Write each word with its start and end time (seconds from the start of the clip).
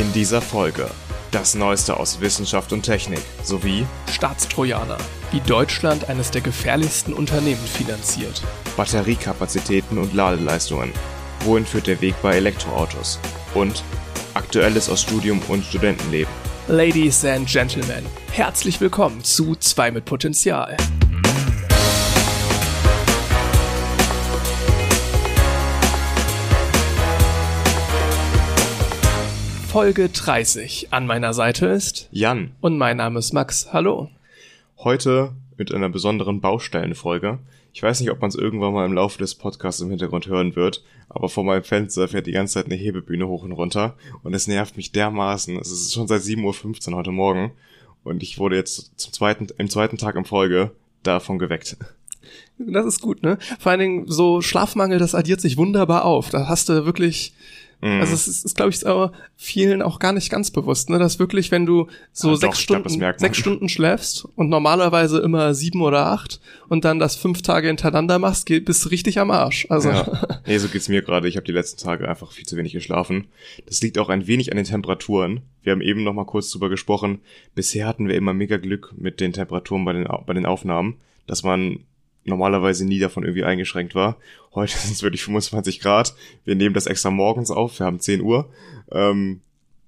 In 0.00 0.14
dieser 0.14 0.40
Folge 0.40 0.88
das 1.30 1.54
Neueste 1.54 1.98
aus 1.98 2.22
Wissenschaft 2.22 2.72
und 2.72 2.84
Technik 2.84 3.20
sowie 3.42 3.84
Staatstrojaner, 4.10 4.96
wie 5.30 5.40
Deutschland 5.40 6.08
eines 6.08 6.30
der 6.30 6.40
gefährlichsten 6.40 7.12
Unternehmen 7.12 7.66
finanziert. 7.66 8.42
Batteriekapazitäten 8.78 9.98
und 9.98 10.14
Ladeleistungen. 10.14 10.90
Wohin 11.44 11.66
führt 11.66 11.86
der 11.86 12.00
Weg 12.00 12.14
bei 12.22 12.36
Elektroautos? 12.36 13.20
Und 13.52 13.84
Aktuelles 14.32 14.88
aus 14.88 15.02
Studium 15.02 15.38
und 15.48 15.66
Studentenleben. 15.66 16.32
Ladies 16.66 17.22
and 17.26 17.46
Gentlemen, 17.46 18.06
herzlich 18.32 18.80
willkommen 18.80 19.22
zu 19.22 19.54
2 19.54 19.90
mit 19.90 20.06
Potenzial. 20.06 20.78
Folge 29.70 30.08
30. 30.08 30.88
An 30.90 31.06
meiner 31.06 31.32
Seite 31.32 31.66
ist 31.66 32.08
Jan, 32.10 32.50
und 32.60 32.76
mein 32.76 32.96
Name 32.96 33.20
ist 33.20 33.32
Max. 33.32 33.72
Hallo. 33.72 34.10
heute 34.78 35.30
mit 35.58 35.72
einer 35.72 35.88
besonderen 35.88 36.40
Baustellenfolge. 36.40 37.38
Ich 37.72 37.80
weiß 37.80 38.00
nicht, 38.00 38.10
ob 38.10 38.20
man 38.20 38.30
es 38.30 38.34
irgendwann 38.34 38.72
mal 38.72 38.84
im 38.84 38.94
Laufe 38.94 39.18
des 39.18 39.36
Podcasts 39.36 39.80
im 39.80 39.90
Hintergrund 39.90 40.26
hören 40.26 40.56
wird, 40.56 40.82
aber 41.08 41.28
vor 41.28 41.44
meinem 41.44 41.62
Fenster 41.62 42.08
fährt 42.08 42.26
die 42.26 42.32
ganze 42.32 42.54
Zeit 42.54 42.66
eine 42.66 42.74
Hebebühne 42.74 43.28
hoch 43.28 43.44
und 43.44 43.52
runter 43.52 43.94
und 44.24 44.34
es 44.34 44.48
nervt 44.48 44.76
mich 44.76 44.90
dermaßen. 44.90 45.56
Es 45.60 45.70
ist 45.70 45.94
schon 45.94 46.08
seit 46.08 46.22
7.15 46.22 46.90
Uhr 46.90 46.96
heute 46.96 47.12
Morgen 47.12 47.52
und 48.02 48.24
ich 48.24 48.40
wurde 48.40 48.56
jetzt 48.56 48.98
zum 48.98 49.12
zweiten, 49.12 49.46
im 49.56 49.70
zweiten 49.70 49.98
Tag 49.98 50.16
in 50.16 50.24
Folge 50.24 50.72
davon 51.04 51.38
geweckt. 51.38 51.76
Das 52.58 52.86
ist 52.86 53.00
gut, 53.00 53.22
ne? 53.22 53.38
Vor 53.60 53.70
allen 53.70 53.80
Dingen 53.80 54.04
so 54.08 54.40
Schlafmangel, 54.40 54.98
das 54.98 55.14
addiert 55.14 55.40
sich 55.40 55.56
wunderbar 55.56 56.04
auf. 56.04 56.30
Da 56.30 56.48
hast 56.48 56.68
du 56.68 56.84
wirklich, 56.84 57.34
Mhm. 57.82 58.00
also 58.00 58.12
es 58.14 58.28
ist, 58.28 58.44
ist 58.44 58.56
glaube 58.56 58.70
ich, 58.72 58.86
aber 58.86 59.12
vielen 59.36 59.80
auch 59.80 59.98
gar 59.98 60.12
nicht 60.12 60.30
ganz 60.30 60.50
bewusst, 60.50 60.90
ne? 60.90 60.98
Dass 60.98 61.18
wirklich, 61.18 61.50
wenn 61.50 61.64
du 61.66 61.86
so 62.12 62.28
Ah, 62.28 62.32
doch, 62.32 62.40
sechs 62.40 62.66
glaub, 62.66 62.82
das 62.82 62.92
Stunden, 62.92 63.06
man. 63.06 63.18
sechs 63.18 63.38
Stunden 63.38 63.68
schläfst 63.68 64.26
und 64.36 64.48
normalerweise 64.50 65.18
immer 65.20 65.54
sieben 65.54 65.80
oder 65.80 66.06
acht 66.06 66.40
und 66.68 66.84
dann 66.84 66.98
das 66.98 67.16
fünf 67.16 67.42
Tage 67.42 67.68
hintereinander 67.68 68.18
machst, 68.18 68.46
bist 68.64 68.84
du 68.84 68.88
richtig 68.90 69.18
am 69.18 69.30
Arsch. 69.30 69.66
Also 69.70 69.88
Ja. 69.90 70.40
Nee, 70.46 70.58
so 70.58 70.68
geht's 70.68 70.88
mir 70.88 71.02
gerade. 71.02 71.28
Ich 71.28 71.36
habe 71.36 71.46
die 71.46 71.52
letzten 71.52 71.82
Tage 71.82 72.08
einfach 72.08 72.32
viel 72.32 72.44
zu 72.46 72.56
wenig 72.56 72.72
geschlafen. 72.72 73.28
Das 73.66 73.80
liegt 73.82 73.98
auch 73.98 74.08
ein 74.08 74.26
wenig 74.26 74.50
an 74.50 74.56
den 74.56 74.66
Temperaturen. 74.66 75.40
Wir 75.62 75.72
haben 75.72 75.80
eben 75.80 76.02
noch 76.02 76.12
mal 76.14 76.24
kurz 76.26 76.50
drüber 76.50 76.68
gesprochen. 76.68 77.20
Bisher 77.54 77.86
hatten 77.86 78.08
wir 78.08 78.16
immer 78.16 78.32
mega 78.34 78.56
Glück 78.56 78.92
mit 78.96 79.20
den 79.20 79.32
Temperaturen 79.32 79.84
bei 79.84 79.92
den, 79.92 80.08
bei 80.26 80.32
den 80.34 80.46
Aufnahmen, 80.46 80.96
dass 81.26 81.42
man 81.44 81.80
normalerweise 82.24 82.84
nie 82.84 82.98
davon 82.98 83.24
irgendwie 83.24 83.44
eingeschränkt 83.44 83.94
war. 83.94 84.16
Heute 84.54 84.76
sind 84.78 84.92
es 84.92 85.02
wirklich 85.02 85.24
25 85.24 85.80
Grad. 85.80 86.14
Wir 86.44 86.54
nehmen 86.54 86.74
das 86.74 86.86
extra 86.86 87.10
morgens 87.10 87.50
auf. 87.50 87.78
Wir 87.78 87.86
haben 87.86 88.00
10 88.00 88.20
Uhr. 88.20 88.50
Ähm, 88.90 89.40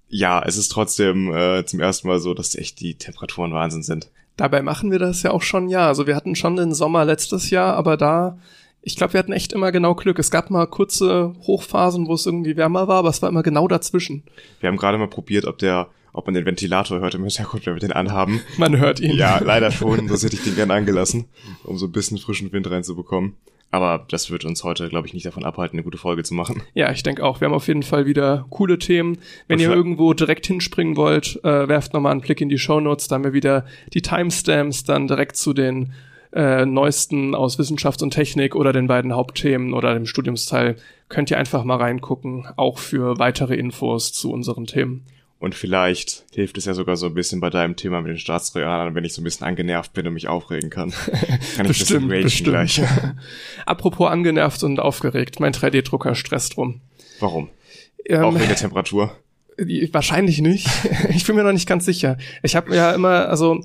ja, 0.08 0.42
es 0.44 0.58
ist 0.58 0.68
trotzdem 0.68 1.32
äh, 1.32 1.64
zum 1.64 1.80
ersten 1.80 2.06
Mal 2.06 2.20
so, 2.20 2.34
dass 2.34 2.54
echt 2.54 2.80
die 2.80 2.94
Temperaturen 2.94 3.52
Wahnsinn 3.54 3.82
sind. 3.82 4.10
Dabei 4.36 4.62
machen 4.62 4.90
wir 4.90 4.98
das 4.98 5.22
ja 5.22 5.30
auch 5.30 5.42
schon, 5.42 5.68
ja. 5.68 5.86
Also 5.86 6.06
wir 6.06 6.16
hatten 6.16 6.36
schon 6.36 6.56
den 6.56 6.74
Sommer 6.74 7.04
letztes 7.04 7.50
Jahr, 7.50 7.74
aber 7.74 7.96
da, 7.96 8.38
ich 8.82 8.96
glaube, 8.96 9.14
wir 9.14 9.18
hatten 9.18 9.32
echt 9.32 9.52
immer 9.52 9.72
genau 9.72 9.94
Glück. 9.94 10.18
Es 10.18 10.30
gab 10.30 10.50
mal 10.50 10.66
kurze 10.66 11.34
Hochphasen, 11.46 12.06
wo 12.06 12.14
es 12.14 12.26
irgendwie 12.26 12.56
wärmer 12.56 12.88
war, 12.88 12.98
aber 12.98 13.08
es 13.08 13.22
war 13.22 13.28
immer 13.28 13.42
genau 13.42 13.68
dazwischen. 13.68 14.22
Wir 14.60 14.68
haben 14.68 14.76
gerade 14.76 14.98
mal 14.98 15.08
probiert, 15.08 15.46
ob 15.46 15.58
der, 15.58 15.88
ob 16.12 16.26
man 16.26 16.34
den 16.34 16.44
Ventilator 16.44 17.00
hört 17.00 17.14
im 17.14 17.22
Hintergrund, 17.22 17.66
wenn 17.66 17.74
wir 17.74 17.80
den 17.80 17.92
anhaben. 17.92 18.40
Man 18.58 18.78
hört 18.78 19.00
ihn. 19.00 19.16
Ja, 19.16 19.38
leider 19.38 19.70
schon. 19.70 20.08
Sonst 20.08 20.24
hätte 20.24 20.36
ich 20.36 20.44
den 20.44 20.54
gerne 20.54 20.74
angelassen, 20.74 21.26
um 21.64 21.78
so 21.78 21.86
ein 21.86 21.92
bisschen 21.92 22.18
frischen 22.18 22.52
Wind 22.52 22.70
reinzubekommen. 22.70 23.34
Aber 23.70 24.04
das 24.10 24.30
wird 24.30 24.44
uns 24.44 24.64
heute, 24.64 24.90
glaube 24.90 25.06
ich, 25.06 25.14
nicht 25.14 25.24
davon 25.24 25.46
abhalten, 25.46 25.78
eine 25.78 25.84
gute 25.84 25.96
Folge 25.96 26.22
zu 26.24 26.34
machen. 26.34 26.62
Ja, 26.74 26.92
ich 26.92 27.02
denke 27.02 27.24
auch. 27.24 27.40
Wir 27.40 27.46
haben 27.46 27.54
auf 27.54 27.68
jeden 27.68 27.82
Fall 27.82 28.04
wieder 28.04 28.44
coole 28.50 28.78
Themen. 28.78 29.16
Wenn 29.48 29.60
ihr 29.60 29.70
irgendwo 29.70 30.12
direkt 30.12 30.46
hinspringen 30.46 30.94
wollt, 30.96 31.40
äh, 31.42 31.68
werft 31.68 31.94
nochmal 31.94 32.12
einen 32.12 32.20
Blick 32.20 32.42
in 32.42 32.50
die 32.50 32.58
Shownotes. 32.58 33.08
Da 33.08 33.14
haben 33.14 33.24
wir 33.24 33.32
wieder 33.32 33.64
die 33.94 34.02
Timestamps 34.02 34.84
dann 34.84 35.08
direkt 35.08 35.36
zu 35.36 35.54
den 35.54 35.94
äh, 36.34 36.66
neuesten 36.66 37.34
aus 37.34 37.58
Wissenschaft 37.58 38.02
und 38.02 38.10
Technik 38.10 38.54
oder 38.54 38.74
den 38.74 38.88
beiden 38.88 39.14
Hauptthemen 39.14 39.72
oder 39.72 39.94
dem 39.94 40.04
Studiumsteil. 40.04 40.76
Könnt 41.08 41.30
ihr 41.30 41.38
einfach 41.38 41.64
mal 41.64 41.76
reingucken, 41.76 42.46
auch 42.56 42.78
für 42.78 43.18
weitere 43.18 43.54
Infos 43.54 44.12
zu 44.12 44.32
unseren 44.32 44.66
Themen. 44.66 45.06
Und 45.42 45.56
vielleicht 45.56 46.24
hilft 46.32 46.56
es 46.56 46.66
ja 46.66 46.72
sogar 46.72 46.96
so 46.96 47.06
ein 47.06 47.14
bisschen 47.14 47.40
bei 47.40 47.50
deinem 47.50 47.74
Thema 47.74 48.00
mit 48.00 48.10
den 48.10 48.18
Staatstrojanern, 48.20 48.94
wenn 48.94 49.02
ich 49.02 49.12
so 49.12 49.20
ein 49.20 49.24
bisschen 49.24 49.44
angenervt 49.44 49.92
bin 49.92 50.06
und 50.06 50.14
mich 50.14 50.28
aufregen 50.28 50.70
kann. 50.70 50.92
kann 51.56 51.66
ich 51.66 51.78
Bestimmt, 51.78 52.12
ein 52.12 52.22
bisschen 52.22 52.54
ragen 52.54 52.66
bestimmt. 52.66 52.88
gleich. 52.88 53.16
Apropos 53.66 54.08
angenervt 54.08 54.62
und 54.62 54.78
aufgeregt, 54.78 55.40
mein 55.40 55.52
3D-Drucker 55.52 56.14
stresst 56.14 56.56
rum. 56.56 56.80
Warum? 57.18 57.48
Ähm, 58.04 58.22
Auch 58.22 58.34
wegen 58.36 58.46
der 58.46 58.54
Temperatur. 58.54 59.16
Wahrscheinlich 59.90 60.40
nicht. 60.40 60.68
Ich 61.08 61.26
bin 61.26 61.34
mir 61.34 61.42
noch 61.42 61.50
nicht 61.50 61.68
ganz 61.68 61.86
sicher. 61.86 62.18
Ich 62.44 62.54
habe 62.54 62.72
ja 62.76 62.92
immer, 62.92 63.28
also 63.28 63.64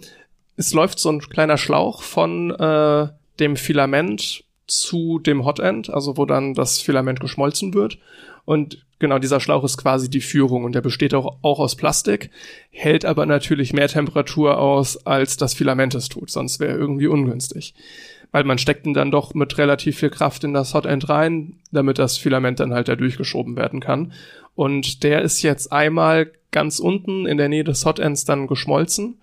es 0.55 0.73
läuft 0.73 0.97
so 0.97 1.11
ein 1.11 1.19
kleiner 1.19 1.57
Schlauch 1.57 2.01
von 2.01 2.49
äh, 2.55 3.07
dem 3.39 3.55
Filament 3.55 4.45
zu 4.65 5.19
dem 5.19 5.45
Hotend, 5.45 5.91
also 5.91 6.17
wo 6.17 6.25
dann 6.25 6.55
das 6.55 6.81
Filament 6.81 7.19
geschmolzen 7.19 7.75
wird. 7.75 7.99
Und 8.45 8.83
genau 8.99 9.19
dieser 9.19 9.39
Schlauch 9.39 9.63
ist 9.63 9.77
quasi 9.77 10.09
die 10.09 10.21
Führung 10.21 10.63
und 10.63 10.73
der 10.73 10.81
besteht 10.81 11.13
auch, 11.13 11.37
auch 11.41 11.59
aus 11.59 11.75
Plastik, 11.75 12.29
hält 12.69 13.05
aber 13.05 13.25
natürlich 13.25 13.73
mehr 13.73 13.87
Temperatur 13.87 14.59
aus, 14.59 15.05
als 15.05 15.37
das 15.37 15.53
Filament 15.53 15.95
es 15.95 16.09
tut, 16.09 16.29
sonst 16.29 16.59
wäre 16.59 16.77
irgendwie 16.77 17.07
ungünstig. 17.07 17.73
Weil 18.31 18.43
man 18.43 18.57
steckt 18.57 18.85
ihn 18.85 18.93
dann 18.93 19.11
doch 19.11 19.33
mit 19.33 19.57
relativ 19.57 19.99
viel 19.99 20.09
Kraft 20.09 20.43
in 20.43 20.53
das 20.53 20.73
Hotend 20.73 21.07
rein, 21.07 21.59
damit 21.71 21.97
das 21.97 22.17
Filament 22.17 22.59
dann 22.59 22.73
halt 22.73 22.87
da 22.87 22.95
durchgeschoben 22.95 23.55
werden 23.55 23.79
kann. 23.79 24.11
Und 24.53 25.03
der 25.03 25.21
ist 25.21 25.41
jetzt 25.43 25.71
einmal 25.71 26.31
ganz 26.51 26.79
unten 26.79 27.25
in 27.25 27.37
der 27.37 27.47
Nähe 27.47 27.63
des 27.63 27.85
Hotends 27.85 28.25
dann 28.25 28.47
geschmolzen. 28.47 29.19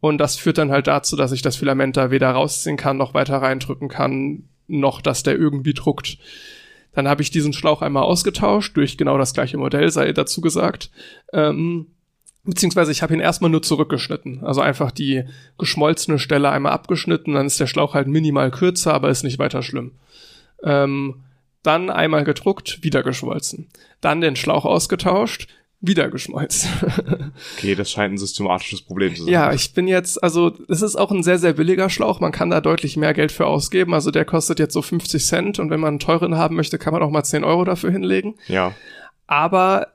Und 0.00 0.18
das 0.18 0.36
führt 0.36 0.58
dann 0.58 0.70
halt 0.70 0.86
dazu, 0.86 1.16
dass 1.16 1.32
ich 1.32 1.42
das 1.42 1.56
Filament 1.56 1.96
da 1.96 2.10
weder 2.10 2.30
rausziehen 2.30 2.76
kann, 2.76 2.96
noch 2.96 3.12
weiter 3.12 3.38
reindrücken 3.38 3.88
kann, 3.88 4.44
noch 4.68 5.00
dass 5.00 5.22
der 5.22 5.36
irgendwie 5.36 5.74
druckt. 5.74 6.18
Dann 6.96 7.08
habe 7.08 7.20
ich 7.20 7.30
diesen 7.30 7.52
Schlauch 7.52 7.82
einmal 7.82 8.04
ausgetauscht 8.04 8.74
durch 8.74 8.96
genau 8.96 9.18
das 9.18 9.34
gleiche 9.34 9.58
Modell, 9.58 9.90
sei 9.90 10.12
dazu 10.12 10.40
gesagt. 10.40 10.90
Ähm, 11.30 11.88
beziehungsweise 12.42 12.90
ich 12.90 13.02
habe 13.02 13.12
ihn 13.12 13.20
erstmal 13.20 13.50
nur 13.50 13.62
zurückgeschnitten. 13.62 14.42
Also 14.42 14.62
einfach 14.62 14.90
die 14.90 15.24
geschmolzene 15.58 16.18
Stelle 16.18 16.48
einmal 16.48 16.72
abgeschnitten, 16.72 17.34
dann 17.34 17.44
ist 17.44 17.60
der 17.60 17.66
Schlauch 17.66 17.92
halt 17.92 18.08
minimal 18.08 18.50
kürzer, 18.50 18.94
aber 18.94 19.10
ist 19.10 19.24
nicht 19.24 19.38
weiter 19.38 19.62
schlimm. 19.62 19.92
Ähm, 20.62 21.16
dann 21.62 21.90
einmal 21.90 22.24
gedruckt, 22.24 22.82
wieder 22.82 23.02
geschmolzen. 23.02 23.68
Dann 24.00 24.22
den 24.22 24.34
Schlauch 24.34 24.64
ausgetauscht, 24.64 25.48
wieder 25.86 26.08
geschmolzen. 26.10 26.70
Okay, 27.58 27.74
das 27.74 27.90
scheint 27.90 28.14
ein 28.14 28.18
systematisches 28.18 28.82
Problem 28.82 29.14
zu 29.14 29.24
sein. 29.24 29.32
Ja, 29.32 29.52
ich 29.52 29.74
bin 29.74 29.86
jetzt, 29.88 30.22
also 30.22 30.52
es 30.68 30.80
ist 30.82 30.96
auch 30.96 31.10
ein 31.10 31.22
sehr, 31.22 31.38
sehr 31.38 31.52
billiger 31.52 31.90
Schlauch. 31.90 32.18
Man 32.20 32.32
kann 32.32 32.48
da 32.50 32.60
deutlich 32.62 32.96
mehr 32.96 33.12
Geld 33.14 33.30
für 33.32 33.46
ausgeben. 33.46 33.92
Also 33.94 34.10
der 34.10 34.24
kostet 34.24 34.58
jetzt 34.58 34.72
so 34.72 34.80
50 34.82 35.24
Cent 35.24 35.58
und 35.58 35.68
wenn 35.70 35.80
man 35.80 35.88
einen 35.88 35.98
teuren 35.98 36.36
haben 36.36 36.56
möchte, 36.56 36.78
kann 36.78 36.92
man 36.94 37.02
auch 37.02 37.10
mal 37.10 37.24
10 37.24 37.44
Euro 37.44 37.64
dafür 37.64 37.90
hinlegen. 37.90 38.36
Ja. 38.48 38.72
Aber 39.26 39.88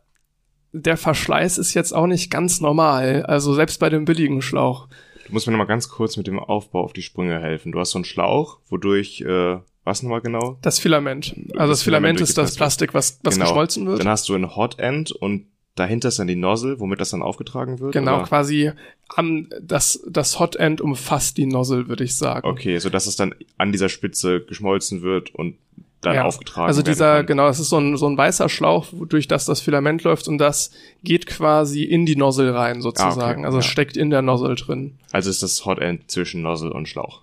der 0.74 0.98
Verschleiß 0.98 1.58
ist 1.58 1.74
jetzt 1.74 1.94
auch 1.94 2.08
nicht 2.08 2.30
ganz 2.32 2.62
normal. 2.62 3.24
Also 3.24 3.54
selbst 3.54 3.80
bei 3.80 3.90
dem 3.90 4.06
billigen 4.06 4.42
Schlauch. 4.42 4.88
Du 5.28 5.34
musst 5.34 5.48
mir 5.48 5.54
noch 5.54 5.60
mal 5.60 5.66
ganz 5.66 5.90
kurz 5.90 6.18
mit 6.18 6.28
dem 6.28 6.40
Aufbau 6.40 6.82
auf 6.84 6.94
die 6.94 7.02
Sprünge 7.02 7.40
helfen. 7.40 7.72
Du 7.72 7.80
hast 7.80 7.92
so 7.92 7.98
einen 7.98 8.06
Schlauch, 8.06 8.60
wodurch, 8.70 9.22
äh, 9.22 9.58
was 9.84 10.04
nochmal 10.04 10.22
genau? 10.22 10.58
Das 10.62 10.78
Filament. 10.80 11.36
Also 11.56 11.72
das, 11.72 11.84
Filament, 11.84 12.18
Filament 12.18 12.22
ist 12.22 12.38
das. 12.38 12.56
Plastik, 12.56 12.94
was, 12.94 13.20
was 13.24 13.34
Genau. 13.36 13.46
geschmolzen 13.48 13.88
wird. 13.88 14.00
Dann 14.00 14.08
hast 14.10 14.30
du 14.30 14.36
ein 14.36 14.56
Hot 14.56 14.80
End 14.80 15.12
und 15.12 15.48
dahinter 15.76 16.10
ist 16.10 16.20
dann 16.20 16.28
die 16.28 16.36
Nozzle, 16.36 16.80
womit 16.80 17.00
das 17.00 17.12
dann 17.12 17.22
aufgetragen 17.22 17.80
wird? 17.80 17.94
Genau, 17.94 18.18
oder? 18.18 18.26
quasi 18.26 18.72
am, 19.16 19.48
das, 19.62 20.04
das 20.10 20.40
Hotend 20.40 20.82
umfasst 20.82 21.38
die 21.38 21.46
Nozzle, 21.46 21.88
würde 21.88 22.04
ich 22.04 22.16
sagen. 22.16 22.48
Okay, 22.48 22.78
so 22.80 22.90
dass 22.90 23.08
es 23.08 23.16
dann 23.16 23.34
an 23.58 23.72
dieser 23.72 23.90
Spitze 23.90 24.42
geschmolzen 24.42 25.02
wird 25.02 25.34
und 25.36 25.56
dann 26.02 26.16
Ja. 26.16 26.24
aufgetragen 26.26 26.68
Also 26.68 26.82
dieser, 26.82 27.18
kann. 27.18 27.28
genau, 27.28 27.48
es 27.48 27.60
ist 27.60 27.70
so 27.70 27.78
ein, 27.78 27.96
so 27.96 28.08
ein 28.08 28.18
weißer 28.18 28.50
Schlauch, 28.50 28.88
durch 29.08 29.28
das 29.28 29.46
das 29.46 29.62
Filament 29.62 30.04
läuft 30.04 30.28
und 30.28 30.40
das 30.40 30.72
geht 31.04 31.28
quasi 31.28 31.84
in 31.84 32.06
die 32.08 32.16
Nozzle 32.16 32.56
rein 32.56 32.82
sozusagen. 32.82 33.22
Ah, 33.22 33.32
okay, 33.32 33.46
also 33.46 33.60
es 33.60 33.66
ja. 33.66 33.72
steckt 33.72 33.98
in 33.98 34.10
der 34.10 34.24
Nozzle 34.24 34.56
drin. 34.56 34.98
Also 35.12 35.30
ist 35.30 35.44
das 35.44 35.64
Hot 35.66 35.78
End 35.80 36.10
zwischen 36.10 36.42
Nozzle 36.42 36.72
und 36.72 36.90
Schlauch. 36.90 37.22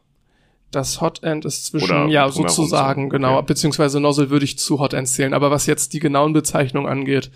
Das 0.70 1.00
Hotend 1.00 1.46
ist 1.46 1.64
zwischen, 1.64 1.84
Oder 1.90 2.06
ja, 2.08 2.28
sozusagen, 2.28 3.04
so, 3.04 3.08
genau, 3.08 3.36
okay. 3.38 3.46
beziehungsweise 3.46 4.00
Nozzle 4.00 4.28
würde 4.28 4.44
ich 4.44 4.58
zu 4.58 4.78
Hotend 4.80 5.08
zählen. 5.08 5.32
Aber 5.32 5.50
was 5.50 5.64
jetzt 5.64 5.94
die 5.94 5.98
genauen 5.98 6.34
Bezeichnungen 6.34 6.86
angeht, 6.86 7.30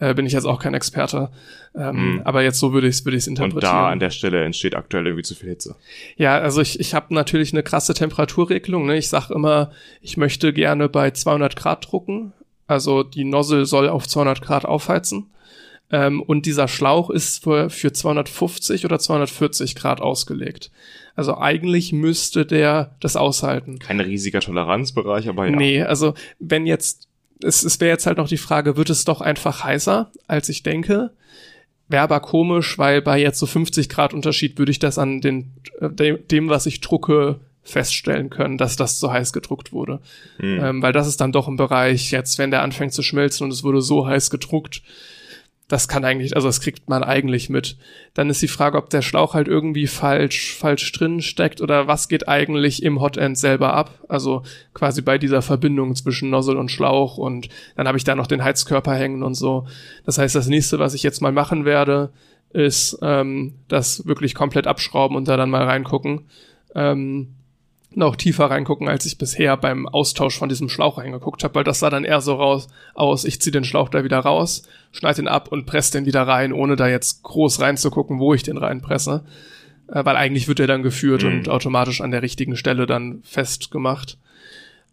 äh, 0.00 0.12
bin 0.12 0.26
ich 0.26 0.34
jetzt 0.34 0.44
auch 0.44 0.60
kein 0.60 0.74
Experte. 0.74 1.30
Ähm, 1.74 1.94
Mhm. 2.16 2.22
Aber 2.24 2.42
jetzt 2.42 2.58
so 2.58 2.72
würde 2.74 2.86
ich 2.86 2.96
es 2.96 3.04
würde 3.06 3.16
ich's 3.16 3.26
Und 3.26 3.38
interpretieren. 3.38 3.72
da 3.74 3.88
an 3.88 4.00
der 4.00 4.10
Stelle 4.10 4.44
entsteht 4.44 4.74
aktuell 4.76 5.06
irgendwie 5.06 5.22
zu 5.24 5.34
viel 5.34 5.48
Hitze. 5.48 5.76
Ja, 6.16 6.36
also 6.38 6.60
ich, 6.60 6.78
ich 6.78 6.92
habe 6.94 7.14
natürlich 7.14 7.52
eine 7.54 7.62
krasse 7.62 7.94
Temperaturregelung. 7.94 8.84
Ne? 8.86 8.98
Ich 8.98 9.08
sag 9.08 9.30
immer, 9.30 9.70
ich 10.02 10.16
möchte 10.18 10.52
gerne 10.52 10.88
bei 10.90 11.10
200 11.10 11.56
Grad 11.56 11.90
drucken. 11.90 12.32
Also 12.66 13.02
die 13.02 13.24
Nozzle 13.24 13.64
soll 13.66 13.88
auf 13.88 14.06
200 14.06 14.42
Grad 14.42 14.66
aufheizen. 14.66 15.30
Ähm, 15.90 16.20
und 16.22 16.46
dieser 16.46 16.68
Schlauch 16.68 17.10
ist 17.10 17.42
für, 17.44 17.70
für 17.70 17.92
250 17.92 18.84
oder 18.84 18.98
240 18.98 19.74
Grad 19.74 20.00
ausgelegt. 20.00 20.70
Also 21.16 21.38
eigentlich 21.38 21.92
müsste 21.92 22.44
der 22.44 22.96
das 23.00 23.16
aushalten. 23.16 23.78
Kein 23.78 24.00
riesiger 24.00 24.40
Toleranzbereich, 24.40 25.28
aber 25.28 25.46
ja. 25.46 25.56
Nee, 25.56 25.82
also 25.82 26.14
wenn 26.38 26.66
jetzt, 26.66 27.08
es, 27.42 27.62
es 27.62 27.80
wäre 27.80 27.90
jetzt 27.90 28.06
halt 28.06 28.18
noch 28.18 28.28
die 28.28 28.36
Frage, 28.36 28.76
wird 28.76 28.90
es 28.90 29.04
doch 29.04 29.20
einfach 29.20 29.64
heißer, 29.64 30.10
als 30.26 30.48
ich 30.48 30.62
denke? 30.62 31.12
wäre 31.88 32.02
aber 32.02 32.20
komisch, 32.20 32.78
weil 32.78 33.02
bei 33.02 33.20
jetzt 33.20 33.38
so 33.38 33.46
50 33.46 33.88
Grad 33.88 34.14
Unterschied 34.14 34.58
würde 34.58 34.72
ich 34.72 34.78
das 34.78 34.98
an 34.98 35.20
den, 35.20 35.52
äh, 35.80 35.90
dem, 35.90 36.26
dem, 36.28 36.48
was 36.48 36.66
ich 36.66 36.80
drucke, 36.80 37.40
feststellen 37.64 38.28
können, 38.28 38.58
dass 38.58 38.76
das 38.76 38.98
zu 38.98 39.10
heiß 39.10 39.32
gedruckt 39.32 39.72
wurde. 39.72 40.00
Mhm. 40.38 40.60
Ähm, 40.62 40.82
weil 40.82 40.92
das 40.92 41.06
ist 41.06 41.20
dann 41.22 41.32
doch 41.32 41.48
im 41.48 41.56
Bereich, 41.56 42.10
jetzt 42.10 42.38
wenn 42.38 42.50
der 42.50 42.62
anfängt 42.62 42.92
zu 42.92 43.02
schmelzen 43.02 43.44
und 43.44 43.52
es 43.52 43.64
wurde 43.64 43.80
so 43.80 44.06
heiß 44.06 44.28
gedruckt, 44.28 44.82
das 45.68 45.88
kann 45.88 46.04
eigentlich, 46.04 46.36
also 46.36 46.48
das 46.48 46.60
kriegt 46.60 46.88
man 46.88 47.02
eigentlich 47.02 47.48
mit. 47.48 47.78
Dann 48.12 48.28
ist 48.28 48.42
die 48.42 48.48
Frage, 48.48 48.76
ob 48.76 48.90
der 48.90 49.00
Schlauch 49.00 49.32
halt 49.32 49.48
irgendwie 49.48 49.86
falsch, 49.86 50.54
falsch 50.54 50.92
drin 50.92 51.22
steckt 51.22 51.62
oder 51.62 51.86
was 51.86 52.08
geht 52.08 52.28
eigentlich 52.28 52.82
im 52.82 53.00
Hotend 53.00 53.38
selber 53.38 53.72
ab. 53.72 53.98
Also 54.08 54.42
quasi 54.74 55.00
bei 55.00 55.16
dieser 55.16 55.40
Verbindung 55.40 55.94
zwischen 55.94 56.28
Nozzle 56.28 56.58
und 56.58 56.70
Schlauch 56.70 57.16
und 57.16 57.48
dann 57.76 57.88
habe 57.88 57.96
ich 57.96 58.04
da 58.04 58.14
noch 58.14 58.26
den 58.26 58.44
Heizkörper 58.44 58.94
hängen 58.94 59.22
und 59.22 59.34
so. 59.34 59.66
Das 60.04 60.18
heißt, 60.18 60.34
das 60.34 60.48
nächste, 60.48 60.78
was 60.78 60.92
ich 60.92 61.02
jetzt 61.02 61.22
mal 61.22 61.32
machen 61.32 61.64
werde, 61.64 62.12
ist 62.50 62.98
ähm, 63.02 63.54
das 63.68 64.06
wirklich 64.06 64.34
komplett 64.34 64.66
abschrauben 64.66 65.16
und 65.16 65.28
da 65.28 65.36
dann 65.36 65.50
mal 65.50 65.64
reingucken. 65.64 66.26
Ähm, 66.74 67.34
noch 67.96 68.16
tiefer 68.16 68.46
reingucken, 68.46 68.88
als 68.88 69.06
ich 69.06 69.18
bisher 69.18 69.56
beim 69.56 69.86
Austausch 69.88 70.38
von 70.38 70.48
diesem 70.48 70.68
Schlauch 70.68 70.98
reingeguckt 70.98 71.44
habe, 71.44 71.54
weil 71.54 71.64
das 71.64 71.80
sah 71.80 71.90
dann 71.90 72.04
eher 72.04 72.20
so 72.20 72.34
raus 72.34 72.68
aus, 72.94 73.24
ich 73.24 73.40
ziehe 73.40 73.52
den 73.52 73.64
Schlauch 73.64 73.88
da 73.88 74.04
wieder 74.04 74.18
raus, 74.18 74.62
schneide 74.92 75.22
ihn 75.22 75.28
ab 75.28 75.48
und 75.50 75.66
presse 75.66 75.92
den 75.92 76.06
wieder 76.06 76.26
rein, 76.26 76.52
ohne 76.52 76.76
da 76.76 76.88
jetzt 76.88 77.22
groß 77.22 77.60
reinzugucken, 77.60 78.18
wo 78.18 78.34
ich 78.34 78.42
den 78.42 78.58
reinpresse. 78.58 79.24
Äh, 79.88 80.04
weil 80.04 80.16
eigentlich 80.16 80.48
wird 80.48 80.60
er 80.60 80.66
dann 80.66 80.82
geführt 80.82 81.22
mhm. 81.22 81.28
und 81.28 81.48
automatisch 81.48 82.00
an 82.00 82.10
der 82.10 82.22
richtigen 82.22 82.56
Stelle 82.56 82.86
dann 82.86 83.20
festgemacht. 83.22 84.18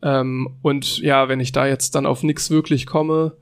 Ähm, 0.01 0.55
und 0.61 0.99
ja, 0.99 1.29
wenn 1.29 1.39
ich 1.39 1.51
da 1.51 1.67
jetzt 1.67 1.95
dann 1.95 2.05
auf 2.05 2.23
nichts 2.23 2.49
wirklich 2.49 2.85
komme, 2.85 3.33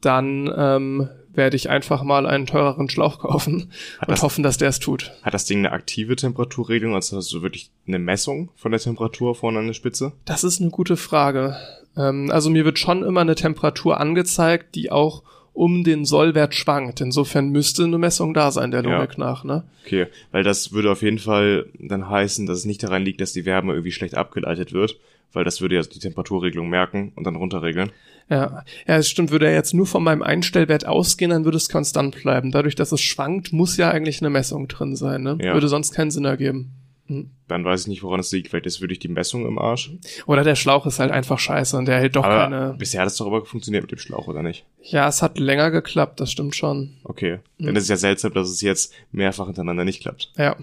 dann 0.00 0.52
ähm, 0.56 1.08
werde 1.32 1.56
ich 1.56 1.70
einfach 1.70 2.02
mal 2.02 2.26
einen 2.26 2.46
teureren 2.46 2.88
Schlauch 2.88 3.20
kaufen 3.20 3.70
hat 3.98 4.08
und 4.08 4.12
das, 4.12 4.22
hoffen, 4.22 4.42
dass 4.42 4.58
der 4.58 4.68
es 4.68 4.80
tut. 4.80 5.12
Hat 5.22 5.34
das 5.34 5.44
Ding 5.44 5.58
eine 5.58 5.72
aktive 5.72 6.16
Temperaturregelung? 6.16 6.94
Also 6.94 7.16
hast 7.16 7.32
du 7.32 7.42
wirklich 7.42 7.70
eine 7.86 7.98
Messung 7.98 8.50
von 8.56 8.72
der 8.72 8.80
Temperatur 8.80 9.34
vorne 9.34 9.60
an 9.60 9.66
der 9.66 9.74
Spitze? 9.74 10.12
Das 10.24 10.44
ist 10.44 10.60
eine 10.60 10.70
gute 10.70 10.96
Frage. 10.96 11.56
Ähm, 11.96 12.30
also 12.30 12.50
mir 12.50 12.64
wird 12.64 12.78
schon 12.78 13.02
immer 13.02 13.20
eine 13.20 13.34
Temperatur 13.34 14.00
angezeigt, 14.00 14.74
die 14.74 14.90
auch 14.90 15.22
um 15.52 15.84
den 15.84 16.04
Sollwert 16.04 16.54
schwankt. 16.54 17.00
Insofern 17.00 17.50
müsste 17.50 17.84
eine 17.84 17.98
Messung 17.98 18.34
da 18.34 18.50
sein, 18.50 18.70
der 18.70 18.82
Logik 18.82 19.18
ja. 19.18 19.24
nach, 19.24 19.44
ne? 19.44 19.64
Okay, 19.84 20.06
weil 20.30 20.42
das 20.42 20.72
würde 20.72 20.90
auf 20.90 21.02
jeden 21.02 21.18
Fall 21.18 21.66
dann 21.78 22.08
heißen, 22.08 22.46
dass 22.46 22.58
es 22.58 22.64
nicht 22.64 22.82
daran 22.82 23.04
liegt, 23.04 23.20
dass 23.20 23.32
die 23.32 23.44
Wärme 23.44 23.72
irgendwie 23.72 23.92
schlecht 23.92 24.14
abgeleitet 24.14 24.72
wird, 24.72 24.96
weil 25.32 25.44
das 25.44 25.60
würde 25.60 25.74
ja 25.74 25.82
die 25.82 25.98
Temperaturregelung 25.98 26.68
merken 26.68 27.12
und 27.16 27.24
dann 27.24 27.36
runterregeln. 27.36 27.90
Ja, 28.30 28.64
ja, 28.86 28.96
es 28.96 29.10
stimmt. 29.10 29.32
Würde 29.32 29.46
er 29.46 29.54
jetzt 29.54 29.74
nur 29.74 29.86
von 29.86 30.04
meinem 30.04 30.22
Einstellwert 30.22 30.86
ausgehen, 30.86 31.30
dann 31.30 31.44
würde 31.44 31.56
es 31.56 31.68
konstant 31.68 32.14
bleiben. 32.22 32.52
Dadurch, 32.52 32.76
dass 32.76 32.92
es 32.92 33.00
schwankt, 33.00 33.52
muss 33.52 33.76
ja 33.76 33.90
eigentlich 33.90 34.20
eine 34.20 34.30
Messung 34.30 34.68
drin 34.68 34.94
sein. 34.94 35.22
Ne? 35.22 35.36
Ja. 35.42 35.52
Würde 35.52 35.68
sonst 35.68 35.92
keinen 35.92 36.12
Sinn 36.12 36.24
ergeben. 36.24 36.70
Hm. 37.06 37.32
Dann 37.48 37.64
weiß 37.64 37.82
ich 37.82 37.86
nicht, 37.88 38.04
woran 38.04 38.20
es 38.20 38.30
liegt. 38.30 38.48
Vielleicht 38.48 38.66
ist 38.66 38.80
wirklich 38.80 39.00
die 39.00 39.08
Messung 39.08 39.44
im 39.44 39.58
Arsch. 39.58 39.90
Oder 40.26 40.44
der 40.44 40.54
Schlauch 40.54 40.86
ist 40.86 41.00
halt 41.00 41.10
einfach 41.10 41.40
scheiße 41.40 41.76
und 41.76 41.86
der 41.86 41.98
hält 41.98 42.14
doch 42.14 42.22
aber 42.22 42.44
keine. 42.44 42.74
Bisher 42.78 43.00
hat 43.00 43.08
es 43.08 43.16
doch 43.16 43.26
aber 43.26 43.44
funktioniert 43.44 43.82
mit 43.82 43.90
dem 43.90 43.98
Schlauch, 43.98 44.28
oder 44.28 44.44
nicht? 44.44 44.64
Ja, 44.80 45.08
es 45.08 45.20
hat 45.20 45.36
länger 45.40 45.72
geklappt, 45.72 46.20
das 46.20 46.30
stimmt 46.30 46.54
schon. 46.54 46.98
Okay. 47.02 47.40
Hm. 47.58 47.66
Dann 47.66 47.76
ist 47.76 47.82
es 47.84 47.88
ja 47.88 47.96
seltsam, 47.96 48.32
dass 48.32 48.48
es 48.48 48.60
jetzt 48.60 48.94
mehrfach 49.10 49.46
hintereinander 49.46 49.84
nicht 49.84 50.02
klappt. 50.02 50.30
Ja. 50.36 50.54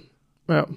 Ja. 0.47 0.67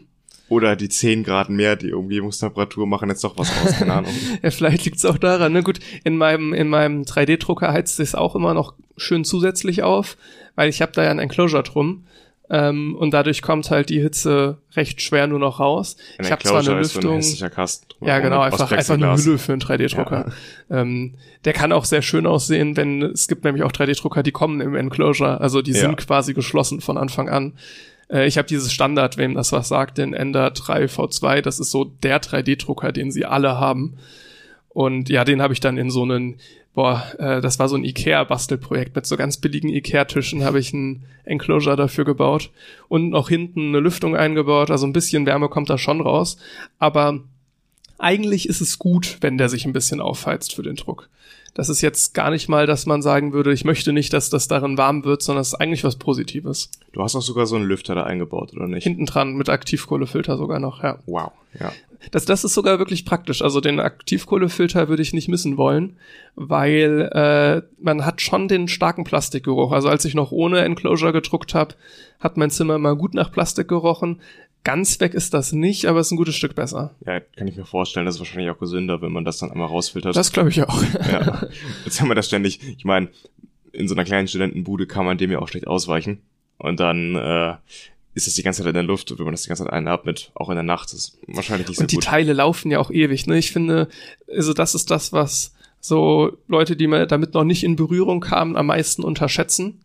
Oder 0.51 0.75
die 0.75 0.89
10 0.89 1.23
Grad 1.23 1.49
mehr, 1.49 1.77
die 1.77 1.93
Umgebungstemperatur 1.93 2.85
machen 2.87 3.09
jetzt 3.09 3.23
doch 3.23 3.39
was 3.39 3.51
aus, 3.63 3.79
keine 3.79 3.95
Ahnung. 3.95 4.13
ja, 4.43 4.51
vielleicht 4.51 4.85
liegt 4.85 4.97
es 4.97 5.05
auch 5.05 5.17
daran. 5.17 5.53
Ne? 5.53 5.63
Gut, 5.63 5.79
in 6.03 6.17
meinem, 6.17 6.53
in 6.53 6.69
meinem 6.69 7.03
3D-Drucker 7.03 7.73
heizt 7.73 8.01
es 8.01 8.17
auch 8.17 8.35
immer 8.35 8.53
noch 8.53 8.75
schön 8.97 9.25
zusätzlich 9.25 9.85
auf, 9.85 10.17
weil 10.57 10.69
ich 10.69 10.83
habe 10.83 10.91
da 10.91 11.05
ja 11.05 11.11
ein 11.13 11.21
Enclosure 11.21 11.63
drum. 11.63 12.05
Ähm, 12.51 12.97
und 12.97 13.13
dadurch 13.13 13.43
kommt 13.43 13.71
halt 13.71 13.91
die 13.91 14.01
Hitze 14.01 14.59
recht 14.75 15.01
schwer 15.03 15.29
nur 15.29 15.39
noch 15.39 15.61
raus. 15.61 15.97
Ein 16.19 16.25
ich 16.25 16.33
habe 16.33 16.43
zwar 16.43 16.59
eine 16.59 16.81
Lüftung. 16.81 17.21
Ein 17.21 17.51
Kasten 17.53 17.87
ja, 18.01 18.19
genau, 18.19 18.41
einfach, 18.41 18.73
einfach 18.73 18.95
eine 18.95 19.17
Hülle 19.17 19.39
für 19.39 19.53
einen 19.53 19.63
3D-Drucker. 19.63 20.33
Ja. 20.69 20.81
Ähm, 20.81 21.15
der 21.45 21.53
kann 21.53 21.71
auch 21.71 21.85
sehr 21.85 22.03
schön 22.03 22.27
aussehen, 22.27 22.77
wenn 22.77 23.03
es 23.03 23.29
gibt 23.29 23.45
nämlich 23.45 23.63
auch 23.63 23.71
3D-Drucker, 23.71 24.25
die 24.25 24.33
kommen 24.33 24.61
im 24.61 24.75
Enclosure, 24.75 25.41
also 25.41 25.63
die 25.63 25.73
ja. 25.73 25.81
sind 25.81 25.97
quasi 25.99 26.35
geschlossen 26.35 26.81
von 26.81 26.99
Anfang 26.99 27.29
an. 27.29 27.53
Äh, 28.11 28.27
ich 28.27 28.39
habe 28.39 28.49
dieses 28.49 28.73
Standard, 28.73 29.17
wem 29.17 29.35
das 29.35 29.53
was 29.53 29.69
sagt, 29.69 29.99
den 29.99 30.13
Ender 30.13 30.51
3 30.51 30.85
V2, 30.87 31.41
das 31.41 31.61
ist 31.61 31.71
so 31.71 31.85
der 31.85 32.21
3D-Drucker, 32.21 32.93
den 32.93 33.11
sie 33.11 33.25
alle 33.25 33.59
haben. 33.59 33.97
Und 34.69 35.09
ja, 35.09 35.25
den 35.25 35.43
habe 35.43 35.53
ich 35.53 35.61
dann 35.61 35.79
in 35.79 35.91
so 35.91 36.03
einen, 36.03 36.37
boah, 36.75 37.05
äh, 37.19 37.41
das 37.41 37.59
war 37.59 37.69
so 37.69 37.77
ein 37.77 37.85
Ikea-Bastelprojekt 37.85 38.95
mit 38.95 39.07
so 39.07 39.17
ganz 39.17 39.39
billigen 39.39 39.69
Ikea-Tischen, 39.69 40.45
habe 40.45 40.61
ich 40.61 40.73
ein 40.73 41.05
Enclosure 41.25 41.77
dafür 41.77 42.05
gebaut 42.05 42.51
und 42.89 43.11
noch 43.11 43.29
hinten 43.29 43.69
eine 43.69 43.81
Lüftung 43.81 44.17
eingebaut, 44.17 44.71
also 44.71 44.87
ein 44.87 44.93
bisschen 44.93 45.27
Wärme 45.27 45.49
kommt 45.49 45.71
da 45.71 45.79
schon 45.79 46.01
raus. 46.01 46.37
Aber 46.79 47.21
eigentlich 47.99 48.49
ist 48.49 48.61
es 48.61 48.79
gut, 48.79 49.19
wenn 49.21 49.39
der 49.39 49.49
sich 49.49 49.67
ein 49.67 49.73
bisschen 49.73 50.01
aufheizt 50.01 50.55
für 50.55 50.63
den 50.63 50.77
Druck. 50.77 51.09
Das 51.55 51.69
ist 51.69 51.81
jetzt 51.81 52.15
gar 52.15 52.31
nicht 52.31 52.49
mal, 52.49 52.67
dass 52.67 52.87
man 52.87 53.03
sagen 53.03 53.33
würde, 53.33 53.53
ich 53.53 53.65
möchte 53.65 53.93
nicht, 53.93 54.13
dass 54.13 54.31
das 54.31 54.49
darin 54.49 54.79
warm 54.79 55.05
wird, 55.05 55.23
sondern 55.23 55.43
es 55.43 55.49
ist 55.49 55.55
eigentlich 55.55 55.85
was 55.85 55.97
Positives. 55.97 56.71
Du 56.93 57.03
hast 57.03 57.17
auch 57.17 57.23
sogar 57.23 57.47
so 57.47 57.57
einen 57.57 57.67
Lüfter 57.67 57.95
da 57.95 58.05
eingebaut, 58.05 58.53
oder 58.55 58.67
nicht? 58.67 58.85
Hinten 58.85 59.07
dran 59.07 59.35
mit 59.35 59.49
Aktivkohlefilter 59.49 60.37
sogar 60.37 60.61
noch, 60.61 60.83
ja. 60.83 60.99
Wow, 61.07 61.33
ja. 61.59 61.73
Das, 62.13 62.25
das 62.25 62.45
ist 62.45 62.55
sogar 62.55 62.79
wirklich 62.79 63.05
praktisch. 63.05 63.43
Also 63.43 63.61
den 63.61 63.79
Aktivkohlefilter 63.79 64.89
würde 64.89 65.03
ich 65.03 65.13
nicht 65.13 65.29
missen 65.29 65.59
wollen, 65.59 65.97
weil 66.35 67.11
äh, 67.13 67.63
man 67.79 68.07
hat 68.07 68.23
schon 68.23 68.49
den 68.49 68.69
starken 68.69 69.05
Plastikgeruch. 69.05 69.73
Also 69.73 69.89
als 69.89 70.05
ich 70.07 70.15
noch 70.15 70.33
ohne 70.33 70.61
Enclosure 70.61 71.13
gedruckt 71.13 71.55
habe, 71.55 71.75
hat 72.19 72.37
mein 72.39 72.51
Zimmer 72.51 72.77
immer 72.77 72.97
gut 72.97 73.13
nach 73.13 73.31
Plastik 73.31 73.69
gerochen. 73.69 74.21
Ganz 74.63 75.01
weg 75.01 75.15
ist 75.15 75.33
das 75.33 75.53
nicht, 75.53 75.87
aber 75.87 76.01
es 76.01 76.09
ist 76.09 76.13
ein 76.13 76.17
gutes 76.17 76.37
Stück 76.37 76.55
besser. 76.55 76.95
Ja, 77.07 77.21
kann 77.21 77.49
ich 77.49 77.57
mir 77.57 77.65
vorstellen, 77.65 78.05
das 78.05 78.17
ist 78.17 78.21
wahrscheinlich 78.21 78.51
auch 78.51 78.59
gesünder, 78.59 79.01
wenn 79.01 79.13
man 79.13 79.25
das 79.25 79.39
dann 79.39 79.51
einmal 79.51 79.69
rausfiltert. 79.69 80.15
Das 80.15 80.33
glaube 80.33 80.51
ich 80.51 80.63
auch. 80.63 80.83
ja. 81.11 81.49
Jetzt 81.85 82.01
haben 82.01 82.09
wir 82.09 82.15
das 82.15 82.27
ständig, 82.27 82.61
ich 82.77 82.85
meine, 82.85 83.09
in 83.73 83.89
so 83.89 83.95
einer 83.95 84.05
kleinen 84.05 84.29
Studentenbude 84.29 84.87
kann 84.87 85.07
man 85.07 85.17
dem 85.17 85.31
ja 85.31 85.39
auch 85.39 85.49
schlecht 85.49 85.67
ausweichen. 85.67 86.21
Und 86.59 86.79
dann 86.79 87.17
äh, 87.17 87.55
ist 88.15 88.27
es 88.27 88.35
die 88.35 88.43
ganze 88.43 88.63
Zeit 88.63 88.69
in 88.69 88.75
der 88.75 88.83
Luft, 88.83 89.17
wenn 89.17 89.25
man 89.25 89.33
das 89.33 89.43
die 89.43 89.49
ganze 89.49 89.65
Zeit 89.65 89.73
einatmet, 89.73 90.31
auch 90.35 90.51
in 90.51 90.57
der 90.57 90.63
Nacht, 90.63 90.93
ist 90.93 91.19
wahrscheinlich 91.27 91.69
nicht 91.69 91.79
so 91.79 91.85
gut. 91.85 91.93
Und 91.95 92.03
die 92.03 92.07
Teile 92.07 92.33
laufen 92.35 92.71
ja 92.71 92.81
auch 92.81 92.91
ewig, 92.91 93.27
ne? 93.27 93.39
Ich 93.39 93.53
finde, 93.53 93.89
also 94.31 94.53
das 94.53 94.75
ist 94.75 94.91
das, 94.91 95.13
was 95.13 95.55
so 95.81 96.37
Leute, 96.49 96.77
die 96.77 96.87
damit 96.87 97.33
noch 97.33 97.45
nicht 97.45 97.65
in 97.65 97.77
Berührung 97.77 98.21
kamen, 98.21 98.57
am 98.57 98.67
meisten 98.67 99.03
unterschätzen 99.03 99.81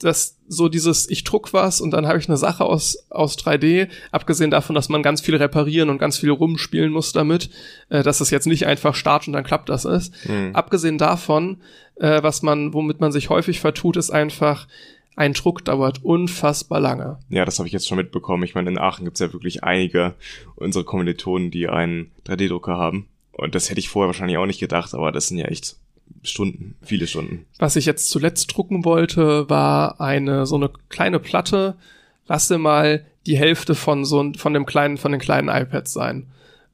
dass 0.00 0.38
so 0.48 0.68
dieses, 0.68 1.08
ich 1.08 1.24
druck 1.24 1.52
was 1.52 1.80
und 1.80 1.90
dann 1.90 2.06
habe 2.06 2.18
ich 2.18 2.28
eine 2.28 2.36
Sache 2.36 2.64
aus, 2.64 3.06
aus 3.10 3.36
3D, 3.38 3.88
abgesehen 4.12 4.50
davon, 4.50 4.74
dass 4.74 4.88
man 4.88 5.02
ganz 5.02 5.20
viel 5.20 5.36
reparieren 5.36 5.90
und 5.90 5.98
ganz 5.98 6.18
viel 6.18 6.30
rumspielen 6.30 6.92
muss 6.92 7.12
damit, 7.12 7.50
äh, 7.88 8.02
dass 8.02 8.20
es 8.20 8.30
jetzt 8.30 8.46
nicht 8.46 8.66
einfach 8.66 8.94
start 8.94 9.26
und 9.26 9.32
dann 9.32 9.44
klappt 9.44 9.68
das 9.68 9.84
ist. 9.84 10.12
Mhm. 10.28 10.54
Abgesehen 10.54 10.98
davon, 10.98 11.62
äh, 11.96 12.22
was 12.22 12.42
man, 12.42 12.74
womit 12.74 13.00
man 13.00 13.12
sich 13.12 13.30
häufig 13.30 13.60
vertut, 13.60 13.96
ist 13.96 14.10
einfach, 14.10 14.66
ein 15.16 15.32
Druck 15.32 15.64
dauert 15.64 16.04
unfassbar 16.04 16.78
lange. 16.78 17.18
Ja, 17.30 17.46
das 17.46 17.58
habe 17.58 17.66
ich 17.66 17.72
jetzt 17.72 17.88
schon 17.88 17.96
mitbekommen. 17.96 18.42
Ich 18.42 18.54
meine, 18.54 18.68
in 18.68 18.78
Aachen 18.78 19.06
gibt's 19.06 19.20
ja 19.20 19.32
wirklich 19.32 19.64
einige 19.64 20.14
unserer 20.56 20.84
Kommilitonen, 20.84 21.50
die 21.50 21.68
einen 21.68 22.10
3D-Drucker 22.26 22.76
haben. 22.76 23.08
Und 23.32 23.54
das 23.54 23.70
hätte 23.70 23.80
ich 23.80 23.88
vorher 23.88 24.08
wahrscheinlich 24.08 24.36
auch 24.36 24.46
nicht 24.46 24.60
gedacht, 24.60 24.94
aber 24.94 25.12
das 25.12 25.28
sind 25.28 25.38
ja 25.38 25.46
echt 25.46 25.76
Stunden, 26.22 26.74
viele 26.82 27.06
Stunden. 27.06 27.46
Was 27.58 27.76
ich 27.76 27.86
jetzt 27.86 28.10
zuletzt 28.10 28.54
drucken 28.56 28.84
wollte, 28.84 29.48
war 29.48 30.00
eine 30.00 30.46
so 30.46 30.56
eine 30.56 30.70
kleine 30.88 31.20
Platte. 31.20 31.76
Lasse 32.26 32.58
mal 32.58 33.04
die 33.26 33.38
Hälfte 33.38 33.74
von 33.74 34.04
so 34.04 34.32
von 34.36 34.54
dem 34.54 34.66
kleinen 34.66 34.96
von 34.96 35.12
den 35.12 35.20
kleinen 35.20 35.48
iPads 35.48 35.92
sein. 35.92 36.26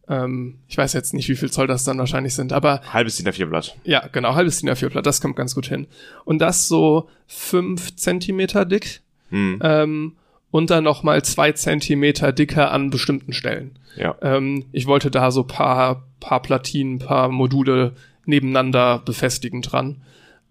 Ähm, 0.09 0.59
ich 0.69 0.77
weiß 0.77 0.93
jetzt 0.95 1.15
nicht, 1.15 1.29
wie 1.29 1.37
viel 1.37 1.51
Zoll 1.51 1.67
das 1.67 1.85
dann 1.85 1.99
wahrscheinlich 1.99 2.35
sind, 2.35 2.53
aber 2.53 2.81
halbes 2.93 3.17
DIN 3.17 3.29
A4 3.29 3.47
Blatt. 3.47 3.77
Ja, 3.85 4.09
genau, 4.11 4.35
halbes 4.35 4.61
DIN 4.61 4.71
A4 4.71 4.89
Blatt. 4.89 5.07
Das 5.07 5.21
kommt 5.21 5.37
ganz 5.37 5.55
gut 5.55 5.67
hin. 5.67 5.87
Und 6.25 6.39
das 6.39 6.69
so 6.69 7.09
fünf 7.27 7.95
Zentimeter 7.97 8.65
dick. 8.65 9.01
Hm. 9.31 9.61
Ähm, 9.63 10.17
und 10.51 10.71
dann 10.71 10.85
noch 10.85 11.03
mal 11.03 11.25
zwei 11.25 11.53
Zentimeter 11.53 12.33
dicker 12.33 12.73
an 12.73 12.91
bestimmten 12.91 13.33
Stellen. 13.33 13.79
Ja. 13.97 14.17
Ähm, 14.21 14.67
ich 14.73 14.87
wollte 14.87 15.11
da 15.11 15.31
so 15.31 15.45
paar, 15.45 16.05
paar 16.21 16.43
Platinen, 16.43 16.99
paar 16.99 17.29
Module 17.29 17.95
nebeneinander 18.25 19.03
befestigen 19.05 19.63
dran. 19.63 20.03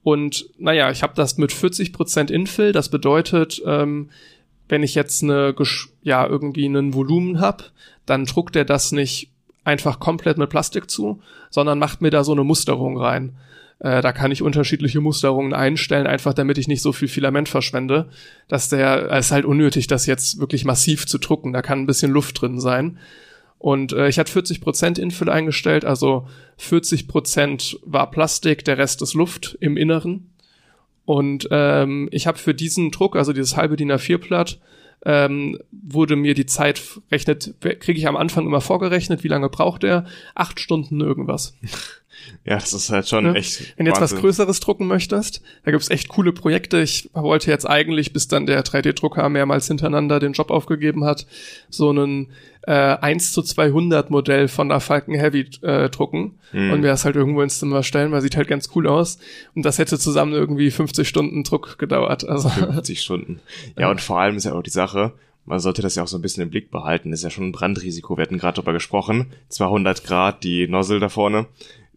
Und 0.03 0.49
naja, 0.57 0.89
ich 0.91 1.03
habe 1.03 1.13
das 1.15 1.37
mit 1.37 1.51
40% 1.51 2.31
Infill. 2.31 2.71
Das 2.71 2.89
bedeutet, 2.89 3.61
ähm, 3.65 4.09
wenn 4.67 4.83
ich 4.83 4.95
jetzt 4.95 5.23
eine, 5.23 5.53
ja, 6.01 6.25
irgendwie 6.25 6.65
einen 6.65 6.93
Volumen 6.93 7.39
hab, 7.39 7.71
dann 8.05 8.25
druckt 8.25 8.55
er 8.55 8.65
das 8.65 8.91
nicht 8.91 9.29
einfach 9.63 9.99
komplett 9.99 10.37
mit 10.37 10.49
Plastik 10.49 10.89
zu, 10.89 11.21
sondern 11.49 11.77
macht 11.77 12.01
mir 12.01 12.09
da 12.09 12.23
so 12.23 12.31
eine 12.31 12.43
Musterung 12.43 12.97
rein. 12.97 13.35
Äh, 13.79 14.01
da 14.01 14.11
kann 14.11 14.31
ich 14.31 14.41
unterschiedliche 14.41 15.01
Musterungen 15.01 15.53
einstellen, 15.53 16.07
einfach 16.07 16.33
damit 16.33 16.57
ich 16.57 16.67
nicht 16.67 16.81
so 16.81 16.93
viel 16.93 17.07
Filament 17.07 17.49
verschwende. 17.49 18.09
Dass 18.47 18.69
der, 18.69 19.11
es 19.11 19.27
ist 19.27 19.31
halt 19.31 19.45
unnötig, 19.45 19.87
das 19.87 20.05
jetzt 20.05 20.39
wirklich 20.39 20.65
massiv 20.65 21.05
zu 21.05 21.17
drucken. 21.17 21.53
Da 21.53 21.61
kann 21.61 21.79
ein 21.79 21.87
bisschen 21.87 22.11
Luft 22.11 22.41
drin 22.41 22.59
sein. 22.59 22.97
Und 23.61 23.93
äh, 23.93 24.07
ich 24.07 24.17
hatte 24.17 24.31
40% 24.31 24.99
Infill 24.99 25.29
eingestellt, 25.29 25.85
also 25.85 26.27
40% 26.59 27.77
war 27.83 28.09
Plastik, 28.09 28.65
der 28.65 28.79
Rest 28.79 29.03
ist 29.03 29.13
Luft 29.13 29.55
im 29.61 29.77
Inneren. 29.77 30.31
Und 31.05 31.47
ähm, 31.51 32.09
ich 32.11 32.25
habe 32.25 32.39
für 32.39 32.55
diesen 32.55 32.89
Druck, 32.89 33.15
also 33.15 33.33
dieses 33.33 33.57
halbe 33.57 33.75
DIN 33.75 33.91
A4-Blatt, 33.91 34.59
ähm, 35.05 35.59
wurde 35.71 36.15
mir 36.15 36.33
die 36.33 36.47
Zeit 36.47 36.81
rechnet, 37.11 37.53
kriege 37.59 37.99
ich 37.99 38.07
am 38.07 38.17
Anfang 38.17 38.47
immer 38.47 38.61
vorgerechnet, 38.61 39.23
wie 39.23 39.27
lange 39.27 39.49
braucht 39.49 39.83
er? 39.83 40.05
Acht 40.33 40.59
Stunden 40.59 40.99
irgendwas. 40.99 41.55
Ja, 42.45 42.55
das 42.55 42.73
ist 42.73 42.89
halt 42.89 43.07
schon 43.07 43.25
ja. 43.25 43.33
echt. 43.33 43.77
Wenn 43.77 43.85
du 43.85 43.91
jetzt 43.91 44.01
was 44.01 44.15
Größeres 44.15 44.59
drucken 44.59 44.85
möchtest, 44.85 45.41
da 45.63 45.71
gibt's 45.71 45.89
echt 45.89 46.09
coole 46.09 46.33
Projekte. 46.33 46.81
Ich 46.81 47.09
wollte 47.13 47.49
jetzt 47.49 47.67
eigentlich, 47.67 48.13
bis 48.13 48.27
dann 48.27 48.45
der 48.45 48.63
3D-Drucker 48.63 49.27
mehrmals 49.29 49.67
hintereinander 49.67 50.19
den 50.19 50.33
Job 50.33 50.51
aufgegeben 50.51 51.03
hat, 51.03 51.25
so 51.69 51.89
einen 51.89 52.29
äh, 52.63 52.71
1 52.71 53.31
zu 53.31 53.41
200 53.41 54.09
Modell 54.09 54.47
von 54.47 54.69
der 54.69 54.79
Falcon 54.79 55.15
Heavy 55.15 55.47
äh, 55.61 55.89
drucken 55.89 56.35
mhm. 56.51 56.71
und 56.71 56.81
mir 56.81 56.87
das 56.87 57.05
halt 57.05 57.15
irgendwo 57.15 57.41
ins 57.41 57.59
Zimmer 57.59 57.83
stellen, 57.83 58.11
weil 58.11 58.21
sieht 58.21 58.37
halt 58.37 58.47
ganz 58.47 58.69
cool 58.75 58.87
aus. 58.87 59.19
Und 59.55 59.65
das 59.65 59.79
hätte 59.79 59.97
zusammen 59.97 60.33
irgendwie 60.33 60.71
50 60.71 61.07
Stunden 61.07 61.43
Druck 61.43 61.77
gedauert. 61.79 62.27
Also 62.27 62.49
50 62.49 63.01
Stunden. 63.01 63.39
Ja, 63.77 63.89
und 63.89 64.01
vor 64.01 64.19
allem 64.19 64.35
ist 64.35 64.45
ja 64.45 64.53
auch 64.53 64.63
die 64.63 64.69
Sache, 64.69 65.13
man 65.45 65.59
sollte 65.59 65.81
das 65.81 65.95
ja 65.95 66.03
auch 66.03 66.07
so 66.07 66.17
ein 66.17 66.21
bisschen 66.21 66.43
im 66.43 66.51
Blick 66.51 66.69
behalten. 66.69 67.09
Das 67.09 67.21
ist 67.21 67.23
ja 67.23 67.29
schon 67.31 67.45
ein 67.45 67.51
Brandrisiko. 67.51 68.15
Wir 68.15 68.23
hatten 68.23 68.37
gerade 68.37 68.55
darüber 68.55 68.73
gesprochen. 68.73 69.33
200 69.49 70.03
Grad, 70.03 70.43
die 70.43 70.67
Nozzle 70.67 70.99
da 70.99 71.09
vorne 71.09 71.47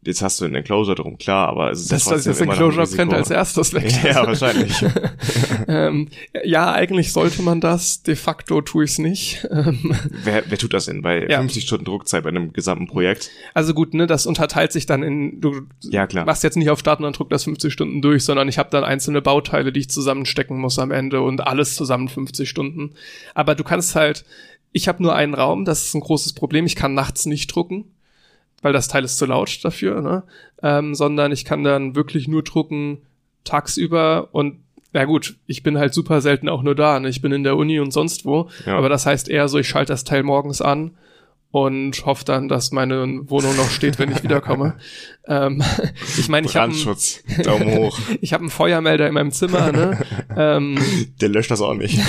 jetzt 0.07 0.23
hast 0.23 0.41
du 0.41 0.45
einen 0.45 0.55
Enclosure 0.55 0.95
drum, 0.95 1.19
klar, 1.19 1.49
aber 1.49 1.71
es 1.71 1.83
ist 1.83 1.93
das, 1.93 2.05
ja 2.05 2.13
trotzdem 2.13 2.33
das 2.33 2.41
Enclosure 2.41 2.87
brennt 2.87 3.15
als 3.15 3.31
erstes 3.31 3.73
weg. 3.73 3.91
ja, 4.05 4.27
wahrscheinlich. 4.27 4.85
ähm, 5.69 6.09
ja, 6.45 6.73
eigentlich 6.73 7.13
sollte 7.13 7.43
man 7.43 7.61
das. 7.61 8.03
De 8.03 8.17
facto 8.17 8.61
tue 8.61 8.85
ich 8.85 8.93
es 8.93 8.99
nicht. 8.99 9.47
Ähm, 9.51 9.97
wer, 10.25 10.45
wer 10.47 10.59
tut 10.59 10.75
das 10.75 10.87
denn 10.87 11.03
bei 11.03 11.27
ja. 11.27 11.39
50 11.39 11.65
Stunden 11.65 11.85
Druckzeit 11.85 12.23
bei 12.23 12.29
einem 12.29 12.53
gesamten 12.53 12.87
Projekt? 12.87 13.31
Also 13.55 13.75
gut, 13.75 13.95
ne, 13.95 14.07
das 14.07 14.27
unterteilt 14.27 14.73
sich 14.73 14.87
dann 14.87 15.03
in, 15.03 15.41
du 15.41 15.63
ja, 15.83 16.07
klar. 16.07 16.25
machst 16.25 16.43
jetzt 16.43 16.57
nicht 16.57 16.71
auf 16.71 16.79
Starten 16.79 17.05
und 17.05 17.19
Druck 17.19 17.31
das 17.31 17.45
50 17.45 17.73
Stunden 17.73 18.03
durch, 18.03 18.25
sondern 18.25 18.49
ich 18.49 18.59
habe 18.59 18.71
dann 18.71 18.85
einzelne 18.85 19.23
Bauteile, 19.23 19.73
die 19.73 19.81
ich 19.81 19.91
zusammenstecken 19.91 20.59
muss 20.59 20.79
am 20.79 20.91
Ende 20.91 21.21
und 21.21 21.47
alles 21.47 21.75
zusammen 21.75 22.09
50 22.09 22.49
Stunden. 22.49 22.93
Aber 23.35 23.55
du 23.55 23.65
kannst 23.65 23.95
halt, 23.95 24.25
ich 24.73 24.89
habe 24.89 25.03
nur 25.03 25.15
einen 25.15 25.35
Raum, 25.35 25.65
das 25.65 25.87
ist 25.87 25.95
ein 25.95 26.01
großes 26.01 26.35
Problem. 26.35 26.67
Ich 26.67 26.77
kann 26.77 26.95
nachts 26.95 27.27
nicht 27.27 27.55
drucken 27.55 27.87
weil 28.65 28.73
das 28.73 28.89
Teil 28.89 29.05
ist 29.05 29.19
zu 29.19 29.27
laut 29.27 29.63
dafür, 29.63 30.01
ne? 30.01 30.23
ähm, 30.63 30.95
sondern 30.95 31.33
ich 31.33 31.45
kann 31.45 31.65
dann 31.65 31.95
wirklich 31.95 32.29
nur 32.29 32.43
drucken 32.43 33.03
tagsüber 33.45 34.31
und 34.33 34.57
ja 34.95 35.05
gut, 35.05 35.37
ich 35.47 35.63
bin 35.63 35.77
halt 35.77 35.93
super 35.93 36.23
selten 36.23 36.49
auch 36.49 36.63
nur 36.63 36.75
da, 36.75 36.99
ne? 36.99 37.11
ich 37.11 37.21
bin 37.21 37.31
in 37.31 37.45
der 37.45 37.59
Uni 37.59 37.79
und 37.79 37.93
sonst 37.93 38.25
wo, 38.25 38.49
ja. 38.65 38.79
aber 38.79 38.89
das 38.89 39.05
heißt 39.05 39.29
eher 39.29 39.49
so, 39.49 39.59
ich 39.59 39.69
schalte 39.69 39.93
das 39.93 40.05
Teil 40.05 40.23
morgens 40.23 40.63
an 40.63 40.93
und 41.55 42.05
hoffe 42.05 42.25
dann, 42.25 42.49
dass 42.49 42.73
meine 42.73 43.31
Wohnung 43.31 43.55
noch 43.57 43.71
steht, 43.71 44.01
wenn 44.01 44.11
ich 44.11 44.25
wiederkomme. 44.25 44.75
ähm, 45.29 45.63
ich 46.19 46.29
meine, 46.29 46.49
ich 46.49 46.57
habe 46.57 46.75
Daumen 47.45 47.75
hoch. 47.79 47.97
ich 48.21 48.33
habe 48.33 48.41
einen 48.43 48.51
Feuermelder 48.51 49.07
in 49.07 49.15
meinem 49.15 49.31
Zimmer. 49.31 49.71
Ne? 49.71 50.01
ähm, 50.37 50.77
Der 51.21 51.29
löscht 51.29 51.53
das 51.53 51.61
auch 51.61 51.75
nicht. 51.75 52.01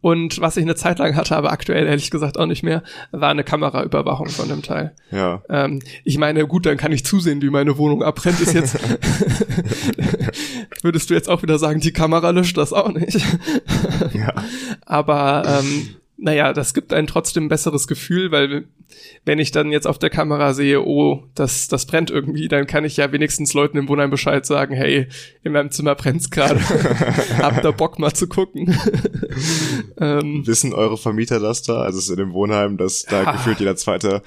und 0.00 0.40
was 0.40 0.56
ich 0.56 0.62
eine 0.62 0.76
Zeit 0.76 1.00
lang 1.00 1.16
hatte, 1.16 1.36
aber 1.36 1.50
aktuell 1.50 1.88
ehrlich 1.88 2.12
gesagt 2.12 2.38
auch 2.38 2.46
nicht 2.46 2.62
mehr, 2.62 2.84
war 3.10 3.30
eine 3.30 3.42
Kameraüberwachung 3.42 4.28
von 4.28 4.48
dem 4.48 4.62
Teil. 4.62 4.94
Ja. 5.10 5.42
Ähm, 5.48 5.82
ich 6.04 6.16
meine, 6.16 6.46
gut, 6.46 6.66
dann 6.66 6.76
kann 6.76 6.92
ich 6.92 7.04
zusehen, 7.04 7.42
wie 7.42 7.50
meine 7.50 7.78
Wohnung 7.78 8.04
abbrennt. 8.04 8.40
Ist 8.40 8.54
jetzt 8.54 8.78
würdest 10.82 11.10
du 11.10 11.14
jetzt 11.14 11.28
auch 11.28 11.42
wieder 11.42 11.58
sagen, 11.58 11.80
die 11.80 11.92
Kamera 11.92 12.30
löscht 12.30 12.56
das 12.56 12.72
auch 12.72 12.92
nicht. 12.92 13.18
ja. 14.14 14.32
Aber 14.84 15.42
ähm, 15.64 15.96
naja, 16.18 16.52
das 16.52 16.72
gibt 16.72 16.92
einen 16.92 17.06
trotzdem 17.06 17.44
ein 17.44 17.48
besseres 17.48 17.86
Gefühl, 17.86 18.30
weil 18.30 18.64
wenn 19.24 19.38
ich 19.38 19.50
dann 19.50 19.72
jetzt 19.72 19.86
auf 19.86 19.98
der 19.98 20.08
Kamera 20.08 20.54
sehe, 20.54 20.82
oh, 20.82 21.24
das, 21.34 21.68
das 21.68 21.86
brennt 21.86 22.10
irgendwie, 22.10 22.48
dann 22.48 22.66
kann 22.66 22.84
ich 22.84 22.96
ja 22.96 23.12
wenigstens 23.12 23.52
Leuten 23.52 23.76
im 23.76 23.88
Wohnheim 23.88 24.10
Bescheid 24.10 24.46
sagen, 24.46 24.74
hey, 24.74 25.08
in 25.42 25.52
meinem 25.52 25.70
Zimmer 25.70 25.94
brennt's 25.94 26.30
gerade. 26.30 26.60
Habt 27.38 27.64
da 27.64 27.70
Bock 27.70 27.98
mal 27.98 28.14
zu 28.14 28.28
gucken. 28.28 28.78
ähm, 30.00 30.46
Wissen 30.46 30.72
eure 30.72 30.96
Vermieter 30.96 31.40
das 31.40 31.62
da? 31.62 31.82
Also 31.82 31.98
es 31.98 32.04
ist 32.04 32.10
in 32.10 32.16
dem 32.16 32.32
Wohnheim, 32.32 32.76
dass 32.78 33.02
da 33.02 33.24
ah. 33.24 33.32
gefühlt 33.32 33.60
jeder 33.60 33.76
zweite 33.76 34.22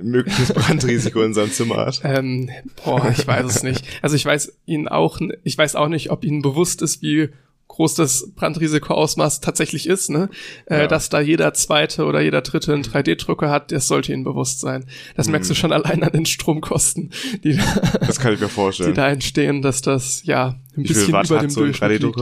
mögliches 0.00 0.52
Brandrisiko 0.52 1.22
in 1.22 1.34
seinem 1.34 1.50
Zimmer 1.50 1.76
hat? 1.76 2.00
Ähm, 2.04 2.50
boah, 2.84 3.10
ich 3.10 3.26
weiß 3.26 3.46
es 3.46 3.62
nicht. 3.62 3.84
Also 4.00 4.16
ich 4.16 4.24
weiß 4.24 4.52
ihn 4.66 4.88
auch, 4.88 5.18
ich 5.42 5.58
weiß 5.58 5.76
auch 5.76 5.88
nicht, 5.88 6.10
ob 6.10 6.24
ihnen 6.24 6.42
bewusst 6.42 6.82
ist, 6.82 7.02
wie 7.02 7.30
groß 7.72 7.94
das 7.94 8.30
Brandrisikoausmaß 8.36 9.40
tatsächlich 9.40 9.88
ist, 9.88 10.10
ne? 10.10 10.28
Äh, 10.66 10.80
ja. 10.80 10.86
Dass 10.86 11.08
da 11.08 11.20
jeder 11.20 11.54
zweite 11.54 12.04
oder 12.04 12.20
jeder 12.20 12.42
dritte 12.42 12.74
einen 12.74 12.82
3D-Drucker 12.82 13.50
hat, 13.50 13.72
das 13.72 13.88
sollte 13.88 14.12
ihnen 14.12 14.24
bewusst 14.24 14.60
sein. 14.60 14.84
Das 15.16 15.26
mhm. 15.26 15.32
merkst 15.32 15.50
du 15.50 15.54
schon 15.54 15.72
allein 15.72 16.02
an 16.02 16.12
den 16.12 16.26
Stromkosten, 16.26 17.10
die 17.42 17.56
da, 17.56 17.64
das 18.06 18.20
kann 18.20 18.34
ich 18.34 18.40
mir 18.40 18.48
vorstellen. 18.48 18.90
die 18.90 18.96
da 18.96 19.08
entstehen, 19.08 19.62
dass 19.62 19.80
das 19.80 20.22
ja 20.24 20.48
ein 20.76 20.84
Wie 20.84 20.88
bisschen 20.88 21.08
über 21.08 21.38
dem 21.38 21.48
so 21.48 21.62
Durchschnitt 21.62 22.02
liegt. 22.02 22.20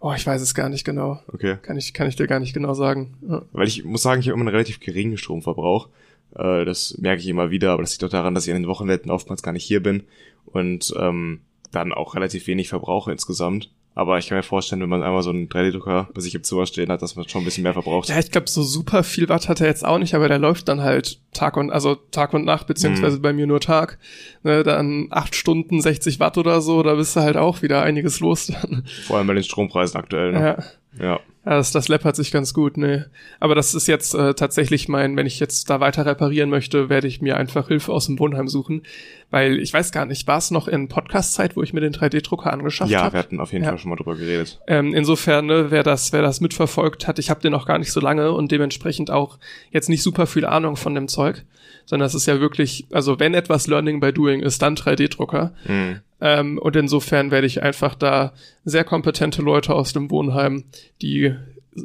Oh, 0.00 0.12
ich 0.16 0.26
weiß 0.26 0.40
es 0.42 0.54
gar 0.54 0.68
nicht 0.68 0.84
genau. 0.84 1.20
Okay. 1.32 1.58
Kann 1.62 1.76
ich, 1.76 1.94
kann 1.94 2.08
ich 2.08 2.16
dir 2.16 2.26
gar 2.26 2.40
nicht 2.40 2.52
genau 2.52 2.74
sagen. 2.74 3.14
Ja. 3.28 3.42
Weil 3.52 3.68
ich 3.68 3.84
muss 3.84 4.02
sagen, 4.02 4.20
ich 4.20 4.28
habe 4.28 4.34
immer 4.34 4.48
einen 4.48 4.54
relativ 4.54 4.80
geringen 4.80 5.16
Stromverbrauch. 5.16 5.88
Äh, 6.34 6.64
das 6.64 6.98
merke 6.98 7.20
ich 7.20 7.28
immer 7.28 7.50
wieder, 7.50 7.72
aber 7.72 7.82
das 7.82 7.92
liegt 7.92 8.02
doch 8.02 8.08
daran, 8.08 8.34
dass 8.34 8.46
ich 8.46 8.52
an 8.52 8.62
den 8.62 8.68
Wochenenden 8.68 9.10
oftmals 9.10 9.42
gar 9.42 9.52
nicht 9.52 9.64
hier 9.64 9.82
bin 9.82 10.04
und 10.46 10.92
ähm, 10.98 11.40
dann 11.70 11.92
auch 11.92 12.14
relativ 12.14 12.46
wenig 12.46 12.68
verbrauche 12.68 13.12
insgesamt. 13.12 13.70
Aber 13.98 14.16
ich 14.16 14.28
kann 14.28 14.36
mir 14.36 14.44
vorstellen, 14.44 14.80
wenn 14.80 14.88
man 14.88 15.02
einmal 15.02 15.24
so 15.24 15.30
einen 15.30 15.48
3D-Drucker 15.48 16.08
bei 16.14 16.20
sich 16.20 16.32
im 16.32 16.44
Zimmer 16.44 16.66
stehen 16.66 16.88
hat, 16.92 17.02
dass 17.02 17.16
man 17.16 17.28
schon 17.28 17.42
ein 17.42 17.44
bisschen 17.44 17.64
mehr 17.64 17.72
verbraucht. 17.72 18.08
Ja, 18.08 18.16
ich 18.20 18.30
glaube, 18.30 18.48
so 18.48 18.62
super 18.62 19.02
viel 19.02 19.28
Watt 19.28 19.48
hat 19.48 19.60
er 19.60 19.66
jetzt 19.66 19.84
auch 19.84 19.98
nicht, 19.98 20.14
aber 20.14 20.28
der 20.28 20.38
läuft 20.38 20.68
dann 20.68 20.82
halt 20.82 21.18
Tag 21.32 21.56
und, 21.56 21.72
also 21.72 21.96
Tag 22.12 22.32
und 22.32 22.44
Nacht, 22.44 22.68
beziehungsweise 22.68 23.16
mhm. 23.16 23.22
bei 23.22 23.32
mir 23.32 23.48
nur 23.48 23.58
Tag. 23.58 23.98
Ne, 24.44 24.62
dann 24.62 25.08
acht 25.10 25.34
Stunden, 25.34 25.80
60 25.80 26.20
Watt 26.20 26.38
oder 26.38 26.60
so, 26.60 26.84
da 26.84 26.94
bist 26.94 27.16
du 27.16 27.22
halt 27.22 27.36
auch 27.36 27.60
wieder 27.62 27.82
einiges 27.82 28.20
los 28.20 28.46
dann. 28.46 28.84
Vor 29.08 29.18
allem 29.18 29.26
bei 29.26 29.34
den 29.34 29.42
Strompreisen 29.42 29.98
aktuell. 29.98 30.30
Ne? 30.30 30.40
Ja. 30.96 31.04
Ja. 31.04 31.20
Ja, 31.48 31.56
das, 31.56 31.72
das 31.72 31.88
läppert 31.88 32.14
sich 32.14 32.30
ganz 32.30 32.52
gut, 32.52 32.76
ne. 32.76 33.10
Aber 33.40 33.54
das 33.54 33.74
ist 33.74 33.88
jetzt 33.88 34.14
äh, 34.14 34.34
tatsächlich 34.34 34.86
mein, 34.86 35.16
wenn 35.16 35.24
ich 35.24 35.40
jetzt 35.40 35.70
da 35.70 35.80
weiter 35.80 36.04
reparieren 36.04 36.50
möchte, 36.50 36.90
werde 36.90 37.06
ich 37.06 37.22
mir 37.22 37.38
einfach 37.38 37.68
Hilfe 37.68 37.90
aus 37.90 38.04
dem 38.04 38.18
Wohnheim 38.18 38.48
suchen. 38.48 38.82
Weil 39.30 39.58
ich 39.58 39.72
weiß 39.72 39.90
gar 39.90 40.04
nicht, 40.04 40.26
war 40.26 40.36
es 40.36 40.50
noch 40.50 40.68
in 40.68 40.88
Podcast-Zeit, 40.88 41.56
wo 41.56 41.62
ich 41.62 41.72
mir 41.72 41.80
den 41.80 41.94
3D-Drucker 41.94 42.52
angeschafft 42.52 42.92
habe? 42.92 43.00
Ja, 43.00 43.04
hab? 43.04 43.12
wir 43.14 43.20
hatten 43.20 43.40
auf 43.40 43.54
jeden 43.54 43.64
ja. 43.64 43.70
Fall 43.70 43.78
schon 43.78 43.88
mal 43.88 43.96
drüber 43.96 44.14
geredet. 44.14 44.60
Ähm, 44.66 44.92
insofern, 44.92 45.46
ne, 45.46 45.70
wer 45.70 45.82
das, 45.82 46.12
wer 46.12 46.20
das 46.20 46.42
mitverfolgt 46.42 47.08
hat, 47.08 47.18
ich 47.18 47.30
habe 47.30 47.40
den 47.40 47.52
noch 47.52 47.64
gar 47.64 47.78
nicht 47.78 47.92
so 47.92 48.00
lange 48.00 48.32
und 48.32 48.52
dementsprechend 48.52 49.10
auch 49.10 49.38
jetzt 49.70 49.88
nicht 49.88 50.02
super 50.02 50.26
viel 50.26 50.44
Ahnung 50.44 50.76
von 50.76 50.94
dem 50.94 51.08
Zeug, 51.08 51.46
sondern 51.88 52.06
es 52.06 52.14
ist 52.14 52.26
ja 52.26 52.38
wirklich, 52.38 52.86
also 52.92 53.18
wenn 53.18 53.32
etwas 53.32 53.66
Learning 53.66 53.98
by 53.98 54.12
Doing 54.12 54.40
ist, 54.40 54.60
dann 54.60 54.76
3D-Drucker. 54.76 55.54
Mhm. 55.66 56.00
Ähm, 56.20 56.58
und 56.58 56.76
insofern 56.76 57.30
werde 57.30 57.46
ich 57.46 57.62
einfach 57.62 57.94
da 57.94 58.34
sehr 58.62 58.84
kompetente 58.84 59.40
Leute 59.40 59.74
aus 59.74 59.94
dem 59.94 60.10
Wohnheim, 60.10 60.64
die 61.00 61.34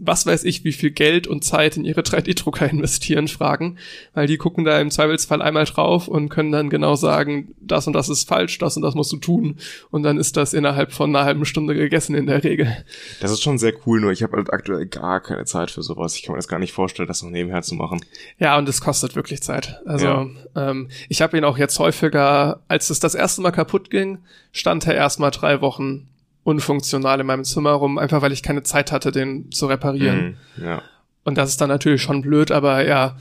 was 0.01 0.25
weiß 0.25 0.43
ich, 0.43 0.63
wie 0.63 0.71
viel 0.71 0.91
Geld 0.91 1.27
und 1.27 1.43
Zeit 1.43 1.77
in 1.77 1.85
ihre 1.85 2.01
3D-Drucker 2.03 2.69
investieren, 2.69 3.27
fragen, 3.27 3.77
weil 4.13 4.27
die 4.27 4.37
gucken 4.37 4.63
da 4.63 4.79
im 4.79 4.91
Zweifelsfall 4.91 5.41
einmal 5.41 5.65
drauf 5.65 6.07
und 6.07 6.29
können 6.29 6.51
dann 6.51 6.69
genau 6.69 6.95
sagen, 6.95 7.53
das 7.61 7.87
und 7.87 7.93
das 7.93 8.09
ist 8.09 8.27
falsch, 8.27 8.57
das 8.57 8.75
und 8.75 8.83
das 8.83 8.95
musst 8.95 9.11
du 9.11 9.17
tun 9.17 9.57
und 9.91 10.03
dann 10.03 10.17
ist 10.17 10.37
das 10.37 10.53
innerhalb 10.53 10.91
von 10.91 11.15
einer 11.15 11.25
halben 11.25 11.45
Stunde 11.45 11.75
gegessen 11.75 12.15
in 12.15 12.27
der 12.27 12.43
Regel. 12.43 12.75
Das 13.19 13.31
ist 13.31 13.43
schon 13.43 13.57
sehr 13.57 13.73
cool, 13.85 14.01
nur 14.01 14.11
ich 14.11 14.23
habe 14.23 14.37
halt 14.37 14.51
aktuell 14.51 14.85
gar 14.85 15.21
keine 15.21 15.45
Zeit 15.45 15.71
für 15.71 15.83
sowas. 15.83 16.15
Ich 16.15 16.23
kann 16.23 16.33
mir 16.33 16.39
das 16.39 16.47
gar 16.47 16.59
nicht 16.59 16.73
vorstellen, 16.73 17.07
das 17.07 17.23
noch 17.23 17.29
nebenher 17.29 17.61
zu 17.61 17.75
machen. 17.75 18.03
Ja, 18.37 18.57
und 18.57 18.67
es 18.69 18.81
kostet 18.81 19.15
wirklich 19.15 19.41
Zeit. 19.41 19.81
Also 19.85 20.05
ja. 20.05 20.29
ähm, 20.55 20.89
ich 21.09 21.21
habe 21.21 21.37
ihn 21.37 21.43
auch 21.43 21.57
jetzt 21.57 21.79
häufiger, 21.79 22.61
als 22.67 22.89
es 22.89 22.99
das 22.99 23.15
erste 23.15 23.41
Mal 23.41 23.51
kaputt 23.51 23.89
ging, 23.89 24.19
stand 24.51 24.85
er 24.87 24.95
erstmal 24.95 25.31
drei 25.31 25.61
Wochen 25.61 26.07
unfunktional 26.43 27.19
in 27.19 27.27
meinem 27.27 27.43
Zimmer 27.43 27.71
rum, 27.71 27.97
einfach 27.97 28.21
weil 28.21 28.31
ich 28.31 28.43
keine 28.43 28.63
Zeit 28.63 28.91
hatte, 28.91 29.11
den 29.11 29.51
zu 29.51 29.67
reparieren. 29.67 30.37
Mhm, 30.57 30.63
ja. 30.63 30.81
Und 31.23 31.37
das 31.37 31.49
ist 31.49 31.61
dann 31.61 31.69
natürlich 31.69 32.01
schon 32.01 32.21
blöd, 32.21 32.51
aber 32.51 32.85
ja, 32.85 33.17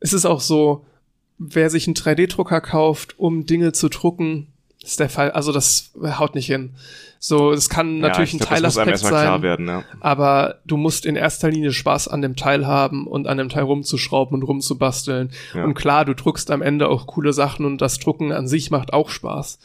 es 0.00 0.12
ist 0.12 0.26
auch 0.26 0.40
so, 0.40 0.84
wer 1.38 1.70
sich 1.70 1.86
einen 1.86 1.96
3D-Drucker 1.96 2.60
kauft, 2.60 3.18
um 3.18 3.46
Dinge 3.46 3.72
zu 3.72 3.88
drucken, 3.88 4.48
ist 4.82 5.00
der 5.00 5.08
Fall, 5.08 5.32
also 5.32 5.52
das 5.52 5.92
haut 6.18 6.34
nicht 6.34 6.46
hin. 6.46 6.74
So, 7.18 7.50
es 7.50 7.68
kann 7.68 7.98
natürlich 7.98 8.34
ja, 8.34 8.40
ein 8.40 8.46
Teilaspekt 8.46 8.98
sein, 8.98 9.42
werden, 9.42 9.66
ja. 9.66 9.82
aber 10.00 10.60
du 10.66 10.76
musst 10.76 11.06
in 11.06 11.16
erster 11.16 11.50
Linie 11.50 11.72
Spaß 11.72 12.08
an 12.08 12.22
dem 12.22 12.36
Teil 12.36 12.66
haben 12.66 13.06
und 13.06 13.26
an 13.26 13.38
dem 13.38 13.48
Teil 13.48 13.64
rumzuschrauben 13.64 14.34
und 14.36 14.42
rumzubasteln. 14.42 15.30
Ja. 15.54 15.64
Und 15.64 15.74
klar, 15.74 16.04
du 16.04 16.14
druckst 16.14 16.50
am 16.50 16.62
Ende 16.62 16.88
auch 16.88 17.06
coole 17.06 17.32
Sachen 17.32 17.64
und 17.64 17.80
das 17.80 17.98
Drucken 17.98 18.32
an 18.32 18.46
sich 18.46 18.70
macht 18.70 18.92
auch 18.92 19.08
Spaß. 19.08 19.58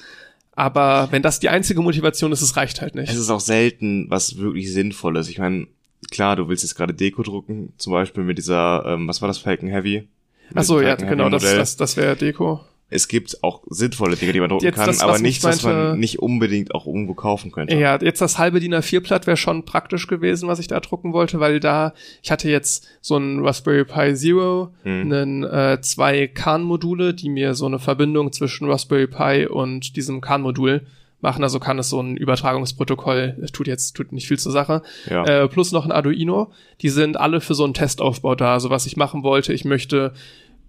Aber 0.61 1.07
wenn 1.09 1.23
das 1.23 1.39
die 1.39 1.49
einzige 1.49 1.81
Motivation 1.81 2.31
ist, 2.31 2.43
es 2.43 2.55
reicht 2.55 2.81
halt 2.81 2.93
nicht. 2.93 3.09
Es 3.09 3.17
ist 3.17 3.31
auch 3.31 3.39
selten 3.39 4.05
was 4.11 4.37
wirklich 4.37 4.71
Sinnvolles. 4.71 5.27
Ich 5.27 5.39
meine, 5.39 5.65
klar, 6.11 6.35
du 6.35 6.49
willst 6.49 6.61
jetzt 6.61 6.75
gerade 6.75 6.93
Deko 6.93 7.23
drucken, 7.23 7.73
zum 7.77 7.93
Beispiel 7.93 8.23
mit 8.23 8.37
dieser, 8.37 8.83
ähm, 8.85 9.07
was 9.07 9.23
war 9.23 9.27
das, 9.27 9.39
Falcon 9.39 9.69
Heavy? 9.69 10.07
Ach 10.53 10.61
so, 10.61 10.79
ja, 10.79 10.93
genau, 10.93 11.29
das, 11.29 11.41
das, 11.41 11.77
das 11.77 11.97
wäre 11.97 12.15
Deko 12.15 12.61
es 12.91 13.07
gibt 13.07 13.41
auch 13.41 13.63
sinnvolle 13.69 14.17
Dinge, 14.17 14.33
die 14.33 14.41
man 14.41 14.49
drucken 14.49 14.65
jetzt 14.65 14.75
kann, 14.75 14.87
das, 14.87 14.99
aber 14.99 15.17
nichts, 15.17 15.45
was 15.45 15.63
man 15.63 15.97
nicht 15.97 16.19
unbedingt 16.19 16.75
auch 16.75 16.85
irgendwo 16.85 17.13
kaufen 17.13 17.51
könnte. 17.51 17.75
Ja, 17.75 17.97
jetzt 17.99 18.21
das 18.21 18.37
halbe 18.37 18.59
DIN 18.59 18.75
A4-Blatt 18.75 19.27
wäre 19.27 19.37
schon 19.37 19.63
praktisch 19.63 20.07
gewesen, 20.07 20.49
was 20.49 20.59
ich 20.59 20.67
da 20.67 20.79
drucken 20.81 21.13
wollte, 21.13 21.39
weil 21.39 21.61
da, 21.61 21.93
ich 22.21 22.31
hatte 22.31 22.49
jetzt 22.49 22.87
so 22.99 23.15
ein 23.17 23.39
Raspberry 23.39 23.85
Pi 23.85 24.13
Zero, 24.13 24.73
hm. 24.83 25.11
einen, 25.11 25.43
äh, 25.45 25.79
zwei 25.81 26.27
Khan-Module, 26.27 27.13
die 27.13 27.29
mir 27.29 27.55
so 27.55 27.65
eine 27.65 27.79
Verbindung 27.79 28.33
zwischen 28.33 28.69
Raspberry 28.69 29.07
Pi 29.07 29.47
und 29.47 29.95
diesem 29.95 30.19
Khan-Modul 30.19 30.81
machen. 31.21 31.43
Also 31.43 31.61
kann 31.61 31.79
es 31.79 31.89
so 31.89 32.01
ein 32.01 32.17
Übertragungsprotokoll, 32.17 33.37
es 33.41 33.53
tut 33.53 33.67
jetzt 33.67 33.93
tut 33.93 34.11
nicht 34.11 34.27
viel 34.27 34.39
zur 34.39 34.51
Sache, 34.51 34.81
Ja. 35.09 35.23
äh, 35.23 35.47
plus 35.47 35.71
noch 35.71 35.85
ein 35.85 35.93
Arduino. 35.93 36.51
Die 36.81 36.89
sind 36.89 37.15
alle 37.17 37.39
für 37.39 37.55
so 37.55 37.63
einen 37.63 37.73
Testaufbau 37.73 38.35
da. 38.35 38.51
Also 38.53 38.69
was 38.69 38.85
ich 38.85 38.97
machen 38.97 39.23
wollte, 39.23 39.53
ich 39.53 39.63
möchte 39.63 40.11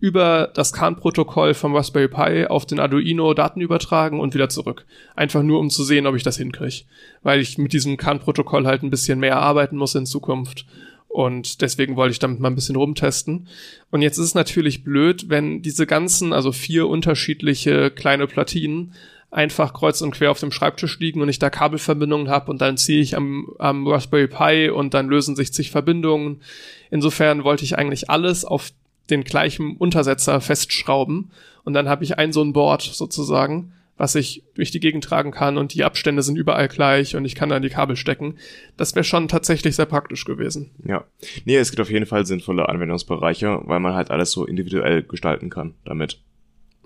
über 0.03 0.51
das 0.53 0.73
CAN-Protokoll 0.73 1.55
vom 1.55 1.77
Raspberry 1.77 2.09
Pi 2.09 2.47
auf 2.47 2.67
den 2.67 2.81
Arduino 2.81 3.35
Daten 3.35 3.61
übertragen 3.61 4.19
und 4.19 4.35
wieder 4.35 4.49
zurück. 4.49 4.85
Einfach 5.15 5.45
nur, 5.45 5.61
um 5.61 5.71
zu 5.71 5.85
sehen, 5.85 6.09
ob 6.09 6.17
ich 6.17 6.25
das 6.25 6.37
hinkriege. 6.37 6.83
Weil 7.23 7.39
ich 7.39 7.57
mit 7.57 7.73
diesem 7.73 7.97
CAN-Protokoll 7.97 8.67
halt 8.67 8.83
ein 8.83 8.91
bisschen 8.91 9.21
mehr 9.21 9.37
arbeiten 9.37 9.77
muss 9.77 9.95
in 9.95 10.05
Zukunft. 10.05 10.67
Und 11.07 11.63
deswegen 11.63 11.95
wollte 11.95 12.11
ich 12.11 12.19
damit 12.19 12.41
mal 12.41 12.51
ein 12.51 12.57
bisschen 12.57 12.75
rumtesten. 12.75 13.47
Und 13.93 14.03
jetzt 14.03 14.19
ist 14.19 14.25
es 14.25 14.35
natürlich 14.35 14.83
blöd, 14.83 15.27
wenn 15.29 15.63
diese 15.63 15.87
ganzen, 15.87 16.33
also 16.33 16.51
vier 16.51 16.89
unterschiedliche 16.89 17.93
kleine 17.93 18.27
Platinen 18.27 18.95
einfach 19.31 19.73
kreuz 19.73 20.01
und 20.03 20.11
quer 20.11 20.33
auf 20.33 20.41
dem 20.41 20.51
Schreibtisch 20.51 20.99
liegen 20.99 21.23
und 21.23 21.29
ich 21.29 21.39
da 21.39 21.49
Kabelverbindungen 21.49 22.29
habe 22.29 22.51
und 22.51 22.61
dann 22.61 22.77
ziehe 22.77 23.01
ich 23.01 23.17
am, 23.17 23.55
am 23.61 23.87
Raspberry 23.87 24.27
Pi 24.27 24.69
und 24.69 24.95
dann 24.95 25.09
lösen 25.09 25.37
sich 25.37 25.53
zig 25.53 25.71
Verbindungen. 25.71 26.43
Insofern 26.91 27.45
wollte 27.45 27.65
ich 27.65 27.79
eigentlich 27.79 28.11
alles 28.11 28.45
auf 28.45 28.73
den 29.11 29.25
gleichen 29.25 29.77
Untersetzer 29.77 30.41
festschrauben 30.41 31.31
und 31.65 31.75
dann 31.75 31.89
habe 31.89 32.05
ich 32.05 32.19
ein 32.19 32.33
so 32.33 32.43
ein 32.43 32.53
Board 32.53 32.83
sozusagen, 32.83 33.73
was 33.97 34.15
ich 34.15 34.43
durch 34.55 34.71
die 34.71 34.81
Gegend 34.81 35.05
tragen 35.05 35.31
kann 35.31 35.59
und 35.59 35.75
die 35.75 35.85
Abstände 35.85 36.23
sind 36.23 36.37
überall 36.37 36.69
gleich 36.69 37.15
und 37.15 37.25
ich 37.25 37.35
kann 37.35 37.49
dann 37.49 37.63
die 37.63 37.69
Kabel 37.69 37.97
stecken. 37.97 38.37
Das 38.77 38.95
wäre 38.95 39.05
schon 39.05 39.29
tatsächlich 39.29 39.77
sehr 39.77 39.87
praktisch 39.87 40.25
gewesen. 40.25 40.71
Ja. 40.85 41.05
Nee, 41.45 41.57
es 41.57 41.71
gibt 41.71 41.81
auf 41.81 41.91
jeden 41.91 42.07
Fall 42.07 42.27
sinnvolle 42.27 42.69
Anwendungsbereiche, 42.69 43.61
weil 43.65 43.81
man 43.81 43.95
halt 43.95 44.11
alles 44.11 44.33
so 44.33 44.45
individuell 44.45 45.03
gestalten 45.03 45.51
kann 45.51 45.75
damit. 45.85 46.19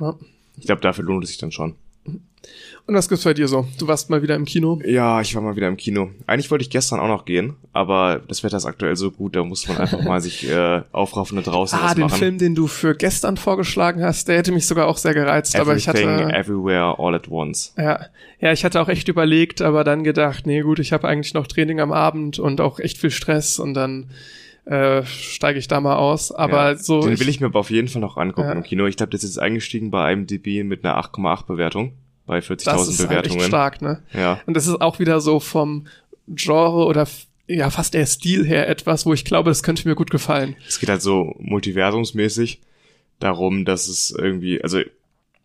Ja. 0.00 0.18
Ich 0.58 0.66
glaube, 0.66 0.80
dafür 0.80 1.04
lohnt 1.04 1.24
es 1.24 1.30
sich 1.30 1.38
dann 1.38 1.52
schon. 1.52 1.76
Und 2.88 2.94
was 2.94 3.08
gibt's 3.08 3.24
bei 3.24 3.34
dir 3.34 3.48
so? 3.48 3.66
Du 3.80 3.88
warst 3.88 4.10
mal 4.10 4.22
wieder 4.22 4.36
im 4.36 4.44
Kino. 4.44 4.80
Ja, 4.86 5.20
ich 5.20 5.34
war 5.34 5.42
mal 5.42 5.56
wieder 5.56 5.66
im 5.66 5.76
Kino. 5.76 6.10
Eigentlich 6.28 6.52
wollte 6.52 6.62
ich 6.62 6.70
gestern 6.70 7.00
auch 7.00 7.08
noch 7.08 7.24
gehen, 7.24 7.56
aber 7.72 8.20
das 8.28 8.44
Wetter 8.44 8.56
ist 8.56 8.64
aktuell 8.64 8.94
so 8.94 9.10
gut, 9.10 9.34
da 9.34 9.42
muss 9.42 9.66
man 9.66 9.78
einfach 9.78 10.04
mal 10.04 10.20
sich 10.20 10.48
äh, 10.48 10.82
aufraffen 10.92 11.36
und 11.36 11.48
draußen 11.48 11.76
Ah, 11.76 11.86
was 11.86 11.94
den 11.94 12.00
machen. 12.02 12.18
Film, 12.18 12.38
den 12.38 12.54
du 12.54 12.68
für 12.68 12.94
gestern 12.94 13.36
vorgeschlagen 13.38 14.04
hast, 14.04 14.28
der 14.28 14.36
hätte 14.38 14.52
mich 14.52 14.68
sogar 14.68 14.86
auch 14.86 14.98
sehr 14.98 15.14
gereizt, 15.14 15.56
aber 15.58 15.74
ich 15.74 15.88
Everything, 15.88 16.10
hatte 16.26 16.32
everywhere, 16.36 16.94
all 16.98 17.14
at 17.16 17.28
once. 17.28 17.74
ja, 17.76 18.06
ja, 18.38 18.52
ich 18.52 18.64
hatte 18.64 18.80
auch 18.80 18.88
echt 18.88 19.08
überlegt, 19.08 19.62
aber 19.62 19.82
dann 19.82 20.04
gedacht, 20.04 20.46
nee, 20.46 20.60
gut, 20.60 20.78
ich 20.78 20.92
habe 20.92 21.08
eigentlich 21.08 21.34
noch 21.34 21.48
Training 21.48 21.80
am 21.80 21.90
Abend 21.90 22.38
und 22.38 22.60
auch 22.60 22.78
echt 22.78 22.98
viel 22.98 23.10
Stress 23.10 23.58
und 23.58 23.74
dann 23.74 24.10
äh, 24.64 25.02
steige 25.04 25.58
ich 25.58 25.66
da 25.66 25.80
mal 25.80 25.96
aus, 25.96 26.30
aber 26.30 26.70
ja, 26.70 26.76
so 26.76 27.00
Den 27.00 27.18
will 27.18 27.28
ich 27.28 27.40
mir 27.40 27.46
aber 27.46 27.58
auf 27.58 27.70
jeden 27.70 27.88
Fall 27.88 28.00
noch 28.00 28.16
angucken 28.16 28.46
Ja. 28.48 28.54
im 28.54 28.62
Kino. 28.62 28.86
Ich 28.86 28.96
glaube, 28.96 29.10
das 29.10 29.24
ist 29.24 29.30
jetzt 29.30 29.38
eingestiegen 29.42 29.90
bei 29.90 30.12
IMDb 30.12 30.62
mit 30.64 30.84
einer 30.84 30.96
8,8 31.00 31.46
Bewertung 31.46 31.92
bei 32.26 32.40
das 32.40 32.48
40.000 32.48 32.88
ist 32.90 32.98
halt 33.00 33.08
Bewertungen. 33.08 33.38
echt 33.38 33.46
stark, 33.48 33.82
ne? 33.82 34.02
Ja. 34.12 34.40
Und 34.46 34.54
das 34.54 34.66
ist 34.66 34.80
auch 34.80 34.98
wieder 34.98 35.20
so 35.20 35.40
vom 35.40 35.86
Genre 36.28 36.84
oder 36.86 37.06
ja, 37.48 37.70
fast 37.70 37.94
der 37.94 38.06
Stil 38.06 38.44
her 38.44 38.68
etwas, 38.68 39.06
wo 39.06 39.12
ich 39.14 39.24
glaube, 39.24 39.50
das 39.50 39.62
könnte 39.62 39.86
mir 39.88 39.94
gut 39.94 40.10
gefallen. 40.10 40.56
Es 40.66 40.80
geht 40.80 40.88
halt 40.88 41.02
so 41.02 41.34
multiversumsmäßig 41.38 42.60
darum, 43.20 43.64
dass 43.64 43.88
es 43.88 44.10
irgendwie, 44.10 44.62
also 44.62 44.80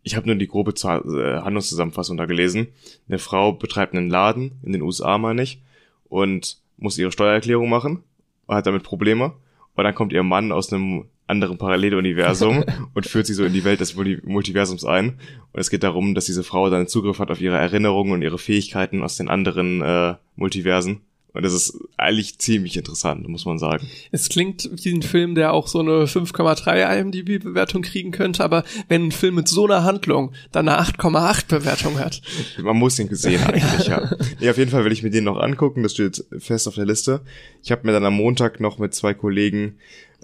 ich 0.03 0.15
habe 0.15 0.25
nur 0.25 0.35
die 0.35 0.47
grobe 0.47 0.73
Zahl- 0.73 1.03
äh, 1.05 1.41
Handlungszusammenfassung 1.43 2.17
da 2.17 2.25
gelesen. 2.25 2.67
Eine 3.07 3.19
Frau 3.19 3.51
betreibt 3.53 3.93
einen 3.93 4.09
Laden 4.09 4.53
in 4.63 4.71
den 4.73 4.81
USA, 4.81 5.17
meine 5.19 5.43
ich, 5.43 5.61
und 6.09 6.57
muss 6.77 6.97
ihre 6.97 7.11
Steuererklärung 7.11 7.69
machen, 7.69 7.99
hat 8.47 8.65
damit 8.65 8.81
Probleme. 8.83 9.33
Und 9.75 9.83
dann 9.83 9.95
kommt 9.95 10.13
ihr 10.13 10.23
Mann 10.23 10.51
aus 10.51 10.71
einem 10.71 11.05
anderen 11.27 11.57
Paralleluniversum 11.57 12.65
und 12.93 13.07
führt 13.07 13.25
sie 13.25 13.33
so 13.33 13.45
in 13.45 13.53
die 13.53 13.63
Welt 13.63 13.79
des 13.79 13.95
Multi 13.95 14.19
Multiversums 14.23 14.85
ein. 14.85 15.19
Und 15.53 15.59
es 15.59 15.69
geht 15.69 15.83
darum, 15.83 16.13
dass 16.13 16.25
diese 16.25 16.43
Frau 16.43 16.69
dann 16.69 16.87
Zugriff 16.87 17.19
hat 17.19 17.31
auf 17.31 17.41
ihre 17.41 17.57
Erinnerungen 17.57 18.13
und 18.13 18.21
ihre 18.21 18.37
Fähigkeiten 18.37 19.01
aus 19.01 19.15
den 19.15 19.29
anderen 19.29 19.81
äh, 19.81 20.15
Multiversen. 20.35 21.01
Und 21.33 21.43
das 21.43 21.53
ist 21.53 21.77
eigentlich 21.97 22.39
ziemlich 22.39 22.75
interessant, 22.75 23.27
muss 23.27 23.45
man 23.45 23.57
sagen. 23.57 23.87
Es 24.11 24.27
klingt 24.27 24.69
wie 24.83 24.93
ein 24.93 25.01
Film, 25.01 25.35
der 25.35 25.53
auch 25.53 25.67
so 25.67 25.79
eine 25.79 26.05
5,3 26.05 26.99
IMDb-Bewertung 26.99 27.83
kriegen 27.83 28.11
könnte, 28.11 28.43
aber 28.43 28.63
wenn 28.89 29.07
ein 29.07 29.11
Film 29.11 29.35
mit 29.35 29.47
so 29.47 29.65
einer 29.65 29.83
Handlung 29.83 30.33
dann 30.51 30.67
eine 30.67 30.81
8,8 30.81 31.47
Bewertung 31.47 31.99
hat. 31.99 32.21
Man 32.61 32.75
muss 32.75 32.99
ihn 32.99 33.07
gesehen 33.07 33.41
eigentlich, 33.45 33.87
ja. 33.87 34.09
Nee, 34.39 34.49
auf 34.49 34.57
jeden 34.57 34.71
Fall 34.71 34.83
will 34.83 34.91
ich 34.91 35.03
mir 35.03 35.09
den 35.09 35.23
noch 35.23 35.37
angucken, 35.37 35.83
das 35.83 35.93
steht 35.93 36.25
fest 36.37 36.67
auf 36.67 36.75
der 36.75 36.85
Liste. 36.85 37.21
Ich 37.63 37.71
habe 37.71 37.85
mir 37.85 37.93
dann 37.93 38.05
am 38.05 38.15
Montag 38.15 38.59
noch 38.59 38.77
mit 38.77 38.93
zwei 38.93 39.13
Kollegen 39.13 39.75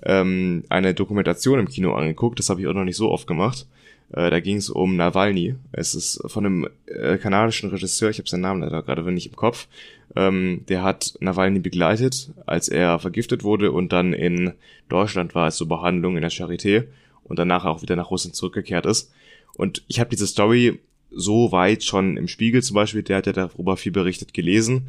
ähm, 0.04 0.64
eine 0.70 0.94
Dokumentation 0.94 1.60
im 1.60 1.70
Kino 1.70 1.94
angeguckt, 1.94 2.40
das 2.40 2.50
habe 2.50 2.62
ich 2.62 2.68
auch 2.68 2.74
noch 2.74 2.84
nicht 2.84 2.98
so 2.98 3.10
oft 3.10 3.28
gemacht. 3.28 3.66
Äh, 4.12 4.30
da 4.30 4.40
ging 4.40 4.58
es 4.58 4.70
um 4.70 4.96
Nawalny. 4.96 5.56
Es 5.72 5.94
ist 5.96 6.22
von 6.26 6.46
einem 6.46 6.70
äh, 6.86 7.18
kanadischen 7.18 7.70
Regisseur, 7.70 8.10
ich 8.10 8.20
habe 8.20 8.30
seinen 8.30 8.42
Namen 8.42 8.62
leider 8.62 8.82
gerade 8.84 9.12
nicht 9.12 9.28
im 9.28 9.36
Kopf. 9.36 9.68
Ähm, 10.16 10.64
der 10.70 10.84
hat 10.84 11.16
Nawalny 11.20 11.60
begleitet, 11.60 12.32
als 12.46 12.70
er 12.70 13.00
vergiftet 13.00 13.44
wurde 13.44 13.72
und 13.72 13.92
dann 13.92 14.14
in 14.14 14.54
Deutschland 14.90 15.36
war 15.36 15.46
als 15.46 15.58
zur 15.58 15.68
Behandlung 15.68 16.16
in 16.16 16.22
der 16.22 16.32
Charité 16.32 16.86
und 17.24 17.38
danach 17.38 17.66
auch 17.66 17.82
wieder 17.82 17.96
nach 17.96 18.10
Russland 18.10 18.36
zurückgekehrt 18.36 18.86
ist. 18.86 19.12
Und 19.56 19.84
ich 19.88 20.00
habe 20.00 20.10
diese 20.10 20.28
Story 20.28 20.80
so 21.12 21.52
weit 21.52 21.84
schon 21.84 22.16
im 22.18 22.28
Spiegel 22.28 22.64
zum 22.64 22.76
Beispiel, 22.76 23.04
der 23.04 23.18
hat 23.18 23.28
ja 23.28 23.34
darüber 23.34 23.76
viel 23.76 23.92
berichtet, 23.92 24.34
gelesen. 24.34 24.88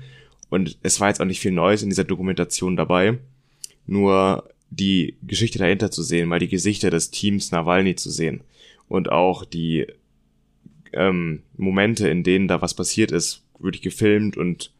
Und 0.50 0.78
es 0.83 1.00
war 1.00 1.09
jetzt 1.09 1.20
auch 1.20 1.26
nicht 1.26 1.40
viel 1.40 1.52
Neues 1.52 1.83
in 1.83 1.90
dieser 1.90 2.04
Dokumentation 2.04 2.76
dabei. 2.76 3.18
Nur 3.87 4.48
die 4.70 5.16
Geschichte 5.22 5.59
dahinter 5.59 5.90
zu 5.90 6.02
sehen, 6.02 6.28
mal 6.28 6.38
die 6.38 6.48
Gesichter 6.48 6.90
des 6.90 7.11
Teams 7.11 7.50
Nawalny 7.50 7.96
zu 7.96 8.11
sehen 8.11 8.42
und 8.88 9.11
auch 9.11 9.44
die 9.44 9.87
ähm, 10.92 11.42
Momente, 11.57 12.09
in 12.09 12.22
denen 12.22 12.48
da 12.48 12.62
was 12.62 12.74
passiert 12.74 13.12
ist, 13.12 13.44
wirklich 13.59 13.83
gefilmt 13.83 14.37
und 14.37 14.72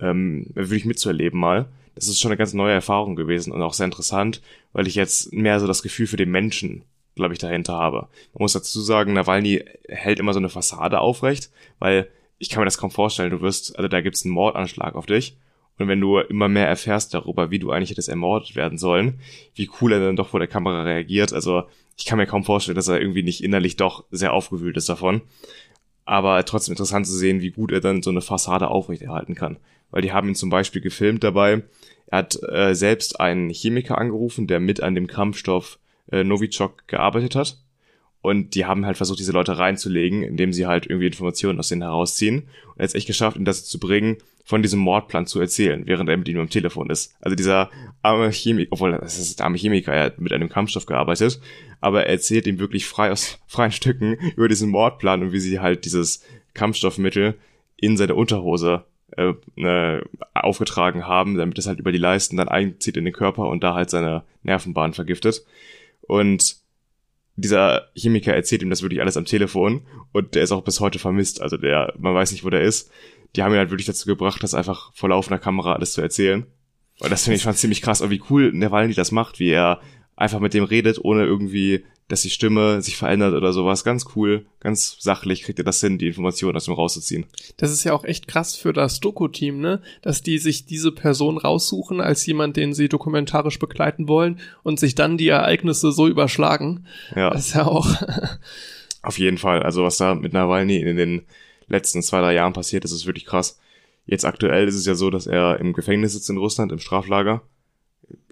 ähm, 0.00 0.46
wirklich 0.54 0.84
mitzuerleben 0.84 1.38
mal. 1.38 1.68
Das 1.94 2.08
ist 2.08 2.20
schon 2.20 2.30
eine 2.30 2.38
ganz 2.38 2.54
neue 2.54 2.72
Erfahrung 2.72 3.16
gewesen 3.16 3.52
und 3.52 3.62
auch 3.62 3.74
sehr 3.74 3.84
interessant, 3.84 4.40
weil 4.72 4.86
ich 4.86 4.94
jetzt 4.94 5.32
mehr 5.32 5.60
so 5.60 5.66
das 5.66 5.82
Gefühl 5.82 6.06
für 6.06 6.16
den 6.16 6.30
Menschen, 6.30 6.84
glaube 7.14 7.34
ich, 7.34 7.38
dahinter 7.38 7.74
habe. 7.74 8.08
Man 8.32 8.40
muss 8.40 8.54
dazu 8.54 8.80
sagen, 8.80 9.12
Nawalny 9.12 9.64
hält 9.88 10.18
immer 10.18 10.32
so 10.32 10.38
eine 10.38 10.48
Fassade 10.48 11.00
aufrecht, 11.00 11.50
weil 11.78 12.08
ich 12.38 12.48
kann 12.48 12.60
mir 12.60 12.64
das 12.64 12.78
kaum 12.78 12.90
vorstellen, 12.90 13.30
du 13.30 13.40
wirst, 13.40 13.76
also 13.76 13.88
da 13.88 14.00
gibt's 14.00 14.24
einen 14.24 14.34
Mordanschlag 14.34 14.94
auf 14.94 15.06
dich 15.06 15.36
und 15.78 15.88
wenn 15.88 16.00
du 16.00 16.18
immer 16.18 16.48
mehr 16.48 16.68
erfährst 16.68 17.14
darüber, 17.14 17.50
wie 17.50 17.58
du 17.58 17.70
eigentlich 17.70 17.90
hättest 17.90 18.08
ermordet 18.08 18.56
werden 18.56 18.78
sollen, 18.78 19.20
wie 19.54 19.70
cool 19.80 19.92
er 19.92 20.00
dann 20.00 20.16
doch 20.16 20.28
vor 20.28 20.40
der 20.40 20.48
Kamera 20.48 20.82
reagiert, 20.82 21.32
also 21.32 21.64
ich 21.96 22.04
kann 22.04 22.18
mir 22.18 22.26
kaum 22.26 22.44
vorstellen, 22.44 22.76
dass 22.76 22.88
er 22.88 23.00
irgendwie 23.00 23.22
nicht 23.22 23.42
innerlich 23.42 23.76
doch 23.76 24.04
sehr 24.10 24.32
aufgewühlt 24.32 24.76
ist 24.76 24.88
davon. 24.88 25.22
Aber 26.04 26.44
trotzdem 26.44 26.72
interessant 26.72 27.06
zu 27.06 27.14
sehen, 27.14 27.40
wie 27.40 27.50
gut 27.50 27.70
er 27.70 27.80
dann 27.80 28.02
so 28.02 28.10
eine 28.10 28.22
Fassade 28.22 28.68
aufrechterhalten 28.68 29.34
kann. 29.34 29.58
Weil 29.90 30.02
die 30.02 30.12
haben 30.12 30.28
ihn 30.28 30.34
zum 30.34 30.50
Beispiel 30.50 30.82
gefilmt 30.82 31.22
dabei. 31.22 31.62
Er 32.06 32.18
hat 32.18 32.38
äh, 32.42 32.74
selbst 32.74 33.20
einen 33.20 33.50
Chemiker 33.50 33.98
angerufen, 33.98 34.46
der 34.46 34.58
mit 34.58 34.82
an 34.82 34.94
dem 34.94 35.06
Kampfstoff 35.06 35.78
äh, 36.10 36.24
Novichok 36.24 36.86
gearbeitet 36.88 37.36
hat. 37.36 37.58
Und 38.20 38.54
die 38.54 38.66
haben 38.66 38.86
halt 38.86 38.96
versucht, 38.96 39.18
diese 39.18 39.32
Leute 39.32 39.58
reinzulegen, 39.58 40.22
indem 40.22 40.52
sie 40.52 40.66
halt 40.66 40.86
irgendwie 40.86 41.06
Informationen 41.06 41.58
aus 41.58 41.68
denen 41.68 41.82
herausziehen. 41.82 42.42
Und 42.66 42.78
er 42.78 42.84
hat 42.84 42.90
es 42.90 42.94
echt 42.94 43.06
geschafft, 43.08 43.36
ihn 43.36 43.44
dazu 43.44 43.64
zu 43.64 43.80
bringen, 43.80 44.18
von 44.44 44.62
diesem 44.62 44.80
Mordplan 44.80 45.26
zu 45.26 45.40
erzählen, 45.40 45.86
während 45.86 46.08
er 46.08 46.16
mit 46.16 46.28
ihm 46.28 46.40
am 46.40 46.50
Telefon 46.50 46.90
ist. 46.90 47.14
Also 47.20 47.36
dieser 47.36 47.70
arme 48.02 48.30
Chemiker, 48.30 48.72
obwohl 48.72 48.92
das 48.92 49.18
ist 49.18 49.38
der 49.38 49.46
arme 49.46 49.58
Chemiker, 49.58 49.92
er 49.92 50.04
hat 50.04 50.20
mit 50.20 50.32
einem 50.32 50.48
Kampfstoff 50.48 50.86
gearbeitet, 50.86 51.40
aber 51.80 52.04
er 52.04 52.10
erzählt 52.10 52.46
ihm 52.46 52.58
wirklich 52.58 52.86
frei 52.86 53.10
aus 53.12 53.38
freien 53.46 53.72
Stücken 53.72 54.14
über 54.36 54.48
diesen 54.48 54.70
Mordplan 54.70 55.22
und 55.22 55.32
wie 55.32 55.40
sie 55.40 55.60
halt 55.60 55.84
dieses 55.84 56.24
Kampfstoffmittel 56.54 57.34
in 57.76 57.96
seine 57.96 58.14
Unterhose 58.14 58.84
äh, 59.16 59.34
äh, 59.56 60.02
aufgetragen 60.34 61.06
haben, 61.06 61.36
damit 61.36 61.58
es 61.58 61.66
halt 61.66 61.78
über 61.78 61.92
die 61.92 61.98
Leisten 61.98 62.36
dann 62.36 62.48
einzieht 62.48 62.96
in 62.96 63.04
den 63.04 63.12
Körper 63.12 63.48
und 63.48 63.62
da 63.62 63.74
halt 63.74 63.90
seine 63.90 64.24
Nervenbahn 64.42 64.94
vergiftet. 64.94 65.44
Und 66.02 66.56
dieser 67.36 67.88
Chemiker 67.94 68.34
erzählt 68.34 68.62
ihm 68.62 68.70
das 68.70 68.82
wirklich 68.82 69.00
alles 69.00 69.16
am 69.16 69.24
Telefon 69.24 69.82
und 70.12 70.34
der 70.34 70.42
ist 70.42 70.52
auch 70.52 70.62
bis 70.62 70.80
heute 70.80 70.98
vermisst. 70.98 71.40
Also 71.40 71.56
der, 71.56 71.94
man 71.98 72.14
weiß 72.14 72.32
nicht, 72.32 72.44
wo 72.44 72.50
der 72.50 72.62
ist. 72.62 72.90
Die 73.36 73.42
haben 73.42 73.52
ihn 73.52 73.58
halt 73.58 73.70
wirklich 73.70 73.86
dazu 73.86 74.06
gebracht, 74.06 74.42
das 74.42 74.54
einfach 74.54 74.92
vor 74.94 75.08
laufender 75.08 75.38
Kamera 75.38 75.72
alles 75.72 75.92
zu 75.92 76.00
erzählen. 76.00 76.46
Und 77.00 77.10
das 77.10 77.24
finde 77.24 77.36
ich 77.36 77.42
schon 77.42 77.54
ziemlich 77.54 77.82
krass, 77.82 78.00
und 78.00 78.10
wie 78.10 78.22
cool 78.30 78.52
Nawalny 78.52 78.94
das 78.94 79.10
macht, 79.10 79.38
wie 79.38 79.50
er 79.50 79.80
einfach 80.16 80.40
mit 80.40 80.54
dem 80.54 80.64
redet, 80.64 81.02
ohne 81.02 81.24
irgendwie, 81.24 81.84
dass 82.06 82.22
die 82.22 82.30
Stimme 82.30 82.82
sich 82.82 82.96
verändert 82.96 83.34
oder 83.34 83.52
sowas. 83.52 83.82
Ganz 83.84 84.04
cool, 84.14 84.44
ganz 84.60 84.96
sachlich 85.00 85.42
kriegt 85.42 85.58
er 85.58 85.64
das 85.64 85.80
hin, 85.80 85.98
die 85.98 86.08
Informationen 86.08 86.54
aus 86.54 86.66
dem 86.66 86.74
rauszuziehen. 86.74 87.24
Das 87.56 87.72
ist 87.72 87.84
ja 87.84 87.94
auch 87.94 88.04
echt 88.04 88.28
krass 88.28 88.54
für 88.54 88.72
das 88.72 89.00
Doku-Team, 89.00 89.60
ne? 89.60 89.80
Dass 90.02 90.22
die 90.22 90.38
sich 90.38 90.66
diese 90.66 90.92
Person 90.92 91.38
raussuchen 91.38 92.00
als 92.00 92.26
jemand, 92.26 92.56
den 92.56 92.74
sie 92.74 92.88
dokumentarisch 92.88 93.58
begleiten 93.58 94.06
wollen 94.06 94.38
und 94.62 94.78
sich 94.78 94.94
dann 94.94 95.16
die 95.16 95.28
Ereignisse 95.28 95.90
so 95.90 96.06
überschlagen. 96.06 96.86
Ja. 97.16 97.30
Das 97.30 97.48
ist 97.48 97.54
ja 97.54 97.66
auch. 97.66 97.88
Auf 99.00 99.18
jeden 99.18 99.38
Fall. 99.38 99.62
Also 99.62 99.82
was 99.82 99.96
da 99.96 100.14
mit 100.14 100.34
Nawalny 100.34 100.76
in 100.76 100.96
den 100.96 101.22
letzten 101.68 102.02
zwei, 102.02 102.20
drei 102.20 102.34
Jahren 102.34 102.52
passiert 102.52 102.84
ist, 102.84 102.92
ist 102.92 103.06
wirklich 103.06 103.26
krass. 103.26 103.58
Jetzt 104.06 104.24
aktuell 104.24 104.66
ist 104.66 104.74
es 104.74 104.86
ja 104.86 104.94
so, 104.94 105.10
dass 105.10 105.26
er 105.26 105.60
im 105.60 105.72
Gefängnis 105.72 106.12
sitzt 106.12 106.30
in 106.30 106.38
Russland, 106.38 106.72
im 106.72 106.78
Straflager. 106.78 107.42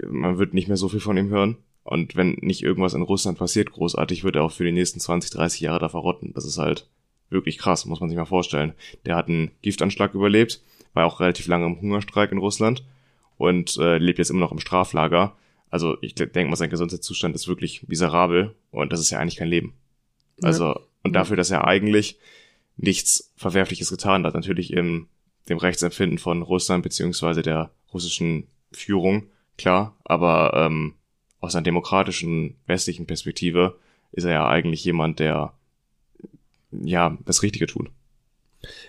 Man 0.06 0.38
wird 0.38 0.54
nicht 0.54 0.68
mehr 0.68 0.76
so 0.76 0.88
viel 0.88 1.00
von 1.00 1.16
ihm 1.16 1.28
hören. 1.28 1.56
Und 1.82 2.16
wenn 2.16 2.32
nicht 2.40 2.62
irgendwas 2.62 2.94
in 2.94 3.02
Russland 3.02 3.38
passiert, 3.38 3.72
großartig, 3.72 4.24
wird 4.24 4.36
er 4.36 4.44
auch 4.44 4.52
für 4.52 4.64
die 4.64 4.72
nächsten 4.72 5.00
20, 5.00 5.30
30 5.30 5.60
Jahre 5.60 5.78
da 5.78 5.88
verrotten. 5.88 6.32
Das 6.34 6.44
ist 6.44 6.58
halt 6.58 6.86
wirklich 7.30 7.58
krass, 7.58 7.86
muss 7.86 8.00
man 8.00 8.08
sich 8.08 8.18
mal 8.18 8.26
vorstellen. 8.26 8.74
Der 9.06 9.16
hat 9.16 9.28
einen 9.28 9.52
Giftanschlag 9.62 10.14
überlebt, 10.14 10.62
war 10.92 11.06
auch 11.06 11.20
relativ 11.20 11.46
lange 11.46 11.66
im 11.66 11.80
Hungerstreik 11.80 12.32
in 12.32 12.38
Russland 12.38 12.84
und 13.38 13.76
äh, 13.78 13.98
lebt 13.98 14.18
jetzt 14.18 14.30
immer 14.30 14.40
noch 14.40 14.52
im 14.52 14.58
Straflager. 14.58 15.36
Also 15.70 15.96
ich 16.00 16.14
denke 16.14 16.46
mal, 16.46 16.56
sein 16.56 16.70
Gesundheitszustand 16.70 17.34
ist 17.34 17.48
wirklich 17.48 17.86
miserabel 17.88 18.54
und 18.72 18.92
das 18.92 19.00
ist 19.00 19.10
ja 19.10 19.18
eigentlich 19.18 19.36
kein 19.36 19.48
Leben. 19.48 19.72
Also, 20.42 20.64
ja. 20.66 20.80
und 21.04 21.12
dafür, 21.12 21.36
dass 21.36 21.50
er 21.50 21.66
eigentlich 21.66 22.18
nichts 22.80 23.32
Verwerfliches 23.36 23.90
getan 23.90 24.24
hat, 24.24 24.34
natürlich 24.34 24.72
im 24.72 25.08
dem 25.48 25.58
Rechtsempfinden 25.58 26.18
von 26.18 26.42
Russland 26.42 26.82
beziehungsweise 26.82 27.42
der 27.42 27.70
russischen 27.92 28.46
Führung, 28.72 29.26
klar, 29.58 29.96
aber 30.04 30.52
ähm, 30.54 30.94
aus 31.40 31.54
einer 31.54 31.64
demokratischen 31.64 32.56
westlichen 32.66 33.06
Perspektive 33.06 33.78
ist 34.12 34.24
er 34.24 34.32
ja 34.32 34.48
eigentlich 34.48 34.84
jemand, 34.84 35.18
der 35.18 35.52
ja 36.70 37.18
das 37.24 37.42
Richtige 37.42 37.66
tut. 37.66 37.90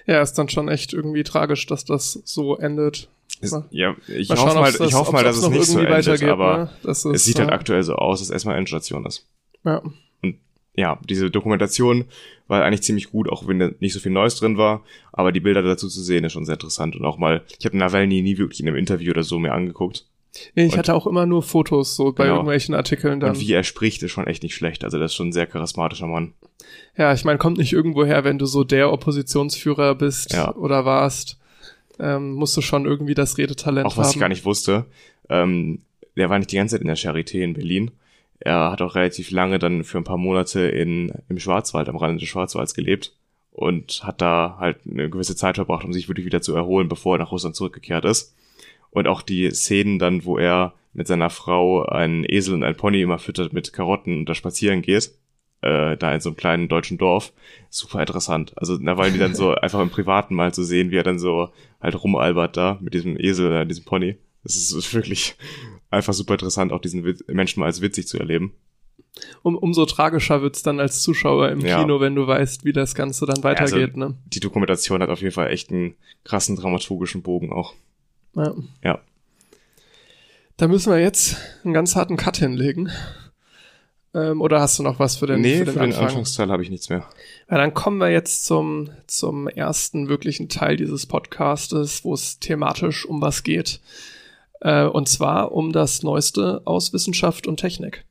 Ja, 0.06 0.21
ist 0.21 0.34
dann 0.34 0.49
schon 0.49 0.67
echt 0.67 0.93
irgendwie 0.93 1.23
tragisch, 1.23 1.65
dass 1.65 1.86
das 1.86 2.21
so 2.25 2.58
endet. 2.58 3.10
Ist, 3.39 3.56
ja, 3.71 3.95
ich 4.08 4.30
mal 4.30 4.38
hoffe 4.38 4.60
mal, 4.60 4.88
ich 4.88 4.93
hoffe 4.93 5.12
mal, 5.13 5.23
dass 5.23 5.38
es 5.38 5.47
nicht 5.47 5.65
so 5.65 5.80
endet, 5.80 6.23
aber 6.23 6.69
ne? 6.84 6.91
ist, 6.91 7.06
es 7.06 7.23
sieht 7.23 7.39
halt 7.39 7.51
aktuell 7.51 7.82
so 7.82 7.95
aus, 7.95 8.19
dass 8.19 8.30
erstmal 8.30 8.58
Endstation 8.58 9.06
ist. 9.06 9.25
Ja. 9.63 9.82
Ja, 10.75 10.99
diese 11.07 11.29
Dokumentation 11.29 12.05
war 12.47 12.63
eigentlich 12.63 12.84
ziemlich 12.84 13.12
gut, 13.12 13.29
auch 13.29 13.47
wenn 13.47 13.60
da 13.60 13.71
nicht 13.79 13.93
so 13.93 13.99
viel 13.99 14.12
Neues 14.12 14.36
drin 14.36 14.57
war, 14.57 14.84
aber 15.12 15.31
die 15.31 15.41
Bilder 15.41 15.62
dazu 15.62 15.89
zu 15.89 16.01
sehen 16.01 16.23
ist 16.23 16.34
schon 16.34 16.45
sehr 16.45 16.53
interessant 16.53 16.95
und 16.95 17.05
auch 17.05 17.17
mal, 17.17 17.43
ich 17.60 17.65
habe 17.65 17.77
Nawalny 17.77 18.21
nie 18.21 18.38
wirklich 18.38 18.62
in 18.62 18.67
einem 18.67 18.77
Interview 18.77 19.12
oder 19.12 19.23
so 19.23 19.38
mir 19.38 19.51
angeguckt. 19.51 20.05
Nee, 20.55 20.65
ich 20.65 20.73
und, 20.73 20.79
hatte 20.79 20.93
auch 20.93 21.07
immer 21.07 21.25
nur 21.25 21.43
Fotos 21.43 21.97
so 21.97 22.13
bei 22.13 22.23
genau. 22.23 22.38
irgendwelchen 22.38 22.73
Artikeln 22.73 23.19
dann. 23.19 23.31
Und 23.31 23.41
wie 23.41 23.51
er 23.51 23.63
spricht, 23.63 24.01
ist 24.01 24.12
schon 24.12 24.27
echt 24.27 24.43
nicht 24.43 24.55
schlecht, 24.55 24.86
also 24.86 24.97
das 24.97 25.12
ist 25.12 25.15
schon 25.15 25.29
ein 25.29 25.34
sehr 25.34 25.45
charismatischer 25.45 26.07
Mann. 26.07 26.34
Ja, 26.97 27.13
ich 27.13 27.25
meine, 27.25 27.38
kommt 27.38 27.57
nicht 27.57 27.73
irgendwo 27.73 28.05
her, 28.05 28.23
wenn 28.23 28.38
du 28.38 28.45
so 28.45 28.63
der 28.63 28.93
Oppositionsführer 28.93 29.95
bist 29.95 30.31
ja. 30.31 30.55
oder 30.55 30.86
warst, 30.86 31.38
ähm, 31.99 32.34
musst 32.34 32.55
du 32.55 32.62
schon 32.62 32.86
irgendwie 32.86 33.13
das 33.13 33.38
Redetalent 33.38 33.86
haben. 33.86 33.91
Auch 33.91 33.97
was 33.97 34.07
haben. 34.07 34.13
ich 34.13 34.19
gar 34.19 34.29
nicht 34.29 34.45
wusste, 34.45 34.86
ähm, 35.29 35.81
der 36.15 36.29
war 36.29 36.38
nicht 36.38 36.51
die 36.51 36.55
ganze 36.55 36.75
Zeit 36.75 36.81
in 36.81 36.88
der 36.88 36.97
Charité 36.97 37.41
in 37.41 37.53
Berlin 37.53 37.91
er 38.41 38.71
hat 38.71 38.82
auch 38.82 38.95
relativ 38.95 39.32
lange 39.32 39.60
dann 39.60 39.84
für 39.84 39.97
ein 39.97 40.04
paar 40.04 40.17
Monate 40.17 40.62
in, 40.62 41.13
im 41.30 41.39
Schwarzwald, 41.39 41.89
am 41.89 41.95
Rande 41.95 42.19
des 42.19 42.30
Schwarzwalds 42.30 42.73
gelebt 42.73 43.15
und 43.51 44.04
hat 44.04 44.21
da 44.21 44.58
halt 44.60 44.80
eine 44.89 45.10
gewisse 45.10 45.36
Zeit 45.36 45.56
verbracht, 45.56 45.86
um 45.86 45.93
sich 45.93 46.08
wirklich 46.08 46.25
wieder 46.25 46.41
zu 46.41 46.56
erholen, 46.56 46.88
bevor 46.88 47.15
er 47.15 47.19
nach 47.19 47.32
Russland 47.32 47.56
zurückgekehrt 47.56 48.06
ist. 48.06 48.36
Und 48.89 49.08
auch 49.08 49.21
die 49.21 49.49
Szenen 49.51 49.99
dann, 49.99 50.25
wo 50.25 50.38
er 50.38 50.73
mit 50.93 51.08
seiner 51.08 51.30
Frau 51.30 51.86
einen 51.86 52.25
Esel 52.27 52.54
und 52.54 52.63
einen 52.63 52.75
Pony 52.75 53.01
immer 53.01 53.19
füttert 53.19 53.54
mit 53.54 53.71
Karotten 53.73 54.19
und 54.19 54.25
da 54.30 54.36
spazieren 54.36 54.82
geht, 54.82 55.12
äh, 55.62 55.95
da 55.95 56.13
in 56.13 56.19
so 56.19 56.30
einem 56.30 56.38
kleinen 56.38 56.67
deutschen 56.67 56.97
Dorf, 56.97 57.32
super 57.69 57.99
interessant. 57.99 58.54
Also 58.58 58.77
da 58.77 58.97
wollen 58.97 59.13
die 59.13 59.19
dann 59.19 59.36
so 59.36 59.51
einfach 59.56 59.80
im 59.80 59.89
Privaten 59.89 60.36
mal 60.36 60.54
zu 60.54 60.63
sehen, 60.63 60.91
wie 60.91 60.97
er 60.97 61.04
dann 61.04 61.19
so 61.19 61.49
halt 61.80 62.01
rumalbert 62.04 62.58
da 62.58 62.77
mit 62.82 62.93
diesem 62.93 63.17
Esel 63.19 63.47
oder 63.47 63.65
diesem 63.65 63.86
Pony. 63.86 64.17
Das 64.43 64.56
ist 64.56 64.93
wirklich 64.93 65.36
einfach 65.89 66.13
super 66.13 66.34
interessant, 66.34 66.71
auch 66.71 66.82
diesen 66.82 67.04
Menschen 67.27 67.60
mal 67.60 67.67
als 67.67 67.82
witzig 67.82 68.08
zu 68.08 68.17
erleben. 68.17 68.54
Um, 69.43 69.58
umso 69.58 69.86
tragischer 69.86 70.41
wird's 70.41 70.63
dann 70.63 70.80
als 70.80 71.01
Zuschauer 71.01 71.49
im 71.49 71.60
ja. 71.60 71.80
Kino, 71.80 71.99
wenn 71.99 72.15
du 72.15 72.27
weißt, 72.27 72.63
wie 72.63 72.73
das 72.73 72.95
Ganze 72.95 73.25
dann 73.25 73.43
weitergeht. 73.43 73.95
Also, 73.95 73.99
ne? 73.99 74.15
Die 74.25 74.39
Dokumentation 74.39 75.01
hat 75.01 75.10
auf 75.10 75.21
jeden 75.21 75.34
Fall 75.34 75.51
echt 75.51 75.69
einen 75.69 75.95
krassen 76.23 76.56
dramaturgischen 76.56 77.21
Bogen 77.21 77.51
auch. 77.51 77.73
Ja. 78.36 78.54
ja. 78.84 79.01
Da 80.58 80.67
müssen 80.67 80.91
wir 80.91 80.99
jetzt 80.99 81.38
einen 81.63 81.73
ganz 81.73 81.95
harten 81.95 82.17
Cut 82.17 82.38
hinlegen. 82.38 82.89
Ähm, 84.13 84.41
oder 84.41 84.60
hast 84.60 84.77
du 84.77 84.84
noch 84.84 84.99
was 84.99 85.17
für 85.17 85.27
den 85.27 85.41
Nee, 85.41 85.60
für 85.60 85.65
den, 85.65 85.73
für 85.73 85.80
den 85.80 85.93
Anfangsteil 85.93 86.49
habe 86.49 86.63
ich 86.63 86.69
nichts 86.69 86.89
mehr. 86.89 87.06
Ja, 87.49 87.58
dann 87.58 87.73
kommen 87.73 87.97
wir 87.97 88.10
jetzt 88.10 88.45
zum, 88.45 88.89
zum 89.08 89.47
ersten 89.47 90.10
wirklichen 90.10 90.49
Teil 90.49 90.75
dieses 90.75 91.06
Podcastes, 91.06 92.04
wo 92.04 92.13
es 92.13 92.39
thematisch 92.39 93.06
um 93.06 93.21
was 93.21 93.43
geht. 93.43 93.80
Äh, 94.62 94.86
und 94.86 95.10
zwar 95.10 95.52
um 95.52 95.71
das 95.71 96.04
Neueste 96.04 96.62
aus 96.65 96.93
Wissenschaft 96.93 97.47
und 97.47 97.58
Technik. 97.58 98.06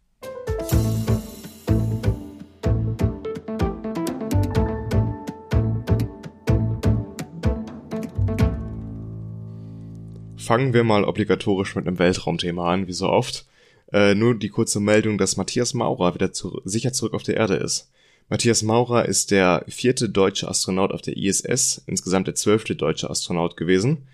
Fangen 10.37 10.75
wir 10.75 10.83
mal 10.83 11.05
obligatorisch 11.05 11.77
mit 11.77 11.87
einem 11.87 12.01
Weltraumthema 12.01 12.73
an, 12.73 12.89
wie 12.89 12.93
so 12.93 13.09
oft. 13.09 13.47
Äh, 13.93 14.17
nur 14.17 14.37
die 14.37 14.49
kurze 14.49 14.81
Meldung, 14.81 15.19
dass 15.19 15.37
Matthias 15.37 15.75
Maurer 15.75 16.15
wieder 16.15 16.33
zu 16.33 16.61
sicher 16.65 16.93
zurück 16.93 17.15
auf 17.15 17.23
der 17.23 17.37
Erde 17.37 17.55
ist. 17.55 17.91
Matthias 18.29 18.63
Maurer 18.63 19.07
ist 19.07 19.31
der 19.31 19.65
vierte 19.69 20.09
deutsche 20.09 20.49
Astronaut 20.49 20.93
auf 20.93 21.03
der 21.03 21.17
ISS, 21.17 21.83
insgesamt 21.87 22.27
der 22.27 22.35
zwölfte 22.35 22.75
deutsche 22.75 23.11
Astronaut 23.11 23.57
gewesen 23.57 24.09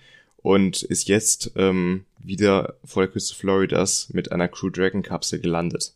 und 0.46 0.82
ist 0.82 1.08
jetzt 1.08 1.52
ähm, 1.56 2.04
wieder 2.26 2.74
vor 2.84 3.04
der 3.04 3.12
Küste 3.12 3.34
Floridas 3.34 4.08
mit 4.12 4.32
einer 4.32 4.48
Crew 4.48 4.70
Dragon 4.70 5.02
Kapsel 5.02 5.40
gelandet. 5.40 5.94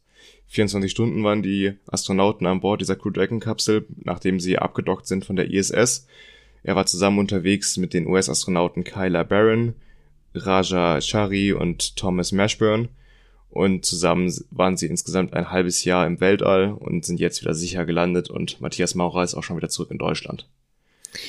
24 0.49 0.91
Stunden 0.91 1.23
waren 1.25 1.43
die 1.43 1.75
Astronauten 1.87 2.47
an 2.47 2.61
Bord 2.61 2.81
dieser 2.81 2.97
Crew 2.97 3.11
Dragon 3.11 3.41
Kapsel, 3.41 3.87
nachdem 3.97 4.41
sie 4.41 4.59
abgedockt 4.59 5.07
sind 5.07 5.25
von 5.25 5.37
der 5.37 5.51
ISS. 5.51 6.07
Er 6.63 6.77
war 6.77 6.87
zusammen 6.87 7.19
unterwegs 7.19 7.77
mit 7.77 7.95
den 7.95 8.07
US-Astronauten 8.07 8.85
Kyla 8.85 9.23
Barron, 9.23 9.75
Raja 10.35 11.01
Shari 11.01 11.53
und 11.53 11.97
Thomas 11.97 12.33
Mashburn 12.33 12.89
und 13.51 13.85
zusammen 13.85 14.33
waren 14.51 14.77
sie 14.77 14.87
insgesamt 14.87 15.35
ein 15.35 15.51
halbes 15.51 15.85
Jahr 15.85 16.07
im 16.07 16.21
Weltall 16.21 16.73
und 16.73 17.05
sind 17.05 17.19
jetzt 17.19 17.41
wieder 17.43 17.55
sicher 17.55 17.85
gelandet 17.85 18.31
und 18.31 18.61
Matthias 18.61 18.95
Maurer 18.95 19.25
ist 19.25 19.35
auch 19.35 19.43
schon 19.43 19.57
wieder 19.57 19.69
zurück 19.69 19.91
in 19.91 19.99
Deutschland. 19.99 20.49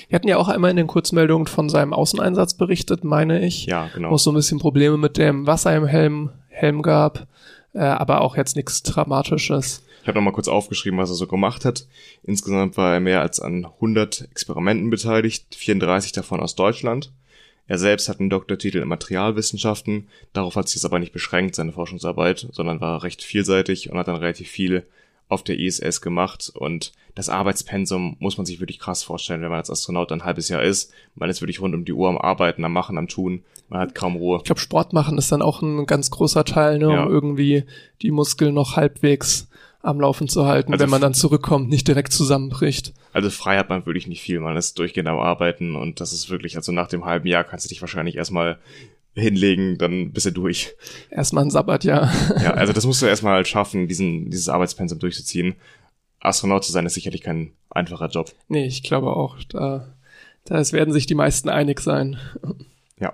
Wir 0.09 0.15
hatten 0.15 0.27
ja 0.27 0.37
auch 0.37 0.47
einmal 0.47 0.71
in 0.71 0.77
den 0.77 0.87
Kurzmeldungen 0.87 1.47
von 1.47 1.69
seinem 1.69 1.93
Außeneinsatz 1.93 2.55
berichtet, 2.55 3.03
meine 3.03 3.45
ich. 3.45 3.65
Ja, 3.65 3.89
genau. 3.93 4.11
Wo 4.11 4.15
es 4.15 4.23
so 4.23 4.31
ein 4.31 4.35
bisschen 4.35 4.59
Probleme 4.59 4.97
mit 4.97 5.17
dem 5.17 5.47
Wasser 5.47 5.75
im 5.75 5.85
Helm, 5.85 6.29
Helm 6.49 6.81
gab, 6.81 7.27
äh, 7.73 7.79
aber 7.79 8.21
auch 8.21 8.37
jetzt 8.37 8.55
nichts 8.55 8.83
Dramatisches. 8.83 9.83
Ich 10.01 10.07
habe 10.07 10.17
nochmal 10.17 10.33
kurz 10.33 10.47
aufgeschrieben, 10.47 10.99
was 10.99 11.09
er 11.09 11.15
so 11.15 11.27
gemacht 11.27 11.63
hat. 11.63 11.85
Insgesamt 12.23 12.75
war 12.75 12.93
er 12.93 12.99
mehr 12.99 13.21
als 13.21 13.39
an 13.39 13.65
100 13.65 14.27
Experimenten 14.31 14.89
beteiligt, 14.89 15.55
34 15.55 16.11
davon 16.11 16.39
aus 16.39 16.55
Deutschland. 16.55 17.11
Er 17.67 17.77
selbst 17.77 18.09
hat 18.09 18.19
einen 18.19 18.29
Doktortitel 18.29 18.79
in 18.79 18.87
Materialwissenschaften, 18.87 20.09
darauf 20.33 20.55
hat 20.55 20.67
sich 20.67 20.81
das 20.81 20.85
aber 20.85 20.99
nicht 20.99 21.13
beschränkt, 21.13 21.55
seine 21.55 21.71
Forschungsarbeit, 21.71 22.47
sondern 22.51 22.81
war 22.81 23.03
recht 23.03 23.23
vielseitig 23.23 23.91
und 23.91 23.97
hat 23.97 24.07
dann 24.07 24.17
relativ 24.17 24.49
viel 24.49 24.85
auf 25.31 25.43
der 25.43 25.57
ISS 25.57 26.01
gemacht 26.01 26.51
und 26.53 26.91
das 27.15 27.29
Arbeitspensum 27.29 28.17
muss 28.19 28.37
man 28.37 28.45
sich 28.45 28.59
wirklich 28.59 28.79
krass 28.79 29.03
vorstellen, 29.03 29.41
wenn 29.41 29.49
man 29.49 29.59
als 29.59 29.69
Astronaut 29.69 30.11
ein 30.11 30.25
halbes 30.25 30.49
Jahr 30.49 30.61
ist. 30.61 30.91
Man 31.15 31.29
ist 31.29 31.41
wirklich 31.41 31.61
rund 31.61 31.73
um 31.73 31.85
die 31.85 31.93
Uhr 31.93 32.09
am 32.09 32.17
Arbeiten, 32.17 32.65
am 32.65 32.73
Machen, 32.73 32.97
am 32.97 33.07
Tun. 33.07 33.43
Man 33.69 33.79
hat 33.79 33.95
kaum 33.95 34.17
Ruhe. 34.17 34.37
Ich 34.39 34.43
glaube, 34.43 34.59
Sport 34.59 34.91
machen 34.91 35.17
ist 35.17 35.31
dann 35.31 35.41
auch 35.41 35.61
ein 35.61 35.85
ganz 35.85 36.11
großer 36.11 36.43
Teil, 36.43 36.79
ne, 36.79 36.93
ja. 36.93 37.03
um 37.03 37.09
irgendwie 37.09 37.63
die 38.01 38.11
Muskeln 38.11 38.53
noch 38.53 38.75
halbwegs 38.75 39.47
am 39.83 39.99
Laufen 39.99 40.27
zu 40.27 40.45
halten, 40.45 40.73
also 40.73 40.83
wenn 40.83 40.91
man 40.91 41.01
dann 41.01 41.13
zurückkommt, 41.13 41.69
nicht 41.69 41.87
direkt 41.87 42.13
zusammenbricht. 42.13 42.93
Also 43.13 43.29
frei 43.31 43.57
hat 43.57 43.69
man 43.69 43.85
wirklich 43.85 44.07
nicht 44.07 44.21
viel, 44.21 44.39
man 44.39 44.55
ist 44.55 44.77
durchgehend 44.77 45.09
am 45.09 45.17
Arbeiten 45.17 45.75
und 45.75 45.99
das 45.99 46.13
ist 46.13 46.29
wirklich, 46.29 46.55
also 46.55 46.71
nach 46.71 46.87
dem 46.87 47.05
halben 47.05 47.27
Jahr 47.27 47.43
kannst 47.43 47.65
du 47.65 47.69
dich 47.69 47.81
wahrscheinlich 47.81 48.15
erstmal 48.15 48.59
hinlegen, 49.13 49.77
dann 49.77 50.11
bist 50.11 50.25
du 50.25 50.31
durch. 50.31 50.73
Erstmal 51.09 51.43
ein 51.43 51.51
Sabbatjahr. 51.51 52.11
ja, 52.41 52.51
also 52.55 52.73
das 52.73 52.85
musst 52.85 53.01
du 53.01 53.05
erstmal 53.05 53.35
halt 53.35 53.47
schaffen, 53.47 53.87
diesen, 53.87 54.29
dieses 54.29 54.49
Arbeitspensum 54.49 54.99
durchzuziehen. 54.99 55.55
Astronaut 56.19 56.63
zu 56.63 56.71
sein 56.71 56.85
ist 56.85 56.93
sicherlich 56.93 57.21
kein 57.21 57.53
einfacher 57.69 58.07
Job. 58.07 58.31
Nee, 58.47 58.67
ich 58.67 58.83
glaube 58.83 59.15
auch, 59.15 59.37
da, 59.49 59.95
da 60.45 60.71
werden 60.71 60.93
sich 60.93 61.07
die 61.07 61.15
meisten 61.15 61.49
einig 61.49 61.79
sein. 61.81 62.17
Ja. 62.99 63.13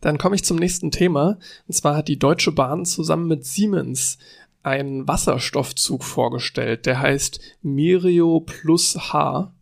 Dann 0.00 0.18
komme 0.18 0.36
ich 0.36 0.44
zum 0.44 0.56
nächsten 0.56 0.90
Thema. 0.90 1.38
Und 1.66 1.74
zwar 1.74 1.96
hat 1.96 2.08
die 2.08 2.18
Deutsche 2.18 2.52
Bahn 2.52 2.86
zusammen 2.86 3.26
mit 3.26 3.44
Siemens 3.44 4.18
einen 4.62 5.06
Wasserstoffzug 5.06 6.02
vorgestellt, 6.02 6.86
der 6.86 7.00
heißt 7.00 7.40
Mirio 7.62 8.40
Plus 8.40 9.12
H. 9.12 9.52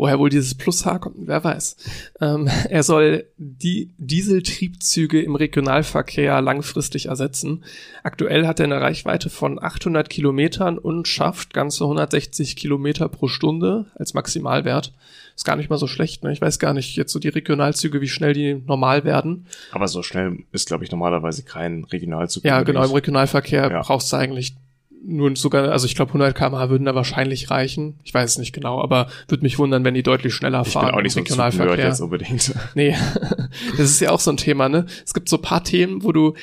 Woher 0.00 0.18
wohl 0.18 0.30
dieses 0.30 0.54
Plus 0.54 0.86
H 0.86 0.98
kommt, 0.98 1.16
wer 1.26 1.44
weiß. 1.44 1.76
Ähm, 2.22 2.48
er 2.70 2.82
soll 2.82 3.26
die 3.36 3.90
Dieseltriebzüge 3.98 5.20
im 5.20 5.34
Regionalverkehr 5.34 6.40
langfristig 6.40 7.06
ersetzen. 7.06 7.64
Aktuell 8.02 8.46
hat 8.46 8.60
er 8.60 8.64
eine 8.64 8.80
Reichweite 8.80 9.28
von 9.28 9.62
800 9.62 10.08
Kilometern 10.08 10.78
und 10.78 11.06
schafft 11.06 11.52
ganze 11.52 11.84
160 11.84 12.56
Kilometer 12.56 13.10
pro 13.10 13.28
Stunde 13.28 13.90
als 13.94 14.14
Maximalwert. 14.14 14.94
Ist 15.36 15.44
gar 15.44 15.56
nicht 15.56 15.68
mal 15.68 15.76
so 15.76 15.86
schlecht. 15.86 16.24
Ne? 16.24 16.32
Ich 16.32 16.40
weiß 16.40 16.58
gar 16.58 16.72
nicht 16.72 16.96
jetzt 16.96 17.12
so 17.12 17.18
die 17.18 17.28
Regionalzüge, 17.28 18.00
wie 18.00 18.08
schnell 18.08 18.32
die 18.32 18.54
normal 18.54 19.04
werden. 19.04 19.48
Aber 19.70 19.86
so 19.86 20.02
schnell 20.02 20.38
ist, 20.50 20.66
glaube 20.66 20.82
ich, 20.82 20.90
normalerweise 20.90 21.42
kein 21.42 21.84
Regionalzug. 21.84 22.42
Ja, 22.44 22.62
genau. 22.62 22.84
Im 22.84 22.92
Regionalverkehr 22.92 23.70
ja. 23.70 23.82
brauchst 23.82 24.10
du 24.14 24.16
eigentlich 24.16 24.56
nur 25.02 25.34
sogar, 25.36 25.70
also 25.70 25.86
ich 25.86 25.94
glaube 25.94 26.10
100 26.10 26.36
km/h 26.36 26.70
würden 26.70 26.84
da 26.84 26.94
wahrscheinlich 26.94 27.50
reichen. 27.50 27.98
Ich 28.04 28.12
weiß 28.12 28.32
es 28.32 28.38
nicht 28.38 28.52
genau, 28.52 28.82
aber 28.82 29.08
würde 29.28 29.42
mich 29.42 29.58
wundern, 29.58 29.84
wenn 29.84 29.94
die 29.94 30.02
deutlich 30.02 30.34
schneller 30.34 30.64
fahren. 30.64 30.86
Ich 30.86 30.90
bin 30.90 30.98
auch 30.98 31.02
nicht 31.02 31.12
so 31.12 31.20
Regionalverkehr. 31.20 31.86
jetzt 31.86 32.00
unbedingt. 32.00 32.54
Nee, 32.74 32.94
das 33.76 33.90
ist 33.90 34.00
ja 34.00 34.10
auch 34.10 34.20
so 34.20 34.30
ein 34.30 34.36
Thema, 34.36 34.68
ne? 34.68 34.86
Es 35.04 35.14
gibt 35.14 35.28
so 35.28 35.38
paar 35.38 35.64
Themen, 35.64 36.04
wo 36.04 36.12
du 36.12 36.34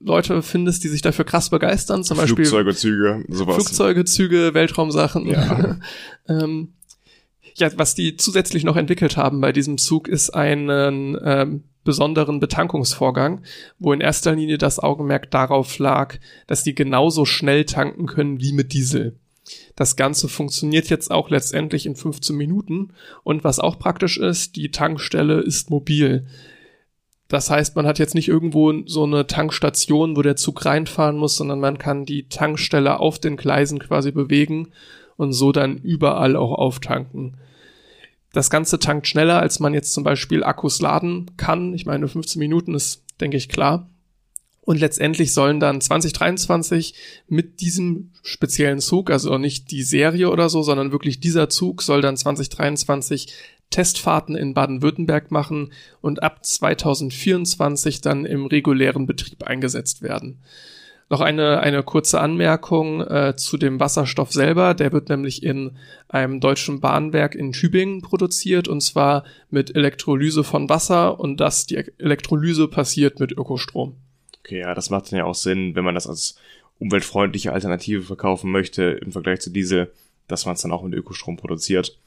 Leute 0.00 0.42
findest, 0.42 0.84
die 0.84 0.88
sich 0.88 1.02
dafür 1.02 1.24
krass 1.24 1.50
begeistern, 1.50 2.04
zum 2.04 2.16
Flugzeuge, 2.16 2.70
Beispiel 2.70 2.90
Züge, 2.90 3.24
sowas. 3.28 3.56
Flugzeuge, 3.56 4.04
Züge, 4.04 4.54
Weltraumsachen. 4.54 5.26
Ja. 5.26 5.78
ähm, 6.28 6.72
Ja, 7.56 7.70
was 7.76 7.94
die 7.94 8.18
zusätzlich 8.18 8.64
noch 8.64 8.76
entwickelt 8.76 9.16
haben 9.16 9.40
bei 9.40 9.50
diesem 9.50 9.78
Zug 9.78 10.08
ist 10.08 10.30
einen 10.30 11.18
ähm, 11.24 11.64
besonderen 11.84 12.38
Betankungsvorgang, 12.38 13.40
wo 13.78 13.94
in 13.94 14.02
erster 14.02 14.34
Linie 14.34 14.58
das 14.58 14.78
Augenmerk 14.78 15.30
darauf 15.30 15.78
lag, 15.78 16.18
dass 16.46 16.64
die 16.64 16.74
genauso 16.74 17.24
schnell 17.24 17.64
tanken 17.64 18.04
können 18.04 18.40
wie 18.42 18.52
mit 18.52 18.74
Diesel. 18.74 19.16
Das 19.74 19.96
Ganze 19.96 20.28
funktioniert 20.28 20.90
jetzt 20.90 21.10
auch 21.10 21.30
letztendlich 21.30 21.86
in 21.86 21.96
15 21.96 22.36
Minuten 22.36 22.92
und 23.22 23.42
was 23.42 23.58
auch 23.58 23.78
praktisch 23.78 24.18
ist, 24.18 24.56
die 24.56 24.70
Tankstelle 24.70 25.40
ist 25.40 25.70
mobil. 25.70 26.26
Das 27.28 27.48
heißt, 27.48 27.74
man 27.74 27.86
hat 27.86 27.98
jetzt 27.98 28.14
nicht 28.14 28.28
irgendwo 28.28 28.72
so 28.84 29.04
eine 29.04 29.26
Tankstation, 29.26 30.14
wo 30.14 30.20
der 30.20 30.36
Zug 30.36 30.66
reinfahren 30.66 31.16
muss, 31.16 31.36
sondern 31.36 31.60
man 31.60 31.78
kann 31.78 32.04
die 32.04 32.28
Tankstelle 32.28 33.00
auf 33.00 33.18
den 33.18 33.36
Gleisen 33.36 33.78
quasi 33.78 34.12
bewegen 34.12 34.72
und 35.16 35.32
so 35.32 35.52
dann 35.52 35.78
überall 35.78 36.36
auch 36.36 36.52
auftanken. 36.52 37.36
Das 38.32 38.50
Ganze 38.50 38.78
tankt 38.78 39.08
schneller, 39.08 39.40
als 39.40 39.60
man 39.60 39.72
jetzt 39.72 39.94
zum 39.94 40.04
Beispiel 40.04 40.44
Akkus 40.44 40.80
laden 40.80 41.30
kann. 41.36 41.72
Ich 41.72 41.86
meine, 41.86 42.06
15 42.06 42.38
Minuten 42.38 42.74
ist, 42.74 43.02
denke 43.20 43.36
ich, 43.36 43.48
klar. 43.48 43.88
Und 44.60 44.80
letztendlich 44.80 45.32
sollen 45.32 45.60
dann 45.60 45.80
2023 45.80 46.94
mit 47.28 47.60
diesem 47.60 48.10
speziellen 48.22 48.80
Zug, 48.80 49.10
also 49.10 49.38
nicht 49.38 49.70
die 49.70 49.84
Serie 49.84 50.28
oder 50.28 50.48
so, 50.48 50.62
sondern 50.62 50.90
wirklich 50.90 51.20
dieser 51.20 51.48
Zug 51.48 51.82
soll 51.82 52.02
dann 52.02 52.16
2023 52.16 53.32
Testfahrten 53.70 54.34
in 54.36 54.54
Baden-Württemberg 54.54 55.30
machen 55.30 55.72
und 56.00 56.22
ab 56.22 56.44
2024 56.44 58.00
dann 58.00 58.24
im 58.24 58.46
regulären 58.46 59.06
Betrieb 59.06 59.44
eingesetzt 59.44 60.02
werden. 60.02 60.40
Noch 61.08 61.20
eine, 61.20 61.60
eine 61.60 61.84
kurze 61.84 62.20
Anmerkung 62.20 63.00
äh, 63.00 63.34
zu 63.36 63.58
dem 63.58 63.78
Wasserstoff 63.78 64.32
selber. 64.32 64.74
Der 64.74 64.92
wird 64.92 65.08
nämlich 65.08 65.44
in 65.44 65.78
einem 66.08 66.40
deutschen 66.40 66.80
Bahnwerk 66.80 67.36
in 67.36 67.52
Tübingen 67.52 68.02
produziert 68.02 68.66
und 68.66 68.80
zwar 68.80 69.24
mit 69.48 69.76
Elektrolyse 69.76 70.42
von 70.42 70.68
Wasser 70.68 71.20
und 71.20 71.38
das, 71.38 71.66
die 71.66 71.76
Elektrolyse 71.98 72.66
passiert 72.66 73.20
mit 73.20 73.30
Ökostrom. 73.30 73.94
Okay, 74.40 74.60
ja, 74.60 74.74
das 74.74 74.90
macht 74.90 75.12
dann 75.12 75.18
ja 75.18 75.24
auch 75.24 75.34
Sinn, 75.36 75.76
wenn 75.76 75.84
man 75.84 75.94
das 75.94 76.08
als 76.08 76.38
umweltfreundliche 76.78 77.52
Alternative 77.52 78.02
verkaufen 78.02 78.50
möchte 78.50 78.82
im 78.82 79.12
Vergleich 79.12 79.40
zu 79.40 79.50
Diesel, 79.50 79.92
dass 80.28 80.44
man 80.44 80.56
es 80.56 80.62
dann 80.62 80.72
auch 80.72 80.82
mit 80.82 80.94
Ökostrom 80.94 81.36
produziert. 81.36 81.98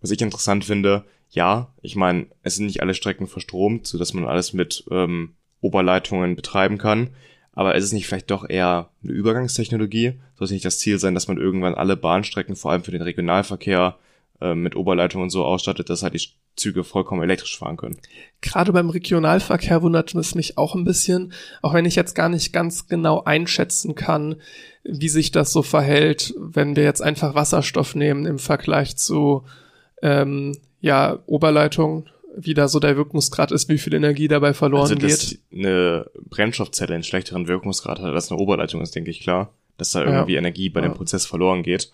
Was 0.00 0.10
ich 0.10 0.20
interessant 0.20 0.64
finde, 0.64 1.04
ja, 1.30 1.72
ich 1.82 1.96
meine, 1.96 2.26
es 2.42 2.56
sind 2.56 2.66
nicht 2.66 2.82
alle 2.82 2.94
Strecken 2.94 3.26
verstromt, 3.26 3.86
so 3.86 3.98
dass 3.98 4.14
man 4.14 4.26
alles 4.26 4.52
mit 4.52 4.84
ähm, 4.90 5.34
Oberleitungen 5.60 6.36
betreiben 6.36 6.78
kann. 6.78 7.10
Aber 7.54 7.74
ist 7.74 7.84
es 7.84 7.92
nicht 7.92 8.06
vielleicht 8.06 8.30
doch 8.30 8.48
eher 8.48 8.90
eine 9.02 9.12
Übergangstechnologie? 9.12 10.14
Sollte 10.36 10.54
nicht 10.54 10.64
das 10.64 10.78
Ziel 10.78 10.98
sein, 10.98 11.14
dass 11.14 11.28
man 11.28 11.38
irgendwann 11.38 11.74
alle 11.74 11.96
Bahnstrecken, 11.96 12.56
vor 12.56 12.72
allem 12.72 12.82
für 12.82 12.90
den 12.90 13.02
Regionalverkehr, 13.02 13.96
äh, 14.40 14.54
mit 14.54 14.74
Oberleitungen 14.74 15.30
so 15.30 15.44
ausstattet, 15.44 15.88
dass 15.88 16.02
halt 16.02 16.14
die 16.14 16.28
Züge 16.56 16.84
vollkommen 16.84 17.22
elektrisch 17.22 17.58
fahren 17.58 17.76
können. 17.76 17.98
Gerade 18.40 18.72
beim 18.72 18.90
Regionalverkehr 18.90 19.82
wundert 19.82 20.14
es 20.14 20.34
mich 20.34 20.58
auch 20.58 20.74
ein 20.74 20.84
bisschen, 20.84 21.32
auch 21.62 21.74
wenn 21.74 21.84
ich 21.84 21.96
jetzt 21.96 22.14
gar 22.14 22.28
nicht 22.28 22.52
ganz 22.52 22.88
genau 22.88 23.22
einschätzen 23.24 23.94
kann, 23.94 24.36
wie 24.82 25.08
sich 25.08 25.30
das 25.30 25.52
so 25.52 25.62
verhält, 25.62 26.34
wenn 26.38 26.76
wir 26.76 26.84
jetzt 26.84 27.00
einfach 27.00 27.34
Wasserstoff 27.34 27.94
nehmen 27.94 28.26
im 28.26 28.38
Vergleich 28.38 28.96
zu 28.96 29.44
ähm, 30.02 30.58
ja 30.80 31.20
Oberleitung, 31.26 32.06
wie 32.36 32.54
da 32.54 32.68
so 32.68 32.80
der 32.80 32.96
Wirkungsgrad 32.96 33.52
ist, 33.52 33.68
wie 33.68 33.78
viel 33.78 33.94
Energie 33.94 34.28
dabei 34.28 34.54
verloren 34.54 34.82
also, 34.82 34.94
dass 34.94 35.30
geht. 35.30 35.40
Eine 35.52 36.10
Brennstoffzelle 36.28 36.94
einen 36.94 37.02
schlechteren 37.02 37.48
Wirkungsgrad 37.48 38.00
hat 38.00 38.12
als 38.12 38.30
eine 38.30 38.40
Oberleitung, 38.40 38.80
ist 38.80 38.94
denke 38.94 39.10
ich 39.10 39.20
klar, 39.20 39.52
dass 39.76 39.92
da 39.92 40.04
irgendwie 40.04 40.32
ja. 40.32 40.38
Energie 40.38 40.68
bei 40.68 40.80
ja. 40.80 40.88
dem 40.88 40.94
Prozess 40.94 41.26
verloren 41.26 41.62
geht. 41.62 41.92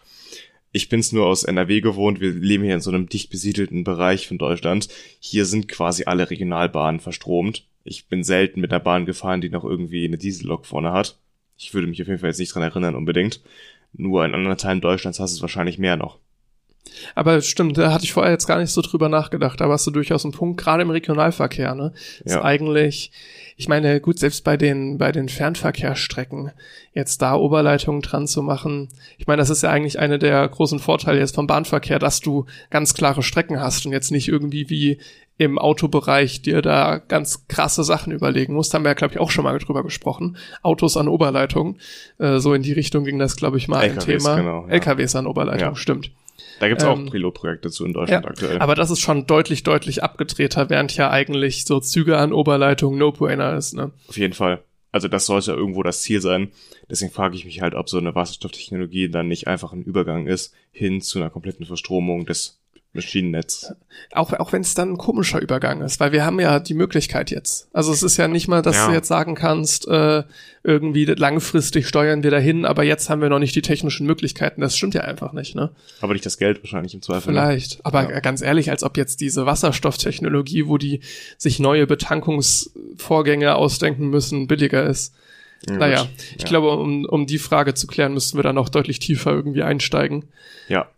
Ich 0.72 0.88
bin's 0.88 1.12
nur 1.12 1.26
aus 1.26 1.42
NRW 1.42 1.81
gewohnt. 1.81 2.20
Wir 2.20 2.33
leben 2.33 2.64
hier 2.64 2.74
in 2.74 2.81
so 2.81 2.90
einem 2.90 3.09
dicht 3.09 3.31
besiedelten 3.31 3.83
Bereich 3.83 4.29
von 4.29 4.38
Deutschland. 4.38 4.88
Hier 5.18 5.44
sind 5.44 5.66
quasi 5.66 6.05
alle 6.05 6.31
Regionalbahnen 6.31 7.00
verstromt. 7.00 7.66
Ich 7.83 8.07
bin 8.07 8.22
selten 8.22 8.61
mit 8.61 8.70
einer 8.70 8.81
Bahn 8.81 9.05
gefahren, 9.05 9.40
die 9.40 9.50
noch 9.50 9.64
irgendwie 9.64 10.05
eine 10.05 10.18
Diesellok 10.18 10.66
vorne 10.66 10.92
hat. 10.92 11.18
Ich 11.59 11.74
würde 11.74 11.88
mich 11.88 12.00
auf 12.00 12.09
jeden 12.09 12.20
Fall 12.20 12.31
jetzt 12.31 12.38
nicht 12.38 12.55
dran 12.55 12.62
erinnern 12.62 12.94
unbedingt. 12.94 13.40
Nur 13.92 14.24
in 14.24 14.35
anderen 14.35 14.59
Teilen 14.59 14.81
Deutschlands 14.81 15.18
hast 15.18 15.33
du 15.33 15.37
es 15.38 15.42
wahrscheinlich 15.42 15.79
mehr 15.79 15.96
noch. 15.96 16.18
Aber 17.14 17.40
stimmt, 17.40 17.79
da 17.79 17.93
hatte 17.93 18.05
ich 18.05 18.12
vorher 18.12 18.33
jetzt 18.33 18.47
gar 18.47 18.59
nicht 18.59 18.71
so 18.71 18.83
drüber 18.83 19.09
nachgedacht. 19.09 19.61
Da 19.61 19.69
warst 19.69 19.87
du 19.87 19.90
durchaus 19.90 20.25
ein 20.25 20.33
Punkt, 20.33 20.61
gerade 20.61 20.83
im 20.83 20.90
Regionalverkehr, 20.90 21.75
ne? 21.75 21.93
Ist 22.25 22.35
ja. 22.35 22.45
eigentlich, 22.45 23.12
ich 23.57 23.69
meine, 23.69 24.01
gut, 24.01 24.19
selbst 24.19 24.45
bei 24.45 24.57
den, 24.57 24.99
bei 24.99 25.12
den 25.12 25.29
Fernverkehrsstrecken, 25.29 26.53
jetzt 26.93 27.23
da 27.23 27.35
Oberleitungen 27.35 28.03
dran 28.03 28.27
zu 28.27 28.43
machen. 28.43 28.88
Ich 29.19 29.27
meine, 29.27 29.40
das 29.40 29.51
ist 29.51 29.62
ja 29.62 29.71
eigentlich 29.71 29.99
eine 29.99 30.19
der 30.19 30.47
großen 30.49 30.79
Vorteile 30.79 31.19
jetzt 31.19 31.35
vom 31.35 31.47
Bahnverkehr, 31.47 31.99
dass 31.99 32.21
du 32.21 32.47
ganz 32.71 32.95
klare 32.95 33.23
Strecken 33.23 33.61
hast 33.61 33.87
und 33.87 33.93
jetzt 33.93 34.11
nicht 34.11 34.29
irgendwie 34.29 34.69
wie 34.71 34.99
im 35.38 35.59
Autobereich 35.59 36.43
dir 36.43 36.61
da 36.61 36.99
ganz 36.99 37.47
krasse 37.49 37.83
Sachen 37.83 38.12
überlegen 38.12 38.53
musst. 38.53 38.75
Haben 38.75 38.85
wir 38.85 38.90
ja, 38.90 38.95
glaube 38.95 39.14
ich, 39.14 39.21
auch 39.21 39.31
schon 39.31 39.45
mal 39.45 39.59
drüber 39.59 39.83
gesprochen. 39.83 40.37
Autos 40.62 40.99
an 40.99 41.09
Oberleitung. 41.09 41.79
Äh, 42.19 42.40
so 42.40 42.53
in 42.53 42.62
die 42.62 42.75
Richtung 42.75 43.05
ging 43.05 43.19
das, 43.19 43.37
glaube 43.37 43.57
ich, 43.57 43.66
mal 43.66 43.83
LKWs, 43.85 44.03
ein 44.03 44.19
Thema. 44.19 44.37
Genau, 44.37 44.66
ja. 44.66 44.75
LKWs 44.75 45.16
an 45.16 45.27
Oberleitung, 45.27 45.71
ja. 45.71 45.77
stimmt. 45.77 46.11
Da 46.61 46.68
gibt's 46.68 46.85
ähm, 46.85 46.90
auch 46.90 47.11
Pilotprojekte 47.11 47.70
zu 47.70 47.85
in 47.85 47.92
Deutschland 47.92 48.24
ja, 48.24 48.31
aktuell. 48.31 48.59
Aber 48.59 48.74
das 48.74 48.90
ist 48.90 49.00
schon 49.00 49.26
deutlich, 49.26 49.62
deutlich 49.62 50.03
abgedrehter, 50.03 50.70
während 50.70 50.94
ja 50.96 51.11
eigentlich 51.11 51.64
so 51.64 51.81
Züge 51.81 52.18
an 52.18 52.33
Oberleitung 52.33 52.98
No-Brainer 52.98 53.57
ist, 53.57 53.74
ne? 53.74 53.92
Auf 54.09 54.16
jeden 54.16 54.35
Fall. 54.35 54.62
Also 54.92 55.09
das 55.09 55.26
sollte 55.26 55.53
irgendwo 55.53 55.83
das 55.83 56.03
Ziel 56.03 56.20
sein. 56.20 56.50
Deswegen 56.90 57.12
frage 57.12 57.37
ich 57.37 57.44
mich 57.44 57.61
halt, 57.62 57.74
ob 57.74 57.88
so 57.88 57.98
eine 57.98 58.14
Wasserstofftechnologie 58.14 59.09
dann 59.09 59.29
nicht 59.29 59.46
einfach 59.46 59.72
ein 59.72 59.83
Übergang 59.83 60.26
ist 60.26 60.53
hin 60.72 61.00
zu 61.00 61.18
einer 61.18 61.31
kompletten 61.31 61.66
Verstromung 61.66 62.26
des 62.26 62.60
Maschinennetz. 62.92 63.72
Auch, 64.12 64.33
auch 64.33 64.53
wenn 64.53 64.62
es 64.62 64.74
dann 64.74 64.92
ein 64.92 64.98
komischer 64.98 65.40
Übergang 65.40 65.81
ist, 65.81 66.00
weil 66.00 66.11
wir 66.11 66.24
haben 66.24 66.40
ja 66.40 66.59
die 66.59 66.74
Möglichkeit 66.74 67.31
jetzt. 67.31 67.68
Also 67.72 67.92
es 67.92 68.03
ist 68.03 68.16
ja 68.16 68.26
nicht 68.26 68.48
mal, 68.48 68.62
dass 68.62 68.76
ja. 68.76 68.88
du 68.88 68.92
jetzt 68.92 69.07
sagen 69.07 69.37
kannst, 69.37 69.87
äh, 69.87 70.24
irgendwie 70.64 71.05
langfristig 71.05 71.87
steuern 71.87 72.24
wir 72.24 72.33
dahin, 72.33 72.64
aber 72.64 72.83
jetzt 72.83 73.09
haben 73.09 73.22
wir 73.22 73.29
noch 73.29 73.38
nicht 73.38 73.55
die 73.55 73.62
technischen 73.62 74.07
Möglichkeiten. 74.07 74.61
Das 74.61 74.76
stimmt 74.76 74.94
ja 74.94 75.03
einfach 75.03 75.33
nicht, 75.33 75.55
ne? 75.55 75.70
Aber 76.00 76.14
nicht 76.14 76.26
das 76.26 76.37
Geld 76.37 76.64
wahrscheinlich 76.64 76.92
im 76.94 77.03
Zweifel. 77.03 77.33
Ne? 77.33 77.40
Vielleicht. 77.40 77.85
Aber 77.87 78.11
ja. 78.11 78.18
ganz 78.18 78.42
ehrlich, 78.42 78.70
als 78.70 78.83
ob 78.83 78.96
jetzt 78.96 79.20
diese 79.20 79.46
Wasserstofftechnologie, 79.46 80.66
wo 80.66 80.76
die 80.76 81.00
sich 81.38 81.61
neue 81.61 81.87
Betankungsvorgänge 81.87 83.55
ausdenken 83.55 84.09
müssen, 84.11 84.48
billiger 84.48 84.85
ist. 84.85 85.14
Ja, 85.68 85.76
naja, 85.76 86.09
ich 86.38 86.44
glaube, 86.46 86.70
um, 86.70 87.05
um 87.05 87.26
die 87.26 87.38
Frage 87.38 87.74
zu 87.74 87.87
klären, 87.87 88.14
müssten 88.14 88.38
wir 88.38 88.42
dann 88.42 88.55
noch 88.55 88.70
deutlich 88.70 88.98
tiefer 88.98 89.31
irgendwie 89.31 89.62
einsteigen. 89.62 90.24
Ja, 90.68 90.88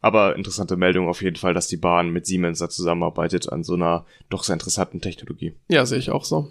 aber 0.00 0.36
interessante 0.36 0.76
Meldung 0.76 1.08
auf 1.08 1.22
jeden 1.22 1.36
Fall, 1.36 1.54
dass 1.54 1.68
die 1.68 1.76
Bahn 1.76 2.10
mit 2.10 2.26
Siemens 2.26 2.58
da 2.58 2.68
zusammenarbeitet 2.68 3.50
an 3.52 3.64
so 3.64 3.74
einer 3.74 4.06
doch 4.30 4.44
sehr 4.44 4.54
interessanten 4.54 5.00
Technologie. 5.00 5.54
Ja, 5.68 5.84
sehe 5.86 5.98
ich 5.98 6.10
auch 6.10 6.24
so. 6.24 6.50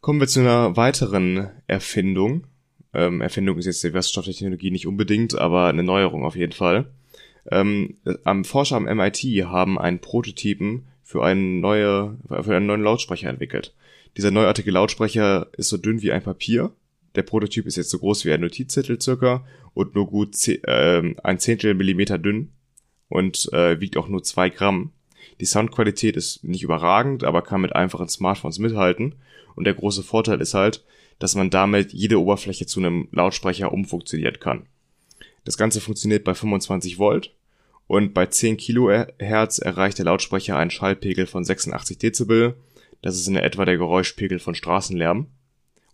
Kommen 0.00 0.20
wir 0.20 0.28
zu 0.28 0.40
einer 0.40 0.76
weiteren 0.76 1.50
Erfindung. 1.66 2.44
Ähm, 2.94 3.20
Erfindung 3.20 3.58
ist 3.58 3.66
jetzt 3.66 3.84
die 3.84 3.92
Wasserstofftechnologie 3.92 4.70
nicht 4.70 4.86
unbedingt, 4.86 5.38
aber 5.38 5.66
eine 5.66 5.82
Neuerung 5.82 6.24
auf 6.24 6.36
jeden 6.36 6.52
Fall. 6.52 6.86
Ähm, 7.50 7.96
am 8.24 8.44
Forscher 8.44 8.76
am 8.76 8.84
MIT 8.84 9.18
haben 9.44 9.78
einen 9.78 10.00
Prototypen 10.00 10.86
für, 11.02 11.22
einen 11.22 11.60
neue, 11.60 12.16
für 12.28 12.56
einen 12.56 12.66
neuen 12.66 12.82
Lautsprecher 12.82 13.28
entwickelt. 13.28 13.74
Dieser 14.16 14.30
neuartige 14.30 14.70
Lautsprecher 14.70 15.48
ist 15.56 15.68
so 15.68 15.76
dünn 15.76 16.02
wie 16.02 16.12
ein 16.12 16.22
Papier 16.22 16.72
der 17.14 17.22
Prototyp 17.22 17.66
ist 17.66 17.76
jetzt 17.76 17.90
so 17.90 17.98
groß 17.98 18.24
wie 18.24 18.32
ein 18.32 18.40
Notizzettel 18.40 19.00
circa 19.00 19.44
und 19.74 19.94
nur 19.94 20.06
gut 20.06 20.36
äh, 20.48 21.14
ein 21.22 21.38
Zehntel 21.38 21.74
Millimeter 21.74 22.18
dünn 22.18 22.52
und 23.08 23.52
äh, 23.52 23.80
wiegt 23.80 23.96
auch 23.96 24.08
nur 24.08 24.22
zwei 24.22 24.48
Gramm. 24.48 24.92
Die 25.40 25.46
Soundqualität 25.46 26.16
ist 26.16 26.44
nicht 26.44 26.62
überragend, 26.62 27.24
aber 27.24 27.42
kann 27.42 27.60
mit 27.60 27.74
einfachen 27.74 28.08
Smartphones 28.08 28.58
mithalten. 28.58 29.16
Und 29.56 29.64
der 29.64 29.74
große 29.74 30.02
Vorteil 30.02 30.40
ist 30.40 30.54
halt, 30.54 30.84
dass 31.18 31.34
man 31.34 31.50
damit 31.50 31.92
jede 31.92 32.20
Oberfläche 32.20 32.66
zu 32.66 32.80
einem 32.80 33.08
Lautsprecher 33.10 33.72
umfunktionieren 33.72 34.38
kann. 34.38 34.66
Das 35.44 35.56
Ganze 35.56 35.80
funktioniert 35.80 36.24
bei 36.24 36.34
25 36.34 36.98
Volt 36.98 37.34
und 37.86 38.14
bei 38.14 38.26
10 38.26 38.56
Kilohertz 38.56 39.58
erreicht 39.58 39.98
der 39.98 40.04
Lautsprecher 40.04 40.56
einen 40.56 40.70
Schallpegel 40.70 41.26
von 41.26 41.44
86 41.44 41.98
Dezibel. 41.98 42.54
Das 43.02 43.16
ist 43.16 43.26
in 43.26 43.36
etwa 43.36 43.64
der 43.64 43.76
Geräuschpegel 43.76 44.38
von 44.38 44.54
Straßenlärm 44.54 45.26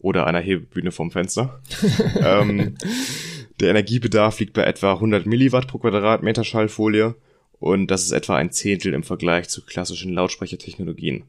oder 0.07 0.29
einer 0.29 0.39
Hebebühne 0.39 0.93
vom 0.93 1.11
Fenster. 1.11 1.61
ähm, 2.25 2.77
der 3.59 3.71
Energiebedarf 3.71 4.39
liegt 4.39 4.53
bei 4.53 4.63
etwa 4.63 4.93
100 4.93 5.27
Milliwatt 5.27 5.67
pro 5.67 5.79
Quadratmeter 5.79 6.45
Schallfolie 6.45 7.17
und 7.59 7.89
das 7.91 8.05
ist 8.05 8.13
etwa 8.13 8.37
ein 8.37 8.53
Zehntel 8.53 8.95
im 8.95 9.03
Vergleich 9.03 9.49
zu 9.49 9.67
klassischen 9.67 10.13
Lautsprechertechnologien. 10.13 11.25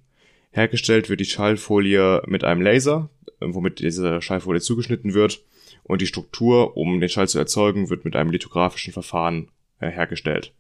Hergestellt 0.51 1.09
wird 1.09 1.21
die 1.21 1.25
Schallfolie 1.25 2.21
mit 2.27 2.43
einem 2.43 2.61
Laser, 2.61 3.09
womit 3.39 3.79
diese 3.79 4.21
Schallfolie 4.21 4.61
zugeschnitten 4.61 5.15
wird 5.15 5.41
und 5.83 6.03
die 6.03 6.07
Struktur, 6.07 6.77
um 6.77 6.99
den 6.99 7.09
Schall 7.09 7.27
zu 7.27 7.39
erzeugen, 7.39 7.89
wird 7.89 8.05
mit 8.05 8.15
einem 8.15 8.29
lithografischen 8.29 8.93
Verfahren 8.93 9.47
äh, 9.79 9.89
hergestellt. 9.89 10.53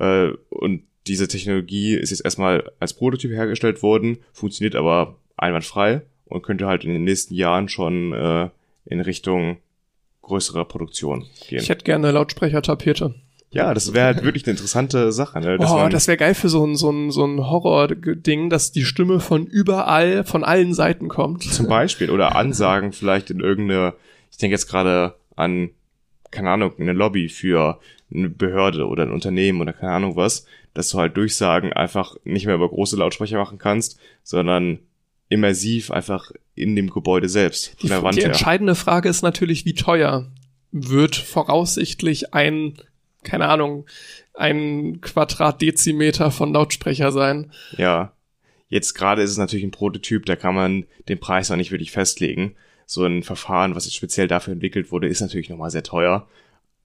Äh, 0.00 0.30
und 0.48 0.82
diese 1.06 1.28
Technologie 1.28 1.94
ist 1.94 2.10
jetzt 2.10 2.24
erstmal 2.24 2.72
als 2.80 2.94
Prototyp 2.94 3.30
hergestellt 3.30 3.84
worden, 3.84 4.18
funktioniert 4.32 4.74
aber 4.74 5.16
einwandfrei 5.36 6.02
und 6.32 6.42
könnte 6.42 6.66
halt 6.66 6.84
in 6.84 6.92
den 6.92 7.04
nächsten 7.04 7.34
Jahren 7.34 7.68
schon 7.68 8.12
äh, 8.12 8.48
in 8.86 9.00
Richtung 9.00 9.58
größerer 10.22 10.64
Produktion 10.64 11.26
gehen. 11.48 11.60
Ich 11.60 11.68
hätte 11.68 11.84
gerne 11.84 12.10
Lautsprechertapete. 12.10 13.14
Ja, 13.50 13.74
das 13.74 13.92
wäre 13.92 14.06
halt 14.06 14.24
wirklich 14.24 14.44
eine 14.46 14.52
interessante 14.52 15.12
Sache. 15.12 15.38
Ne? 15.40 15.58
Dass 15.58 15.70
oh, 15.70 15.88
das 15.90 16.08
wäre 16.08 16.16
geil 16.16 16.34
für 16.34 16.48
so 16.48 16.64
ein, 16.66 16.74
so 16.74 16.90
ein, 16.90 17.10
so 17.10 17.24
ein 17.26 17.38
Horror-Ding, 17.38 18.48
dass 18.48 18.72
die 18.72 18.84
Stimme 18.84 19.20
von 19.20 19.46
überall, 19.46 20.24
von 20.24 20.42
allen 20.42 20.72
Seiten 20.72 21.08
kommt. 21.08 21.44
Zum 21.44 21.68
Beispiel. 21.68 22.10
Oder 22.10 22.34
Ansagen 22.34 22.92
vielleicht 22.92 23.30
in 23.30 23.40
irgendeine, 23.40 23.92
ich 24.30 24.38
denke 24.38 24.54
jetzt 24.54 24.68
gerade 24.68 25.16
an, 25.36 25.70
keine 26.30 26.50
Ahnung, 26.50 26.72
eine 26.78 26.94
Lobby 26.94 27.28
für 27.28 27.78
eine 28.12 28.30
Behörde 28.30 28.86
oder 28.86 29.02
ein 29.02 29.12
Unternehmen 29.12 29.60
oder 29.60 29.74
keine 29.74 29.92
Ahnung 29.92 30.16
was, 30.16 30.46
dass 30.72 30.88
du 30.88 30.98
halt 30.98 31.16
Durchsagen 31.18 31.74
einfach 31.74 32.16
nicht 32.24 32.46
mehr 32.46 32.54
über 32.54 32.70
große 32.70 32.96
Lautsprecher 32.96 33.36
machen 33.36 33.58
kannst, 33.58 34.00
sondern 34.22 34.78
immersiv 35.28 35.90
einfach 35.90 36.30
in 36.54 36.76
dem 36.76 36.90
Gebäude 36.90 37.28
selbst. 37.28 37.82
Die, 37.82 37.88
die 37.88 38.22
entscheidende 38.22 38.74
Frage 38.74 39.08
ist 39.08 39.22
natürlich, 39.22 39.64
wie 39.64 39.74
teuer 39.74 40.30
wird 40.72 41.16
voraussichtlich 41.16 42.34
ein, 42.34 42.74
keine 43.22 43.48
Ahnung, 43.48 43.86
ein 44.34 45.00
Quadratdezimeter 45.00 46.30
von 46.30 46.52
Lautsprecher 46.52 47.12
sein. 47.12 47.52
Ja. 47.76 48.12
Jetzt 48.68 48.94
gerade 48.94 49.20
ist 49.20 49.30
es 49.30 49.36
natürlich 49.36 49.66
ein 49.66 49.70
Prototyp, 49.70 50.24
da 50.24 50.34
kann 50.34 50.54
man 50.54 50.86
den 51.08 51.20
Preis 51.20 51.50
noch 51.50 51.58
nicht 51.58 51.72
wirklich 51.72 51.92
festlegen. 51.92 52.56
So 52.86 53.04
ein 53.04 53.22
Verfahren, 53.22 53.74
was 53.74 53.84
jetzt 53.84 53.96
speziell 53.96 54.28
dafür 54.28 54.54
entwickelt 54.54 54.90
wurde, 54.90 55.08
ist 55.08 55.20
natürlich 55.20 55.50
nochmal 55.50 55.70
sehr 55.70 55.82
teuer. 55.82 56.26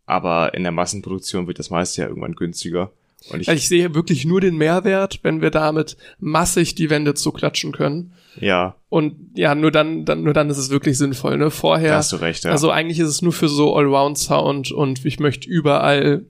Aber 0.05 0.53
in 0.53 0.63
der 0.63 0.71
Massenproduktion 0.71 1.47
wird 1.47 1.59
das 1.59 1.69
meiste 1.69 2.01
ja 2.01 2.07
irgendwann 2.07 2.35
günstiger. 2.35 2.91
Und 3.29 3.41
ich, 3.41 3.47
ich 3.47 3.67
sehe 3.67 3.93
wirklich 3.93 4.25
nur 4.25 4.41
den 4.41 4.57
Mehrwert, 4.57 5.19
wenn 5.23 5.41
wir 5.41 5.51
damit 5.51 5.97
massig 6.19 6.75
die 6.75 6.89
Wände 6.89 7.13
zuklatschen 7.13 7.71
können. 7.71 8.13
Ja. 8.39 8.75
Und 8.89 9.31
ja, 9.35 9.55
nur 9.55 9.71
dann, 9.71 10.05
dann, 10.05 10.23
nur 10.23 10.33
dann 10.33 10.49
ist 10.49 10.57
es 10.57 10.69
wirklich 10.69 10.97
sinnvoll, 10.97 11.37
ne? 11.37 11.51
Vorher. 11.51 11.91
Da 11.91 11.97
hast 11.97 12.11
du 12.11 12.17
recht, 12.17 12.43
ja. 12.45 12.51
Also 12.51 12.69
eigentlich 12.69 12.99
ist 12.99 13.09
es 13.09 13.21
nur 13.21 13.33
für 13.33 13.49
so 13.49 13.75
Allround-Sound 13.75 14.71
und 14.71 15.03
ich 15.05 15.19
möchte 15.19 15.49
überall 15.49 16.25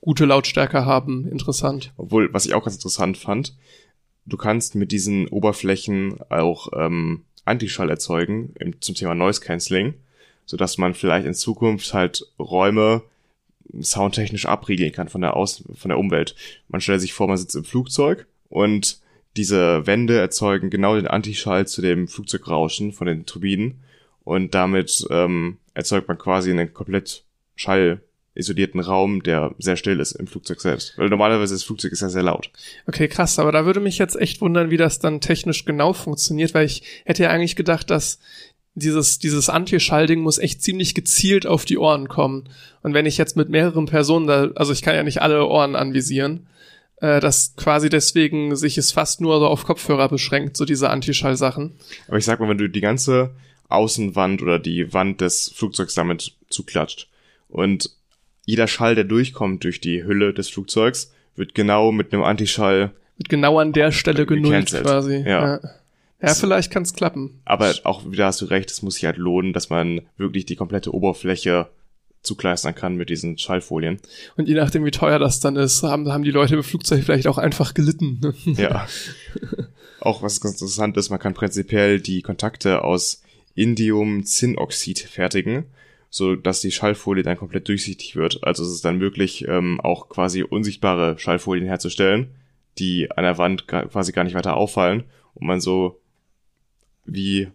gute 0.00 0.24
Lautstärke 0.24 0.84
haben. 0.84 1.26
Interessant. 1.28 1.92
Obwohl, 1.96 2.32
was 2.32 2.46
ich 2.46 2.54
auch 2.54 2.64
ganz 2.64 2.76
interessant 2.76 3.16
fand, 3.16 3.56
du 4.26 4.36
kannst 4.36 4.74
mit 4.74 4.92
diesen 4.92 5.28
Oberflächen 5.28 6.18
auch 6.28 6.68
ähm, 6.76 7.22
Antischall 7.44 7.90
erzeugen 7.90 8.54
im, 8.58 8.80
zum 8.80 8.94
Thema 8.94 9.14
Noise 9.14 9.40
Cancelling, 9.40 9.94
sodass 10.44 10.78
man 10.78 10.94
vielleicht 10.94 11.26
in 11.26 11.34
Zukunft 11.34 11.94
halt 11.94 12.26
Räume 12.38 13.02
soundtechnisch 13.80 14.46
abriegeln 14.46 14.92
kann 14.92 15.08
von 15.08 15.20
der 15.20 15.36
Außen, 15.36 15.76
von 15.76 15.88
der 15.88 15.98
Umwelt. 15.98 16.34
Man 16.68 16.80
stellt 16.80 17.00
sich 17.00 17.12
vor, 17.12 17.28
man 17.28 17.36
sitzt 17.36 17.56
im 17.56 17.64
Flugzeug 17.64 18.26
und 18.48 19.00
diese 19.36 19.86
Wände 19.86 20.18
erzeugen 20.18 20.70
genau 20.70 20.94
den 20.94 21.06
Antischall 21.06 21.66
zu 21.66 21.80
dem 21.80 22.08
Flugzeugrauschen 22.08 22.92
von 22.92 23.06
den 23.06 23.24
Turbinen 23.24 23.82
und 24.24 24.54
damit 24.54 25.06
ähm, 25.10 25.58
erzeugt 25.74 26.08
man 26.08 26.18
quasi 26.18 26.50
einen 26.50 26.74
komplett 26.74 27.24
schallisolierten 27.56 28.80
Raum, 28.80 29.22
der 29.22 29.54
sehr 29.58 29.76
still 29.76 30.00
ist 30.00 30.12
im 30.12 30.26
Flugzeug 30.26 30.60
selbst. 30.60 30.96
Weil 30.98 31.08
normalerweise 31.08 31.54
das 31.54 31.64
Flugzeug 31.64 31.92
ist 31.92 32.02
ja 32.02 32.08
sehr 32.08 32.22
laut. 32.22 32.50
Okay, 32.86 33.08
krass, 33.08 33.38
aber 33.38 33.52
da 33.52 33.64
würde 33.64 33.80
mich 33.80 33.98
jetzt 33.98 34.16
echt 34.16 34.40
wundern, 34.40 34.70
wie 34.70 34.76
das 34.76 34.98
dann 34.98 35.20
technisch 35.20 35.64
genau 35.64 35.92
funktioniert, 35.92 36.54
weil 36.54 36.66
ich 36.66 36.82
hätte 37.04 37.24
ja 37.24 37.30
eigentlich 37.30 37.56
gedacht, 37.56 37.90
dass 37.90 38.18
dieses, 38.74 39.18
dieses 39.18 39.48
Anti-Schallding 39.48 40.20
muss 40.20 40.38
echt 40.38 40.62
ziemlich 40.62 40.94
gezielt 40.94 41.46
auf 41.46 41.64
die 41.64 41.78
Ohren 41.78 42.08
kommen. 42.08 42.48
Und 42.82 42.94
wenn 42.94 43.06
ich 43.06 43.18
jetzt 43.18 43.36
mit 43.36 43.48
mehreren 43.48 43.86
Personen 43.86 44.26
da, 44.26 44.50
also 44.54 44.72
ich 44.72 44.82
kann 44.82 44.94
ja 44.94 45.02
nicht 45.02 45.20
alle 45.22 45.46
Ohren 45.46 45.76
anvisieren, 45.76 46.46
äh, 47.00 47.20
dass 47.20 47.54
quasi 47.56 47.88
deswegen 47.90 48.56
sich 48.56 48.78
es 48.78 48.92
fast 48.92 49.20
nur 49.20 49.38
so 49.38 49.46
auf 49.46 49.64
Kopfhörer 49.64 50.08
beschränkt, 50.08 50.56
so 50.56 50.64
diese 50.64 50.88
Anti-Schall-Sachen. 50.90 51.72
Aber 52.08 52.16
ich 52.16 52.24
sag 52.24 52.40
mal, 52.40 52.48
wenn 52.48 52.58
du 52.58 52.68
die 52.68 52.80
ganze 52.80 53.30
Außenwand 53.68 54.42
oder 54.42 54.58
die 54.58 54.92
Wand 54.92 55.20
des 55.20 55.52
Flugzeugs 55.54 55.94
damit 55.94 56.32
zuklatscht 56.48 57.08
und 57.48 57.90
jeder 58.44 58.66
Schall, 58.66 58.94
der 58.94 59.04
durchkommt 59.04 59.64
durch 59.64 59.80
die 59.80 60.04
Hülle 60.04 60.34
des 60.34 60.48
Flugzeugs, 60.48 61.12
wird 61.36 61.54
genau 61.54 61.92
mit 61.92 62.12
einem 62.12 62.22
Antischall 62.22 62.92
wird 63.16 63.28
genau 63.28 63.58
an 63.58 63.72
der 63.72 63.92
Stelle 63.92 64.26
genullt 64.26 64.70
quasi. 64.70 65.18
Ja. 65.18 65.56
ja. 65.56 65.60
Ja, 66.22 66.34
vielleicht 66.34 66.70
kann 66.70 66.84
es 66.84 66.94
klappen. 66.94 67.40
Aber 67.44 67.74
auch 67.84 68.10
wieder 68.10 68.26
hast 68.26 68.40
du 68.40 68.44
recht, 68.44 68.70
es 68.70 68.82
muss 68.82 68.94
sich 68.94 69.04
halt 69.04 69.16
lohnen, 69.16 69.52
dass 69.52 69.70
man 69.70 70.02
wirklich 70.16 70.46
die 70.46 70.56
komplette 70.56 70.94
Oberfläche 70.94 71.68
zukleistern 72.22 72.74
kann 72.74 72.94
mit 72.94 73.10
diesen 73.10 73.36
Schallfolien. 73.36 73.98
Und 74.36 74.48
je 74.48 74.54
nachdem, 74.54 74.84
wie 74.84 74.92
teuer 74.92 75.18
das 75.18 75.40
dann 75.40 75.56
ist, 75.56 75.82
haben, 75.82 76.10
haben 76.12 76.22
die 76.22 76.30
Leute 76.30 76.54
im 76.54 76.62
Flugzeug 76.62 77.02
vielleicht 77.04 77.26
auch 77.26 77.38
einfach 77.38 77.74
gelitten. 77.74 78.34
Ja. 78.56 78.86
auch 80.00 80.22
was 80.22 80.40
ganz 80.40 80.60
interessant 80.60 80.96
ist, 80.96 81.10
man 81.10 81.18
kann 81.18 81.34
prinzipiell 81.34 82.00
die 82.00 82.22
Kontakte 82.22 82.82
aus 82.84 83.22
Indium-Zinnoxid 83.54 85.00
fertigen, 85.00 85.64
so 86.10 86.36
dass 86.36 86.60
die 86.60 86.70
Schallfolie 86.70 87.22
dann 87.22 87.36
komplett 87.36 87.68
durchsichtig 87.68 88.14
wird. 88.14 88.44
Also 88.44 88.62
es 88.62 88.70
ist 88.70 88.84
dann 88.84 88.98
möglich, 88.98 89.46
ähm, 89.48 89.80
auch 89.80 90.08
quasi 90.08 90.42
unsichtbare 90.42 91.18
Schallfolien 91.18 91.66
herzustellen, 91.66 92.30
die 92.78 93.10
an 93.10 93.24
der 93.24 93.38
Wand 93.38 93.66
quasi 93.66 94.12
gar 94.12 94.24
nicht 94.24 94.34
weiter 94.34 94.56
auffallen 94.56 95.04
und 95.34 95.46
man 95.46 95.60
so 95.60 96.01
wie 97.04 97.50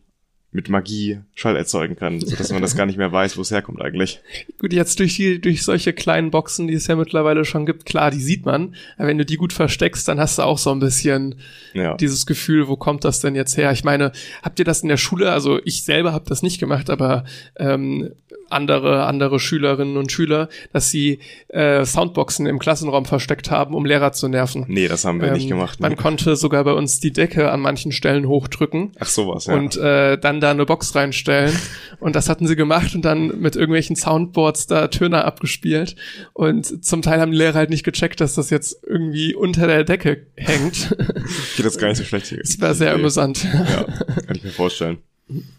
mit 0.58 0.70
Magie 0.70 1.20
Schall 1.36 1.56
erzeugen 1.56 1.96
kann, 1.96 2.20
so 2.20 2.36
dass 2.36 2.52
man 2.52 2.64
das 2.64 2.76
gar 2.76 2.88
nicht 2.88 2.98
mehr 2.98 3.12
weiß, 3.12 3.38
wo 3.38 3.42
es 3.42 3.52
herkommt 3.52 3.80
eigentlich. 3.80 4.22
Gut, 4.60 4.74
jetzt 4.74 5.00
durch 5.00 5.16
die, 5.16 5.40
durch 5.40 5.62
solche 5.62 5.94
kleinen 5.94 6.32
Boxen, 6.32 6.68
die 6.68 6.74
es 6.74 6.88
ja 6.88 6.96
mittlerweile 6.96 7.46
schon 7.46 7.68
gibt, 7.68 7.86
klar, 7.86 8.10
die 8.10 8.20
sieht 8.20 8.44
man. 8.44 8.74
Aber 8.98 9.08
wenn 9.08 9.20
du 9.20 9.26
die 9.26 9.38
gut 9.38 9.54
versteckst, 9.54 10.08
dann 10.08 10.20
hast 10.20 10.40
du 10.40 10.42
auch 10.42 10.58
so 10.58 10.72
ein 10.72 10.80
bisschen 10.80 11.36
ja. 11.76 11.96
dieses 11.96 12.26
Gefühl, 12.26 12.68
wo 12.68 12.76
kommt 12.76 13.06
das 13.06 13.20
denn 13.20 13.36
jetzt 13.36 13.56
her? 13.56 13.72
Ich 13.72 13.84
meine, 13.84 14.12
habt 14.42 14.58
ihr 14.58 14.66
das 14.66 14.82
in 14.82 14.90
der 14.90 14.98
Schule? 14.98 15.32
Also 15.32 15.60
ich 15.64 15.84
selber 15.84 16.12
habe 16.12 16.26
das 16.28 16.42
nicht 16.42 16.60
gemacht, 16.60 16.90
aber 16.90 17.24
ähm, 17.60 18.10
andere, 18.50 19.06
andere 19.06 19.40
Schülerinnen 19.40 19.98
und 19.98 20.12
Schüler, 20.12 20.50
dass 20.74 20.90
sie 20.90 21.20
äh, 21.50 21.86
Soundboxen 21.86 22.46
im 22.48 22.60
Klassenraum 22.60 23.06
versteckt 23.06 23.52
haben, 23.52 23.76
um 23.76 23.86
Lehrer 23.86 24.12
zu 24.14 24.28
nerven. 24.28 24.66
Nee, 24.68 24.88
das 24.88 25.06
haben 25.06 25.22
wir 25.22 25.28
ähm, 25.28 25.34
nicht 25.36 25.50
gemacht. 25.50 25.80
Nee. 25.80 25.90
Man 25.90 25.98
konnte 25.98 26.36
sogar 26.36 26.64
bei 26.64 26.74
uns 26.74 27.00
die 27.00 27.12
Decke 27.12 27.52
an 27.52 27.60
manchen 27.60 27.92
Stellen 27.92 28.28
hochdrücken. 28.28 28.94
Ach 29.00 29.08
sowas, 29.08 29.46
ja. 29.46 29.54
Und 29.54 29.78
äh, 29.78 30.18
dann 30.18 30.42
da 30.42 30.47
eine 30.52 30.66
Box 30.66 30.96
reinstellen. 30.96 31.56
und 32.00 32.16
das 32.16 32.30
hatten 32.30 32.48
sie 32.48 32.56
gemacht 32.56 32.96
und 32.96 33.04
dann 33.04 33.40
mit 33.40 33.56
irgendwelchen 33.56 33.96
Soundboards 33.96 34.68
da 34.68 34.88
Töne 34.88 35.26
abgespielt. 35.26 35.96
Und 36.34 36.84
zum 36.86 37.02
Teil 37.02 37.20
haben 37.20 37.32
die 37.32 37.38
Lehrer 37.38 37.56
halt 37.56 37.70
nicht 37.70 37.84
gecheckt, 37.84 38.22
dass 38.22 38.36
das 38.36 38.50
jetzt 38.50 38.84
irgendwie 38.86 39.36
unter 39.36 39.68
der 39.68 39.84
Decke 39.84 40.28
hängt. 40.36 40.96
Geht 41.58 41.66
das 41.66 41.78
gar 41.78 41.90
nicht 41.90 41.98
so 41.98 42.04
schlecht 42.04 42.28
hier. 42.28 42.40
Das 42.40 42.60
war 42.62 42.74
sehr 42.74 42.94
amüsant. 42.94 43.44
Ja, 43.44 43.84
kann 44.26 44.36
ich 44.36 44.44
mir 44.44 44.52
vorstellen. 44.52 44.98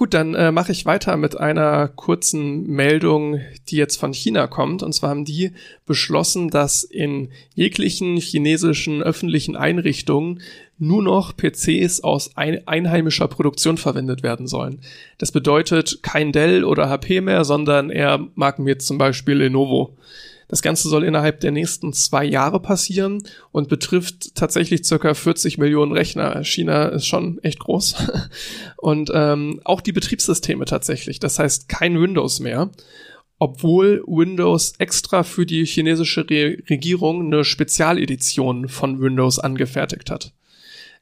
Gut, 0.00 0.14
dann 0.14 0.34
äh, 0.34 0.50
mache 0.50 0.72
ich 0.72 0.86
weiter 0.86 1.18
mit 1.18 1.38
einer 1.38 1.86
kurzen 1.86 2.66
Meldung, 2.66 3.38
die 3.68 3.76
jetzt 3.76 4.00
von 4.00 4.14
China 4.14 4.46
kommt. 4.46 4.82
Und 4.82 4.94
zwar 4.94 5.10
haben 5.10 5.26
die 5.26 5.52
beschlossen, 5.84 6.48
dass 6.48 6.84
in 6.84 7.28
jeglichen 7.54 8.16
chinesischen 8.16 9.02
öffentlichen 9.02 9.56
Einrichtungen 9.56 10.40
nur 10.78 11.02
noch 11.02 11.36
PCs 11.36 12.00
aus 12.00 12.34
ein 12.38 12.66
einheimischer 12.66 13.28
Produktion 13.28 13.76
verwendet 13.76 14.22
werden 14.22 14.46
sollen. 14.46 14.80
Das 15.18 15.32
bedeutet 15.32 16.02
kein 16.02 16.32
Dell 16.32 16.64
oder 16.64 16.88
HP 16.88 17.20
mehr, 17.20 17.44
sondern 17.44 17.90
eher 17.90 18.26
Marken 18.34 18.64
wie 18.64 18.70
jetzt 18.70 18.86
zum 18.86 18.96
Beispiel 18.96 19.34
Lenovo. 19.34 19.98
Das 20.50 20.62
Ganze 20.62 20.88
soll 20.88 21.04
innerhalb 21.04 21.38
der 21.40 21.52
nächsten 21.52 21.92
zwei 21.92 22.24
Jahre 22.24 22.60
passieren 22.60 23.22
und 23.52 23.68
betrifft 23.68 24.34
tatsächlich 24.34 24.84
circa 24.84 25.14
40 25.14 25.58
Millionen 25.58 25.92
Rechner. 25.92 26.42
China 26.42 26.88
ist 26.88 27.06
schon 27.06 27.38
echt 27.42 27.60
groß. 27.60 27.94
Und 28.76 29.12
ähm, 29.14 29.60
auch 29.64 29.80
die 29.80 29.92
Betriebssysteme 29.92 30.64
tatsächlich. 30.64 31.20
Das 31.20 31.38
heißt 31.38 31.68
kein 31.68 32.00
Windows 32.00 32.40
mehr 32.40 32.70
obwohl 33.42 34.04
Windows 34.06 34.74
extra 34.78 35.22
für 35.22 35.46
die 35.46 35.64
chinesische 35.64 36.28
Re 36.28 36.58
Regierung 36.68 37.24
eine 37.24 37.42
Spezialedition 37.42 38.68
von 38.68 39.00
Windows 39.00 39.38
angefertigt 39.38 40.10
hat. 40.10 40.34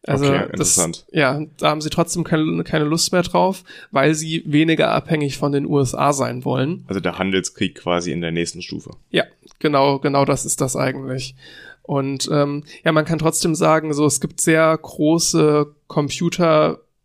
Also 0.07 0.27
okay, 0.27 0.45
interessant. 0.45 1.05
Das, 1.09 1.19
ja, 1.19 1.43
da 1.59 1.71
haben 1.71 1.81
sie 1.81 1.91
trotzdem 1.91 2.23
keine, 2.23 2.63
keine 2.63 2.85
Lust 2.85 3.13
mehr 3.13 3.23
drauf, 3.23 3.65
weil 3.91 4.15
sie 4.15 4.45
weniger 4.47 4.93
abhängig 4.93 5.37
von 5.37 5.51
den 5.51 5.67
USA 5.67 6.13
sein 6.13 6.45
wollen. 6.45 6.85
Also 6.87 7.01
der 7.01 7.19
Handelskrieg 7.19 7.75
quasi 7.75 8.13
in 8.13 8.21
der 8.21 8.31
nächsten 8.31 8.63
Stufe. 8.63 8.93
Ja, 9.11 9.25
genau, 9.59 9.99
genau 9.99 10.25
das 10.25 10.45
ist 10.45 10.61
das 10.61 10.77
eigentlich. 10.77 11.35
Und 11.83 12.29
ähm, 12.31 12.65
ja, 12.85 12.93
man 12.93 13.07
kann 13.07 13.19
trotzdem 13.19 13.55
sagen, 13.55 13.95
so 13.95 14.05
es 14.05 14.21
gibt 14.21 14.41
sehr 14.41 14.77
große 14.77 15.75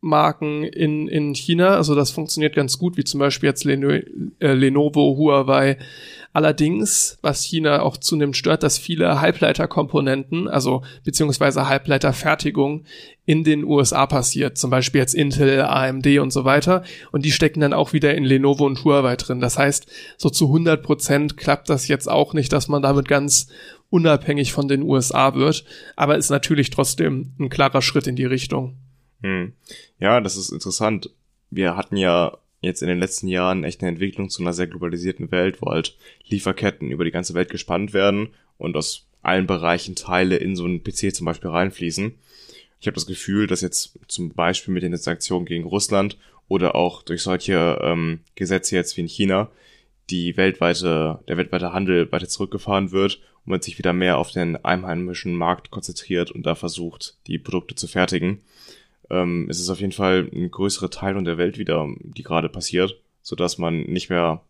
Computermarken 0.03 0.63
in, 0.63 1.07
in 1.07 1.33
China. 1.33 1.75
Also 1.75 1.95
das 1.95 2.11
funktioniert 2.11 2.55
ganz 2.55 2.77
gut, 2.77 2.97
wie 2.97 3.03
zum 3.03 3.19
Beispiel 3.19 3.47
jetzt 3.47 3.63
Leno, 3.63 3.89
äh, 3.89 4.53
Lenovo, 4.53 5.15
Huawei. 5.17 5.77
Allerdings, 6.33 7.19
was 7.21 7.43
China 7.43 7.83
auch 7.83 7.95
zunehmend 7.97 8.35
stört, 8.35 8.63
dass 8.63 8.79
viele 8.79 9.21
Halbleiterkomponenten, 9.21 10.47
also 10.47 10.81
beziehungsweise 11.03 11.69
Halbleiterfertigung 11.69 12.85
in 13.25 13.43
den 13.43 13.63
USA 13.63 14.07
passiert. 14.07 14.57
Zum 14.57 14.71
Beispiel 14.71 14.99
jetzt 14.99 15.13
Intel, 15.13 15.61
AMD 15.61 16.07
und 16.19 16.33
so 16.33 16.43
weiter. 16.43 16.83
Und 17.11 17.23
die 17.23 17.31
stecken 17.31 17.61
dann 17.61 17.73
auch 17.73 17.93
wieder 17.93 18.15
in 18.15 18.25
Lenovo 18.25 18.65
und 18.65 18.83
Huawei 18.83 19.15
drin. 19.15 19.39
Das 19.39 19.57
heißt, 19.57 19.85
so 20.17 20.29
zu 20.29 20.47
100 20.47 20.81
Prozent 20.81 21.37
klappt 21.37 21.69
das 21.69 21.87
jetzt 21.87 22.09
auch 22.09 22.33
nicht, 22.33 22.51
dass 22.51 22.67
man 22.67 22.81
damit 22.81 23.07
ganz 23.07 23.47
unabhängig 23.91 24.53
von 24.53 24.67
den 24.67 24.81
USA 24.81 25.35
wird. 25.35 25.65
Aber 25.95 26.17
ist 26.17 26.31
natürlich 26.31 26.71
trotzdem 26.71 27.33
ein 27.39 27.49
klarer 27.49 27.83
Schritt 27.83 28.07
in 28.07 28.15
die 28.15 28.25
Richtung. 28.25 28.75
Hm. 29.23 29.53
Ja, 29.99 30.21
das 30.21 30.37
ist 30.37 30.51
interessant. 30.51 31.09
Wir 31.49 31.75
hatten 31.75 31.97
ja 31.97 32.37
jetzt 32.61 32.81
in 32.81 32.87
den 32.87 32.99
letzten 32.99 33.27
Jahren 33.27 33.63
echt 33.63 33.81
eine 33.81 33.89
Entwicklung 33.89 34.29
zu 34.29 34.41
einer 34.41 34.53
sehr 34.53 34.67
globalisierten 34.67 35.31
Welt, 35.31 35.61
wo 35.61 35.71
halt 35.71 35.97
Lieferketten 36.27 36.91
über 36.91 37.03
die 37.03 37.11
ganze 37.11 37.33
Welt 37.33 37.49
gespannt 37.49 37.93
werden 37.93 38.29
und 38.57 38.77
aus 38.77 39.07
allen 39.21 39.47
Bereichen 39.47 39.95
Teile 39.95 40.37
in 40.37 40.55
so 40.55 40.65
einen 40.65 40.83
PC 40.83 41.15
zum 41.15 41.25
Beispiel 41.25 41.49
reinfließen. 41.49 42.13
Ich 42.79 42.87
habe 42.87 42.95
das 42.95 43.05
Gefühl, 43.05 43.47
dass 43.47 43.61
jetzt 43.61 43.97
zum 44.07 44.29
Beispiel 44.33 44.73
mit 44.73 44.83
den 44.83 44.95
Sanktionen 44.97 45.45
gegen 45.45 45.63
Russland 45.63 46.17
oder 46.49 46.75
auch 46.75 47.01
durch 47.01 47.21
solche 47.21 47.79
ähm, 47.81 48.19
Gesetze 48.35 48.75
jetzt 48.75 48.97
wie 48.97 49.01
in 49.01 49.07
China 49.07 49.49
die 50.09 50.35
weltweite, 50.35 51.19
der 51.27 51.37
weltweite 51.37 51.71
Handel 51.71 52.11
weiter 52.11 52.27
zurückgefahren 52.27 52.91
wird 52.91 53.21
und 53.45 53.51
man 53.51 53.61
sich 53.61 53.77
wieder 53.77 53.93
mehr 53.93 54.17
auf 54.17 54.31
den 54.31 54.57
einheimischen 54.63 55.35
Markt 55.35 55.71
konzentriert 55.71 56.31
und 56.31 56.45
da 56.45 56.55
versucht, 56.55 57.17
die 57.27 57.39
Produkte 57.39 57.75
zu 57.75 57.87
fertigen. 57.87 58.41
Ähm, 59.09 59.47
es 59.49 59.59
ist 59.59 59.69
auf 59.69 59.79
jeden 59.79 59.91
Fall 59.91 60.29
eine 60.33 60.49
größere 60.49 60.89
Teilung 60.89 61.25
der 61.25 61.37
Welt 61.37 61.57
wieder, 61.57 61.87
die 61.99 62.23
gerade 62.23 62.49
passiert, 62.49 62.99
so 63.21 63.35
dass 63.35 63.57
man 63.57 63.81
nicht 63.83 64.09
mehr 64.09 64.41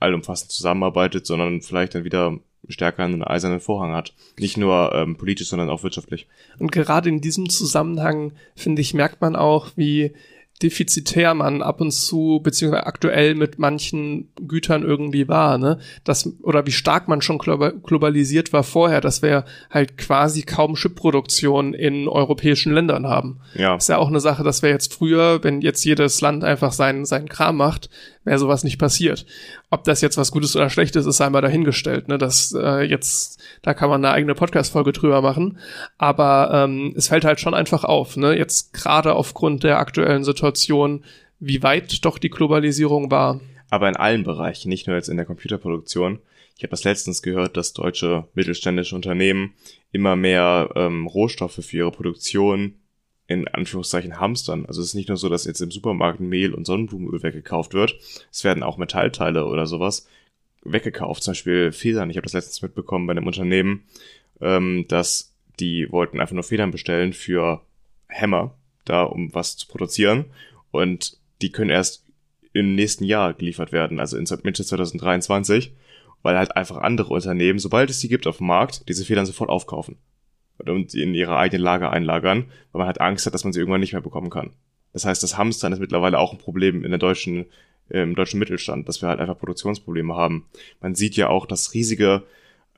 allumfassend 0.00 0.50
zusammenarbeitet, 0.50 1.26
sondern 1.26 1.62
vielleicht 1.62 1.94
dann 1.94 2.04
wieder 2.04 2.38
stärker 2.68 3.04
einen 3.04 3.22
eisernen 3.24 3.60
Vorhang 3.60 3.92
hat. 3.92 4.14
Nicht 4.38 4.56
nur 4.56 4.92
ähm, 4.94 5.16
politisch, 5.16 5.48
sondern 5.48 5.70
auch 5.70 5.82
wirtschaftlich. 5.82 6.26
Und 6.58 6.72
gerade 6.72 7.08
in 7.08 7.20
diesem 7.20 7.48
Zusammenhang, 7.48 8.32
finde 8.54 8.82
ich, 8.82 8.94
merkt 8.94 9.20
man 9.20 9.36
auch, 9.36 9.70
wie 9.76 10.12
defizitär 10.62 11.34
man 11.34 11.62
ab 11.62 11.80
und 11.80 11.90
zu, 11.90 12.40
beziehungsweise 12.42 12.86
aktuell 12.86 13.34
mit 13.34 13.58
manchen 13.58 14.28
Gütern 14.46 14.82
irgendwie 14.82 15.28
war, 15.28 15.58
ne? 15.58 15.78
Das, 16.04 16.28
oder 16.42 16.66
wie 16.66 16.72
stark 16.72 17.08
man 17.08 17.20
schon 17.20 17.38
globalisiert 17.38 18.52
war 18.52 18.62
vorher, 18.62 19.00
dass 19.00 19.22
wir 19.22 19.44
halt 19.70 19.98
quasi 19.98 20.42
kaum 20.42 20.74
Chipproduktion 20.74 21.74
in 21.74 22.08
europäischen 22.08 22.72
Ländern 22.72 23.06
haben. 23.06 23.40
Ja. 23.54 23.76
Ist 23.76 23.88
ja 23.88 23.98
auch 23.98 24.08
eine 24.08 24.20
Sache, 24.20 24.44
dass 24.44 24.62
wir 24.62 24.70
jetzt 24.70 24.94
früher, 24.94 25.42
wenn 25.42 25.62
jetzt 25.62 25.84
jedes 25.84 26.20
Land 26.20 26.44
einfach 26.44 26.72
seinen, 26.72 27.04
seinen 27.04 27.28
Kram 27.28 27.56
macht, 27.56 27.90
wäre 28.24 28.38
sowas 28.38 28.62
nicht 28.62 28.78
passiert. 28.78 29.26
Ob 29.70 29.84
das 29.84 30.00
jetzt 30.00 30.16
was 30.16 30.30
Gutes 30.30 30.54
oder 30.54 30.70
Schlechtes 30.70 31.06
ist, 31.06 31.20
einmal 31.20 31.42
dahingestellt. 31.42 32.08
Ne? 32.08 32.18
Das 32.18 32.54
äh, 32.56 32.82
jetzt, 32.82 33.41
da 33.62 33.74
kann 33.74 33.88
man 33.88 34.04
eine 34.04 34.12
eigene 34.12 34.34
Podcast-Folge 34.34 34.92
drüber 34.92 35.22
machen. 35.22 35.58
Aber 35.96 36.50
ähm, 36.52 36.92
es 36.96 37.08
fällt 37.08 37.24
halt 37.24 37.40
schon 37.40 37.54
einfach 37.54 37.84
auf. 37.84 38.16
Ne? 38.16 38.36
Jetzt 38.36 38.72
gerade 38.72 39.14
aufgrund 39.14 39.62
der 39.62 39.78
aktuellen 39.78 40.24
Situation, 40.24 41.04
wie 41.38 41.62
weit 41.62 42.04
doch 42.04 42.18
die 42.18 42.30
Globalisierung 42.30 43.10
war. 43.10 43.40
Aber 43.70 43.88
in 43.88 43.96
allen 43.96 44.24
Bereichen, 44.24 44.68
nicht 44.68 44.86
nur 44.86 44.96
jetzt 44.96 45.08
in 45.08 45.16
der 45.16 45.26
Computerproduktion. 45.26 46.18
Ich 46.56 46.62
habe 46.62 46.72
das 46.72 46.84
letztens 46.84 47.22
gehört, 47.22 47.56
dass 47.56 47.72
deutsche 47.72 48.28
mittelständische 48.34 48.94
Unternehmen 48.94 49.54
immer 49.92 50.16
mehr 50.16 50.70
ähm, 50.74 51.06
Rohstoffe 51.06 51.64
für 51.64 51.76
ihre 51.76 51.90
Produktion 51.90 52.74
in 53.28 53.48
Anführungszeichen 53.48 54.20
hamstern. 54.20 54.66
Also 54.66 54.80
es 54.80 54.88
ist 54.88 54.94
nicht 54.94 55.08
nur 55.08 55.16
so, 55.16 55.28
dass 55.28 55.44
jetzt 55.44 55.60
im 55.60 55.70
Supermarkt 55.70 56.20
Mehl 56.20 56.52
und 56.52 56.66
Sonnenblumenöl 56.66 57.22
weggekauft 57.22 57.72
wird. 57.72 57.96
Es 58.30 58.44
werden 58.44 58.62
auch 58.62 58.76
Metallteile 58.76 59.46
oder 59.46 59.66
sowas 59.66 60.06
weggekauft. 60.64 61.22
Zum 61.22 61.32
Beispiel 61.32 61.72
Federn. 61.72 62.10
Ich 62.10 62.16
habe 62.16 62.24
das 62.24 62.32
letztens 62.32 62.62
mitbekommen 62.62 63.06
bei 63.06 63.12
einem 63.12 63.26
Unternehmen, 63.26 63.84
ähm, 64.40 64.86
dass 64.88 65.34
die 65.60 65.90
wollten 65.90 66.20
einfach 66.20 66.34
nur 66.34 66.44
Federn 66.44 66.70
bestellen 66.70 67.12
für 67.12 67.62
Hämmer, 68.08 68.54
da 68.84 69.02
um 69.02 69.34
was 69.34 69.56
zu 69.56 69.66
produzieren. 69.68 70.26
Und 70.70 71.18
die 71.40 71.52
können 71.52 71.70
erst 71.70 72.04
im 72.52 72.74
nächsten 72.74 73.04
Jahr 73.04 73.34
geliefert 73.34 73.72
werden, 73.72 74.00
also 74.00 74.16
in 74.16 74.26
Mitte 74.42 74.64
2023, 74.64 75.72
weil 76.22 76.36
halt 76.36 76.56
einfach 76.56 76.76
andere 76.78 77.14
Unternehmen, 77.14 77.58
sobald 77.58 77.90
es 77.90 78.00
die 78.00 78.08
gibt 78.08 78.26
auf 78.26 78.38
dem 78.38 78.46
Markt, 78.46 78.88
diese 78.88 79.04
Federn 79.04 79.26
sofort 79.26 79.50
aufkaufen 79.50 79.96
und 80.58 80.94
in 80.94 81.14
ihre 81.14 81.36
eigenen 81.36 81.64
Lager 81.64 81.90
einlagern, 81.90 82.46
weil 82.72 82.80
man 82.80 82.86
halt 82.86 83.00
Angst 83.00 83.26
hat, 83.26 83.34
dass 83.34 83.44
man 83.44 83.52
sie 83.52 83.60
irgendwann 83.60 83.80
nicht 83.80 83.92
mehr 83.92 84.02
bekommen 84.02 84.30
kann. 84.30 84.50
Das 84.92 85.04
heißt, 85.04 85.22
das 85.22 85.38
Hamstern 85.38 85.72
ist 85.72 85.78
mittlerweile 85.78 86.18
auch 86.18 86.32
ein 86.32 86.38
Problem 86.38 86.84
in 86.84 86.90
der 86.90 86.98
deutschen, 86.98 87.46
im 87.92 88.14
deutschen 88.14 88.38
Mittelstand, 88.38 88.88
dass 88.88 89.02
wir 89.02 89.08
halt 89.08 89.20
einfach 89.20 89.38
Produktionsprobleme 89.38 90.14
haben. 90.14 90.46
Man 90.80 90.94
sieht 90.94 91.16
ja 91.16 91.28
auch, 91.28 91.46
dass 91.46 91.74
riesige 91.74 92.22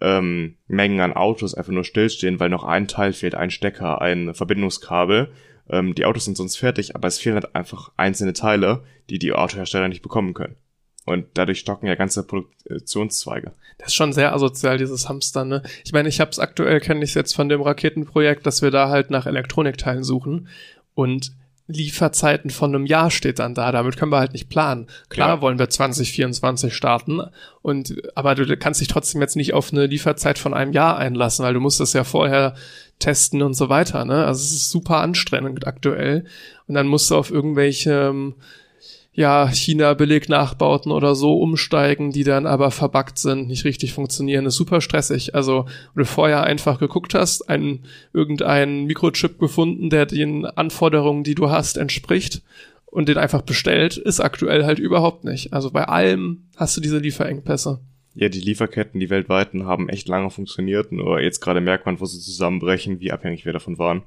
ähm, 0.00 0.56
Mengen 0.66 1.00
an 1.00 1.12
Autos 1.12 1.54
einfach 1.54 1.72
nur 1.72 1.84
stillstehen, 1.84 2.40
weil 2.40 2.48
noch 2.48 2.64
ein 2.64 2.88
Teil 2.88 3.12
fehlt, 3.12 3.34
ein 3.34 3.50
Stecker, 3.50 4.02
ein 4.02 4.34
Verbindungskabel. 4.34 5.30
Ähm, 5.70 5.94
die 5.94 6.04
Autos 6.04 6.24
sind 6.24 6.36
sonst 6.36 6.56
fertig, 6.56 6.96
aber 6.96 7.08
es 7.08 7.18
fehlen 7.18 7.36
halt 7.36 7.54
einfach 7.54 7.92
einzelne 7.96 8.32
Teile, 8.32 8.82
die 9.08 9.18
die 9.18 9.32
Autohersteller 9.32 9.88
nicht 9.88 10.02
bekommen 10.02 10.34
können. 10.34 10.56
Und 11.06 11.26
dadurch 11.34 11.60
stocken 11.60 11.86
ja 11.86 11.94
ganze 11.94 12.26
Produktionszweige. 12.26 13.52
Das 13.78 13.88
ist 13.88 13.94
schon 13.94 14.12
sehr 14.12 14.32
asozial, 14.32 14.78
dieses 14.78 15.08
Hamster, 15.08 15.44
ne? 15.44 15.62
Ich 15.84 15.92
meine, 15.92 16.08
ich 16.08 16.18
habe 16.20 16.30
es 16.30 16.38
aktuell, 16.38 16.80
kenne 16.80 17.04
ich 17.04 17.14
jetzt 17.14 17.34
von 17.34 17.48
dem 17.48 17.60
Raketenprojekt, 17.60 18.46
dass 18.46 18.62
wir 18.62 18.70
da 18.70 18.88
halt 18.88 19.10
nach 19.10 19.26
Elektronikteilen 19.26 20.02
suchen. 20.02 20.48
Und 20.94 21.32
Lieferzeiten 21.66 22.50
von 22.50 22.74
einem 22.74 22.84
Jahr 22.84 23.10
steht 23.10 23.38
dann 23.38 23.54
da. 23.54 23.72
Damit 23.72 23.96
können 23.96 24.12
wir 24.12 24.18
halt 24.18 24.34
nicht 24.34 24.50
planen. 24.50 24.86
Klar 25.08 25.36
ja. 25.36 25.40
wollen 25.40 25.58
wir 25.58 25.70
2024 25.70 26.74
starten. 26.74 27.22
Und, 27.62 27.94
aber 28.14 28.34
du 28.34 28.56
kannst 28.56 28.80
dich 28.80 28.88
trotzdem 28.88 29.22
jetzt 29.22 29.36
nicht 29.36 29.54
auf 29.54 29.72
eine 29.72 29.86
Lieferzeit 29.86 30.38
von 30.38 30.52
einem 30.52 30.72
Jahr 30.72 30.98
einlassen, 30.98 31.44
weil 31.44 31.54
du 31.54 31.60
musst 31.60 31.80
das 31.80 31.94
ja 31.94 32.04
vorher 32.04 32.54
testen 32.98 33.42
und 33.42 33.54
so 33.54 33.68
weiter, 33.68 34.04
ne? 34.04 34.24
Also 34.24 34.42
es 34.42 34.52
ist 34.52 34.70
super 34.70 34.98
anstrengend 34.98 35.66
aktuell. 35.66 36.26
Und 36.66 36.74
dann 36.74 36.86
musst 36.86 37.10
du 37.10 37.16
auf 37.16 37.30
irgendwelche, 37.30 38.08
ähm, 38.10 38.34
ja, 39.16 39.48
China-Billig-Nachbauten 39.48 40.90
oder 40.90 41.14
so 41.14 41.38
umsteigen, 41.38 42.10
die 42.10 42.24
dann 42.24 42.46
aber 42.46 42.72
verbuggt 42.72 43.18
sind, 43.18 43.46
nicht 43.46 43.64
richtig 43.64 43.92
funktionieren, 43.92 44.44
ist 44.44 44.56
super 44.56 44.80
stressig. 44.80 45.36
Also, 45.36 45.66
wenn 45.94 46.02
du 46.02 46.04
vorher 46.04 46.42
einfach 46.42 46.80
geguckt 46.80 47.14
hast, 47.14 47.48
einen, 47.48 47.84
irgendeinen 48.12 48.86
Mikrochip 48.86 49.38
gefunden, 49.38 49.88
der 49.88 50.06
den 50.06 50.44
Anforderungen, 50.44 51.22
die 51.22 51.36
du 51.36 51.48
hast, 51.48 51.76
entspricht 51.76 52.42
und 52.86 53.08
den 53.08 53.16
einfach 53.16 53.42
bestellt, 53.42 53.96
ist 53.96 54.18
aktuell 54.18 54.64
halt 54.64 54.80
überhaupt 54.80 55.22
nicht. 55.22 55.52
Also 55.52 55.70
bei 55.70 55.84
allem 55.84 56.48
hast 56.56 56.76
du 56.76 56.80
diese 56.80 56.98
Lieferengpässe. 56.98 57.80
Ja, 58.16 58.28
die 58.28 58.40
Lieferketten, 58.40 59.00
die 59.00 59.10
weltweiten, 59.10 59.64
haben 59.64 59.88
echt 59.88 60.08
lange 60.08 60.30
funktioniert, 60.30 60.92
nur 60.92 61.20
jetzt 61.20 61.40
gerade 61.40 61.60
merkt 61.60 61.86
man, 61.86 62.00
wo 62.00 62.06
sie 62.06 62.20
zusammenbrechen, 62.20 63.00
wie 63.00 63.10
abhängig 63.10 63.44
wir 63.44 63.52
davon 63.52 63.78
waren 63.78 64.02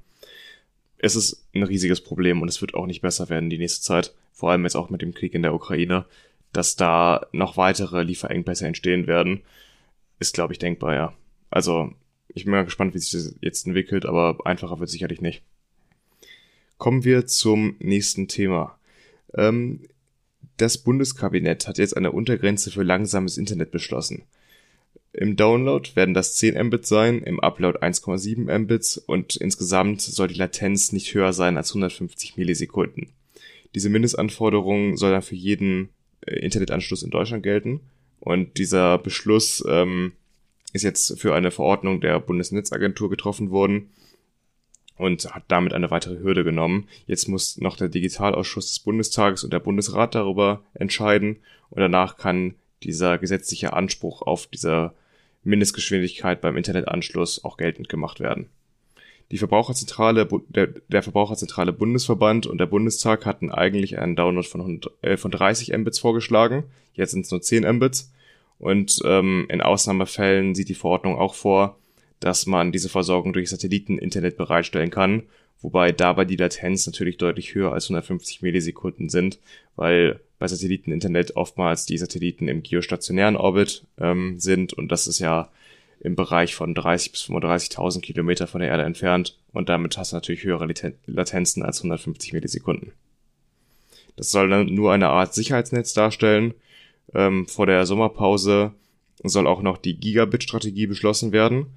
es 1.00 1.16
ist 1.16 1.48
ein 1.54 1.64
riesiges 1.64 2.02
Problem 2.02 2.42
und 2.42 2.48
es 2.48 2.62
wird 2.62 2.74
auch 2.74 2.86
nicht 2.86 3.02
besser 3.02 3.30
werden 3.30 3.50
die 3.50 3.58
nächste 3.58 3.82
Zeit. 3.82 4.14
Vor 4.34 4.52
allem 4.52 4.64
jetzt 4.64 4.76
auch 4.76 4.90
mit 4.90 5.02
dem 5.02 5.14
Krieg 5.14 5.34
in 5.34 5.44
der 5.44 5.54
Ukraine, 5.54 6.06
dass 6.54 6.76
da 6.76 7.28
noch 7.32 7.58
weitere 7.58 8.04
Lieferengpässe 8.04 8.68
entstehen 8.68 9.08
werden, 9.08 9.42
ist, 10.20 10.34
glaube 10.34 10.54
ich, 10.54 10.60
denkbar, 10.60 10.96
ja. 10.96 11.14
Also, 11.50 11.92
ich 12.30 12.46
bin 12.46 12.52
mal 12.52 12.66
gespannt, 12.66 12.94
wie 12.94 13.00
sich 13.00 13.12
das 13.12 13.36
jetzt 13.42 13.66
entwickelt, 13.68 14.06
aber 14.06 14.38
einfacher 14.46 14.80
wird 14.80 14.90
sicherlich 14.90 15.22
nicht. 15.22 15.44
Kommen 16.78 17.04
wir 17.04 17.26
zum 17.26 17.76
nächsten 17.80 18.28
Thema. 18.28 18.78
Ähm, 19.34 19.82
das 20.58 20.78
Bundeskabinett 20.78 21.68
hat 21.68 21.78
jetzt 21.78 21.96
eine 21.96 22.12
Untergrenze 22.12 22.72
für 22.72 22.84
langsames 22.84 23.38
Internet 23.38 23.72
beschlossen. 23.72 24.24
Im 25.14 25.36
Download 25.36 25.90
werden 25.96 26.14
das 26.14 26.36
10 26.36 26.62
Mbit 26.68 26.86
sein, 26.86 27.24
im 27.24 27.40
Upload 27.40 27.80
1,7 27.80 28.58
Mbits 28.60 28.98
und 28.98 29.36
insgesamt 29.36 30.02
soll 30.02 30.28
die 30.28 30.36
Latenz 30.36 30.92
nicht 30.92 31.14
höher 31.14 31.34
sein 31.34 31.58
als 31.58 31.72
150 31.72 32.38
Millisekunden. 32.38 33.10
Diese 33.74 33.90
Mindestanforderung 33.90 34.98
soll 34.98 35.12
dann 35.12 35.22
für 35.22 35.36
jeden 35.36 35.90
äh, 36.22 36.36
Internetanschluss 36.40 37.04
in 37.04 37.10
Deutschland 37.10 37.44
gelten 37.44 37.82
und 38.20 38.58
dieser 38.58 38.98
Beschluss 38.98 39.64
ähm, 39.68 40.14
ist 40.74 40.84
jetzt 40.84 41.20
für 41.20 41.34
eine 41.34 41.52
Verordnung 41.52 42.02
der 42.02 42.20
Bundesnetzagentur 42.20 43.10
getroffen 43.10 43.52
worden 43.52 43.90
und 44.98 45.34
hat 45.34 45.44
damit 45.48 45.74
eine 45.74 45.92
weitere 45.92 46.20
Hürde 46.20 46.44
genommen. 46.44 46.88
Jetzt 47.06 47.28
muss 47.28 47.58
noch 47.58 47.78
der 47.78 47.90
Digitalausschuss 47.90 48.68
des 48.68 48.80
Bundestages 48.80 49.44
und 49.44 49.54
der 49.54 49.60
Bundesrat 49.60 50.16
darüber 50.16 50.64
entscheiden 50.74 51.38
und 51.70 51.80
danach 51.80 52.18
kann 52.18 52.56
dieser 52.84 53.18
gesetzliche 53.18 53.74
Anspruch 53.74 54.22
auf 54.22 54.48
dieser 54.48 54.94
Mindestgeschwindigkeit 55.44 56.42
beim 56.42 56.58
Internetanschluss 56.58 57.44
auch 57.44 57.58
geltend 57.58 57.90
gemacht 57.90 58.20
werden. 58.20 58.50
Die 59.32 59.38
Verbraucherzentrale, 59.38 60.28
der, 60.50 61.04
Verbraucherzentrale 61.04 61.74
Bundesverband 61.74 62.48
und 62.48 62.60
der 62.60 62.66
Bundestag 62.66 63.26
hatten 63.26 63.52
eigentlich 63.52 64.00
einen 64.00 64.16
Download 64.16 64.48
von, 64.48 64.82
äh, 65.02 65.18
von 65.18 65.32
30 65.32 65.78
Mbits 65.78 66.00
vorgeschlagen. 66.00 66.64
Jetzt 66.94 67.12
sind 67.12 67.26
es 67.26 67.32
nur 67.32 67.42
10 67.42 67.70
Mbits. 67.76 68.14
Und 68.58 69.02
ähm, 69.04 69.46
in 69.50 69.62
Ausnahmefällen 69.62 70.56
sieht 70.56 70.70
die 70.70 70.76
Verordnung 70.76 71.18
auch 71.18 71.34
vor, 71.34 71.78
dass 72.20 72.46
man 72.48 72.72
diese 72.72 72.90
Versorgung 72.90 73.34
durch 73.34 73.50
Satelliteninternet 73.50 74.38
bereitstellen 74.38 74.90
kann, 74.90 75.24
wobei 75.62 75.92
dabei 75.92 76.26
die 76.26 76.36
Latenz 76.36 76.86
natürlich 76.86 77.18
deutlich 77.18 77.56
höher 77.56 77.74
als 77.74 77.86
150 77.86 78.42
Millisekunden 78.42 79.10
sind, 79.10 79.40
weil 79.76 80.20
bei 80.40 80.48
Satelliteninternet 80.48 81.36
oftmals 81.36 81.86
die 81.86 81.98
Satelliten 81.98 82.48
im 82.48 82.64
geostationären 82.64 83.36
Orbit 83.36 83.86
ähm, 84.00 84.40
sind 84.40 84.74
und 84.74 84.92
das 84.92 85.08
ist 85.08 85.20
ja 85.20 85.50
im 86.00 86.16
Bereich 86.16 86.56
von 86.56 86.76
30 86.76 87.12
bis 87.12 87.24
35.000 87.24 88.02
Kilometer 88.02 88.48
von 88.48 88.62
der 88.62 88.70
Erde 88.70 88.84
entfernt 88.84 89.38
und 89.52 89.70
damit 89.70 89.98
hast 89.98 90.12
du 90.12 90.18
natürlich 90.18 90.44
höhere 90.44 90.68
Latenzen 91.08 91.64
als 91.64 91.80
150 91.80 92.34
Millisekunden. 92.34 92.92
Das 94.16 94.32
soll 94.32 94.50
dann 94.50 94.74
nur 94.74 94.92
eine 94.92 95.10
Art 95.10 95.34
Sicherheitsnetz 95.34 95.94
darstellen. 95.94 96.54
Ähm, 97.14 97.48
vor 97.48 97.66
der 97.66 97.86
Sommerpause 97.86 98.74
soll 99.24 99.48
auch 99.48 99.62
noch 99.62 99.78
die 99.78 99.98
Gigabit-Strategie 99.98 100.88
beschlossen 100.88 101.32
werden, 101.32 101.68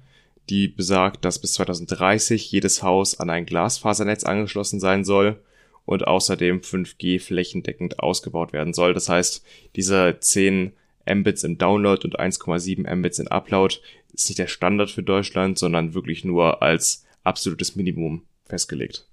die 0.49 0.67
besagt, 0.67 1.25
dass 1.25 1.39
bis 1.39 1.53
2030 1.53 2.51
jedes 2.51 2.83
Haus 2.83 3.19
an 3.19 3.29
ein 3.29 3.45
Glasfasernetz 3.45 4.23
angeschlossen 4.23 4.79
sein 4.79 5.03
soll 5.03 5.39
und 5.85 6.07
außerdem 6.07 6.61
5G 6.61 7.19
flächendeckend 7.19 7.99
ausgebaut 7.99 8.53
werden 8.53 8.73
soll. 8.73 8.93
Das 8.93 9.09
heißt, 9.09 9.43
diese 9.75 10.17
10 10.19 10.73
Mbits 11.09 11.43
im 11.43 11.57
Download 11.57 12.03
und 12.05 12.19
1,7 12.19 12.95
Mbits 12.95 13.19
in 13.19 13.27
Upload 13.27 13.75
ist 14.13 14.29
nicht 14.29 14.39
der 14.39 14.47
Standard 14.47 14.91
für 14.91 15.03
Deutschland, 15.03 15.57
sondern 15.57 15.93
wirklich 15.93 16.23
nur 16.23 16.61
als 16.61 17.05
absolutes 17.23 17.75
Minimum 17.75 18.23
festgelegt. 18.45 19.07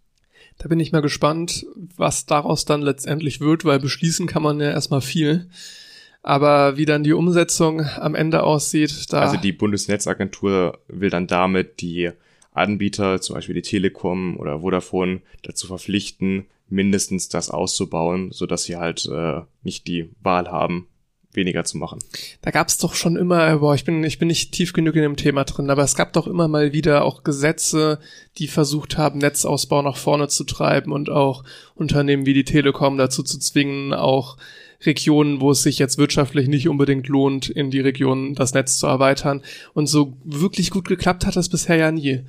Da 0.58 0.68
bin 0.68 0.80
ich 0.80 0.92
mal 0.92 1.02
gespannt, 1.02 1.66
was 1.96 2.26
daraus 2.26 2.64
dann 2.64 2.82
letztendlich 2.82 3.40
wird, 3.40 3.64
weil 3.64 3.78
beschließen 3.78 4.26
kann 4.26 4.42
man 4.42 4.60
ja 4.60 4.70
erstmal 4.70 5.00
viel. 5.00 5.48
Aber 6.28 6.76
wie 6.76 6.84
dann 6.84 7.04
die 7.04 7.14
Umsetzung 7.14 7.80
am 7.80 8.14
Ende 8.14 8.42
aussieht, 8.42 9.10
da. 9.14 9.20
Also 9.20 9.38
die 9.38 9.52
Bundesnetzagentur 9.52 10.78
will 10.86 11.08
dann 11.08 11.26
damit 11.26 11.80
die 11.80 12.10
Anbieter, 12.52 13.22
zum 13.22 13.36
Beispiel 13.36 13.54
die 13.54 13.62
Telekom 13.62 14.36
oder 14.36 14.60
Vodafone, 14.60 15.22
dazu 15.42 15.68
verpflichten, 15.68 16.44
mindestens 16.68 17.30
das 17.30 17.48
auszubauen, 17.48 18.30
so 18.30 18.44
dass 18.44 18.64
sie 18.64 18.76
halt 18.76 19.08
äh, 19.10 19.40
nicht 19.62 19.86
die 19.86 20.10
Wahl 20.20 20.50
haben, 20.50 20.86
weniger 21.32 21.64
zu 21.64 21.78
machen. 21.78 21.98
Da 22.42 22.50
gab 22.50 22.68
es 22.68 22.76
doch 22.76 22.92
schon 22.92 23.16
immer, 23.16 23.56
boah, 23.56 23.74
ich 23.74 23.86
bin, 23.86 24.04
ich 24.04 24.18
bin 24.18 24.28
nicht 24.28 24.52
tief 24.52 24.74
genug 24.74 24.96
in 24.96 25.02
dem 25.02 25.16
Thema 25.16 25.44
drin, 25.44 25.70
aber 25.70 25.82
es 25.82 25.94
gab 25.94 26.12
doch 26.12 26.26
immer 26.26 26.46
mal 26.46 26.74
wieder 26.74 27.06
auch 27.06 27.24
Gesetze, 27.24 28.00
die 28.36 28.48
versucht 28.48 28.98
haben, 28.98 29.18
Netzausbau 29.20 29.80
nach 29.80 29.96
vorne 29.96 30.28
zu 30.28 30.44
treiben 30.44 30.92
und 30.92 31.08
auch 31.08 31.42
Unternehmen 31.74 32.26
wie 32.26 32.34
die 32.34 32.44
Telekom 32.44 32.98
dazu 32.98 33.22
zu 33.22 33.38
zwingen, 33.38 33.94
auch 33.94 34.36
Regionen, 34.86 35.40
wo 35.40 35.50
es 35.50 35.62
sich 35.62 35.78
jetzt 35.78 35.98
wirtschaftlich 35.98 36.48
nicht 36.48 36.68
unbedingt 36.68 37.08
lohnt, 37.08 37.48
in 37.48 37.70
die 37.70 37.80
Region 37.80 38.34
das 38.34 38.54
Netz 38.54 38.78
zu 38.78 38.86
erweitern. 38.86 39.42
Und 39.74 39.86
so 39.86 40.16
wirklich 40.24 40.70
gut 40.70 40.86
geklappt 40.86 41.26
hat 41.26 41.36
das 41.36 41.48
bisher 41.48 41.76
ja 41.76 41.90
nie. 41.90 42.20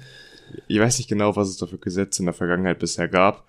Ich 0.68 0.80
weiß 0.80 0.98
nicht 0.98 1.10
genau, 1.10 1.36
was 1.36 1.50
es 1.50 1.58
da 1.58 1.68
für 1.68 1.78
Gesetze 1.78 2.24
in 2.24 2.26
der 2.26 2.34
Vergangenheit 2.34 2.80
bisher 2.80 3.08
gab. 3.08 3.46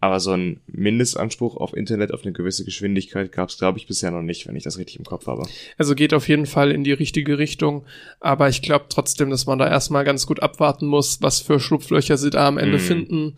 Aber 0.00 0.20
so 0.20 0.32
ein 0.32 0.60
Mindestanspruch 0.66 1.56
auf 1.56 1.74
Internet 1.74 2.12
auf 2.12 2.24
eine 2.24 2.32
gewisse 2.32 2.64
Geschwindigkeit 2.64 3.32
gab 3.32 3.48
es, 3.48 3.56
glaube 3.56 3.78
ich, 3.78 3.86
bisher 3.86 4.10
noch 4.10 4.20
nicht, 4.20 4.46
wenn 4.46 4.56
ich 4.56 4.64
das 4.64 4.76
richtig 4.76 4.98
im 4.98 5.04
Kopf 5.04 5.28
habe. 5.28 5.46
Also 5.78 5.94
geht 5.94 6.12
auf 6.12 6.28
jeden 6.28 6.44
Fall 6.44 6.72
in 6.72 6.84
die 6.84 6.92
richtige 6.92 7.38
Richtung. 7.38 7.86
Aber 8.20 8.48
ich 8.50 8.60
glaube 8.60 8.86
trotzdem, 8.90 9.30
dass 9.30 9.46
man 9.46 9.58
da 9.58 9.66
erstmal 9.66 10.04
ganz 10.04 10.26
gut 10.26 10.42
abwarten 10.42 10.86
muss, 10.86 11.22
was 11.22 11.40
für 11.40 11.58
Schlupflöcher 11.58 12.18
sie 12.18 12.30
da 12.30 12.46
am 12.46 12.58
Ende 12.58 12.76
mm. 12.76 12.80
finden 12.80 13.36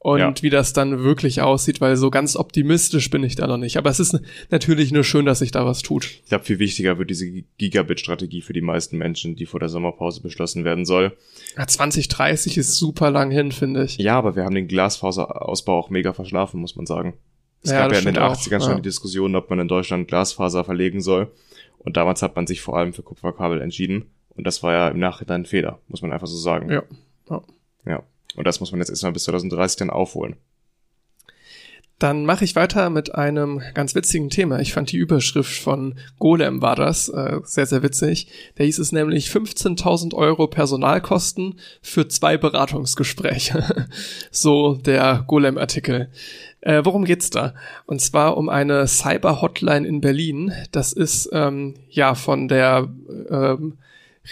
und 0.00 0.20
ja. 0.20 0.32
wie 0.42 0.50
das 0.50 0.72
dann 0.72 1.00
wirklich 1.02 1.42
aussieht, 1.42 1.80
weil 1.80 1.96
so 1.96 2.10
ganz 2.10 2.36
optimistisch 2.36 3.10
bin 3.10 3.24
ich 3.24 3.34
da 3.34 3.46
noch 3.46 3.56
nicht. 3.56 3.76
Aber 3.76 3.90
es 3.90 3.98
ist 3.98 4.18
natürlich 4.50 4.92
nur 4.92 5.02
schön, 5.02 5.26
dass 5.26 5.40
sich 5.40 5.50
da 5.50 5.66
was 5.66 5.82
tut. 5.82 6.04
Ich 6.04 6.28
glaube, 6.28 6.44
viel 6.44 6.60
wichtiger 6.60 6.98
wird 6.98 7.10
diese 7.10 7.28
Gigabit-Strategie 7.58 8.42
für 8.42 8.52
die 8.52 8.60
meisten 8.60 8.96
Menschen, 8.96 9.34
die 9.34 9.46
vor 9.46 9.58
der 9.58 9.68
Sommerpause 9.68 10.22
beschlossen 10.22 10.64
werden 10.64 10.84
soll. 10.84 11.16
Ja, 11.56 11.66
2030 11.66 12.58
ist 12.58 12.76
super 12.76 13.10
lang 13.10 13.32
hin, 13.32 13.50
finde 13.50 13.84
ich. 13.84 13.98
Ja, 13.98 14.16
aber 14.16 14.36
wir 14.36 14.44
haben 14.44 14.54
den 14.54 14.68
Glasfaserausbau 14.68 15.76
auch 15.76 15.90
mega 15.90 16.12
verschlafen, 16.12 16.60
muss 16.60 16.76
man 16.76 16.86
sagen. 16.86 17.14
Es 17.62 17.72
ja, 17.72 17.80
gab 17.80 17.92
ja 17.92 17.98
in 17.98 18.04
den 18.04 18.18
80ern 18.18 18.60
auch, 18.60 18.66
schon 18.66 18.76
die 18.76 18.82
Diskussion, 18.82 19.34
ob 19.34 19.50
man 19.50 19.58
in 19.58 19.68
Deutschland 19.68 20.06
Glasfaser 20.06 20.62
verlegen 20.62 21.00
soll. 21.00 21.32
Und 21.78 21.96
damals 21.96 22.22
hat 22.22 22.36
man 22.36 22.46
sich 22.46 22.60
vor 22.60 22.76
allem 22.76 22.92
für 22.92 23.02
Kupferkabel 23.02 23.60
entschieden. 23.60 24.10
Und 24.36 24.46
das 24.46 24.62
war 24.62 24.72
ja 24.72 24.88
im 24.88 25.00
Nachhinein 25.00 25.42
ein 25.42 25.46
Fehler, 25.46 25.80
muss 25.88 26.02
man 26.02 26.12
einfach 26.12 26.28
so 26.28 26.36
sagen. 26.36 26.70
Ja. 26.70 26.84
Ja. 27.84 28.02
Und 28.36 28.46
das 28.46 28.60
muss 28.60 28.70
man 28.70 28.80
jetzt 28.80 28.90
erstmal 28.90 29.12
bis 29.12 29.24
2030 29.24 29.78
dann 29.78 29.90
aufholen. 29.90 30.36
Dann 31.98 32.24
mache 32.24 32.44
ich 32.44 32.54
weiter 32.54 32.90
mit 32.90 33.16
einem 33.16 33.60
ganz 33.74 33.96
witzigen 33.96 34.30
Thema. 34.30 34.60
Ich 34.60 34.72
fand 34.72 34.92
die 34.92 34.98
Überschrift 34.98 35.60
von 35.60 35.96
Golem 36.20 36.62
war 36.62 36.76
das 36.76 37.08
äh, 37.08 37.40
sehr, 37.42 37.66
sehr 37.66 37.82
witzig. 37.82 38.28
Da 38.54 38.62
hieß 38.62 38.78
es 38.78 38.92
nämlich 38.92 39.30
15.000 39.30 40.14
Euro 40.14 40.46
Personalkosten 40.46 41.58
für 41.82 42.06
zwei 42.06 42.36
Beratungsgespräche. 42.36 43.88
so 44.30 44.74
der 44.74 45.24
Golem-Artikel. 45.26 46.08
Äh, 46.60 46.82
worum 46.84 47.04
geht's 47.04 47.30
da? 47.30 47.54
Und 47.86 48.00
zwar 48.00 48.36
um 48.36 48.48
eine 48.48 48.86
Cyber-Hotline 48.86 49.86
in 49.86 50.00
Berlin. 50.00 50.52
Das 50.70 50.92
ist 50.92 51.28
ähm, 51.32 51.74
ja 51.88 52.14
von 52.14 52.46
der 52.46 52.88
ähm, 53.28 53.78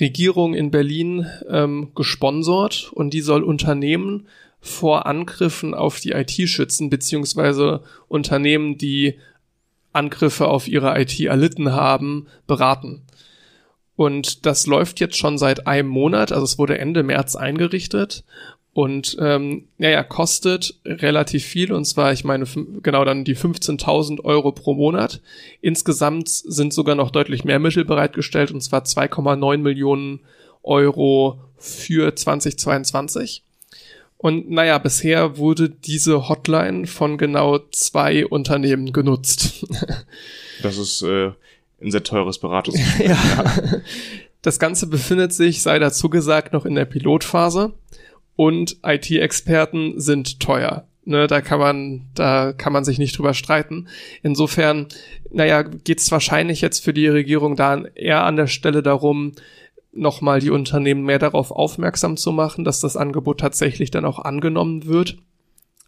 Regierung 0.01 0.55
in 0.55 0.70
Berlin 0.70 1.26
ähm, 1.49 1.92
gesponsert 1.94 2.90
und 2.92 3.14
die 3.14 3.20
soll 3.20 3.42
Unternehmen 3.42 4.28
vor 4.61 5.07
Angriffen 5.07 5.74
auf 5.74 6.01
die 6.01 6.12
IT 6.12 6.32
schützen, 6.49 6.90
beziehungsweise 6.90 7.82
Unternehmen, 8.09 8.78
die 8.78 9.18
Angriffe 9.92 10.49
auf 10.49 10.68
ihre 10.68 11.01
IT 11.01 11.18
erlitten 11.20 11.72
haben, 11.72 12.26
beraten. 12.47 13.03
Und 13.94 14.44
das 14.44 14.66
läuft 14.66 15.01
jetzt 15.01 15.16
schon 15.16 15.38
seit 15.38 15.66
einem 15.66 15.88
Monat, 15.88 16.30
also 16.30 16.44
es 16.44 16.59
wurde 16.59 16.78
Ende 16.78 17.03
März 17.03 17.34
eingerichtet 17.34 18.24
und 18.77 19.16
ähm, 19.20 19.68
ja, 19.79 20.03
kostet 20.03 20.74
relativ 20.85 21.47
viel 21.47 21.72
und 21.72 21.87
zwar, 21.87 22.12
ich 22.12 22.24
meine, 22.24 22.45
genau 22.83 23.07
dann 23.07 23.24
die 23.24 23.35
15.000 23.35 24.22
Euro 24.22 24.53
pro 24.53 24.74
Monat. 24.74 25.22
Insgesamt 25.62 26.29
sind 26.29 26.74
sogar 26.74 26.95
noch 26.95 27.11
deutlich 27.11 27.43
mehr 27.43 27.59
Mittel 27.59 27.87
bereitgestellt 27.87 28.51
und 28.51 28.61
zwar 28.61 28.83
2,9 28.83 29.57
Millionen 29.57 30.20
Euro 30.62 31.41
für 31.57 32.14
2022. 32.14 33.43
Und 34.18 34.51
naja, 34.51 34.77
bisher 34.77 35.39
wurde 35.39 35.70
diese 35.70 36.29
Hotline 36.29 36.87
von 36.87 37.16
genau 37.16 37.61
zwei 37.72 38.27
Unternehmen 38.27 38.93
genutzt. 38.93 39.64
das 40.62 40.77
ist 40.77 41.01
äh, 41.01 41.29
ein 41.81 41.93
sehr 41.93 42.03
teures 42.03 42.37
Beratungs. 42.37 42.79
ja. 42.99 43.55
Das 44.43 44.59
Ganze 44.59 44.87
befindet 44.87 45.33
sich, 45.33 45.62
sei 45.62 45.79
dazu 45.79 46.11
gesagt, 46.11 46.53
noch 46.53 46.66
in 46.66 46.74
der 46.74 46.85
Pilotphase 46.85 47.72
und 48.37 48.76
IT-Experten 48.84 49.99
sind 50.01 50.41
teuer. 50.41 50.87
Ne, 51.09 51.28
da 51.28 51.41
kann 51.41 51.61
man, 51.61 52.07
da 52.14 52.53
kann 52.53 52.72
man 52.72 52.84
sich 52.84 52.99
nicht 52.99 53.16
drüber 53.16 53.32
streiten. 53.32 53.87
Insofern, 54.24 54.87
naja, 55.30 55.62
geht 55.62 56.01
es 56.01 56.11
wahrscheinlich 56.11 56.61
jetzt 56.61 56.82
für 56.82 56.93
die 56.93 57.07
Regierung 57.07 57.55
da 57.55 57.84
eher 57.95 58.24
an 58.24 58.34
der 58.34 58.49
Stelle 58.49 58.82
darum, 58.82 59.32
nochmal 59.93 60.41
die 60.41 60.51
Unternehmen 60.51 61.05
mehr 61.05 61.20
darauf 61.20 61.53
aufmerksam 61.53 62.16
zu 62.16 62.32
machen, 62.32 62.64
dass 62.64 62.80
das 62.80 62.97
Angebot 62.97 63.39
tatsächlich 63.39 63.93
dann 63.93 64.05
auch 64.05 64.18
angenommen 64.18 64.87
wird. 64.87 65.18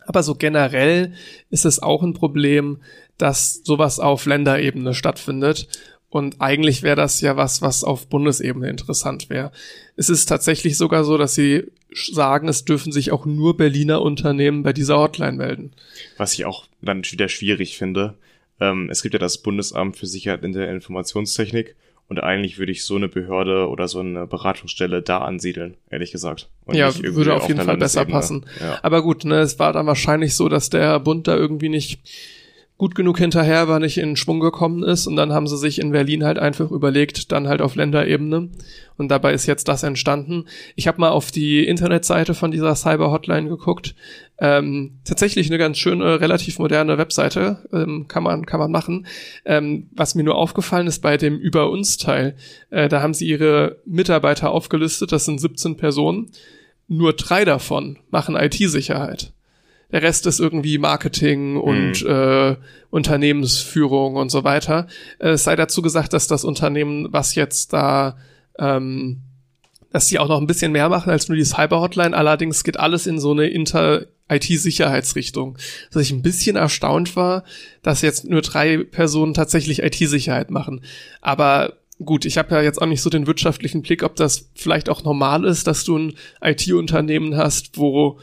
Aber 0.06 0.22
so 0.22 0.36
generell 0.36 1.12
ist 1.50 1.66
es 1.66 1.82
auch 1.82 2.02
ein 2.02 2.14
Problem, 2.14 2.78
dass 3.18 3.60
sowas 3.64 4.00
auf 4.00 4.24
Länderebene 4.24 4.94
stattfindet 4.94 5.68
und 6.10 6.40
eigentlich 6.40 6.82
wäre 6.82 6.96
das 6.96 7.20
ja 7.20 7.36
was, 7.36 7.60
was 7.60 7.84
auf 7.84 8.08
Bundesebene 8.08 8.68
interessant 8.70 9.28
wäre. 9.28 9.52
Es 9.96 10.08
ist 10.08 10.26
tatsächlich 10.26 10.76
sogar 10.76 11.04
so, 11.04 11.18
dass 11.18 11.34
sie 11.34 11.64
sagen, 11.92 12.48
es 12.48 12.64
dürfen 12.64 12.92
sich 12.92 13.12
auch 13.12 13.26
nur 13.26 13.56
Berliner 13.56 14.00
Unternehmen 14.02 14.62
bei 14.62 14.72
dieser 14.72 14.98
Hotline 14.98 15.36
melden. 15.36 15.72
Was 16.16 16.34
ich 16.34 16.44
auch 16.44 16.66
dann 16.80 17.02
wieder 17.04 17.28
schwierig 17.28 17.76
finde. 17.76 18.14
Ähm, 18.60 18.88
es 18.90 19.02
gibt 19.02 19.14
ja 19.14 19.18
das 19.18 19.38
Bundesamt 19.38 19.96
für 19.96 20.06
Sicherheit 20.06 20.44
in 20.44 20.52
der 20.52 20.70
Informationstechnik 20.70 21.76
und 22.08 22.20
eigentlich 22.20 22.58
würde 22.58 22.72
ich 22.72 22.84
so 22.84 22.96
eine 22.96 23.08
Behörde 23.08 23.68
oder 23.68 23.86
so 23.86 24.00
eine 24.00 24.26
Beratungsstelle 24.26 25.02
da 25.02 25.18
ansiedeln, 25.18 25.76
ehrlich 25.90 26.10
gesagt. 26.10 26.48
Und 26.64 26.74
ja, 26.74 26.90
würde 27.02 27.34
auf 27.34 27.48
jeden 27.48 27.60
Fall 27.60 27.76
besser 27.76 28.06
passen. 28.06 28.46
Ja. 28.60 28.78
Aber 28.82 29.02
gut, 29.02 29.24
ne, 29.24 29.40
es 29.40 29.58
war 29.58 29.74
dann 29.74 29.86
wahrscheinlich 29.86 30.34
so, 30.34 30.48
dass 30.48 30.70
der 30.70 30.98
Bund 31.00 31.28
da 31.28 31.36
irgendwie 31.36 31.68
nicht 31.68 32.00
gut 32.78 32.94
genug 32.94 33.18
hinterher 33.18 33.66
war, 33.66 33.80
nicht 33.80 33.98
in 33.98 34.14
Schwung 34.14 34.38
gekommen 34.38 34.84
ist. 34.84 35.08
Und 35.08 35.16
dann 35.16 35.32
haben 35.32 35.48
sie 35.48 35.58
sich 35.58 35.80
in 35.80 35.90
Berlin 35.90 36.24
halt 36.24 36.38
einfach 36.38 36.70
überlegt, 36.70 37.32
dann 37.32 37.48
halt 37.48 37.60
auf 37.60 37.74
Länderebene. 37.74 38.50
Und 38.96 39.08
dabei 39.08 39.34
ist 39.34 39.46
jetzt 39.46 39.66
das 39.66 39.82
entstanden. 39.82 40.44
Ich 40.76 40.86
habe 40.86 41.00
mal 41.00 41.10
auf 41.10 41.32
die 41.32 41.66
Internetseite 41.66 42.34
von 42.34 42.52
dieser 42.52 42.76
Cyber 42.76 43.10
Hotline 43.10 43.48
geguckt. 43.48 43.96
Ähm, 44.38 45.00
tatsächlich 45.04 45.48
eine 45.48 45.58
ganz 45.58 45.76
schöne, 45.76 46.20
relativ 46.20 46.60
moderne 46.60 46.98
Webseite. 46.98 47.68
Ähm, 47.72 48.06
kann 48.06 48.22
man 48.22 48.46
kann 48.46 48.60
man 48.60 48.70
machen. 48.70 49.06
Ähm, 49.44 49.88
was 49.90 50.14
mir 50.14 50.22
nur 50.22 50.36
aufgefallen 50.36 50.86
ist 50.86 51.02
bei 51.02 51.16
dem 51.16 51.36
Über 51.36 51.70
uns 51.70 51.96
Teil, 51.96 52.36
äh, 52.70 52.88
da 52.88 53.02
haben 53.02 53.14
sie 53.14 53.26
ihre 53.26 53.78
Mitarbeiter 53.86 54.52
aufgelistet. 54.52 55.10
Das 55.10 55.24
sind 55.24 55.40
17 55.40 55.76
Personen. 55.76 56.30
Nur 56.86 57.12
drei 57.14 57.44
davon 57.44 57.98
machen 58.10 58.36
IT-Sicherheit 58.36 59.32
der 59.90 60.02
Rest 60.02 60.26
ist 60.26 60.40
irgendwie 60.40 60.78
Marketing 60.78 61.56
und 61.56 62.04
mhm. 62.04 62.10
äh, 62.10 62.56
Unternehmensführung 62.90 64.16
und 64.16 64.30
so 64.30 64.44
weiter. 64.44 64.86
Äh, 65.18 65.30
es 65.30 65.44
sei 65.44 65.56
dazu 65.56 65.82
gesagt, 65.82 66.12
dass 66.12 66.26
das 66.26 66.44
Unternehmen, 66.44 67.08
was 67.10 67.34
jetzt 67.34 67.72
da 67.72 68.16
ähm, 68.58 69.22
dass 69.90 70.08
sie 70.08 70.18
auch 70.18 70.28
noch 70.28 70.40
ein 70.40 70.46
bisschen 70.46 70.72
mehr 70.72 70.88
machen 70.88 71.10
als 71.10 71.28
nur 71.28 71.36
die 71.36 71.44
Cyber-Hotline. 71.44 72.16
Allerdings 72.16 72.64
geht 72.64 72.78
alles 72.78 73.06
in 73.06 73.18
so 73.18 73.30
eine 73.30 73.48
Inter-IT-Sicherheitsrichtung. 73.48 75.56
Dass 75.90 76.02
ich 76.02 76.10
ein 76.10 76.22
bisschen 76.22 76.56
erstaunt 76.56 77.16
war, 77.16 77.44
dass 77.82 78.02
jetzt 78.02 78.28
nur 78.28 78.42
drei 78.42 78.78
Personen 78.78 79.34
tatsächlich 79.34 79.82
IT-Sicherheit 79.82 80.50
machen. 80.50 80.82
Aber 81.20 81.74
gut, 82.04 82.26
ich 82.26 82.38
habe 82.38 82.54
ja 82.54 82.62
jetzt 82.62 82.82
auch 82.82 82.86
nicht 82.86 83.02
so 83.02 83.10
den 83.10 83.26
wirtschaftlichen 83.26 83.82
Blick, 83.82 84.02
ob 84.02 84.16
das 84.16 84.50
vielleicht 84.54 84.88
auch 84.88 85.04
normal 85.04 85.44
ist, 85.44 85.66
dass 85.66 85.84
du 85.84 85.96
ein 85.96 86.14
IT-Unternehmen 86.42 87.36
hast, 87.36 87.78
wo 87.78 88.18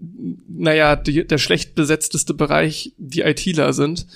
naja, 0.00 0.96
die, 0.96 1.26
der 1.26 1.38
schlecht 1.38 1.74
besetzteste 1.74 2.34
Bereich 2.34 2.92
die 2.98 3.22
ITler 3.22 3.72
sind. 3.72 4.06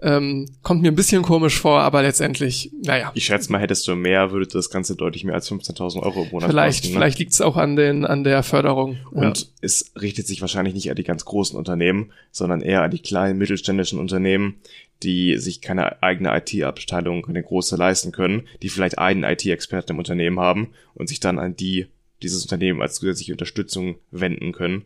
Ähm, 0.00 0.48
kommt 0.62 0.82
mir 0.82 0.92
ein 0.92 0.96
bisschen 0.96 1.22
komisch 1.22 1.58
vor, 1.58 1.80
aber 1.80 2.02
letztendlich, 2.02 2.70
naja. 2.82 3.10
Ich 3.14 3.24
schätze 3.24 3.50
mal, 3.50 3.60
hättest 3.60 3.86
du 3.88 3.96
mehr, 3.96 4.30
würde 4.30 4.46
das 4.46 4.70
Ganze 4.70 4.94
deutlich 4.94 5.24
mehr 5.24 5.34
als 5.34 5.50
15.000 5.50 6.00
Euro 6.02 6.24
im 6.24 6.30
Monat 6.30 6.50
Vielleicht, 6.50 6.82
kosten. 6.82 6.94
Ne? 6.94 6.98
vielleicht 6.98 7.18
liegt 7.18 7.32
es 7.32 7.40
auch 7.40 7.56
an, 7.56 7.76
den, 7.76 8.04
an 8.04 8.24
der 8.24 8.42
Förderung. 8.42 8.98
Und 9.10 9.40
ja. 9.40 9.46
es 9.60 9.92
richtet 10.00 10.26
sich 10.26 10.40
wahrscheinlich 10.40 10.74
nicht 10.74 10.90
an 10.90 10.96
die 10.96 11.04
ganz 11.04 11.24
großen 11.24 11.58
Unternehmen, 11.58 12.12
sondern 12.30 12.60
eher 12.60 12.82
an 12.82 12.90
die 12.90 13.00
kleinen 13.00 13.38
mittelständischen 13.38 13.98
Unternehmen, 13.98 14.56
die 15.02 15.38
sich 15.38 15.60
keine 15.60 16.02
eigene 16.02 16.36
IT-Abteilung, 16.36 17.22
keine 17.22 17.42
große 17.42 17.76
leisten 17.76 18.12
können, 18.12 18.46
die 18.62 18.68
vielleicht 18.68 18.98
einen 18.98 19.24
IT-Experten 19.24 19.92
im 19.92 19.98
Unternehmen 19.98 20.38
haben 20.38 20.68
und 20.94 21.08
sich 21.08 21.18
dann 21.18 21.38
an 21.38 21.56
die 21.56 21.86
dieses 22.22 22.42
Unternehmen 22.42 22.80
als 22.80 22.94
zusätzliche 22.94 23.32
Unterstützung 23.32 23.96
wenden 24.10 24.52
können. 24.52 24.84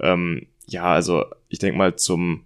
Ähm, 0.00 0.46
ja, 0.66 0.84
also 0.84 1.24
ich 1.48 1.58
denke 1.58 1.78
mal 1.78 1.96
zum 1.96 2.44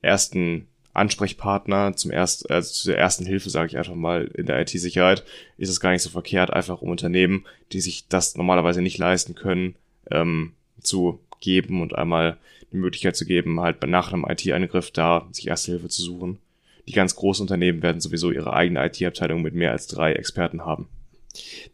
ersten 0.00 0.68
Ansprechpartner, 0.94 1.96
zum 1.96 2.10
erst, 2.10 2.50
also 2.50 2.72
zu 2.72 2.88
der 2.88 2.98
ersten 2.98 3.24
Hilfe, 3.24 3.50
sage 3.50 3.68
ich 3.68 3.78
einfach 3.78 3.94
mal, 3.94 4.24
in 4.34 4.46
der 4.46 4.60
IT-Sicherheit, 4.60 5.24
ist 5.56 5.70
es 5.70 5.80
gar 5.80 5.90
nicht 5.90 6.02
so 6.02 6.10
verkehrt, 6.10 6.52
einfach 6.52 6.82
um 6.82 6.90
Unternehmen, 6.90 7.44
die 7.72 7.80
sich 7.80 8.08
das 8.08 8.36
normalerweise 8.36 8.82
nicht 8.82 8.98
leisten 8.98 9.34
können, 9.34 9.74
ähm, 10.10 10.52
zu 10.80 11.20
geben 11.40 11.80
und 11.80 11.94
einmal 11.94 12.36
die 12.72 12.76
Möglichkeit 12.76 13.16
zu 13.16 13.24
geben, 13.24 13.60
halt 13.60 13.82
nach 13.86 14.12
einem 14.12 14.26
IT-Eingriff 14.28 14.90
da 14.90 15.26
sich 15.32 15.48
erste 15.48 15.72
Hilfe 15.72 15.88
zu 15.88 16.02
suchen. 16.02 16.38
Die 16.86 16.92
ganz 16.92 17.14
großen 17.14 17.42
Unternehmen 17.42 17.82
werden 17.82 18.00
sowieso 18.00 18.30
ihre 18.30 18.52
eigene 18.52 18.84
IT-Abteilung 18.84 19.42
mit 19.42 19.54
mehr 19.54 19.72
als 19.72 19.86
drei 19.86 20.12
Experten 20.12 20.64
haben. 20.64 20.88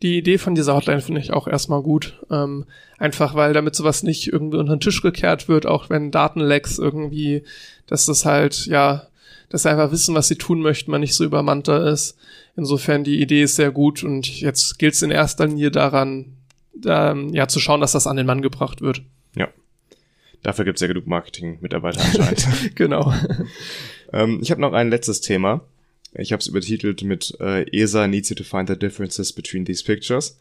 Die 0.03 0.19
Idee 0.19 0.39
von 0.39 0.55
dieser 0.55 0.75
Hotline 0.75 1.01
finde 1.01 1.21
ich 1.21 1.33
auch 1.33 1.49
erstmal 1.49 1.83
gut. 1.83 2.21
Ähm, 2.31 2.65
einfach 2.99 3.35
weil 3.35 3.53
damit 3.53 3.75
sowas 3.75 4.03
nicht 4.03 4.33
irgendwie 4.33 4.59
unter 4.59 4.77
den 4.77 4.81
Tisch 4.81 5.03
gekehrt 5.03 5.49
wird, 5.49 5.67
auch 5.67 5.91
wenn 5.91 6.11
Datenlecks 6.11 6.79
irgendwie, 6.79 7.43
dass 7.87 8.07
das 8.07 8.25
halt, 8.25 8.67
ja, 8.67 9.09
dass 9.49 9.63
sie 9.63 9.71
einfach 9.71 9.93
wissen, 9.93 10.15
was 10.15 10.29
sie 10.29 10.37
tun 10.37 10.61
möchten, 10.61 10.91
man 10.91 11.01
nicht 11.01 11.15
so 11.15 11.25
übermannter 11.25 11.87
ist. 11.87 12.17
Insofern 12.57 13.05
die 13.05 13.21
Idee 13.21 13.43
ist 13.43 13.57
sehr 13.57 13.71
gut 13.71 14.05
und 14.05 14.41
jetzt 14.41 14.79
gilt 14.79 14.95
es 14.95 15.03
in 15.03 15.11
erster 15.11 15.47
Linie 15.47 15.71
daran, 15.71 16.37
ähm, 16.85 17.33
ja, 17.35 17.49
zu 17.49 17.61
schauen, 17.61 17.81
dass 17.81 17.93
das 17.93 18.07
an 18.07 18.17
den 18.17 18.27
Mann 18.27 18.43
gebracht 18.43 18.81
wird. 18.81 19.03
Ja. 19.37 19.49
Dafür 20.43 20.65
gibt 20.65 20.77
es 20.77 20.83
ja 20.83 20.89
genug 20.89 21.07
Marketing-Mitarbeiter 21.07 22.01
anscheinend. 22.01 22.47
genau. 22.77 23.13
ähm, 24.13 24.39
ich 24.43 24.51
habe 24.51 24.61
noch 24.61 24.73
ein 24.73 24.91
letztes 24.91 25.21
Thema. 25.21 25.63
Ich 26.15 26.33
habe 26.33 26.41
es 26.41 26.47
übertitelt 26.47 27.03
mit 27.03 27.37
äh, 27.41 27.65
ESA 27.71 28.07
needs 28.07 28.31
you 28.31 28.35
to 28.35 28.45
find 28.45 28.69
the 28.69 28.79
differences 28.79 29.33
between 29.33 29.65
these 29.65 29.85
pictures. 29.85 30.39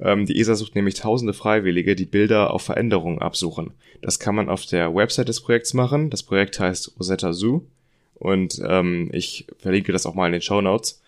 Ähm, 0.00 0.26
die 0.26 0.38
ESA 0.38 0.54
sucht 0.54 0.74
nämlich 0.74 0.94
tausende 0.94 1.34
Freiwillige, 1.34 1.94
die 1.94 2.06
Bilder 2.06 2.52
auf 2.52 2.62
Veränderungen 2.62 3.20
absuchen. 3.20 3.72
Das 4.00 4.18
kann 4.18 4.34
man 4.34 4.48
auf 4.48 4.64
der 4.64 4.94
Website 4.94 5.28
des 5.28 5.40
Projekts 5.40 5.74
machen. 5.74 6.10
Das 6.10 6.22
Projekt 6.22 6.58
heißt 6.58 6.92
Rosetta 6.98 7.32
Zoo 7.32 7.62
und 8.14 8.60
ähm, 8.66 9.10
ich 9.12 9.46
verlinke 9.58 9.92
das 9.92 10.06
auch 10.06 10.14
mal 10.14 10.26
in 10.26 10.32
den 10.32 10.42
Show 10.42 10.60
Notes. 10.60 11.00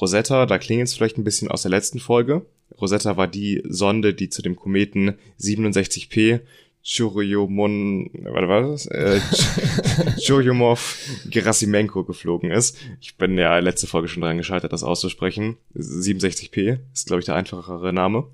Rosetta, 0.00 0.46
da 0.46 0.58
klingelt 0.58 0.88
es 0.88 0.94
vielleicht 0.94 1.18
ein 1.18 1.24
bisschen 1.24 1.48
aus 1.48 1.62
der 1.62 1.70
letzten 1.70 1.98
Folge. 1.98 2.44
Rosetta 2.80 3.16
war 3.16 3.26
die 3.26 3.62
Sonde, 3.66 4.14
die 4.14 4.28
zu 4.28 4.42
dem 4.42 4.56
Kometen 4.56 5.14
67P 5.40 6.40
Churyumon, 6.88 8.08
warte, 8.22 8.48
war 8.48 8.62
das? 8.62 8.86
Äh, 8.86 9.20
Churyumov 10.18 10.96
Gerasimenko 11.28 12.02
geflogen 12.04 12.50
ist. 12.50 12.78
Ich 13.02 13.16
bin 13.16 13.36
ja 13.36 13.58
letzte 13.58 13.86
Folge 13.86 14.08
schon 14.08 14.22
dran 14.22 14.38
gescheitert, 14.38 14.72
das 14.72 14.82
auszusprechen. 14.82 15.58
67P 15.76 16.78
ist, 16.94 17.06
glaube 17.06 17.20
ich, 17.20 17.26
der 17.26 17.34
einfachere 17.34 17.92
Name. 17.92 18.26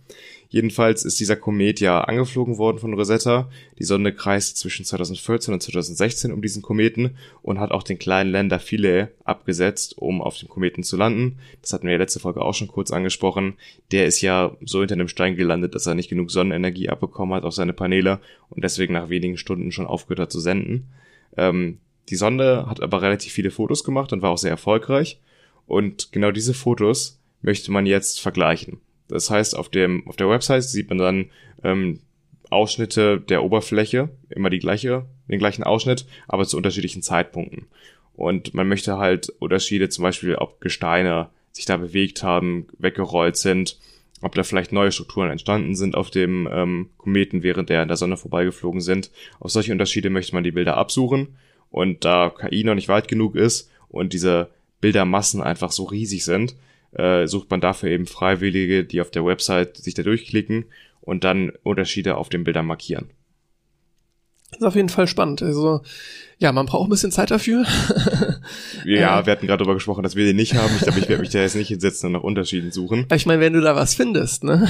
Jedenfalls 0.54 1.04
ist 1.04 1.18
dieser 1.18 1.34
Komet 1.34 1.80
ja 1.80 2.02
angeflogen 2.02 2.58
worden 2.58 2.78
von 2.78 2.94
Rosetta. 2.94 3.50
Die 3.80 3.82
Sonde 3.82 4.14
kreist 4.14 4.56
zwischen 4.56 4.84
2014 4.84 5.52
und 5.52 5.60
2016 5.60 6.32
um 6.32 6.42
diesen 6.42 6.62
Kometen 6.62 7.16
und 7.42 7.58
hat 7.58 7.72
auch 7.72 7.82
den 7.82 7.98
kleinen 7.98 8.30
Länder 8.30 8.60
Philae 8.60 9.08
abgesetzt, 9.24 9.98
um 9.98 10.22
auf 10.22 10.38
dem 10.38 10.48
Kometen 10.48 10.84
zu 10.84 10.96
landen. 10.96 11.40
Das 11.60 11.72
hatten 11.72 11.88
wir 11.88 11.94
ja 11.94 11.98
letzte 11.98 12.20
Folge 12.20 12.40
auch 12.40 12.54
schon 12.54 12.68
kurz 12.68 12.92
angesprochen. 12.92 13.54
Der 13.90 14.06
ist 14.06 14.20
ja 14.20 14.56
so 14.64 14.78
hinter 14.78 14.94
einem 14.94 15.08
Stein 15.08 15.34
gelandet, 15.34 15.74
dass 15.74 15.88
er 15.88 15.96
nicht 15.96 16.08
genug 16.08 16.30
Sonnenenergie 16.30 16.88
abbekommen 16.88 17.34
hat 17.34 17.42
auf 17.42 17.54
seine 17.54 17.72
Paneele 17.72 18.20
und 18.48 18.62
deswegen 18.62 18.92
nach 18.92 19.08
wenigen 19.08 19.38
Stunden 19.38 19.72
schon 19.72 19.88
aufgehört 19.88 20.20
hat 20.20 20.30
zu 20.30 20.38
senden. 20.38 20.86
Ähm, 21.36 21.78
die 22.10 22.16
Sonde 22.16 22.66
hat 22.68 22.80
aber 22.80 23.02
relativ 23.02 23.32
viele 23.32 23.50
Fotos 23.50 23.82
gemacht 23.82 24.12
und 24.12 24.22
war 24.22 24.30
auch 24.30 24.38
sehr 24.38 24.52
erfolgreich. 24.52 25.20
Und 25.66 26.12
genau 26.12 26.30
diese 26.30 26.54
Fotos 26.54 27.18
möchte 27.42 27.72
man 27.72 27.86
jetzt 27.86 28.20
vergleichen. 28.20 28.78
Das 29.08 29.30
heißt, 29.30 29.56
auf 29.56 29.68
dem 29.68 30.06
auf 30.08 30.16
der 30.16 30.28
Website 30.28 30.64
sieht 30.64 30.88
man 30.88 30.98
dann 30.98 31.30
ähm, 31.62 32.00
Ausschnitte 32.50 33.20
der 33.20 33.42
Oberfläche, 33.42 34.10
immer 34.30 34.50
die 34.50 34.58
gleiche, 34.58 35.06
den 35.28 35.38
gleichen 35.38 35.64
Ausschnitt, 35.64 36.06
aber 36.28 36.44
zu 36.44 36.56
unterschiedlichen 36.56 37.02
Zeitpunkten. 37.02 37.66
Und 38.14 38.54
man 38.54 38.68
möchte 38.68 38.98
halt 38.98 39.30
Unterschiede, 39.40 39.88
zum 39.88 40.02
Beispiel, 40.02 40.36
ob 40.36 40.60
Gesteine 40.60 41.28
sich 41.52 41.64
da 41.64 41.76
bewegt 41.76 42.22
haben, 42.22 42.66
weggerollt 42.78 43.36
sind, 43.36 43.78
ob 44.20 44.34
da 44.34 44.42
vielleicht 44.42 44.72
neue 44.72 44.92
Strukturen 44.92 45.30
entstanden 45.30 45.74
sind 45.74 45.94
auf 45.96 46.10
dem 46.10 46.48
ähm, 46.50 46.90
Kometen, 46.96 47.42
während 47.42 47.68
der 47.68 47.82
in 47.82 47.88
der 47.88 47.96
Sonne 47.96 48.16
vorbeigeflogen 48.16 48.80
sind. 48.80 49.10
Auf 49.40 49.50
solche 49.50 49.72
Unterschiede 49.72 50.10
möchte 50.10 50.34
man 50.34 50.44
die 50.44 50.52
Bilder 50.52 50.76
absuchen. 50.76 51.36
Und 51.70 52.04
da 52.04 52.30
KI 52.30 52.62
noch 52.62 52.76
nicht 52.76 52.88
weit 52.88 53.08
genug 53.08 53.34
ist 53.34 53.70
und 53.88 54.12
diese 54.12 54.48
Bildermassen 54.80 55.42
einfach 55.42 55.72
so 55.72 55.84
riesig 55.84 56.24
sind, 56.24 56.54
äh, 56.94 57.26
sucht 57.26 57.50
man 57.50 57.60
dafür 57.60 57.90
eben 57.90 58.06
Freiwillige, 58.06 58.84
die 58.84 59.00
auf 59.00 59.10
der 59.10 59.24
Website 59.24 59.76
sich 59.76 59.94
da 59.94 60.02
durchklicken 60.02 60.66
und 61.00 61.24
dann 61.24 61.52
Unterschiede 61.62 62.16
auf 62.16 62.28
den 62.28 62.44
Bildern 62.44 62.66
markieren. 62.66 63.10
Das 64.50 64.60
ist 64.60 64.66
auf 64.68 64.76
jeden 64.76 64.88
Fall 64.88 65.08
spannend. 65.08 65.42
Also, 65.42 65.80
ja, 66.38 66.52
man 66.52 66.66
braucht 66.66 66.86
ein 66.86 66.90
bisschen 66.90 67.10
Zeit 67.10 67.32
dafür. 67.32 67.64
ja, 68.84 69.18
äh, 69.20 69.26
wir 69.26 69.32
hatten 69.32 69.48
gerade 69.48 69.58
darüber 69.64 69.74
gesprochen, 69.74 70.04
dass 70.04 70.14
wir 70.14 70.24
den 70.24 70.36
nicht 70.36 70.54
haben. 70.54 70.72
Ich 70.76 70.82
glaube, 70.82 71.00
ich 71.00 71.08
werde 71.08 71.22
mich 71.22 71.30
da 71.30 71.40
jetzt 71.40 71.56
nicht 71.56 71.68
hinsetzen 71.68 72.06
und 72.06 72.12
nach 72.12 72.22
Unterschieden 72.22 72.70
suchen. 72.70 73.06
Ich 73.12 73.26
meine, 73.26 73.40
wenn 73.40 73.52
du 73.52 73.60
da 73.60 73.74
was 73.74 73.96
findest, 73.96 74.44
ne? 74.44 74.68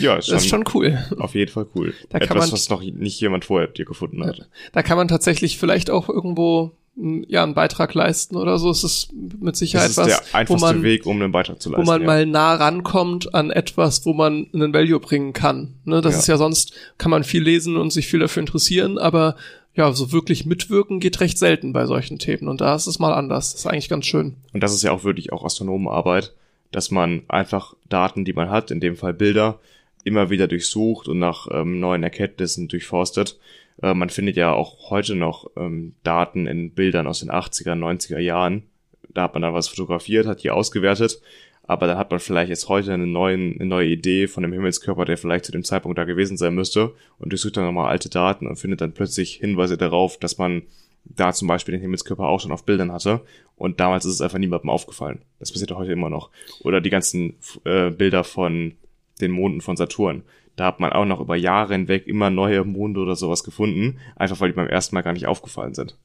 Ja, 0.00 0.16
ist 0.16 0.26
schon, 0.26 0.34
das 0.34 0.42
ist 0.42 0.48
schon 0.48 0.64
cool. 0.74 0.98
Auf 1.18 1.36
jeden 1.36 1.52
Fall 1.52 1.66
cool. 1.76 1.94
Da 2.08 2.18
kann 2.18 2.30
Etwas, 2.36 2.46
man- 2.46 2.52
was 2.52 2.68
noch 2.68 2.82
nicht 2.82 3.20
jemand 3.20 3.44
vorher 3.44 3.68
dir 3.68 3.84
gefunden 3.84 4.24
hat. 4.24 4.48
Da 4.72 4.82
kann 4.82 4.96
man 4.96 5.06
tatsächlich 5.06 5.56
vielleicht 5.58 5.88
auch 5.90 6.08
irgendwo 6.08 6.72
ja 6.96 7.42
einen 7.42 7.54
Beitrag 7.54 7.92
leisten 7.94 8.36
oder 8.36 8.58
so. 8.58 8.70
Es 8.70 8.82
ist 8.82 9.10
mit 9.12 9.54
Sicherheit 9.56 9.90
Das 9.90 9.92
ist 9.92 9.96
was, 9.98 10.06
der 10.06 10.18
wo 10.32 10.36
einfachste 10.38 10.66
man 10.66 10.82
Weg, 10.82 11.06
um 11.06 11.20
einen 11.20 11.32
Beitrag 11.32 11.60
zu 11.60 11.70
wo 11.70 11.74
leisten. 11.76 11.86
man 11.86 12.00
ja. 12.00 12.06
mal 12.06 12.26
nah 12.26 12.54
rankommt 12.54 13.34
an 13.34 13.50
etwas, 13.50 14.06
wo 14.06 14.14
man 14.14 14.46
einen 14.54 14.72
Value 14.72 14.98
bringen 15.00 15.32
kann. 15.32 15.74
Ne, 15.84 16.00
das 16.00 16.14
Ja. 16.14 16.18
ist 16.20 16.26
ja 16.28 16.36
sonst, 16.38 16.72
kann 16.98 17.10
man 17.10 17.24
viel 17.24 17.42
lesen 17.42 17.76
und 17.76 17.92
sich 17.92 18.06
viel 18.06 18.20
dafür 18.20 18.40
interessieren, 18.40 18.98
aber 18.98 19.36
ja, 19.74 19.92
so 19.92 20.10
wirklich 20.10 20.46
mitwirken 20.46 21.00
geht 21.00 21.20
recht 21.20 21.36
selten 21.36 21.74
bei 21.74 21.84
solchen 21.84 22.18
Themen. 22.18 22.48
Und 22.48 22.62
da 22.62 22.74
ist 22.74 22.86
es 22.86 22.98
mal 22.98 23.12
anders. 23.12 23.52
Das 23.52 23.60
ist 23.60 23.66
eigentlich 23.66 23.90
ganz 23.90 24.06
schön. 24.06 24.34
Und 24.54 24.62
das 24.62 24.72
ist 24.72 24.82
ja 24.82 24.90
auch 24.90 25.04
wirklich 25.04 25.32
auch 25.34 25.44
Astronomenarbeit, 25.44 26.32
dass 26.72 26.90
man 26.90 27.22
einfach 27.28 27.74
Daten, 27.90 28.24
die 28.24 28.32
man 28.32 28.48
hat, 28.48 28.70
in 28.70 28.80
dem 28.80 28.96
Fall 28.96 29.12
Bilder, 29.12 29.58
immer 30.02 30.30
wieder 30.30 30.48
durchsucht 30.48 31.08
und 31.08 31.18
nach 31.18 31.46
ähm, 31.50 31.78
neuen 31.78 32.02
Erkenntnissen 32.02 32.68
durchforstet. 32.68 33.38
Äh, 33.82 33.94
man 33.94 34.10
findet 34.10 34.36
ja 34.36 34.52
auch 34.52 34.90
heute 34.90 35.14
noch 35.14 35.50
ähm, 35.56 35.94
Daten 36.02 36.46
in 36.46 36.72
Bildern 36.72 37.06
aus 37.06 37.20
den 37.20 37.30
80er, 37.30 37.74
90er 37.74 38.18
Jahren. 38.18 38.64
Da 39.08 39.22
hat 39.22 39.34
man 39.34 39.42
dann 39.42 39.54
was 39.54 39.68
fotografiert, 39.68 40.26
hat 40.26 40.42
die 40.42 40.50
ausgewertet, 40.50 41.20
aber 41.62 41.86
dann 41.86 41.98
hat 41.98 42.10
man 42.10 42.20
vielleicht 42.20 42.50
jetzt 42.50 42.68
heute 42.68 42.92
eine, 42.92 43.06
neuen, 43.06 43.54
eine 43.54 43.66
neue 43.66 43.88
Idee 43.88 44.26
von 44.26 44.44
einem 44.44 44.52
Himmelskörper, 44.52 45.04
der 45.04 45.16
vielleicht 45.16 45.46
zu 45.46 45.52
dem 45.52 45.64
Zeitpunkt 45.64 45.98
da 45.98 46.04
gewesen 46.04 46.36
sein 46.36 46.54
müsste 46.54 46.94
und 47.18 47.32
durchsucht 47.32 47.56
dann 47.56 47.64
nochmal 47.64 47.90
alte 47.90 48.08
Daten 48.08 48.46
und 48.46 48.56
findet 48.56 48.80
dann 48.80 48.92
plötzlich 48.92 49.36
Hinweise 49.36 49.76
darauf, 49.78 50.18
dass 50.18 50.38
man 50.38 50.62
da 51.04 51.32
zum 51.32 51.48
Beispiel 51.48 51.72
den 51.72 51.80
Himmelskörper 51.80 52.26
auch 52.26 52.40
schon 52.40 52.52
auf 52.52 52.64
Bildern 52.64 52.92
hatte 52.92 53.22
und 53.56 53.80
damals 53.80 54.04
ist 54.04 54.14
es 54.14 54.20
einfach 54.20 54.38
niemandem 54.38 54.70
aufgefallen. 54.70 55.22
Das 55.38 55.52
passiert 55.52 55.72
heute 55.72 55.92
immer 55.92 56.10
noch. 56.10 56.30
Oder 56.60 56.80
die 56.80 56.90
ganzen 56.90 57.36
äh, 57.64 57.90
Bilder 57.90 58.24
von 58.24 58.74
den 59.20 59.30
Monden 59.30 59.60
von 59.60 59.76
Saturn. 59.76 60.22
Da 60.56 60.66
hat 60.66 60.80
man 60.80 60.92
auch 60.92 61.04
noch 61.04 61.20
über 61.20 61.36
Jahre 61.36 61.74
hinweg 61.74 62.06
immer 62.06 62.30
neue 62.30 62.64
Monde 62.64 63.00
oder 63.00 63.14
sowas 63.14 63.44
gefunden, 63.44 63.98
einfach 64.16 64.40
weil 64.40 64.48
die 64.48 64.56
beim 64.56 64.68
ersten 64.68 64.94
Mal 64.94 65.02
gar 65.02 65.12
nicht 65.12 65.26
aufgefallen 65.26 65.74
sind. 65.74 65.98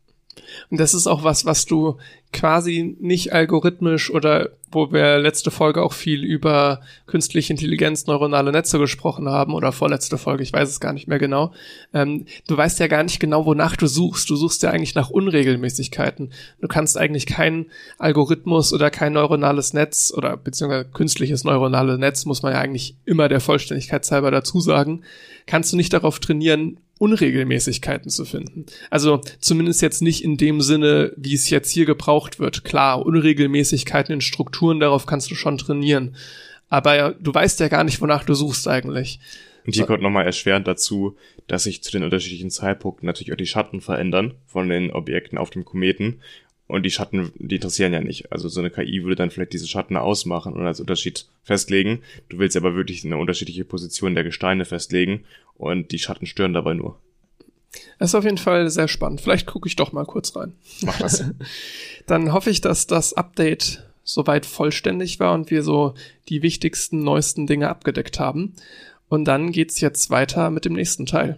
Und 0.70 0.80
das 0.80 0.94
ist 0.94 1.08
auch 1.08 1.24
was, 1.24 1.46
was 1.46 1.66
du 1.66 1.98
quasi 2.34 2.96
nicht 3.00 3.34
algorithmisch 3.34 4.10
oder 4.10 4.52
wo 4.72 4.92
wir 4.94 5.18
letzte 5.20 5.52
Folge 5.52 5.82
auch 5.82 5.92
viel 5.92 6.24
über 6.24 6.80
künstliche 7.06 7.52
Intelligenz, 7.52 8.08
neuronale 8.08 8.54
Netze 8.54 8.80
gesprochen 8.80 9.28
haben 9.28 9.54
oder 9.54 9.74
vorletzte 9.74 10.18
Folge, 10.18 10.44
ich 10.44 10.54
weiß 10.54 10.70
es 10.70 10.80
gar 10.80 10.94
nicht 10.94 11.10
mehr 11.10 11.20
genau. 11.20 11.52
Ähm, 11.94 12.26
du 12.48 12.56
weißt 12.56 12.80
ja 12.80 12.88
gar 12.88 13.04
nicht 13.04 13.20
genau, 13.20 13.46
wonach 13.46 13.76
du 13.76 13.88
suchst. 13.88 14.30
Du 14.30 14.38
suchst 14.38 14.64
ja 14.64 14.70
eigentlich 14.70 14.96
nach 14.96 15.10
Unregelmäßigkeiten. 15.10 16.32
Du 16.62 16.68
kannst 16.70 16.98
eigentlich 16.98 17.26
keinen 17.26 17.66
Algorithmus 17.98 18.72
oder 18.72 18.90
kein 18.90 19.14
neuronales 19.14 19.74
Netz 19.74 20.14
oder 20.16 20.38
beziehungsweise 20.38 20.86
künstliches 20.86 21.44
neuronales 21.44 21.98
Netz, 21.98 22.26
muss 22.26 22.42
man 22.42 22.54
ja 22.54 22.60
eigentlich 22.60 22.96
immer 23.04 23.28
der 23.28 23.42
Vollständigkeit 23.42 24.10
halber 24.10 24.32
dazu 24.32 24.62
sagen, 24.62 25.02
kannst 25.46 25.74
du 25.74 25.78
nicht 25.78 25.92
darauf 25.94 26.20
trainieren, 26.20 26.78
Unregelmäßigkeiten 27.02 28.12
zu 28.12 28.26
finden. 28.26 28.68
Also 28.92 29.22
zumindest 29.40 29.82
jetzt 29.82 30.04
nicht 30.04 30.24
in 30.24 30.38
dem 30.38 30.62
Sinne, 30.62 31.14
wie 31.18 31.34
es 31.34 31.50
jetzt 31.50 31.72
hier 31.72 31.86
gebraucht 31.86 32.40
wird. 32.40 32.64
Klar, 32.64 33.04
Unregelmäßigkeiten 33.04 34.14
in 34.14 34.22
Strukturen, 34.22 34.80
darauf 34.80 35.08
kannst 35.08 35.32
du 35.32 35.36
schon 35.36 35.58
trainieren. 35.58 36.16
Aber 36.70 37.16
du 37.20 37.34
weißt 37.34 37.60
ja 37.60 37.70
gar 37.70 37.84
nicht, 37.84 38.02
wonach 38.02 38.24
du 38.24 38.36
suchst 38.36 38.68
eigentlich. 38.68 39.20
Und 39.66 39.74
hier 39.74 39.86
kommt 39.86 40.04
nochmal 40.04 40.26
erschwerend 40.26 40.68
dazu, 40.68 41.18
dass 41.48 41.64
sich 41.64 41.82
zu 41.82 41.92
den 41.92 42.04
unterschiedlichen 42.04 42.52
Zeitpunkten 42.52 43.08
natürlich 43.08 43.34
auch 43.34 43.38
die 43.38 43.48
Schatten 43.48 43.82
verändern 43.82 44.36
von 44.46 44.70
den 44.70 44.92
Objekten 44.92 45.40
auf 45.40 45.50
dem 45.50 45.66
Kometen. 45.66 46.22
Und 46.72 46.84
die 46.84 46.90
Schatten, 46.90 47.34
die 47.36 47.56
interessieren 47.56 47.92
ja 47.92 48.00
nicht. 48.00 48.32
Also 48.32 48.48
so 48.48 48.62
eine 48.62 48.70
KI 48.70 49.04
würde 49.04 49.18
dann 49.18 49.30
vielleicht 49.30 49.52
diese 49.52 49.68
Schatten 49.68 49.98
ausmachen 49.98 50.54
und 50.54 50.66
als 50.66 50.80
Unterschied 50.80 51.26
festlegen. 51.44 52.02
Du 52.30 52.40
willst 52.40 52.56
aber 52.56 52.76
wirklich 52.76 53.04
eine 53.04 53.18
unterschiedliche 53.18 53.66
Position 53.66 54.16
der 54.16 54.24
Gesteine 54.24 54.64
festlegen 54.64 55.26
und 55.58 55.92
die 55.92 56.00
Schatten 56.00 56.28
stören 56.28 56.54
dabei 56.54 56.74
nur. 56.74 56.98
Das 58.00 58.12
ist 58.12 58.16
auf 58.16 58.24
jeden 58.24 58.38
Fall 58.38 58.70
sehr 58.70 58.88
spannend. 58.88 59.20
Vielleicht 59.20 59.48
gucke 59.48 59.68
ich 59.68 59.76
doch 59.76 59.92
mal 59.92 60.06
kurz 60.06 60.34
rein. 60.34 60.54
Mach 60.82 60.98
das. 60.98 61.26
Dann 62.08 62.32
hoffe 62.32 62.50
ich, 62.50 62.62
dass 62.62 62.88
das 62.88 63.12
Update 63.12 63.84
soweit 64.06 64.46
vollständig 64.46 65.20
war 65.20 65.34
und 65.34 65.52
wir 65.52 65.64
so 65.64 65.94
die 66.30 66.42
wichtigsten, 66.42 67.04
neuesten 67.04 67.48
Dinge 67.48 67.68
abgedeckt 67.68 68.18
haben. 68.18 68.54
Und 69.10 69.26
dann 69.26 69.52
geht's 69.52 69.82
jetzt 69.82 70.10
weiter 70.10 70.50
mit 70.52 70.64
dem 70.64 70.74
nächsten 70.74 71.06
Teil. 71.06 71.38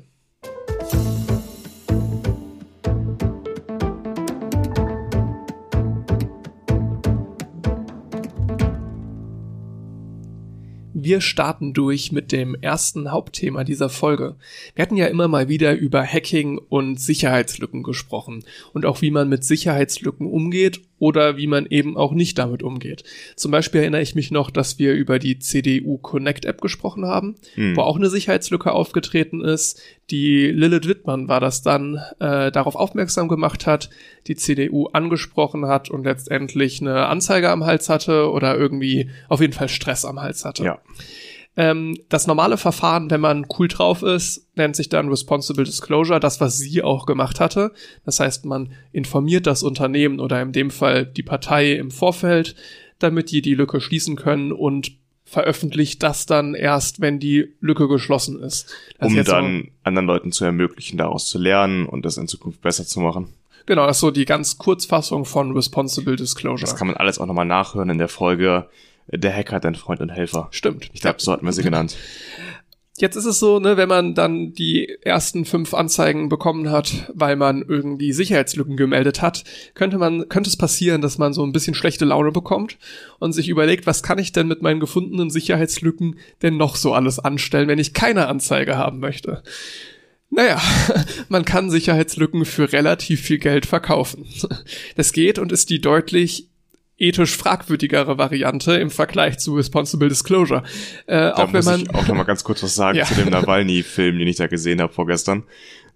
Wir 11.03 11.19
starten 11.19 11.73
durch 11.73 12.13
mit 12.13 12.31
dem 12.31 12.55
ersten 12.55 13.11
Hauptthema 13.11 13.65
dieser 13.65 13.89
Folge. 13.89 14.35
Wir 14.73 14.83
hatten 14.83 14.95
ja 14.95 15.07
immer 15.07 15.27
mal 15.27 15.49
wieder 15.49 15.75
über 15.75 16.01
Hacking 16.05 16.57
und 16.57 16.97
Sicherheitslücken 16.97 17.83
gesprochen 17.83 18.45
und 18.71 18.85
auch 18.85 19.01
wie 19.01 19.11
man 19.11 19.27
mit 19.27 19.43
Sicherheitslücken 19.43 20.25
umgeht 20.25 20.81
oder 21.03 21.35
wie 21.35 21.47
man 21.47 21.65
eben 21.65 21.97
auch 21.97 22.13
nicht 22.13 22.39
damit 22.39 22.63
umgeht. 22.63 23.03
Zum 23.35 23.51
Beispiel 23.51 23.81
erinnere 23.81 24.01
ich 24.01 24.15
mich 24.15 24.31
noch, 24.31 24.49
dass 24.49 24.79
wir 24.79 24.93
über 24.93 25.19
die 25.19 25.37
CDU 25.37 25.97
Connect 25.97 26.45
App 26.45 26.61
gesprochen 26.61 27.05
haben, 27.05 27.35
hm. 27.55 27.75
wo 27.75 27.81
auch 27.81 27.97
eine 27.97 28.09
Sicherheitslücke 28.09 28.71
aufgetreten 28.71 29.41
ist, 29.41 29.81
die 30.09 30.47
Lilith 30.47 30.87
Wittmann 30.87 31.27
war 31.27 31.41
das 31.41 31.61
dann, 31.61 31.99
äh, 32.21 32.53
darauf 32.53 32.77
aufmerksam 32.77 33.27
gemacht 33.27 33.67
hat, 33.67 33.89
die 34.27 34.37
CDU 34.37 34.87
angesprochen 34.93 35.65
hat 35.65 35.89
und 35.89 36.05
letztendlich 36.05 36.79
eine 36.79 37.07
Anzeige 37.07 37.49
am 37.49 37.65
Hals 37.65 37.89
hatte 37.89 38.31
oder 38.31 38.57
irgendwie 38.57 39.09
auf 39.27 39.41
jeden 39.41 39.53
Fall 39.53 39.67
Stress 39.67 40.05
am 40.05 40.21
Hals 40.21 40.45
hatte. 40.45 40.63
Ja. 40.63 40.79
Ähm, 41.55 41.97
das 42.09 42.25
normale 42.25 42.57
Verfahren, 42.57 43.11
wenn 43.11 43.21
man 43.21 43.45
cool 43.57 43.67
drauf 43.67 44.01
ist, 44.01 44.47
nennt 44.55 44.75
sich 44.75 44.89
dann 44.89 45.09
Responsible 45.09 45.63
Disclosure, 45.63 46.19
das, 46.19 46.41
was 46.41 46.57
sie 46.57 46.81
auch 46.81 47.05
gemacht 47.05 47.39
hatte. 47.39 47.71
Das 48.05 48.19
heißt, 48.19 48.45
man 48.45 48.71
informiert 48.91 49.45
das 49.45 49.61
Unternehmen 49.61 50.19
oder 50.19 50.41
in 50.41 50.51
dem 50.51 50.71
Fall 50.71 51.05
die 51.05 51.23
Partei 51.23 51.73
im 51.73 51.91
Vorfeld, 51.91 52.55
damit 52.97 53.29
die 53.31 53.41
die 53.41 53.53
Lücke 53.55 53.81
schließen 53.81 54.15
können 54.15 54.51
und 54.51 54.93
veröffentlicht 55.25 56.03
das 56.03 56.25
dann 56.25 56.53
erst, 56.53 57.01
wenn 57.01 57.19
die 57.19 57.53
Lücke 57.59 57.87
geschlossen 57.87 58.41
ist. 58.41 58.73
Das 58.99 59.07
um 59.07 59.17
ist 59.17 59.29
dann 59.29 59.69
anderen 59.83 60.07
Leuten 60.07 60.31
zu 60.31 60.45
ermöglichen, 60.45 60.97
daraus 60.97 61.27
zu 61.27 61.37
lernen 61.37 61.85
und 61.85 62.03
das 62.05 62.17
in 62.17 62.27
Zukunft 62.27 62.61
besser 62.61 62.85
zu 62.85 62.99
machen. 62.99 63.29
Genau, 63.65 63.87
das 63.87 63.97
ist 63.97 64.01
so 64.01 64.11
die 64.11 64.25
ganz 64.25 64.57
Kurzfassung 64.57 65.25
von 65.25 65.53
Responsible 65.53 66.15
Disclosure. 66.15 66.61
Das 66.61 66.75
kann 66.75 66.87
man 66.87 66.97
alles 66.97 67.19
auch 67.19 67.25
nochmal 67.25 67.45
nachhören 67.45 67.89
in 67.89 67.97
der 67.97 68.09
Folge 68.09 68.67
der 69.07 69.35
Hacker, 69.35 69.59
dein 69.59 69.75
Freund 69.75 70.01
und 70.01 70.09
Helfer. 70.09 70.47
Stimmt. 70.51 70.89
Ich 70.93 71.01
glaube, 71.01 71.21
so 71.21 71.31
hatten 71.31 71.45
wir 71.45 71.53
sie 71.53 71.63
genannt. 71.63 71.95
Jetzt 72.95 73.15
ist 73.15 73.25
es 73.25 73.39
so, 73.39 73.57
ne, 73.57 73.75
wenn 73.75 73.89
man 73.89 74.13
dann 74.13 74.53
die 74.53 74.87
ersten 75.01 75.45
fünf 75.45 75.73
Anzeigen 75.73 76.29
bekommen 76.29 76.69
hat, 76.69 77.11
weil 77.15 77.35
man 77.35 77.63
irgendwie 77.67 78.13
Sicherheitslücken 78.13 78.77
gemeldet 78.77 79.19
hat, 79.19 79.43
könnte 79.73 79.97
man, 79.97 80.29
könnte 80.29 80.47
es 80.47 80.57
passieren, 80.57 81.01
dass 81.01 81.17
man 81.17 81.33
so 81.33 81.43
ein 81.43 81.53
bisschen 81.53 81.73
schlechte 81.73 82.05
Laune 82.05 82.31
bekommt 82.31 82.77
und 83.17 83.33
sich 83.33 83.49
überlegt, 83.49 83.87
was 83.87 84.03
kann 84.03 84.19
ich 84.19 84.31
denn 84.31 84.47
mit 84.47 84.61
meinen 84.61 84.79
gefundenen 84.79 85.31
Sicherheitslücken 85.31 86.19
denn 86.43 86.57
noch 86.57 86.75
so 86.75 86.93
alles 86.93 87.17
anstellen, 87.17 87.67
wenn 87.67 87.79
ich 87.79 87.95
keine 87.95 88.27
Anzeige 88.27 88.77
haben 88.77 88.99
möchte? 88.99 89.41
Naja, 90.29 90.61
man 91.29 91.45
kann 91.45 91.71
Sicherheitslücken 91.71 92.45
für 92.45 92.71
relativ 92.73 93.21
viel 93.21 93.39
Geld 93.39 93.65
verkaufen. 93.65 94.25
Das 94.95 95.13
geht 95.13 95.39
und 95.39 95.51
ist 95.51 95.71
die 95.71 95.81
deutlich 95.81 96.49
ethisch 97.03 97.35
fragwürdigere 97.35 98.17
Variante 98.17 98.73
im 98.75 98.89
Vergleich 98.89 99.37
zu 99.39 99.55
Responsible 99.55 100.09
Disclosure. 100.09 100.63
Äh, 101.05 101.17
da 101.17 101.33
auch 101.33 101.53
wenn 101.53 101.65
man 101.65 101.81
ich 101.81 101.93
auch 101.93 102.07
noch 102.07 102.15
mal 102.15 102.23
ganz 102.23 102.43
kurz 102.43 102.63
was 102.63 102.75
sagen 102.75 102.97
ja. 102.97 103.05
zu 103.05 103.15
dem 103.15 103.29
Nawalny-Film, 103.29 104.17
den 104.17 104.27
ich 104.27 104.37
da 104.37 104.47
gesehen 104.47 104.81
habe 104.81 104.93
vorgestern. 104.93 105.43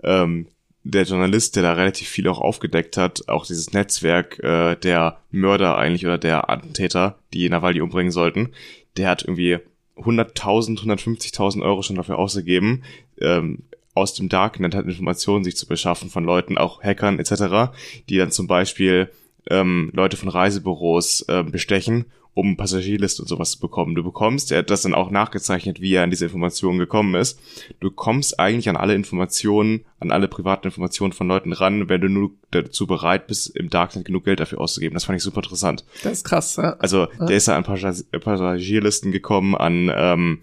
Ähm, 0.03 0.47
der 0.83 1.03
Journalist, 1.03 1.55
der 1.55 1.63
da 1.63 1.73
relativ 1.73 2.07
viel 2.07 2.27
auch 2.27 2.39
aufgedeckt 2.39 2.97
hat, 2.97 3.27
auch 3.27 3.45
dieses 3.45 3.73
Netzwerk 3.73 4.39
äh, 4.39 4.75
der 4.75 5.19
Mörder 5.31 5.77
eigentlich 5.77 6.05
oder 6.05 6.17
der 6.17 6.49
Attentäter, 6.49 7.19
die 7.33 7.49
Nawalny 7.49 7.81
umbringen 7.81 8.11
sollten, 8.11 8.53
der 8.95 9.09
hat 9.09 9.23
irgendwie 9.23 9.59
100.000, 9.97 10.79
150.000 10.85 11.61
Euro 11.61 11.81
schon 11.81 11.95
dafür 11.95 12.19
ausgegeben, 12.19 12.83
ähm, 13.19 13.63
aus 13.93 14.13
dem 14.13 14.29
Darknet 14.29 14.75
halt 14.75 14.85
Informationen 14.85 15.43
sich 15.43 15.57
zu 15.57 15.67
beschaffen 15.67 16.09
von 16.09 16.23
Leuten, 16.23 16.57
auch 16.57 16.83
Hackern 16.83 17.19
etc., 17.19 17.73
die 18.09 18.17
dann 18.17 18.31
zum 18.31 18.47
Beispiel 18.47 19.09
ähm, 19.49 19.91
Leute 19.93 20.17
von 20.17 20.29
Reisebüros 20.29 21.25
äh, 21.27 21.43
bestechen, 21.43 22.05
um 22.33 22.55
Passagierliste 22.55 23.23
und 23.23 23.27
sowas 23.27 23.51
zu 23.51 23.59
bekommen. 23.59 23.95
Du 23.95 24.03
bekommst, 24.03 24.51
er 24.51 24.59
hat 24.59 24.69
das 24.69 24.83
dann 24.83 24.93
auch 24.93 25.09
nachgezeichnet, 25.09 25.81
wie 25.81 25.95
er 25.95 26.03
an 26.03 26.11
diese 26.11 26.25
Informationen 26.25 26.77
gekommen 26.77 27.15
ist. 27.15 27.39
Du 27.79 27.89
kommst 27.89 28.39
eigentlich 28.39 28.69
an 28.69 28.77
alle 28.77 28.93
Informationen, 28.93 29.85
an 29.99 30.11
alle 30.11 30.27
privaten 30.27 30.67
Informationen 30.67 31.13
von 31.13 31.27
Leuten 31.27 31.51
ran, 31.51 31.89
wenn 31.89 32.01
du 32.01 32.09
nur 32.09 32.31
dazu 32.51 32.85
bereit 32.85 33.25
bist, 33.25 33.57
im 33.57 33.71
Darknet 33.71 34.05
genug 34.05 34.25
Geld 34.25 34.39
dafür 34.39 34.61
auszugeben. 34.61 34.93
Das 34.93 35.05
fand 35.05 35.17
ich 35.17 35.23
super 35.23 35.41
interessant. 35.41 35.83
Das 36.03 36.13
ist 36.13 36.23
krass, 36.25 36.57
ja. 36.57 36.75
Also, 36.77 37.07
ja. 37.19 37.25
der 37.25 37.37
ist 37.37 37.47
da 37.47 37.57
an 37.57 37.63
Passagierlisten 37.63 39.11
gekommen, 39.11 39.55
an 39.55 39.91
ähm, 39.95 40.41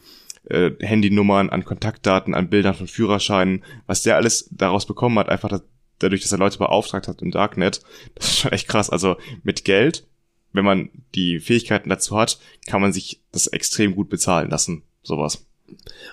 äh, 0.49 0.73
Handynummern, 0.81 1.49
an 1.51 1.65
Kontaktdaten, 1.65 2.35
an 2.35 2.51
Bildern 2.51 2.75
von 2.75 2.89
Führerscheinen, 2.89 3.63
was 3.87 4.03
der 4.03 4.17
alles 4.17 4.49
daraus 4.51 4.85
bekommen 4.85 5.19
hat, 5.21 5.29
einfach 5.29 5.61
dadurch, 6.05 6.23
dass 6.23 6.33
er 6.33 6.39
Leute 6.39 6.59
beauftragt 6.59 7.09
hat 7.09 7.23
im 7.23 7.31
Darknet, 7.31 7.81
das 8.15 8.29
ist 8.29 8.39
schon 8.39 8.53
echt 8.53 8.69
krass. 8.69 8.91
Also 8.91 9.17
mit 9.43 9.65
Geld, 9.65 10.07
wenn 10.53 10.65
man 10.65 10.91
die 11.15 11.41
Fähigkeiten 11.41 11.89
dazu 11.89 12.17
hat, 12.17 12.39
kann 12.67 12.81
man 12.81 12.93
sich 12.93 13.21
das 13.33 13.49
extrem 13.49 13.95
gut 13.95 14.09
bezahlen 14.09 14.51
lassen, 14.51 14.83
sowas. 15.03 15.47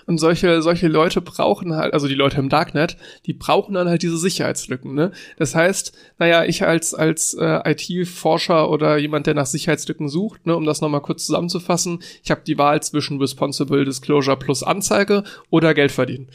Und 0.06 0.18
solche, 0.18 0.62
solche 0.62 0.88
Leute 0.88 1.20
brauchen 1.20 1.74
halt, 1.74 1.94
also 1.94 2.08
die 2.08 2.14
Leute 2.14 2.38
im 2.38 2.48
Darknet, 2.48 2.96
die 3.26 3.32
brauchen 3.32 3.74
dann 3.74 3.88
halt 3.88 4.02
diese 4.02 4.18
Sicherheitslücken. 4.18 4.94
Ne? 4.94 5.12
Das 5.36 5.54
heißt, 5.54 5.92
naja, 6.18 6.44
ich 6.44 6.64
als, 6.64 6.94
als 6.94 7.34
äh, 7.34 7.70
IT-Forscher 7.70 8.70
oder 8.70 8.96
jemand, 8.98 9.26
der 9.26 9.34
nach 9.34 9.46
Sicherheitslücken 9.46 10.08
sucht, 10.08 10.46
ne, 10.46 10.56
um 10.56 10.64
das 10.64 10.80
nochmal 10.80 11.02
kurz 11.02 11.26
zusammenzufassen, 11.26 12.02
ich 12.22 12.30
habe 12.30 12.42
die 12.46 12.58
Wahl 12.58 12.82
zwischen 12.82 13.18
Responsible 13.18 13.84
Disclosure 13.84 14.36
plus 14.36 14.62
Anzeige 14.62 15.24
oder 15.50 15.74
Geld 15.74 15.92
verdienen. 15.92 16.28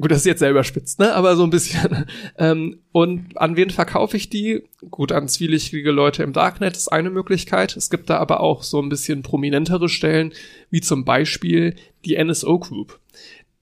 Gut, 0.00 0.10
das 0.10 0.18
ist 0.18 0.26
jetzt 0.26 0.40
selber 0.40 0.64
spitz, 0.64 0.98
ne? 0.98 1.14
aber 1.14 1.36
so 1.36 1.44
ein 1.44 1.50
bisschen. 1.50 2.06
ähm, 2.38 2.78
und 2.92 3.36
an 3.36 3.56
wen 3.56 3.70
verkaufe 3.70 4.16
ich 4.16 4.30
die? 4.30 4.64
Gut, 4.90 5.12
an 5.12 5.28
zwielichtige 5.28 5.90
Leute 5.90 6.22
im 6.22 6.32
Darknet 6.32 6.76
ist 6.76 6.88
eine 6.88 7.10
Möglichkeit. 7.10 7.76
Es 7.76 7.90
gibt 7.90 8.08
da 8.08 8.18
aber 8.18 8.40
auch 8.40 8.62
so 8.62 8.80
ein 8.80 8.88
bisschen 8.88 9.22
prominentere 9.22 9.88
Stellen, 9.88 10.32
wie 10.76 10.82
zum 10.82 11.06
Beispiel 11.06 11.74
die 12.04 12.22
NSO 12.22 12.58
Group. 12.58 13.00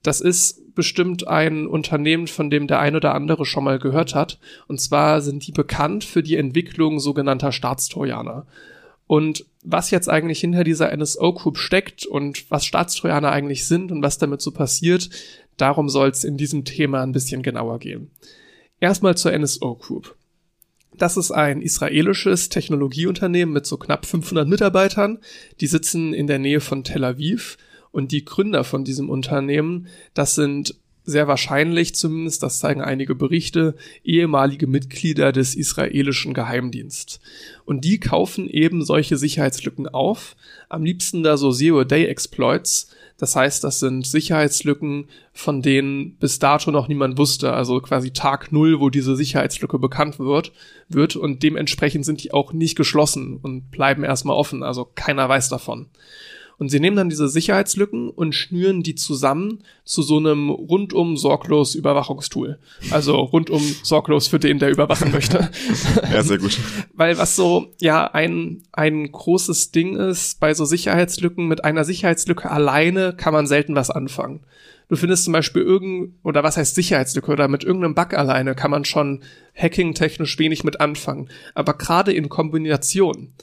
Das 0.03 0.19
ist 0.19 0.75
bestimmt 0.75 1.29
ein 1.29 1.65
Unternehmen, 1.65 2.27
von 2.27 2.49
dem 2.49 2.67
der 2.67 2.81
ein 2.81 2.93
oder 2.93 3.15
andere 3.15 3.45
schon 3.45 3.63
mal 3.63 3.79
gehört 3.79 4.13
hat. 4.13 4.37
Und 4.67 4.81
zwar 4.81 5.21
sind 5.21 5.47
die 5.47 5.53
bekannt 5.53 6.03
für 6.03 6.21
die 6.21 6.35
Entwicklung 6.35 6.99
sogenannter 6.99 7.53
Staatstrojaner. 7.53 8.47
Und 9.07 9.45
was 9.63 9.91
jetzt 9.91 10.09
eigentlich 10.09 10.41
hinter 10.41 10.65
dieser 10.65 10.93
NSO 10.93 11.31
Group 11.31 11.57
steckt 11.57 12.05
und 12.05 12.51
was 12.51 12.65
Staatstrojaner 12.65 13.31
eigentlich 13.31 13.65
sind 13.65 13.93
und 13.93 14.03
was 14.03 14.17
damit 14.17 14.41
so 14.41 14.51
passiert, 14.51 15.09
darum 15.55 15.87
soll 15.87 16.09
es 16.09 16.25
in 16.25 16.35
diesem 16.35 16.65
Thema 16.65 17.01
ein 17.01 17.13
bisschen 17.13 17.43
genauer 17.43 17.79
gehen. 17.79 18.11
Erstmal 18.81 19.15
zur 19.15 19.31
NSO 19.31 19.75
Group. 19.75 20.17
Das 20.97 21.17
ist 21.17 21.31
ein 21.31 21.61
israelisches 21.61 22.49
Technologieunternehmen 22.49 23.53
mit 23.53 23.65
so 23.65 23.77
knapp 23.77 24.05
500 24.05 24.47
Mitarbeitern. 24.47 25.19
Die 25.59 25.67
sitzen 25.67 26.13
in 26.13 26.27
der 26.27 26.39
Nähe 26.39 26.61
von 26.61 26.83
Tel 26.83 27.03
Aviv 27.03 27.57
und 27.91 28.11
die 28.11 28.25
Gründer 28.25 28.63
von 28.63 28.83
diesem 28.83 29.09
Unternehmen, 29.09 29.87
das 30.13 30.35
sind 30.35 30.75
sehr 31.05 31.27
wahrscheinlich 31.27 31.95
zumindest, 31.95 32.41
das 32.41 32.59
zeigen 32.59 32.81
einige 32.81 33.13
Berichte, 33.15 33.75
ehemalige 34.03 34.67
Mitglieder 34.67 35.31
des 35.31 35.55
israelischen 35.55 36.33
Geheimdienst. 36.33 37.19
Und 37.63 37.85
die 37.85 37.99
kaufen 37.99 38.49
eben 38.49 38.83
solche 38.83 39.17
Sicherheitslücken 39.17 39.87
auf, 39.87 40.35
am 40.67 40.83
liebsten 40.83 41.21
da 41.21 41.37
so 41.37 41.51
Zero-Day-Exploits, 41.51 42.94
das 43.17 43.35
heißt, 43.35 43.63
das 43.63 43.79
sind 43.79 44.05
Sicherheitslücken, 44.05 45.07
von 45.31 45.61
denen 45.61 46.15
bis 46.17 46.39
dato 46.39 46.71
noch 46.71 46.89
niemand 46.89 47.17
wusste, 47.17 47.53
also 47.53 47.79
quasi 47.79 48.11
Tag 48.11 48.51
Null, 48.51 48.79
wo 48.81 48.89
diese 48.89 49.15
Sicherheitslücke 49.15 49.79
bekannt 49.79 50.19
wird, 50.19 50.51
wird 50.89 51.15
und 51.15 51.41
dementsprechend 51.41 52.05
sind 52.05 52.23
die 52.23 52.33
auch 52.33 52.51
nicht 52.51 52.75
geschlossen 52.75 53.37
und 53.41 53.71
bleiben 53.71 54.03
erstmal 54.03 54.35
offen, 54.35 54.63
also 54.63 54.89
keiner 54.95 55.29
weiß 55.29 55.47
davon. 55.47 55.87
Und 56.57 56.69
sie 56.69 56.79
nehmen 56.79 56.95
dann 56.95 57.09
diese 57.09 57.27
Sicherheitslücken 57.27 58.09
und 58.09 58.33
schnüren 58.33 58.81
die 58.81 58.95
zusammen 58.95 59.63
zu 59.83 60.01
so 60.01 60.17
einem 60.17 60.49
rundum 60.49 61.17
sorglos 61.17 61.75
Überwachungstool. 61.75 62.59
Also 62.91 63.15
rundum 63.15 63.61
sorglos 63.83 64.27
für 64.27 64.39
den, 64.39 64.59
der 64.59 64.71
überwachen 64.71 65.11
möchte. 65.11 65.49
Ja, 66.11 66.23
sehr 66.23 66.37
gut. 66.37 66.57
Weil 66.93 67.17
was 67.17 67.35
so, 67.35 67.73
ja, 67.79 68.05
ein, 68.11 68.63
ein 68.71 69.11
großes 69.11 69.71
Ding 69.71 69.95
ist, 69.95 70.39
bei 70.39 70.53
so 70.53 70.65
Sicherheitslücken, 70.65 71.47
mit 71.47 71.63
einer 71.65 71.83
Sicherheitslücke 71.83 72.49
alleine 72.49 73.13
kann 73.13 73.33
man 73.33 73.47
selten 73.47 73.75
was 73.75 73.89
anfangen. 73.89 74.41
Du 74.87 74.95
findest 74.95 75.23
zum 75.23 75.33
Beispiel 75.33 75.63
irgend, 75.63 76.13
oder 76.23 76.43
was 76.43 76.57
heißt 76.57 76.75
Sicherheitslücke, 76.75 77.31
oder 77.31 77.47
mit 77.47 77.63
irgendeinem 77.63 77.95
Bug 77.95 78.13
alleine 78.13 78.53
kann 78.53 78.71
man 78.71 78.85
schon 78.85 79.23
hacking-technisch 79.55 80.37
wenig 80.37 80.63
mit 80.63 80.79
anfangen. 80.79 81.29
Aber 81.55 81.73
gerade 81.73 82.13
in 82.13 82.29
Kombination, 82.29 83.33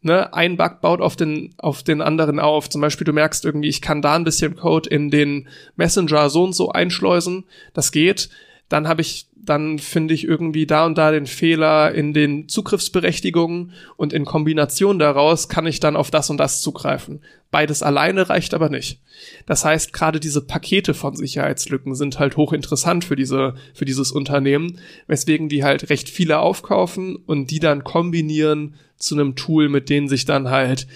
ne, 0.00 0.32
ein 0.32 0.56
Bug 0.56 0.80
baut 0.80 1.00
auf 1.00 1.16
den, 1.16 1.54
auf 1.58 1.82
den 1.82 2.00
anderen 2.00 2.38
auf. 2.38 2.68
Zum 2.68 2.80
Beispiel, 2.80 3.04
du 3.04 3.12
merkst 3.12 3.44
irgendwie, 3.44 3.68
ich 3.68 3.82
kann 3.82 4.02
da 4.02 4.14
ein 4.14 4.24
bisschen 4.24 4.56
Code 4.56 4.88
in 4.88 5.10
den 5.10 5.48
Messenger 5.76 6.30
so 6.30 6.44
und 6.44 6.52
so 6.52 6.70
einschleusen. 6.70 7.44
Das 7.74 7.92
geht. 7.92 8.28
Dann 8.68 8.86
habe 8.86 9.00
ich, 9.00 9.28
dann 9.34 9.78
finde 9.78 10.12
ich 10.12 10.24
irgendwie 10.24 10.66
da 10.66 10.84
und 10.84 10.98
da 10.98 11.10
den 11.10 11.26
Fehler 11.26 11.94
in 11.94 12.12
den 12.12 12.48
Zugriffsberechtigungen 12.48 13.72
und 13.96 14.12
in 14.12 14.26
Kombination 14.26 14.98
daraus 14.98 15.48
kann 15.48 15.66
ich 15.66 15.80
dann 15.80 15.96
auf 15.96 16.10
das 16.10 16.28
und 16.28 16.36
das 16.36 16.60
zugreifen. 16.60 17.22
Beides 17.50 17.82
alleine 17.82 18.28
reicht 18.28 18.52
aber 18.52 18.68
nicht. 18.68 19.00
Das 19.46 19.64
heißt, 19.64 19.94
gerade 19.94 20.20
diese 20.20 20.42
Pakete 20.42 20.92
von 20.92 21.16
Sicherheitslücken 21.16 21.94
sind 21.94 22.18
halt 22.18 22.36
hochinteressant 22.36 23.04
für 23.04 23.16
diese, 23.16 23.54
für 23.72 23.86
dieses 23.86 24.12
Unternehmen, 24.12 24.78
weswegen 25.06 25.48
die 25.48 25.64
halt 25.64 25.88
recht 25.88 26.10
viele 26.10 26.40
aufkaufen 26.40 27.16
und 27.16 27.50
die 27.50 27.60
dann 27.60 27.84
kombinieren 27.84 28.74
zu 28.98 29.14
einem 29.14 29.34
Tool, 29.34 29.70
mit 29.70 29.88
denen 29.88 30.08
sich 30.08 30.26
dann 30.26 30.50
halt, 30.50 30.86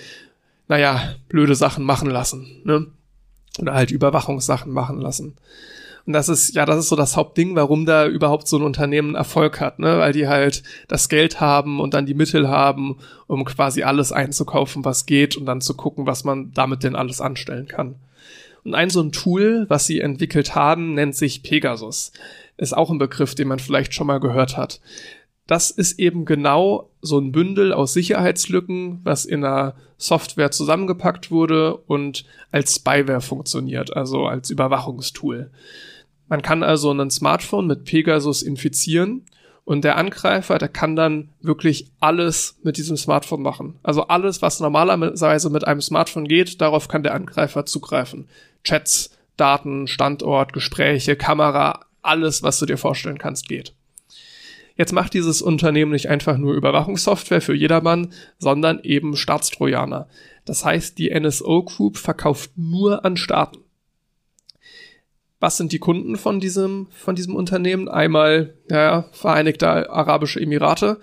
naja, 0.69 1.15
blöde 1.29 1.55
Sachen 1.55 1.85
machen 1.85 2.11
lassen, 2.11 2.61
ne? 2.65 2.87
Oder 3.59 3.75
halt 3.75 3.91
Überwachungssachen 3.91 4.73
machen 4.73 4.99
lassen. 5.01 5.37
Und 6.07 6.15
das 6.15 6.29
ist, 6.29 6.55
ja, 6.55 6.67
das 6.67 6.79
ist 6.79 6.89
so 6.89 6.97
das 6.97 7.17
Hauptding, 7.17 7.55
warum 7.55 7.87
da 7.87 8.07
überhaupt 8.07 8.49
so 8.49 8.57
ein 8.57 8.63
Unternehmen 8.63 9.15
Erfolg 9.15 9.61
hat, 9.61 9.79
ne? 9.79 9.99
Weil 9.99 10.13
die 10.13 10.27
halt 10.27 10.63
das 10.89 11.09
Geld 11.09 11.41
haben 11.41 11.81
und 11.81 11.95
dann 11.95 12.07
die 12.07 12.15
Mittel 12.15 12.49
haben, 12.49 12.99
um 13.29 13.45
quasi 13.45 13.83
alles 13.85 14.11
einzukaufen, 14.11 14.85
was 14.85 15.07
geht 15.07 15.37
und 15.37 15.47
dann 15.47 15.61
zu 15.61 15.75
gucken, 15.75 16.07
was 16.07 16.25
man 16.25 16.53
damit 16.55 16.83
denn 16.83 16.97
alles 16.97 17.21
anstellen 17.21 17.69
kann. 17.69 17.97
Und 18.65 18.75
ein 18.75 18.91
so 18.91 19.01
ein 19.01 19.13
Tool, 19.13 19.67
was 19.69 19.87
sie 19.87 20.01
entwickelt 20.01 20.55
haben, 20.55 20.95
nennt 20.95 21.17
sich 21.17 21.43
Pegasus. 21.43 22.13
Ist 22.57 22.77
auch 22.77 22.91
ein 22.91 22.99
Begriff, 22.99 23.35
den 23.35 23.49
man 23.49 23.59
vielleicht 23.59 23.95
schon 23.95 24.07
mal 24.07 24.21
gehört 24.21 24.57
hat. 24.57 24.81
Das 25.47 25.71
ist 25.71 25.99
eben 25.99 26.25
genau 26.25 26.91
so 27.01 27.19
ein 27.19 27.33
Bündel 27.33 27.73
aus 27.73 27.93
Sicherheitslücken, 27.93 29.01
was 29.03 29.25
in 29.25 29.45
einer 29.45 29.75
Software 29.99 30.51
zusammengepackt 30.51 31.31
wurde 31.31 31.77
und 31.77 32.25
als 32.51 32.77
Spyware 32.77 33.21
funktioniert, 33.21 33.97
also 33.97 34.27
als 34.27 34.51
Überwachungstool. 34.51 35.51
Man 36.33 36.41
kann 36.41 36.63
also 36.63 36.91
ein 36.93 37.11
Smartphone 37.11 37.67
mit 37.67 37.85
Pegasus 37.85 38.41
infizieren 38.41 39.27
und 39.67 39.85
der 39.85 39.99
Angreifer, 39.99 40.57
der 40.57 40.71
kann 40.71 40.97
dann 40.97 41.29
wirklich 41.43 41.91
alles 42.01 42.57
mit 42.63 42.79
diesem 42.79 42.97
Smartphone 42.97 43.43
machen. 43.43 43.79
Also 43.83 44.07
alles, 44.07 44.41
was 44.41 44.59
normalerweise 44.59 45.51
mit 45.51 45.67
einem 45.67 45.83
Smartphone 45.83 46.27
geht, 46.27 46.63
darauf 46.63 46.89
kann 46.89 47.03
der 47.03 47.13
Angreifer 47.13 47.67
zugreifen. 47.67 48.31
Chats, 48.65 49.11
Daten, 49.37 49.87
Standort, 49.89 50.55
Gespräche, 50.55 51.17
Kamera, 51.17 51.85
alles, 52.01 52.43
was 52.43 52.59
du 52.59 52.65
dir 52.65 52.79
vorstellen 52.79 53.19
kannst, 53.19 53.47
geht. 53.47 53.75
Jetzt 54.75 54.95
macht 54.95 55.13
dieses 55.13 55.43
Unternehmen 55.43 55.93
nicht 55.93 56.09
einfach 56.09 56.39
nur 56.39 56.55
Überwachungssoftware 56.55 57.43
für 57.43 57.55
jedermann, 57.55 58.15
sondern 58.39 58.81
eben 58.85 59.17
Staatstrojaner. 59.17 60.09
Das 60.47 60.65
heißt, 60.65 60.97
die 60.97 61.11
NSO 61.11 61.63
Group 61.65 61.99
verkauft 61.99 62.53
nur 62.57 63.05
an 63.05 63.19
Staaten. 63.19 63.59
Was 65.43 65.57
sind 65.57 65.73
die 65.73 65.81
Kunden 65.81 66.15
von 66.15 66.39
diesem, 66.39 66.87
von 66.93 67.17
diesem 67.17 67.35
Unternehmen? 67.35 67.89
Einmal, 67.89 68.55
ja, 68.71 69.07
Vereinigte 69.11 69.91
Arabische 69.91 70.39
Emirate, 70.39 71.01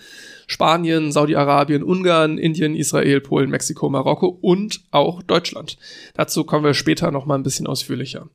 Spanien, 0.48 1.12
Saudi-Arabien, 1.12 1.84
Ungarn, 1.84 2.38
Indien, 2.38 2.74
Israel, 2.74 3.20
Polen, 3.20 3.50
Mexiko, 3.50 3.90
Marokko 3.90 4.28
und 4.40 4.80
auch 4.92 5.22
Deutschland. 5.24 5.78
Dazu 6.14 6.46
kommen 6.46 6.64
wir 6.64 6.74
später 6.74 7.12
noch 7.12 7.26
mal 7.26 7.36
ein 7.36 7.44
bisschen 7.44 7.68
ausführlicher. 7.68 8.30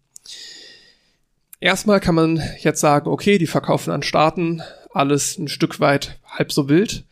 Erstmal 1.59 2.01
kann 2.01 2.17
man 2.17 2.43
jetzt 2.61 2.83
sagen, 2.83 3.09
okay, 3.09 3.39
die 3.39 3.47
verkaufen 3.47 3.91
an 3.91 4.03
Staaten, 4.03 4.63
alles 4.93 5.39
ein 5.39 5.49
Stück 5.49 5.81
weit 5.81 6.21
halb 6.29 6.53
so 6.53 6.69
wild. 6.69 7.05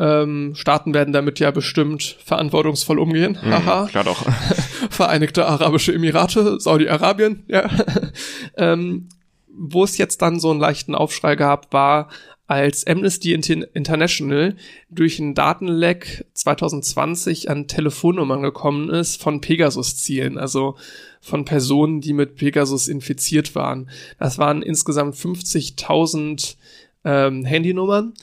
Ähm, 0.00 0.54
Staaten 0.54 0.94
werden 0.94 1.12
damit 1.12 1.40
ja 1.40 1.50
bestimmt 1.50 2.16
verantwortungsvoll 2.24 2.98
umgehen. 2.98 3.38
Mhm, 3.42 3.52
Haha. 3.52 3.86
klar 3.86 4.04
doch. 4.04 4.24
Vereinigte 4.90 5.44
Arabische 5.44 5.92
Emirate, 5.92 6.58
Saudi-Arabien, 6.58 7.44
ja. 7.48 7.68
ähm, 8.56 9.10
wo 9.54 9.84
es 9.84 9.98
jetzt 9.98 10.22
dann 10.22 10.40
so 10.40 10.50
einen 10.50 10.60
leichten 10.60 10.94
Aufschrei 10.94 11.36
gab, 11.36 11.70
war, 11.74 12.08
als 12.46 12.86
Amnesty 12.86 13.34
International 13.34 14.56
durch 14.88 15.20
einen 15.20 15.34
Datenleck 15.34 16.24
2020 16.32 17.50
an 17.50 17.68
Telefonnummern 17.68 18.42
gekommen 18.42 18.88
ist 18.88 19.22
von 19.22 19.40
Pegasus-Zielen, 19.42 20.38
also 20.38 20.76
von 21.20 21.44
Personen, 21.44 22.00
die 22.00 22.14
mit 22.14 22.36
Pegasus 22.36 22.88
infiziert 22.88 23.54
waren. 23.54 23.90
Das 24.18 24.38
waren 24.38 24.62
insgesamt 24.62 25.14
50.000 25.14 26.56
ähm, 27.04 27.44
Handynummern 27.44 28.14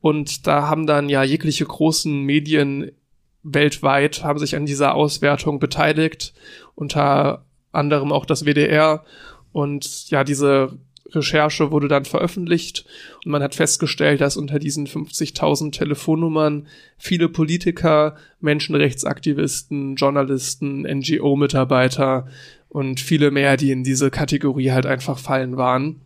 und 0.00 0.46
da 0.46 0.68
haben 0.68 0.86
dann 0.86 1.08
ja 1.08 1.22
jegliche 1.22 1.66
großen 1.66 2.22
Medien 2.22 2.92
weltweit 3.42 4.22
haben 4.22 4.38
sich 4.38 4.56
an 4.56 4.66
dieser 4.66 4.94
Auswertung 4.94 5.60
beteiligt, 5.60 6.34
unter 6.74 7.44
anderem 7.72 8.12
auch 8.12 8.26
das 8.26 8.44
WDR. 8.44 9.04
Und 9.52 10.10
ja, 10.10 10.24
diese 10.24 10.78
Recherche 11.12 11.72
wurde 11.72 11.88
dann 11.88 12.04
veröffentlicht 12.04 12.84
und 13.24 13.32
man 13.32 13.42
hat 13.42 13.56
festgestellt, 13.56 14.20
dass 14.20 14.36
unter 14.36 14.58
diesen 14.58 14.86
50.000 14.86 15.72
Telefonnummern 15.72 16.68
viele 16.98 17.28
Politiker, 17.28 18.16
Menschenrechtsaktivisten, 18.40 19.96
Journalisten, 19.96 20.82
NGO-Mitarbeiter 20.82 22.28
und 22.68 23.00
viele 23.00 23.32
mehr, 23.32 23.56
die 23.56 23.72
in 23.72 23.82
diese 23.82 24.10
Kategorie 24.10 24.70
halt 24.70 24.86
einfach 24.86 25.18
fallen 25.18 25.56
waren 25.56 26.02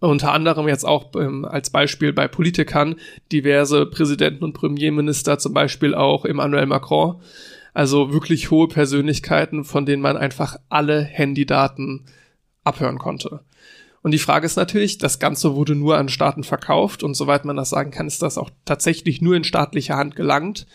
unter 0.00 0.32
anderem 0.32 0.68
jetzt 0.68 0.84
auch 0.84 1.10
ähm, 1.16 1.44
als 1.44 1.70
Beispiel 1.70 2.12
bei 2.12 2.28
Politikern 2.28 2.96
diverse 3.32 3.86
Präsidenten 3.86 4.44
und 4.44 4.52
Premierminister, 4.52 5.38
zum 5.38 5.54
Beispiel 5.54 5.94
auch 5.94 6.24
Emmanuel 6.24 6.66
Macron. 6.66 7.20
Also 7.74 8.12
wirklich 8.12 8.50
hohe 8.50 8.68
Persönlichkeiten, 8.68 9.64
von 9.64 9.86
denen 9.86 10.02
man 10.02 10.16
einfach 10.16 10.56
alle 10.68 11.02
Handydaten 11.02 12.06
abhören 12.64 12.98
konnte. 12.98 13.40
Und 14.02 14.12
die 14.12 14.18
Frage 14.18 14.46
ist 14.46 14.56
natürlich, 14.56 14.98
das 14.98 15.18
Ganze 15.18 15.54
wurde 15.54 15.74
nur 15.74 15.98
an 15.98 16.08
Staaten 16.08 16.44
verkauft 16.44 17.02
und 17.02 17.14
soweit 17.14 17.44
man 17.44 17.56
das 17.56 17.70
sagen 17.70 17.90
kann, 17.90 18.06
ist 18.06 18.22
das 18.22 18.38
auch 18.38 18.50
tatsächlich 18.64 19.20
nur 19.20 19.36
in 19.36 19.44
staatlicher 19.44 19.96
Hand 19.96 20.16
gelangt. 20.16 20.66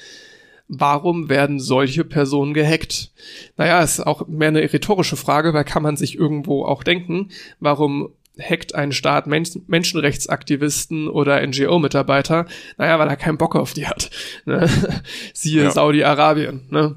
Warum 0.67 1.29
werden 1.29 1.59
solche 1.59 2.03
Personen 2.03 2.53
gehackt? 2.53 3.11
Naja, 3.57 3.81
ist 3.81 4.05
auch 4.05 4.27
mehr 4.27 4.49
eine 4.49 4.61
rhetorische 4.61 5.15
Frage, 5.15 5.53
weil 5.53 5.65
kann 5.65 5.83
man 5.83 5.97
sich 5.97 6.17
irgendwo 6.17 6.65
auch 6.65 6.83
denken, 6.83 7.29
warum 7.59 8.09
hackt 8.39 8.73
ein 8.75 8.91
Staat 8.91 9.27
Men 9.27 9.43
Menschenrechtsaktivisten 9.67 11.07
oder 11.07 11.45
NGO-Mitarbeiter, 11.45 12.45
naja, 12.77 12.97
weil 12.99 13.07
er 13.07 13.15
keinen 13.15 13.37
Bock 13.37 13.55
auf 13.55 13.73
die 13.73 13.87
hat. 13.87 14.09
Ne? 14.45 14.69
Siehe 15.33 15.63
ja. 15.63 15.71
Saudi-Arabien. 15.71 16.67
Ne? 16.69 16.95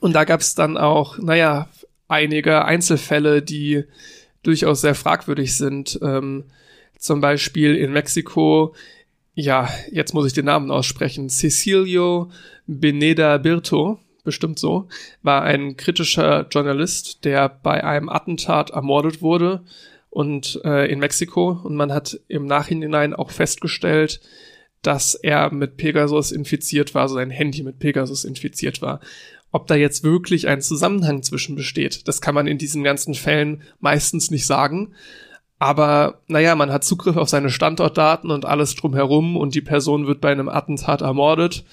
Und 0.00 0.12
da 0.12 0.24
gab 0.24 0.40
es 0.40 0.54
dann 0.54 0.76
auch, 0.76 1.18
naja, 1.18 1.68
einige 2.08 2.64
Einzelfälle, 2.64 3.42
die 3.42 3.84
durchaus 4.42 4.80
sehr 4.80 4.94
fragwürdig 4.94 5.56
sind. 5.56 5.98
Ähm, 6.02 6.44
zum 6.98 7.20
Beispiel 7.20 7.76
in 7.76 7.92
Mexiko, 7.92 8.74
ja, 9.34 9.68
jetzt 9.90 10.14
muss 10.14 10.26
ich 10.26 10.32
den 10.32 10.46
Namen 10.46 10.70
aussprechen, 10.70 11.28
Cecilio 11.28 12.30
Beneda 12.66 13.38
Birto, 13.38 13.98
bestimmt 14.24 14.58
so, 14.58 14.88
war 15.22 15.42
ein 15.42 15.76
kritischer 15.76 16.46
Journalist, 16.50 17.24
der 17.24 17.48
bei 17.48 17.84
einem 17.84 18.08
Attentat 18.08 18.70
ermordet 18.70 19.22
wurde 19.22 19.62
und 20.14 20.60
äh, 20.64 20.90
in 20.90 21.00
Mexiko 21.00 21.60
und 21.64 21.74
man 21.74 21.92
hat 21.92 22.20
im 22.28 22.46
Nachhinein 22.46 23.14
auch 23.14 23.32
festgestellt, 23.32 24.20
dass 24.80 25.16
er 25.16 25.52
mit 25.52 25.76
Pegasus 25.76 26.30
infiziert 26.30 26.94
war, 26.94 27.02
also 27.02 27.16
sein 27.16 27.30
Handy 27.30 27.64
mit 27.64 27.80
Pegasus 27.80 28.24
infiziert 28.24 28.80
war. 28.80 29.00
Ob 29.50 29.66
da 29.66 29.74
jetzt 29.74 30.04
wirklich 30.04 30.46
ein 30.46 30.62
Zusammenhang 30.62 31.24
zwischen 31.24 31.56
besteht, 31.56 32.06
das 32.06 32.20
kann 32.20 32.34
man 32.34 32.46
in 32.46 32.58
diesen 32.58 32.84
ganzen 32.84 33.14
Fällen 33.14 33.62
meistens 33.80 34.30
nicht 34.30 34.46
sagen. 34.46 34.94
Aber 35.58 36.20
naja, 36.28 36.54
man 36.54 36.72
hat 36.72 36.84
Zugriff 36.84 37.16
auf 37.16 37.28
seine 37.28 37.50
Standortdaten 37.50 38.30
und 38.30 38.44
alles 38.44 38.76
drumherum 38.76 39.36
und 39.36 39.56
die 39.56 39.62
Person 39.62 40.06
wird 40.06 40.20
bei 40.20 40.30
einem 40.30 40.48
Attentat 40.48 41.00
ermordet. 41.00 41.64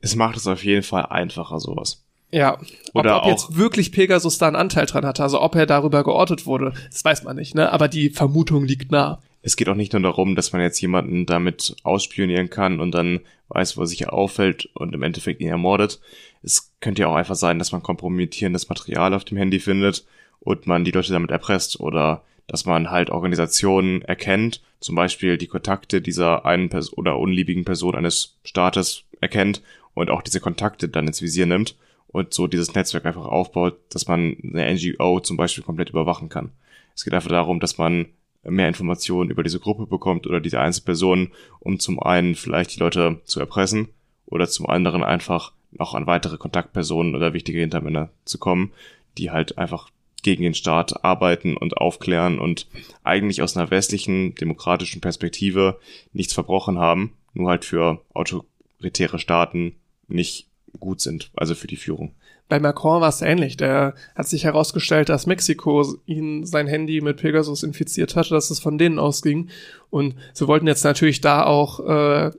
Es 0.00 0.14
macht 0.14 0.36
es 0.36 0.46
auf 0.46 0.62
jeden 0.62 0.82
Fall 0.82 1.06
einfacher, 1.06 1.58
sowas. 1.58 2.01
Ja, 2.32 2.58
Oder 2.94 3.18
ob, 3.18 3.24
ob 3.24 3.30
jetzt 3.30 3.56
wirklich 3.58 3.92
Pegasus 3.92 4.38
da 4.38 4.46
einen 4.46 4.56
Anteil 4.56 4.86
dran 4.86 5.04
hatte, 5.04 5.22
also 5.22 5.40
ob 5.42 5.54
er 5.54 5.66
darüber 5.66 6.02
geortet 6.02 6.46
wurde, 6.46 6.72
das 6.90 7.04
weiß 7.04 7.24
man 7.24 7.36
nicht, 7.36 7.54
ne? 7.54 7.70
Aber 7.70 7.88
die 7.88 8.08
Vermutung 8.08 8.64
liegt 8.64 8.90
nah. 8.90 9.20
es 9.42 9.56
geht 9.56 9.68
auch 9.68 9.74
nicht 9.74 9.92
nur 9.92 10.00
darum, 10.00 10.34
dass 10.34 10.52
man 10.52 10.62
jetzt 10.62 10.80
jemanden 10.80 11.26
damit 11.26 11.76
ausspionieren 11.82 12.48
kann 12.48 12.80
und 12.80 12.92
dann 12.92 13.20
weiß, 13.48 13.76
wo 13.76 13.82
er 13.82 13.86
sich 13.86 14.08
auffällt 14.08 14.70
und 14.72 14.94
im 14.94 15.02
Endeffekt 15.02 15.42
ihn 15.42 15.48
ermordet. 15.48 16.00
Es 16.42 16.72
könnte 16.80 17.02
ja 17.02 17.08
auch 17.08 17.16
einfach 17.16 17.34
sein, 17.34 17.58
dass 17.58 17.70
man 17.70 17.82
kompromittierendes 17.82 18.66
Material 18.68 19.12
auf 19.12 19.24
dem 19.24 19.36
Handy 19.36 19.60
findet 19.60 20.06
und 20.40 20.66
man 20.66 20.84
die 20.84 20.90
Leute 20.90 21.12
damit 21.12 21.30
erpresst 21.30 21.80
oder 21.80 22.22
dass 22.46 22.64
man 22.64 22.90
halt 22.90 23.10
Organisationen 23.10 24.00
erkennt, 24.02 24.62
zum 24.80 24.94
Beispiel 24.94 25.36
die 25.36 25.46
Kontakte 25.48 26.00
dieser 26.00 26.46
einen 26.46 26.70
Person 26.70 26.94
oder 26.96 27.18
unliebigen 27.18 27.64
Person 27.66 27.94
eines 27.94 28.38
Staates 28.42 29.04
erkennt 29.20 29.60
und 29.92 30.10
auch 30.10 30.22
diese 30.22 30.40
Kontakte 30.40 30.88
dann 30.88 31.06
ins 31.06 31.20
Visier 31.20 31.44
nimmt 31.44 31.76
und 32.12 32.34
so 32.34 32.46
dieses 32.46 32.74
Netzwerk 32.74 33.06
einfach 33.06 33.24
aufbaut, 33.24 33.78
dass 33.90 34.06
man 34.06 34.36
eine 34.42 34.72
NGO 34.74 35.20
zum 35.20 35.36
Beispiel 35.36 35.64
komplett 35.64 35.90
überwachen 35.90 36.28
kann. 36.28 36.52
Es 36.94 37.04
geht 37.04 37.14
einfach 37.14 37.30
darum, 37.30 37.58
dass 37.58 37.78
man 37.78 38.06
mehr 38.44 38.68
Informationen 38.68 39.30
über 39.30 39.42
diese 39.42 39.60
Gruppe 39.60 39.86
bekommt 39.86 40.26
oder 40.26 40.40
diese 40.40 40.60
Einzelpersonen, 40.60 41.32
um 41.60 41.78
zum 41.78 42.00
einen 42.00 42.34
vielleicht 42.34 42.74
die 42.74 42.80
Leute 42.80 43.20
zu 43.24 43.40
erpressen 43.40 43.88
oder 44.26 44.48
zum 44.48 44.68
anderen 44.68 45.02
einfach 45.02 45.52
noch 45.70 45.94
an 45.94 46.06
weitere 46.06 46.36
Kontaktpersonen 46.36 47.14
oder 47.14 47.32
wichtige 47.32 47.60
Hintermänner 47.60 48.10
zu 48.24 48.38
kommen, 48.38 48.72
die 49.16 49.30
halt 49.30 49.58
einfach 49.58 49.90
gegen 50.22 50.42
den 50.42 50.54
Staat 50.54 51.04
arbeiten 51.04 51.56
und 51.56 51.76
aufklären 51.76 52.38
und 52.38 52.68
eigentlich 53.02 53.42
aus 53.42 53.56
einer 53.56 53.70
westlichen 53.70 54.34
demokratischen 54.34 55.00
Perspektive 55.00 55.78
nichts 56.12 56.32
verbrochen 56.32 56.78
haben, 56.78 57.14
nur 57.34 57.50
halt 57.50 57.64
für 57.64 58.00
autoritäre 58.12 59.18
Staaten 59.18 59.74
nicht 60.08 60.46
gut 60.80 61.00
sind, 61.00 61.30
also 61.36 61.54
für 61.54 61.66
die 61.66 61.76
Führung. 61.76 62.14
Bei 62.48 62.60
Macron 62.60 63.00
war 63.00 63.08
es 63.08 63.22
ähnlich. 63.22 63.56
Der 63.56 63.94
hat 64.14 64.26
sich 64.26 64.44
herausgestellt, 64.44 65.08
dass 65.08 65.26
Mexiko 65.26 65.94
ihn 66.06 66.44
sein 66.44 66.66
Handy 66.66 67.00
mit 67.00 67.18
Pegasus 67.18 67.62
infiziert 67.62 68.14
hatte, 68.14 68.30
dass 68.30 68.50
es 68.50 68.60
von 68.60 68.78
denen 68.78 68.98
ausging. 68.98 69.48
Und 69.90 70.16
sie 70.34 70.46
wollten 70.48 70.66
jetzt 70.66 70.84
natürlich 70.84 71.20
da 71.20 71.44
auch 71.44 71.80
äh, 71.80 72.30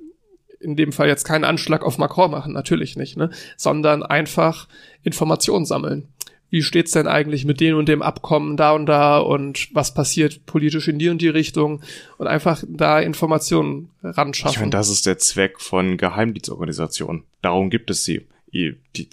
in 0.59 0.75
dem 0.75 0.91
Fall 0.91 1.07
jetzt 1.07 1.25
keinen 1.25 1.43
Anschlag 1.43 1.83
auf 1.83 1.97
Macron 1.97 2.31
machen, 2.31 2.53
natürlich 2.53 2.95
nicht, 2.95 3.17
ne? 3.17 3.29
sondern 3.57 4.03
einfach 4.03 4.67
Informationen 5.03 5.65
sammeln 5.65 6.12
wie 6.53 6.61
steht's 6.61 6.91
denn 6.91 7.07
eigentlich 7.07 7.45
mit 7.45 7.59
dem 7.61 7.77
und 7.77 7.89
dem 7.89 8.03
Abkommen 8.03 8.57
da 8.57 8.73
und 8.73 8.85
da 8.85 9.17
und 9.17 9.69
was 9.73 9.95
passiert 9.95 10.45
politisch 10.45 10.87
in 10.87 10.99
die 10.99 11.09
und 11.09 11.19
die 11.19 11.27
Richtung 11.27 11.81
und 12.19 12.27
einfach 12.27 12.63
da 12.67 12.99
Informationen 12.99 13.89
ran 14.03 14.35
schaffen. 14.35 14.53
Ich 14.53 14.59
meine, 14.59 14.69
das 14.69 14.89
ist 14.89 15.07
der 15.07 15.17
Zweck 15.17 15.59
von 15.59 15.97
Geheimdienstorganisationen. 15.97 17.23
Darum 17.41 17.71
gibt 17.71 17.89
es 17.89 18.03
sie. 18.03 18.27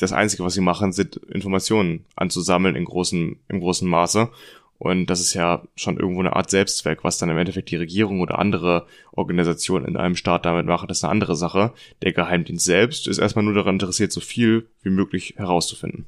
Das 0.00 0.12
Einzige, 0.12 0.44
was 0.44 0.52
sie 0.52 0.60
machen, 0.60 0.92
sind 0.92 1.16
Informationen 1.16 2.04
anzusammeln 2.14 2.76
in 2.76 2.84
großen, 2.84 3.38
im 3.48 3.60
großen 3.60 3.88
Maße. 3.88 4.28
Und 4.76 5.06
das 5.06 5.20
ist 5.20 5.32
ja 5.32 5.62
schon 5.76 5.98
irgendwo 5.98 6.20
eine 6.20 6.36
Art 6.36 6.50
Selbstzweck, 6.50 7.04
was 7.04 7.16
dann 7.16 7.30
im 7.30 7.38
Endeffekt 7.38 7.70
die 7.70 7.76
Regierung 7.76 8.20
oder 8.20 8.38
andere 8.38 8.86
Organisationen 9.12 9.86
in 9.86 9.96
einem 9.96 10.16
Staat 10.16 10.44
damit 10.44 10.66
machen, 10.66 10.88
das 10.88 10.98
ist 10.98 11.04
eine 11.04 11.12
andere 11.12 11.36
Sache. 11.36 11.72
Der 12.02 12.12
Geheimdienst 12.12 12.66
selbst 12.66 13.08
ist 13.08 13.16
erstmal 13.16 13.46
nur 13.46 13.54
daran 13.54 13.76
interessiert, 13.76 14.12
so 14.12 14.20
viel 14.20 14.66
wie 14.82 14.90
möglich 14.90 15.36
herauszufinden. 15.38 16.04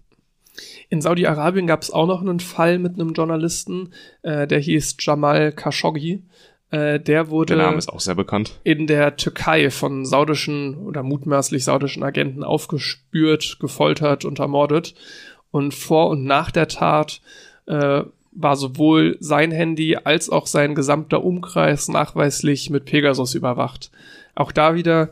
In 0.93 1.01
Saudi-Arabien 1.01 1.67
gab 1.67 1.81
es 1.81 1.91
auch 1.91 2.07
noch 2.07 2.21
einen 2.21 2.39
Fall 2.39 2.79
mit 2.79 3.01
einem 3.01 3.15
Journalisten, 3.15 3.95
äh, 4.21 4.47
der 4.47 4.59
hieß 4.59 4.97
Jamal 5.01 5.51
Khashoggi. 5.51 6.23
Äh, 6.71 7.01
der 7.01 7.31
wurde 7.31 7.57
der 7.57 7.65
Name 7.65 7.79
ist 7.79 7.89
auch 7.89 8.01
sehr 8.01 8.15
bekannt. 8.15 8.61
in 8.63 8.87
der 8.87 9.17
Türkei 9.17 9.71
von 9.71 10.05
saudischen 10.05 10.77
oder 10.77 11.03
mutmaßlich 11.03 11.65
saudischen 11.65 12.03
Agenten 12.03 12.45
aufgespürt, 12.45 13.57
gefoltert 13.59 14.27
und 14.27 14.39
ermordet. 14.39 14.95
Und 15.51 15.73
vor 15.73 16.11
und 16.11 16.25
nach 16.25 16.51
der 16.51 16.69
Tat 16.69 17.23
äh, 17.65 18.03
war 18.33 18.57
sowohl 18.57 19.17
sein 19.19 19.51
Handy 19.51 19.97
als 19.97 20.29
auch 20.29 20.47
sein 20.47 20.75
gesamter 20.75 21.25
Umkreis 21.25 21.89
nachweislich 21.89 22.69
mit 22.69 22.85
Pegasus 22.85 23.35
überwacht. 23.35 23.91
Auch 24.35 24.53
da 24.53 24.75
wieder 24.75 25.09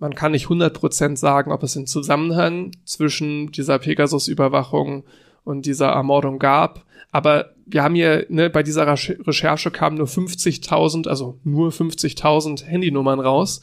man 0.00 0.14
kann 0.14 0.32
nicht 0.32 0.46
100% 0.46 1.16
sagen, 1.16 1.52
ob 1.52 1.62
es 1.62 1.76
einen 1.76 1.86
Zusammenhang 1.86 2.72
zwischen 2.84 3.52
dieser 3.52 3.78
Pegasus-Überwachung 3.78 5.04
und 5.44 5.66
dieser 5.66 5.88
Ermordung 5.88 6.38
gab. 6.38 6.84
Aber 7.12 7.50
wir 7.66 7.82
haben 7.82 7.94
hier, 7.94 8.26
ne, 8.30 8.48
bei 8.50 8.62
dieser 8.62 8.86
Recherche 8.86 9.70
kamen 9.70 9.98
nur 9.98 10.06
50.000, 10.06 11.06
also 11.06 11.38
nur 11.44 11.70
50.000 11.70 12.64
Handynummern 12.64 13.20
raus. 13.20 13.60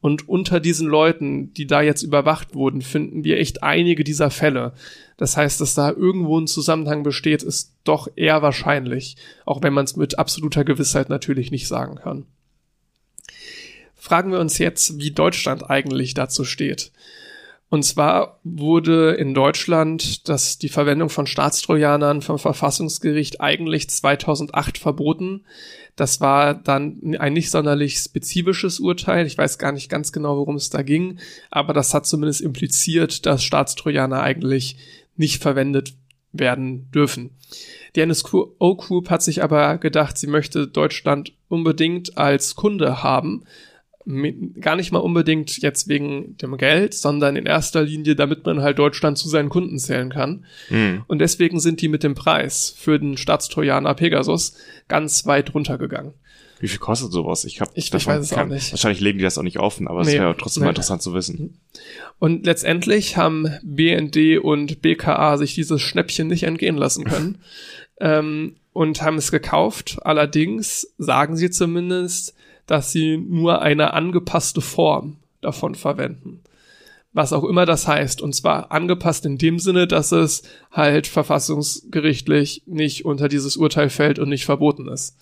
Und 0.00 0.28
unter 0.28 0.60
diesen 0.60 0.86
Leuten, 0.86 1.54
die 1.54 1.66
da 1.66 1.80
jetzt 1.80 2.02
überwacht 2.02 2.54
wurden, 2.54 2.82
finden 2.82 3.24
wir 3.24 3.38
echt 3.38 3.62
einige 3.62 4.04
dieser 4.04 4.30
Fälle. 4.30 4.74
Das 5.16 5.36
heißt, 5.36 5.60
dass 5.60 5.74
da 5.74 5.90
irgendwo 5.90 6.38
ein 6.38 6.46
Zusammenhang 6.46 7.02
besteht, 7.02 7.42
ist 7.42 7.74
doch 7.82 8.08
eher 8.14 8.42
wahrscheinlich, 8.42 9.16
auch 9.44 9.62
wenn 9.62 9.72
man 9.72 9.86
es 9.86 9.96
mit 9.96 10.18
absoluter 10.18 10.64
Gewissheit 10.64 11.08
natürlich 11.08 11.50
nicht 11.50 11.66
sagen 11.66 11.96
kann 11.96 12.26
fragen 13.98 14.32
wir 14.32 14.40
uns 14.40 14.58
jetzt, 14.58 14.98
wie 14.98 15.10
Deutschland 15.10 15.68
eigentlich 15.68 16.14
dazu 16.14 16.44
steht. 16.44 16.92
Und 17.70 17.82
zwar 17.84 18.40
wurde 18.44 19.12
in 19.12 19.34
Deutschland 19.34 20.26
das, 20.28 20.56
die 20.58 20.70
Verwendung 20.70 21.10
von 21.10 21.26
Staatstrojanern 21.26 22.22
vom 22.22 22.38
Verfassungsgericht 22.38 23.42
eigentlich 23.42 23.90
2008 23.90 24.78
verboten. 24.78 25.44
Das 25.94 26.20
war 26.20 26.54
dann 26.54 27.16
ein 27.18 27.34
nicht 27.34 27.50
sonderlich 27.50 27.98
spezifisches 27.98 28.80
Urteil. 28.80 29.26
Ich 29.26 29.36
weiß 29.36 29.58
gar 29.58 29.72
nicht 29.72 29.90
ganz 29.90 30.12
genau, 30.12 30.38
worum 30.38 30.56
es 30.56 30.70
da 30.70 30.80
ging, 30.80 31.18
aber 31.50 31.74
das 31.74 31.92
hat 31.92 32.06
zumindest 32.06 32.40
impliziert, 32.40 33.26
dass 33.26 33.44
Staatstrojaner 33.44 34.22
eigentlich 34.22 34.76
nicht 35.16 35.42
verwendet 35.42 35.92
werden 36.32 36.90
dürfen. 36.92 37.30
Die 37.96 38.06
NSO 38.06 38.54
Group 38.76 39.10
hat 39.10 39.22
sich 39.22 39.42
aber 39.42 39.76
gedacht, 39.76 40.16
sie 40.16 40.26
möchte 40.26 40.68
Deutschland 40.68 41.32
unbedingt 41.48 42.16
als 42.16 42.54
Kunde 42.54 43.02
haben 43.02 43.44
gar 44.60 44.76
nicht 44.76 44.90
mal 44.90 45.00
unbedingt 45.00 45.58
jetzt 45.58 45.88
wegen 45.88 46.36
dem 46.38 46.56
Geld, 46.56 46.94
sondern 46.94 47.36
in 47.36 47.46
erster 47.46 47.82
Linie, 47.82 48.16
damit 48.16 48.46
man 48.46 48.62
halt 48.62 48.78
Deutschland 48.78 49.18
zu 49.18 49.28
seinen 49.28 49.50
Kunden 49.50 49.78
zählen 49.78 50.10
kann. 50.10 50.46
Mhm. 50.70 51.04
Und 51.06 51.18
deswegen 51.18 51.60
sind 51.60 51.82
die 51.82 51.88
mit 51.88 52.02
dem 52.02 52.14
Preis 52.14 52.74
für 52.76 52.98
den 52.98 53.16
Staatstrojaner 53.18 53.94
Pegasus 53.94 54.54
ganz 54.88 55.26
weit 55.26 55.52
runtergegangen. 55.54 56.14
Wie 56.60 56.68
viel 56.68 56.78
kostet 56.78 57.12
sowas? 57.12 57.44
Ich, 57.44 57.60
hab, 57.60 57.70
ich, 57.74 57.92
ich 57.92 58.06
weiß 58.06 58.22
es 58.22 58.30
kann, 58.30 58.48
auch 58.48 58.54
nicht. 58.54 58.72
Wahrscheinlich 58.72 59.00
legen 59.00 59.18
die 59.18 59.24
das 59.24 59.38
auch 59.38 59.42
nicht 59.42 59.58
offen, 59.58 59.86
aber 59.86 60.00
es 60.00 60.08
nee, 60.08 60.14
wäre 60.14 60.36
trotzdem 60.36 60.64
nee. 60.64 60.70
interessant 60.70 61.02
zu 61.02 61.14
wissen. 61.14 61.60
Und 62.18 62.46
letztendlich 62.46 63.16
haben 63.16 63.46
BND 63.62 64.38
und 64.42 64.82
BKA 64.82 65.36
sich 65.36 65.54
dieses 65.54 65.80
Schnäppchen 65.80 66.26
nicht 66.26 66.42
entgehen 66.42 66.76
lassen 66.76 67.04
können 67.04 67.38
ähm, 68.00 68.56
und 68.72 69.02
haben 69.02 69.18
es 69.18 69.30
gekauft. 69.30 69.98
Allerdings 70.02 70.94
sagen 70.98 71.36
sie 71.36 71.50
zumindest, 71.50 72.34
dass 72.68 72.92
sie 72.92 73.16
nur 73.16 73.62
eine 73.62 73.94
angepasste 73.94 74.60
Form 74.60 75.16
davon 75.40 75.74
verwenden. 75.74 76.42
Was 77.12 77.32
auch 77.32 77.44
immer 77.44 77.66
das 77.66 77.88
heißt. 77.88 78.20
Und 78.20 78.34
zwar 78.34 78.70
angepasst 78.70 79.24
in 79.26 79.38
dem 79.38 79.58
Sinne, 79.58 79.88
dass 79.88 80.12
es 80.12 80.42
halt 80.70 81.06
verfassungsgerichtlich 81.06 82.62
nicht 82.66 83.04
unter 83.04 83.28
dieses 83.28 83.56
Urteil 83.56 83.90
fällt 83.90 84.18
und 84.20 84.28
nicht 84.28 84.44
verboten 84.44 84.86
ist. 84.86 85.16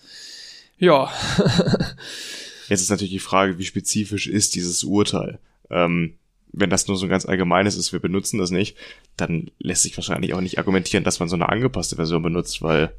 Ja. 0.77 1.09
Jetzt 2.69 2.81
ist 2.81 2.89
natürlich 2.89 3.13
die 3.13 3.19
Frage, 3.19 3.57
wie 3.57 3.63
spezifisch 3.63 4.27
ist 4.27 4.53
dieses 4.53 4.83
Urteil? 4.83 5.39
Ähm, 5.69 6.15
wenn 6.51 6.69
das 6.69 6.87
nur 6.87 6.97
so 6.97 7.05
ein 7.05 7.09
ganz 7.09 7.25
allgemeines 7.25 7.77
ist, 7.77 7.93
wir 7.93 8.01
benutzen 8.01 8.39
das 8.39 8.51
nicht, 8.51 8.75
dann 9.15 9.51
lässt 9.59 9.83
sich 9.83 9.95
wahrscheinlich 9.95 10.33
auch 10.33 10.41
nicht 10.41 10.57
argumentieren, 10.57 11.05
dass 11.05 11.19
man 11.19 11.29
so 11.29 11.35
eine 11.35 11.47
angepasste 11.47 11.95
Version 11.95 12.21
benutzt, 12.21 12.61
weil 12.61 12.91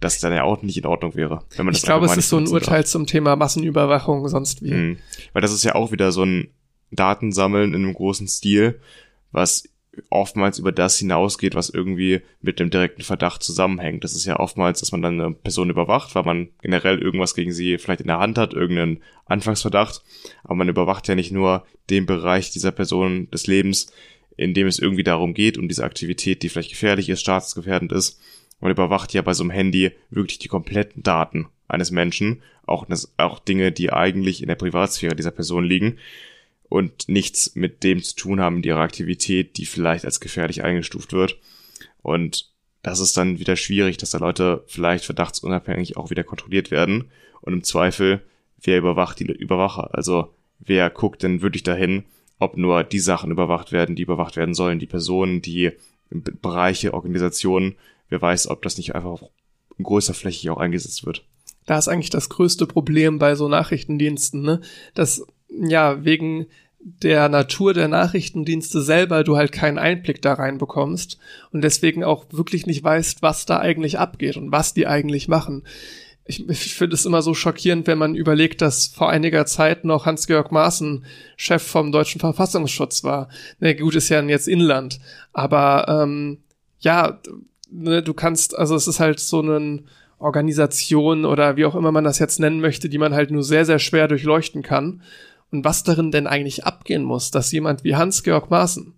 das 0.00 0.18
dann 0.18 0.32
ja 0.32 0.42
auch 0.42 0.62
nicht 0.62 0.78
in 0.78 0.86
Ordnung 0.86 1.14
wäre. 1.14 1.44
Wenn 1.56 1.66
man 1.66 1.74
das 1.74 1.82
ich 1.82 1.86
glaube, 1.86 2.06
es 2.06 2.16
ist 2.16 2.30
so 2.30 2.38
ein 2.38 2.48
Urteil 2.48 2.86
zum 2.86 3.06
Thema 3.06 3.36
Massenüberwachung, 3.36 4.26
sonst 4.28 4.62
wie. 4.62 4.72
Mhm. 4.72 4.98
Weil 5.32 5.42
das 5.42 5.52
ist 5.52 5.64
ja 5.64 5.74
auch 5.74 5.92
wieder 5.92 6.10
so 6.10 6.24
ein 6.24 6.48
Datensammeln 6.90 7.74
in 7.74 7.84
einem 7.84 7.94
großen 7.94 8.26
Stil, 8.26 8.80
was 9.30 9.64
oftmals 10.08 10.58
über 10.58 10.72
das 10.72 10.98
hinausgeht, 10.98 11.54
was 11.54 11.68
irgendwie 11.68 12.22
mit 12.40 12.60
dem 12.60 12.70
direkten 12.70 13.02
Verdacht 13.02 13.42
zusammenhängt. 13.42 14.04
Das 14.04 14.14
ist 14.14 14.24
ja 14.24 14.38
oftmals, 14.38 14.80
dass 14.80 14.92
man 14.92 15.02
dann 15.02 15.20
eine 15.20 15.34
Person 15.34 15.68
überwacht, 15.68 16.14
weil 16.14 16.22
man 16.22 16.48
generell 16.62 16.98
irgendwas 16.98 17.34
gegen 17.34 17.52
sie 17.52 17.76
vielleicht 17.78 18.00
in 18.00 18.06
der 18.06 18.18
Hand 18.18 18.38
hat, 18.38 18.54
irgendeinen 18.54 19.02
Anfangsverdacht. 19.26 20.02
Aber 20.44 20.54
man 20.54 20.68
überwacht 20.68 21.08
ja 21.08 21.14
nicht 21.14 21.32
nur 21.32 21.64
den 21.90 22.06
Bereich 22.06 22.50
dieser 22.50 22.70
Person 22.70 23.28
des 23.30 23.46
Lebens, 23.46 23.92
in 24.36 24.54
dem 24.54 24.66
es 24.66 24.78
irgendwie 24.78 25.04
darum 25.04 25.34
geht, 25.34 25.58
um 25.58 25.68
diese 25.68 25.84
Aktivität, 25.84 26.42
die 26.42 26.48
vielleicht 26.48 26.70
gefährlich 26.70 27.08
ist, 27.08 27.20
staatsgefährdend 27.20 27.92
ist, 27.92 28.20
man 28.60 28.70
überwacht 28.70 29.12
ja 29.12 29.22
bei 29.22 29.34
so 29.34 29.42
einem 29.42 29.50
Handy 29.50 29.92
wirklich 30.10 30.38
die 30.38 30.48
kompletten 30.48 31.02
Daten 31.02 31.48
eines 31.68 31.90
Menschen, 31.90 32.42
auch, 32.66 32.86
auch 33.16 33.38
Dinge, 33.38 33.72
die 33.72 33.92
eigentlich 33.92 34.42
in 34.42 34.48
der 34.48 34.54
Privatsphäre 34.54 35.16
dieser 35.16 35.30
Person 35.30 35.64
liegen 35.64 35.98
und 36.68 37.08
nichts 37.08 37.54
mit 37.54 37.82
dem 37.82 38.02
zu 38.02 38.14
tun 38.14 38.40
haben, 38.40 38.62
ihrer 38.62 38.80
Aktivität, 38.80 39.56
die 39.56 39.66
vielleicht 39.66 40.04
als 40.04 40.20
gefährlich 40.20 40.62
eingestuft 40.62 41.12
wird. 41.12 41.38
Und 42.02 42.50
das 42.82 43.00
ist 43.00 43.16
dann 43.16 43.38
wieder 43.38 43.56
schwierig, 43.56 43.96
dass 43.98 44.10
da 44.10 44.18
Leute 44.18 44.64
vielleicht 44.66 45.04
verdachtsunabhängig 45.04 45.96
auch 45.96 46.10
wieder 46.10 46.24
kontrolliert 46.24 46.70
werden. 46.70 47.10
Und 47.40 47.52
im 47.52 47.64
Zweifel, 47.64 48.22
wer 48.62 48.78
überwacht 48.78 49.20
die 49.20 49.24
Überwacher? 49.24 49.94
Also 49.94 50.32
wer 50.58 50.90
guckt 50.90 51.22
denn 51.22 51.42
wirklich 51.42 51.62
dahin, 51.62 52.04
ob 52.38 52.56
nur 52.56 52.84
die 52.84 53.00
Sachen 53.00 53.30
überwacht 53.30 53.72
werden, 53.72 53.96
die 53.96 54.02
überwacht 54.02 54.36
werden 54.36 54.54
sollen, 54.54 54.78
die 54.78 54.86
Personen, 54.86 55.42
die 55.42 55.72
Bereiche, 56.10 56.94
Organisationen, 56.94 57.76
wer 58.10 58.20
weiß, 58.20 58.48
ob 58.48 58.62
das 58.62 58.76
nicht 58.76 58.94
einfach 58.94 59.22
in 59.78 59.84
größer 59.84 60.14
Fläche 60.14 60.52
auch 60.52 60.58
eingesetzt 60.58 61.06
wird. 61.06 61.24
da 61.66 61.78
ist 61.78 61.88
eigentlich 61.88 62.10
das 62.10 62.28
größte 62.28 62.66
Problem 62.66 63.18
bei 63.18 63.34
so 63.34 63.48
Nachrichtendiensten, 63.48 64.42
ne? 64.42 64.60
Dass, 64.94 65.24
ja, 65.48 66.04
wegen 66.04 66.46
der 66.80 67.28
Natur 67.28 67.74
der 67.74 67.88
Nachrichtendienste 67.88 68.80
selber 68.80 69.22
du 69.22 69.36
halt 69.36 69.52
keinen 69.52 69.78
Einblick 69.78 70.22
da 70.22 70.32
rein 70.32 70.58
bekommst 70.58 71.18
und 71.52 71.62
deswegen 71.62 72.04
auch 72.04 72.24
wirklich 72.32 72.66
nicht 72.66 72.82
weißt, 72.82 73.22
was 73.22 73.44
da 73.46 73.58
eigentlich 73.58 73.98
abgeht 73.98 74.36
und 74.36 74.50
was 74.50 74.72
die 74.72 74.86
eigentlich 74.86 75.28
machen. 75.28 75.64
Ich, 76.24 76.48
ich 76.48 76.74
finde 76.74 76.94
es 76.94 77.04
immer 77.04 77.22
so 77.22 77.34
schockierend, 77.34 77.86
wenn 77.86 77.98
man 77.98 78.14
überlegt, 78.14 78.62
dass 78.62 78.86
vor 78.86 79.10
einiger 79.10 79.46
Zeit 79.46 79.84
noch 79.84 80.06
Hans-Georg 80.06 80.52
Maaßen 80.52 81.04
Chef 81.36 81.62
vom 81.62 81.92
deutschen 81.92 82.20
Verfassungsschutz 82.20 83.04
war. 83.04 83.28
Na 83.58 83.72
gut, 83.74 83.94
ist 83.94 84.08
ja 84.08 84.22
jetzt 84.22 84.48
Inland, 84.48 85.00
aber 85.32 85.86
ähm, 85.88 86.38
ja, 86.78 87.20
ne, 87.70 88.02
du 88.02 88.14
kannst, 88.14 88.56
also 88.56 88.74
es 88.74 88.86
ist 88.86 89.00
halt 89.00 89.20
so 89.20 89.40
eine 89.40 89.82
Organisation 90.18 91.24
oder 91.24 91.56
wie 91.56 91.64
auch 91.64 91.74
immer 91.74 91.92
man 91.92 92.04
das 92.04 92.18
jetzt 92.18 92.40
nennen 92.40 92.60
möchte, 92.60 92.88
die 92.88 92.98
man 92.98 93.14
halt 93.14 93.30
nur 93.30 93.42
sehr, 93.42 93.64
sehr 93.64 93.78
schwer 93.78 94.08
durchleuchten 94.08 94.62
kann 94.62 95.02
und 95.50 95.64
was 95.64 95.82
darin 95.82 96.10
denn 96.10 96.26
eigentlich 96.26 96.64
abgehen 96.64 97.02
muss, 97.02 97.30
dass 97.30 97.52
jemand 97.52 97.84
wie 97.84 97.96
Hans-Georg 97.96 98.50
Maaßen 98.50 98.94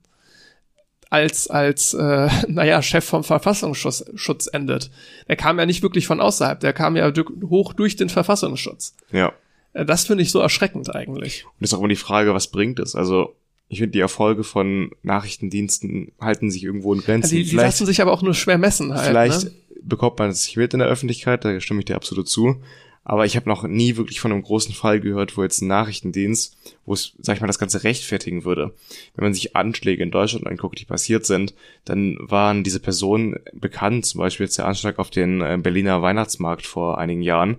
als, 1.12 1.48
als 1.48 1.92
äh, 1.94 2.28
naja, 2.48 2.80
Chef 2.82 3.04
vom 3.04 3.22
Verfassungsschutz 3.22 4.04
Schutz 4.14 4.46
endet. 4.46 4.90
Der 5.28 5.36
kam 5.36 5.58
ja 5.58 5.66
nicht 5.66 5.82
wirklich 5.82 6.06
von 6.06 6.20
außerhalb, 6.20 6.58
der 6.60 6.72
kam 6.72 6.96
ja 6.96 7.12
hoch 7.44 7.74
durch 7.74 7.96
den 7.96 8.08
Verfassungsschutz. 8.08 8.96
Ja. 9.12 9.32
Äh, 9.74 9.84
das 9.84 10.06
finde 10.06 10.22
ich 10.22 10.30
so 10.30 10.40
erschreckend 10.40 10.94
eigentlich. 10.94 11.44
Und 11.44 11.64
ist 11.64 11.74
auch 11.74 11.78
immer 11.78 11.88
die 11.88 11.96
Frage, 11.96 12.32
was 12.32 12.48
bringt 12.48 12.78
es? 12.80 12.94
Also 12.94 13.36
ich 13.72 13.78
finde, 13.78 13.92
die 13.92 14.00
Erfolge 14.00 14.44
von 14.44 14.90
Nachrichtendiensten 15.02 16.12
halten 16.20 16.50
sich 16.50 16.62
irgendwo 16.62 16.92
in 16.92 17.00
Grenzen. 17.00 17.24
Also 17.24 17.36
die, 17.36 17.44
die 17.44 17.56
lassen 17.56 17.86
sich 17.86 18.02
aber 18.02 18.12
auch 18.12 18.20
nur 18.20 18.34
schwer 18.34 18.58
messen 18.58 18.92
halt. 18.92 19.06
Vielleicht 19.06 19.44
ne? 19.44 19.52
bekommt 19.82 20.18
man 20.18 20.28
es 20.28 20.44
sich 20.44 20.58
mit 20.58 20.74
in 20.74 20.80
der 20.80 20.88
Öffentlichkeit, 20.88 21.42
da 21.42 21.58
stimme 21.58 21.80
ich 21.80 21.86
dir 21.86 21.96
absolut 21.96 22.28
zu. 22.28 22.60
Aber 23.02 23.24
ich 23.24 23.34
habe 23.34 23.48
noch 23.48 23.62
nie 23.64 23.96
wirklich 23.96 24.20
von 24.20 24.30
einem 24.30 24.42
großen 24.42 24.74
Fall 24.74 25.00
gehört, 25.00 25.38
wo 25.38 25.42
jetzt 25.42 25.62
ein 25.62 25.68
Nachrichtendienst, 25.68 26.54
wo 26.84 26.92
es, 26.92 27.14
sag 27.18 27.36
ich 27.36 27.40
mal, 27.40 27.46
das 27.46 27.58
Ganze 27.58 27.82
rechtfertigen 27.82 28.44
würde. 28.44 28.74
Wenn 29.14 29.24
man 29.24 29.32
sich 29.32 29.56
Anschläge 29.56 30.02
in 30.02 30.10
Deutschland 30.10 30.46
anguckt, 30.46 30.78
die 30.78 30.84
passiert 30.84 31.24
sind, 31.24 31.54
dann 31.86 32.18
waren 32.20 32.64
diese 32.64 32.78
Personen 32.78 33.36
bekannt, 33.54 34.04
zum 34.04 34.18
Beispiel 34.18 34.44
jetzt 34.44 34.58
der 34.58 34.66
Anschlag 34.66 34.98
auf 34.98 35.08
den 35.08 35.40
äh, 35.40 35.58
Berliner 35.58 36.02
Weihnachtsmarkt 36.02 36.66
vor 36.66 36.98
einigen 36.98 37.22
Jahren. 37.22 37.56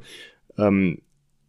Ähm, 0.60 1.00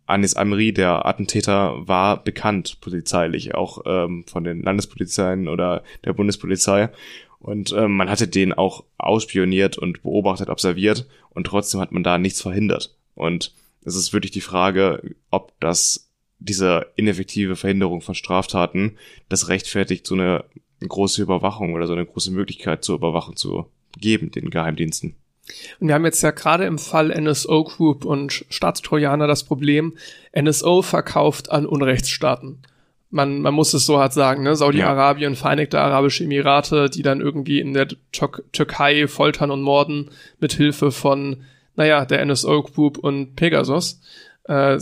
Anis 0.06 0.34
Amri, 0.34 0.72
der 0.72 1.06
Attentäter, 1.06 1.86
war 1.88 2.22
bekannt 2.22 2.80
polizeilich, 2.80 3.54
auch 3.54 3.82
ähm, 3.86 4.24
von 4.26 4.44
den 4.44 4.62
Landespolizeien 4.62 5.48
oder 5.48 5.82
der 6.04 6.12
Bundespolizei. 6.12 6.90
Und 7.38 7.72
ähm, 7.76 7.96
man 7.96 8.08
hatte 8.08 8.28
den 8.28 8.52
auch 8.52 8.84
ausspioniert 8.96 9.76
und 9.76 10.02
beobachtet, 10.02 10.48
observiert 10.48 11.06
und 11.30 11.46
trotzdem 11.46 11.80
hat 11.80 11.92
man 11.92 12.02
da 12.02 12.18
nichts 12.18 12.40
verhindert. 12.40 12.96
Und 13.14 13.54
es 13.84 13.96
ist 13.96 14.12
wirklich 14.12 14.32
die 14.32 14.40
Frage, 14.40 15.14
ob 15.30 15.52
das 15.60 16.10
diese 16.38 16.86
ineffektive 16.96 17.56
Verhinderung 17.56 18.00
von 18.00 18.14
Straftaten 18.14 18.96
das 19.28 19.48
rechtfertigt, 19.48 20.06
so 20.06 20.14
eine 20.14 20.44
große 20.80 21.22
Überwachung 21.22 21.74
oder 21.74 21.86
so 21.86 21.92
eine 21.92 22.06
große 22.06 22.30
Möglichkeit 22.30 22.84
zur 22.84 22.96
Überwachung 22.96 23.36
zu 23.36 23.66
geben, 23.98 24.30
den 24.30 24.50
Geheimdiensten. 24.50 25.16
Und 25.80 25.88
wir 25.88 25.94
haben 25.94 26.04
jetzt 26.04 26.22
ja 26.22 26.30
gerade 26.30 26.64
im 26.64 26.78
Fall 26.78 27.08
NSO 27.08 27.64
Group 27.64 28.04
und 28.04 28.44
Staatstrojaner 28.48 29.26
das 29.26 29.44
Problem, 29.44 29.94
NSO 30.34 30.82
verkauft 30.82 31.50
an 31.50 31.66
Unrechtsstaaten. 31.66 32.62
Man, 33.10 33.42
man 33.42 33.54
muss 33.54 33.74
es 33.74 33.86
so 33.86 33.98
hart 33.98 34.12
sagen, 34.12 34.42
ne? 34.42 34.56
Saudi-Arabien, 34.56 35.34
ja. 35.34 35.38
Vereinigte 35.38 35.80
Arabische 35.80 36.24
Emirate, 36.24 36.90
die 36.90 37.02
dann 37.02 37.20
irgendwie 37.20 37.60
in 37.60 37.72
der 37.72 37.88
Tür 38.10 38.30
Türkei 38.52 39.06
foltern 39.06 39.50
und 39.50 39.62
morden 39.62 40.10
mit 40.40 40.54
Hilfe 40.54 40.90
von 40.90 41.44
naja, 41.76 42.04
der 42.04 42.24
NSO 42.24 42.62
Group 42.62 42.98
und 42.98 43.36
Pegasus, 43.36 44.00
äh, 44.44 44.78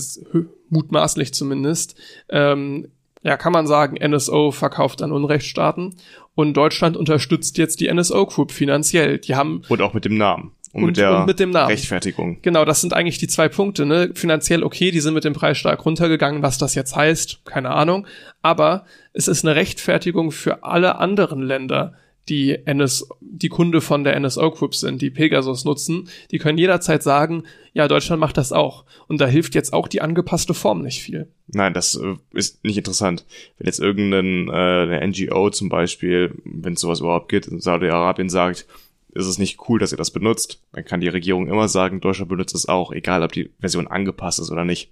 mutmaßlich 0.68 1.34
zumindest, 1.34 1.96
ähm, 2.28 2.88
ja, 3.22 3.36
kann 3.36 3.52
man 3.52 3.66
sagen, 3.66 3.96
NSO 4.04 4.50
verkauft 4.50 5.02
an 5.02 5.12
Unrechtsstaaten 5.12 5.94
und 6.34 6.54
Deutschland 6.56 6.96
unterstützt 6.96 7.58
jetzt 7.58 7.80
die 7.80 7.92
NSO 7.92 8.26
Group 8.26 8.52
finanziell. 8.52 9.18
Die 9.18 9.34
haben 9.34 9.62
und 9.68 9.80
auch 9.80 9.94
mit 9.94 10.04
dem 10.04 10.16
Namen 10.16 10.52
und, 10.72 10.82
und, 10.82 10.86
mit 10.86 10.96
der 10.96 11.20
und 11.20 11.26
mit 11.26 11.38
dem 11.38 11.50
Namen. 11.50 11.68
Rechtfertigung. 11.68 12.38
Genau, 12.42 12.64
das 12.64 12.80
sind 12.80 12.94
eigentlich 12.94 13.18
die 13.18 13.28
zwei 13.28 13.48
Punkte. 13.48 13.86
Ne? 13.86 14.10
Finanziell 14.14 14.62
okay, 14.64 14.90
die 14.90 15.00
sind 15.00 15.14
mit 15.14 15.24
dem 15.24 15.34
Preis 15.34 15.58
stark 15.58 15.84
runtergegangen. 15.84 16.42
Was 16.42 16.58
das 16.58 16.74
jetzt 16.74 16.96
heißt, 16.96 17.44
keine 17.44 17.70
Ahnung. 17.70 18.06
Aber 18.40 18.84
es 19.12 19.28
ist 19.28 19.44
eine 19.44 19.54
Rechtfertigung 19.54 20.32
für 20.32 20.64
alle 20.64 20.96
anderen 20.96 21.42
Länder, 21.42 21.94
die 22.28 22.56
NS, 22.66 23.08
die 23.20 23.48
Kunde 23.48 23.80
von 23.80 24.04
der 24.04 24.18
NSO 24.18 24.50
Group 24.50 24.74
sind, 24.74 25.02
die 25.02 25.10
Pegasus 25.10 25.64
nutzen, 25.64 26.08
die 26.30 26.38
können 26.38 26.58
jederzeit 26.58 27.02
sagen, 27.02 27.44
ja, 27.72 27.88
Deutschland 27.88 28.20
macht 28.20 28.36
das 28.36 28.52
auch. 28.52 28.84
Und 29.08 29.20
da 29.20 29.26
hilft 29.26 29.54
jetzt 29.54 29.72
auch 29.72 29.88
die 29.88 30.02
angepasste 30.02 30.54
Form 30.54 30.82
nicht 30.82 31.02
viel. 31.02 31.28
Nein, 31.48 31.74
das 31.74 31.94
äh, 31.96 32.16
ist 32.32 32.64
nicht 32.64 32.78
interessant. 32.78 33.24
Wenn 33.58 33.66
jetzt 33.66 33.80
irgendeine 33.80 35.00
äh, 35.02 35.06
NGO 35.06 35.50
zum 35.50 35.68
Beispiel, 35.68 36.34
wenn 36.44 36.74
es 36.74 36.80
sowas 36.80 37.00
überhaupt 37.00 37.28
gibt, 37.28 37.48
in 37.48 37.60
Saudi-Arabien 37.60 38.28
sagt, 38.28 38.66
ist 39.14 39.26
es 39.26 39.38
nicht 39.38 39.58
cool, 39.68 39.78
dass 39.78 39.92
ihr 39.92 39.98
das 39.98 40.10
benutzt, 40.10 40.62
dann 40.72 40.84
kann 40.84 41.00
die 41.00 41.08
Regierung 41.08 41.48
immer 41.48 41.68
sagen, 41.68 42.00
Deutschland 42.00 42.30
benutzt 42.30 42.54
es 42.54 42.68
auch, 42.68 42.92
egal 42.92 43.22
ob 43.22 43.32
die 43.32 43.50
Version 43.60 43.86
angepasst 43.86 44.38
ist 44.38 44.50
oder 44.50 44.64
nicht. 44.64 44.90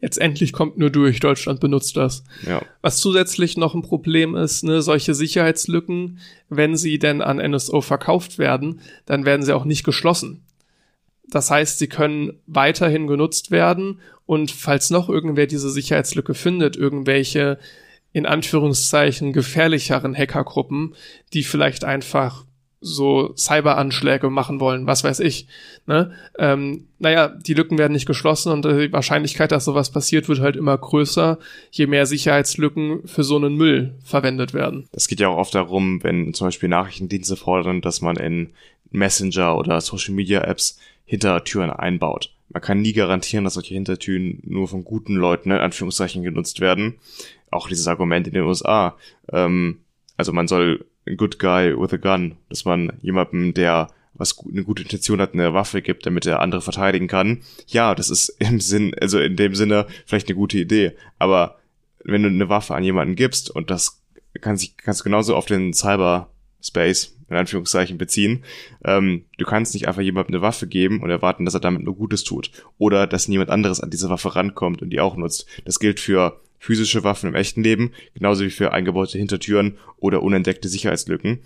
Jetzt 0.00 0.18
endlich 0.18 0.52
kommt 0.52 0.78
nur 0.78 0.90
durch, 0.90 1.20
Deutschland 1.20 1.60
benutzt 1.60 1.96
das. 1.96 2.24
Ja. 2.46 2.62
Was 2.82 2.98
zusätzlich 2.98 3.56
noch 3.56 3.74
ein 3.74 3.82
Problem 3.82 4.34
ist, 4.34 4.64
ne, 4.64 4.82
solche 4.82 5.14
Sicherheitslücken, 5.14 6.18
wenn 6.48 6.76
sie 6.76 6.98
denn 6.98 7.22
an 7.22 7.38
NSO 7.38 7.80
verkauft 7.80 8.38
werden, 8.38 8.80
dann 9.04 9.24
werden 9.24 9.42
sie 9.42 9.54
auch 9.54 9.64
nicht 9.64 9.84
geschlossen. 9.84 10.42
Das 11.28 11.50
heißt, 11.50 11.78
sie 11.78 11.88
können 11.88 12.34
weiterhin 12.46 13.06
genutzt 13.06 13.50
werden 13.50 14.00
und 14.26 14.50
falls 14.50 14.90
noch 14.90 15.08
irgendwer 15.08 15.46
diese 15.46 15.70
Sicherheitslücke 15.70 16.34
findet, 16.34 16.76
irgendwelche 16.76 17.58
in 18.12 18.26
Anführungszeichen 18.26 19.32
gefährlicheren 19.32 20.16
Hackergruppen, 20.16 20.94
die 21.32 21.42
vielleicht 21.42 21.84
einfach 21.84 22.46
so 22.80 23.34
Cyberanschläge 23.36 24.30
machen 24.30 24.60
wollen, 24.60 24.86
was 24.86 25.02
weiß 25.02 25.20
ich. 25.20 25.46
Ne? 25.86 26.12
Ähm, 26.38 26.86
naja, 26.98 27.28
die 27.28 27.54
Lücken 27.54 27.78
werden 27.78 27.92
nicht 27.92 28.06
geschlossen 28.06 28.52
und 28.52 28.64
die 28.64 28.92
Wahrscheinlichkeit, 28.92 29.50
dass 29.50 29.64
sowas 29.64 29.90
passiert, 29.90 30.28
wird 30.28 30.40
halt 30.40 30.56
immer 30.56 30.76
größer, 30.76 31.38
je 31.70 31.86
mehr 31.86 32.06
Sicherheitslücken 32.06 33.06
für 33.06 33.24
so 33.24 33.36
einen 33.36 33.56
Müll 33.56 33.94
verwendet 34.04 34.52
werden. 34.54 34.88
Das 34.92 35.08
geht 35.08 35.20
ja 35.20 35.28
auch 35.28 35.38
oft 35.38 35.54
darum, 35.54 36.02
wenn 36.02 36.34
zum 36.34 36.48
Beispiel 36.48 36.68
Nachrichtendienste 36.68 37.36
fordern, 37.36 37.80
dass 37.80 38.02
man 38.02 38.16
in 38.16 38.50
Messenger 38.90 39.56
oder 39.56 39.80
Social 39.80 40.14
Media 40.14 40.42
Apps 40.42 40.78
Hintertüren 41.04 41.70
einbaut. 41.70 42.32
Man 42.48 42.62
kann 42.62 42.80
nie 42.80 42.92
garantieren, 42.92 43.44
dass 43.44 43.54
solche 43.54 43.74
Hintertüren 43.74 44.40
nur 44.44 44.68
von 44.68 44.84
guten 44.84 45.14
Leuten 45.14 45.50
in 45.50 45.58
Anführungszeichen 45.58 46.22
genutzt 46.22 46.60
werden. 46.60 46.94
Auch 47.50 47.68
dieses 47.68 47.86
Argument 47.86 48.26
in 48.26 48.34
den 48.34 48.42
USA. 48.44 48.96
Ähm, 49.32 49.80
also 50.16 50.32
man 50.32 50.48
soll 50.48 50.84
good 51.14 51.38
guy 51.38 51.72
with 51.76 51.92
a 51.92 51.96
gun, 51.96 52.36
dass 52.48 52.64
man 52.64 52.92
jemandem, 53.00 53.54
der 53.54 53.88
was 54.14 54.36
eine 54.50 54.64
gute 54.64 54.82
Intention 54.82 55.20
hat, 55.20 55.34
eine 55.34 55.54
Waffe 55.54 55.82
gibt, 55.82 56.06
damit 56.06 56.26
er 56.26 56.40
andere 56.40 56.62
verteidigen 56.62 57.06
kann. 57.06 57.42
Ja, 57.66 57.94
das 57.94 58.10
ist 58.10 58.28
im 58.38 58.60
Sinn, 58.60 58.94
also 59.00 59.20
in 59.20 59.36
dem 59.36 59.54
Sinne 59.54 59.86
vielleicht 60.06 60.28
eine 60.28 60.36
gute 60.36 60.58
Idee. 60.58 60.92
Aber 61.18 61.58
wenn 62.02 62.22
du 62.22 62.28
eine 62.28 62.48
Waffe 62.48 62.74
an 62.74 62.84
jemanden 62.84 63.16
gibst 63.16 63.50
und 63.50 63.70
das 63.70 64.02
kann 64.40 64.56
sich, 64.56 64.76
kannst 64.76 65.00
du 65.00 65.04
genauso 65.04 65.34
auf 65.34 65.46
den 65.46 65.72
Cyberspace 65.72 67.16
in 67.28 67.36
Anführungszeichen 67.36 67.98
beziehen. 67.98 68.44
Ähm, 68.84 69.24
du 69.38 69.44
kannst 69.44 69.74
nicht 69.74 69.88
einfach 69.88 70.02
jemandem 70.02 70.36
eine 70.36 70.42
Waffe 70.42 70.68
geben 70.68 71.02
und 71.02 71.10
erwarten, 71.10 71.44
dass 71.44 71.54
er 71.54 71.60
damit 71.60 71.82
nur 71.82 71.96
Gutes 71.96 72.22
tut. 72.22 72.50
Oder 72.78 73.06
dass 73.06 73.28
niemand 73.28 73.50
anderes 73.50 73.80
an 73.80 73.90
diese 73.90 74.08
Waffe 74.08 74.36
rankommt 74.36 74.80
und 74.80 74.90
die 74.90 75.00
auch 75.00 75.16
nutzt. 75.16 75.46
Das 75.64 75.80
gilt 75.80 75.98
für 75.98 76.40
physische 76.58 77.04
Waffen 77.04 77.28
im 77.28 77.34
echten 77.34 77.62
Leben, 77.62 77.92
genauso 78.14 78.44
wie 78.44 78.50
für 78.50 78.72
eingebaute 78.72 79.18
Hintertüren 79.18 79.78
oder 79.98 80.22
unentdeckte 80.22 80.68
Sicherheitslücken. 80.68 81.40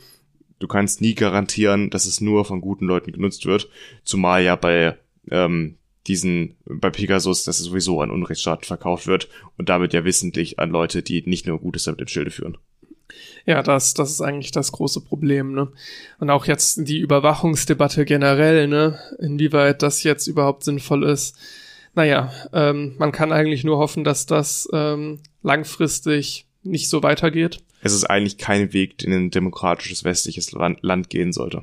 Du 0.59 0.69
kannst 0.69 1.01
nie 1.01 1.15
garantieren, 1.15 1.91
dass 1.91 2.07
es 2.07 2.21
nur 2.21 2.45
von 2.45 2.61
guten 2.61 2.87
Leuten 2.87 3.13
genutzt 3.13 3.47
wird, 3.47 3.69
zumal 4.05 4.43
ja 4.43 4.57
bei 4.57 4.97
ähm, 5.31 5.77
diesen, 6.07 6.57
bei 6.65 6.91
Pegasus, 6.91 7.45
dass 7.45 7.61
es 7.61 7.67
sowieso 7.67 8.01
an 8.01 8.11
Unrechtsstaaten 8.11 8.65
verkauft 8.65 9.07
wird 9.07 9.29
und 9.59 9.69
damit 9.69 9.93
ja 9.93 10.05
wissentlich 10.05 10.59
an 10.59 10.71
Leute, 10.71 11.03
die 11.03 11.23
nicht 11.27 11.47
nur 11.47 11.59
Gutes 11.59 11.85
damit 11.85 12.01
im 12.01 12.09
Schilde 12.09 12.31
führen. 12.31 12.59
Ja, 13.47 13.63
das, 13.63 13.95
das 13.95 14.11
ist 14.11 14.21
eigentlich 14.21 14.53
das 14.53 14.73
große 14.73 15.01
Problem, 15.01 15.53
ne? 15.53 15.69
Und 16.19 16.31
auch 16.31 16.47
jetzt 16.47 16.87
die 16.89 16.99
Überwachungsdebatte 16.99 18.05
generell, 18.05 18.69
ne? 18.69 18.99
Inwieweit 19.19 19.83
das 19.83 20.03
jetzt 20.03 20.27
überhaupt 20.27 20.65
sinnvoll 20.65 21.05
ist 21.05 21.37
naja, 21.95 22.33
ähm, 22.53 22.95
man 22.99 23.13
kann 23.13 23.33
eigentlich 23.33 23.65
nur 23.65 23.79
hoffen, 23.79 24.05
dass 24.05 24.27
das 24.27 24.69
ähm, 24.73 25.21
langfristig 25.43 26.47
nicht 26.63 26.89
so 26.89 27.03
weitergeht. 27.03 27.61
Es 27.83 27.95
ist 27.95 28.05
eigentlich 28.05 28.37
kein 28.37 28.75
Weg, 28.75 28.99
den 28.99 29.13
ein 29.13 29.31
demokratisches 29.31 30.05
westliches 30.05 30.53
Land, 30.53 31.09
gehen 31.09 31.33
sollte. 31.33 31.63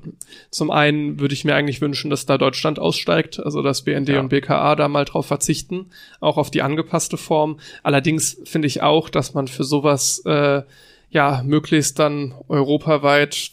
Zum 0.50 0.72
einen 0.72 1.20
würde 1.20 1.36
ich 1.36 1.46
mir 1.46 1.54
eigentlich 1.54 1.80
wünschen, 1.80 2.10
dass 2.10 2.26
da 2.26 2.40
Deutschland 2.40 2.80
aussteigt, 2.80 3.40
also 3.40 3.62
dass 3.62 3.84
BND 3.84 4.10
ja. 4.10 4.20
und 4.20 4.30
BKA 4.30 4.76
da 4.76 4.88
mal 4.88 5.06
drauf 5.06 5.28
verzichten, 5.28 5.92
auch 6.20 6.38
auf 6.38 6.50
die 6.50 6.64
angepasste 6.64 7.18
Form. 7.18 7.60
Allerdings 7.84 8.42
finde 8.46 8.68
ich 8.68 8.82
auch, 8.82 9.10
dass 9.10 9.36
man 9.36 9.48
für 9.48 9.64
sowas 9.64 10.24
äh, 10.26 10.64
ja 11.12 11.44
möglichst 11.46 12.00
dann 12.00 12.34
europaweit 12.48 13.52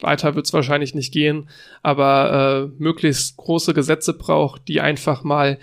weiter 0.00 0.34
wird 0.34 0.44
es 0.44 0.52
wahrscheinlich 0.52 0.94
nicht 0.94 1.10
gehen, 1.10 1.48
aber 1.82 2.70
äh, 2.70 2.82
möglichst 2.82 3.38
große 3.38 3.72
Gesetze 3.72 4.12
braucht, 4.12 4.68
die 4.68 4.82
einfach 4.82 5.24
mal 5.24 5.58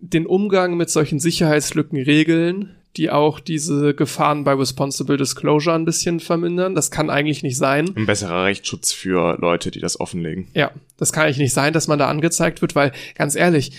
den 0.00 0.26
Umgang 0.26 0.76
mit 0.76 0.90
solchen 0.90 1.20
Sicherheitslücken 1.20 1.98
regeln, 2.00 2.74
die 2.96 3.10
auch 3.10 3.38
diese 3.38 3.94
Gefahren 3.94 4.44
bei 4.44 4.52
Responsible 4.52 5.16
Disclosure 5.16 5.76
ein 5.76 5.84
bisschen 5.84 6.18
vermindern. 6.18 6.74
Das 6.74 6.90
kann 6.90 7.10
eigentlich 7.10 7.42
nicht 7.42 7.56
sein. 7.56 7.94
Ein 7.94 8.06
besserer 8.06 8.44
Rechtsschutz 8.44 8.92
für 8.92 9.38
Leute, 9.40 9.70
die 9.70 9.80
das 9.80 10.00
offenlegen. 10.00 10.48
Ja, 10.54 10.72
das 10.96 11.12
kann 11.12 11.24
eigentlich 11.24 11.38
nicht 11.38 11.54
sein, 11.54 11.72
dass 11.72 11.86
man 11.86 11.98
da 11.98 12.08
angezeigt 12.08 12.62
wird, 12.62 12.74
weil 12.74 12.92
ganz 13.14 13.36
ehrlich, 13.36 13.72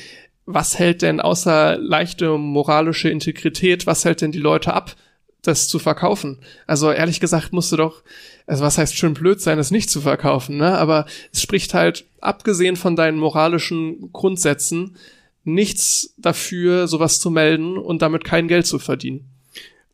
was 0.46 0.80
hält 0.80 1.02
denn 1.02 1.20
außer 1.20 1.78
leichte 1.78 2.38
moralische 2.38 3.10
Integrität, 3.10 3.86
was 3.86 4.06
hält 4.06 4.22
denn 4.22 4.32
die 4.32 4.40
Leute 4.40 4.74
ab, 4.74 4.96
das 5.42 5.68
zu 5.68 5.78
verkaufen? 5.80 6.40
Also 6.66 6.92
ehrlich 6.92 7.20
gesagt 7.20 7.52
musst 7.52 7.72
du 7.72 7.78
doch, 7.78 8.04
also 8.48 8.64
was 8.64 8.78
heißt 8.78 8.96
schön 8.96 9.14
blöd 9.14 9.42
sein, 9.42 9.60
es 9.60 9.72
nicht 9.72 9.90
zu 9.90 10.02
verkaufen, 10.02 10.58
ne? 10.58 10.78
Aber 10.78 11.06
es 11.34 11.42
spricht 11.42 11.74
halt, 11.74 12.06
abgesehen 12.22 12.76
von 12.76 12.96
deinen 12.96 13.18
moralischen 13.18 14.12
Grundsätzen, 14.14 14.96
nichts 15.44 16.14
dafür, 16.18 16.88
sowas 16.88 17.20
zu 17.20 17.32
melden 17.32 17.78
und 17.78 18.02
damit 18.02 18.24
kein 18.24 18.48
Geld 18.48 18.66
zu 18.66 18.80
verdienen. 18.80 19.26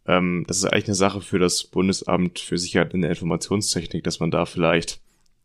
Ähm, 0.05 0.45
das 0.47 0.57
ist 0.57 0.65
eigentlich 0.65 0.87
eine 0.87 0.95
Sache 0.95 1.21
für 1.21 1.39
das 1.39 1.63
Bundesamt 1.63 2.39
für 2.39 2.57
Sicherheit 2.57 2.93
in 2.93 3.01
der 3.01 3.11
Informationstechnik, 3.11 4.03
dass 4.03 4.19
man 4.19 4.31
da 4.31 4.45
vielleicht 4.45 4.99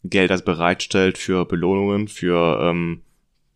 Gelder 0.05 0.39
bereitstellt 0.39 1.19
für 1.19 1.45
Belohnungen, 1.45 2.09
für 2.09 2.61
ähm, 2.63 3.03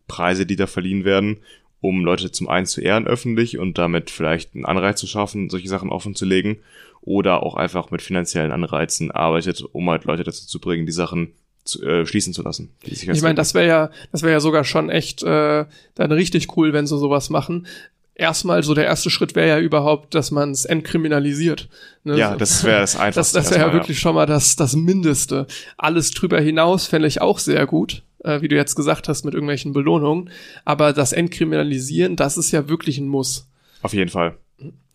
Preise, 0.07 0.45
die 0.45 0.55
da 0.55 0.67
verliehen 0.67 1.03
werden, 1.03 1.37
um 1.81 2.03
Leute 2.03 2.31
zum 2.31 2.47
einen 2.47 2.65
zu 2.65 2.81
ehren 2.81 3.07
öffentlich 3.07 3.57
und 3.57 3.77
damit 3.77 4.09
vielleicht 4.09 4.55
einen 4.55 4.65
Anreiz 4.65 4.99
zu 4.99 5.07
schaffen, 5.07 5.49
solche 5.49 5.67
Sachen 5.67 5.89
offen 5.89 6.15
zu 6.15 6.25
legen 6.25 6.57
oder 7.01 7.43
auch 7.43 7.55
einfach 7.55 7.91
mit 7.91 8.01
finanziellen 8.01 8.51
Anreizen 8.51 9.11
arbeitet, 9.11 9.61
um 9.61 9.89
halt 9.89 10.05
Leute 10.05 10.23
dazu 10.23 10.45
zu 10.45 10.59
bringen, 10.59 10.85
die 10.85 10.91
Sachen 10.91 11.33
zu, 11.67 11.83
äh, 11.83 12.05
schließen 12.05 12.33
zu 12.33 12.41
lassen. 12.41 12.69
Ich 12.81 13.21
meine, 13.21 13.35
das 13.35 13.53
wäre 13.53 13.67
ja, 13.67 13.91
das 14.11 14.21
wäre 14.21 14.33
ja 14.33 14.39
sogar 14.39 14.63
schon 14.63 14.89
echt 14.89 15.23
äh, 15.23 15.65
dann 15.95 16.11
richtig 16.11 16.57
cool, 16.57 16.73
wenn 16.73 16.87
sie 16.87 16.97
sowas 16.97 17.29
machen. 17.29 17.67
Erstmal 18.15 18.63
so 18.63 18.73
der 18.73 18.85
erste 18.85 19.11
Schritt 19.11 19.35
wäre 19.35 19.47
ja 19.47 19.59
überhaupt, 19.59 20.15
dass 20.15 20.31
man 20.31 20.49
es 20.49 20.65
entkriminalisiert. 20.65 21.69
Ne? 22.03 22.17
Ja, 22.17 22.35
das 22.35 22.63
wäre 22.63 22.79
das 22.81 22.95
einfachste. 22.95 23.37
Das, 23.37 23.49
das 23.49 23.51
wäre 23.51 23.67
ja 23.67 23.73
wirklich 23.73 23.99
schon 23.99 24.15
mal 24.15 24.25
das, 24.25 24.55
das 24.55 24.75
Mindeste. 24.75 25.45
Alles 25.77 26.11
drüber 26.11 26.39
hinaus 26.41 26.87
fände 26.87 27.07
ich 27.07 27.21
auch 27.21 27.39
sehr 27.39 27.67
gut 27.67 28.01
äh, 28.23 28.41
wie 28.41 28.47
du 28.47 28.55
jetzt 28.55 28.75
gesagt 28.75 29.07
hast, 29.07 29.25
mit 29.25 29.33
irgendwelchen 29.33 29.73
Belohnungen. 29.73 30.29
Aber 30.65 30.93
das 30.93 31.13
Entkriminalisieren, 31.13 32.15
das 32.15 32.37
ist 32.37 32.51
ja 32.51 32.67
wirklich 32.67 32.97
ein 32.97 33.07
Muss. 33.07 33.47
Auf 33.81 33.93
jeden 33.93 34.09
Fall. 34.09 34.37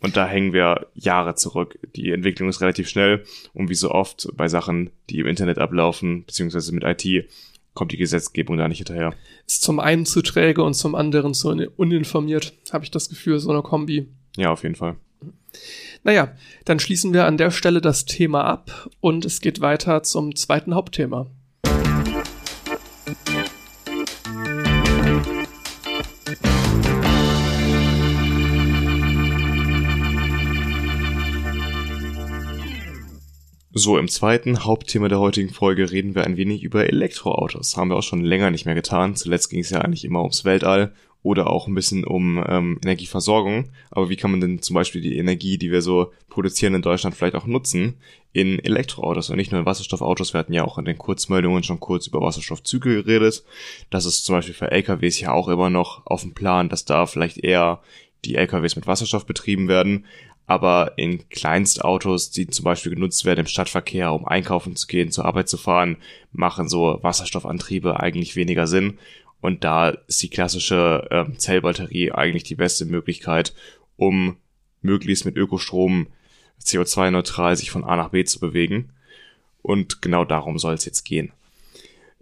Und 0.01 0.17
da 0.17 0.27
hängen 0.27 0.53
wir 0.53 0.89
Jahre 0.95 1.37
zurück. 1.37 1.79
Die 1.95 2.11
Entwicklung 2.11 2.49
ist 2.49 2.61
relativ 2.61 2.89
schnell 2.89 3.25
und 3.55 3.69
wie 3.69 3.75
so 3.75 3.93
oft 3.93 4.29
bei 4.35 4.49
Sachen, 4.49 4.91
die 5.09 5.21
im 5.21 5.27
Internet 5.27 5.59
ablaufen, 5.59 6.25
beziehungsweise 6.25 6.75
mit 6.75 6.83
IT, 6.83 7.29
kommt 7.75 7.93
die 7.93 7.97
Gesetzgebung 7.97 8.57
da 8.57 8.69
nicht 8.69 8.79
hinterher. 8.79 9.15
Ist 9.47 9.63
zum 9.63 9.81
einen 9.81 10.05
zu 10.05 10.23
träge 10.23 10.63
und 10.63 10.75
zum 10.75 10.95
anderen 10.95 11.35
zu 11.35 11.49
uninformiert, 11.77 12.53
habe 12.73 12.85
ich 12.85 12.91
das 12.91 13.09
Gefühl, 13.09 13.39
so 13.39 13.51
eine 13.51 13.63
Kombi. 13.63 14.09
Ja, 14.37 14.51
auf 14.51 14.65
jeden 14.65 14.75
Fall. 14.75 14.97
Naja, 16.03 16.35
dann 16.65 16.81
schließen 16.81 17.13
wir 17.13 17.27
an 17.27 17.37
der 17.37 17.51
Stelle 17.51 17.81
das 17.81 18.05
Thema 18.05 18.45
ab 18.45 18.91
und 19.01 19.25
es 19.25 19.41
geht 19.41 19.61
weiter 19.61 20.03
zum 20.03 20.35
zweiten 20.35 20.75
Hauptthema. 20.75 21.31
So, 33.75 33.97
im 33.97 34.09
zweiten 34.09 34.65
Hauptthema 34.65 35.09
der 35.09 35.19
heutigen 35.19 35.49
Folge 35.49 35.91
reden 35.91 36.15
wir 36.15 36.25
ein 36.25 36.37
wenig 36.37 36.63
über 36.63 36.87
Elektroautos. 36.87 37.75
Haben 37.75 37.89
wir 37.89 37.97
auch 37.97 38.03
schon 38.03 38.21
länger 38.23 38.51
nicht 38.51 38.67
mehr 38.67 38.75
getan. 38.75 39.17
Zuletzt 39.17 39.49
ging 39.49 39.61
es 39.61 39.71
ja 39.71 39.81
eigentlich 39.81 40.05
immer 40.05 40.21
ums 40.21 40.45
Weltall 40.45 40.93
oder 41.23 41.49
auch 41.49 41.69
ein 41.69 41.75
bisschen 41.75 42.05
um 42.05 42.45
ähm, 42.47 42.79
Energieversorgung. 42.85 43.71
Aber 43.91 44.11
wie 44.11 44.17
kann 44.17 44.31
man 44.31 44.43
denn 44.43 44.61
zum 44.61 44.75
Beispiel 44.75 45.01
die 45.01 45.17
Energie, 45.17 45.57
die 45.57 45.71
wir 45.71 45.81
so 45.81 46.13
produzieren 46.29 46.75
in 46.75 46.83
Deutschland, 46.83 47.17
vielleicht 47.17 47.35
auch 47.35 47.47
nutzen 47.47 47.95
in 48.35 48.59
Elektroautos 48.59 49.31
und 49.31 49.37
nicht 49.37 49.53
nur 49.53 49.61
in 49.61 49.67
Wasserstoffautos? 49.67 50.35
Wir 50.35 50.41
hatten 50.41 50.53
ja 50.53 50.65
auch 50.65 50.77
in 50.77 50.85
den 50.85 50.99
Kurzmeldungen 50.99 51.63
schon 51.63 51.81
kurz 51.81 52.07
über 52.07 52.21
Wasserstoffzüge 52.21 53.03
geredet. 53.05 53.43
Das 53.89 54.05
ist 54.05 54.27
zum 54.27 54.35
Beispiel 54.35 54.55
für 54.55 54.71
LKWs 54.71 55.19
ja 55.19 55.33
auch 55.33 55.49
immer 55.49 55.71
noch 55.71 56.05
auf 56.05 56.21
dem 56.21 56.35
Plan, 56.35 56.69
dass 56.69 56.85
da 56.85 57.07
vielleicht 57.07 57.39
eher 57.39 57.81
die 58.27 58.35
LKWs 58.35 58.77
mit 58.77 58.87
Wasserstoff 58.87 59.25
betrieben 59.25 59.67
werden 59.69 60.05
aber 60.53 60.93
in 60.99 61.27
Kleinstautos, 61.31 62.31
die 62.31 62.47
zum 62.47 62.65
Beispiel 62.65 62.95
genutzt 62.95 63.25
werden 63.25 63.41
im 63.41 63.47
Stadtverkehr, 63.47 64.13
um 64.13 64.27
einkaufen 64.27 64.77
zu 64.77 64.87
gehen, 64.87 65.11
zur 65.11 65.25
Arbeit 65.25 65.49
zu 65.49 65.57
fahren, 65.57 65.97
machen 66.31 66.69
so 66.69 66.99
Wasserstoffantriebe 67.01 67.99
eigentlich 67.99 68.37
weniger 68.37 68.67
Sinn. 68.67 68.99
Und 69.41 69.65
da 69.65 69.89
ist 70.09 70.23
die 70.23 70.29
klassische 70.29 71.09
äh, 71.11 71.37
Zellbatterie 71.39 72.13
eigentlich 72.13 72.43
die 72.43 72.55
beste 72.55 72.85
Möglichkeit, 72.85 73.55
um 73.97 74.37
möglichst 74.83 75.25
mit 75.25 75.39
Ökostrom 75.39 76.09
CO2-neutral 76.63 77.57
sich 77.57 77.71
von 77.71 77.83
A 77.83 77.97
nach 77.97 78.11
B 78.11 78.23
zu 78.25 78.39
bewegen. 78.39 78.91
Und 79.63 80.03
genau 80.03 80.27
darum 80.27 80.59
soll 80.59 80.75
es 80.75 80.85
jetzt 80.85 81.05
gehen. 81.05 81.33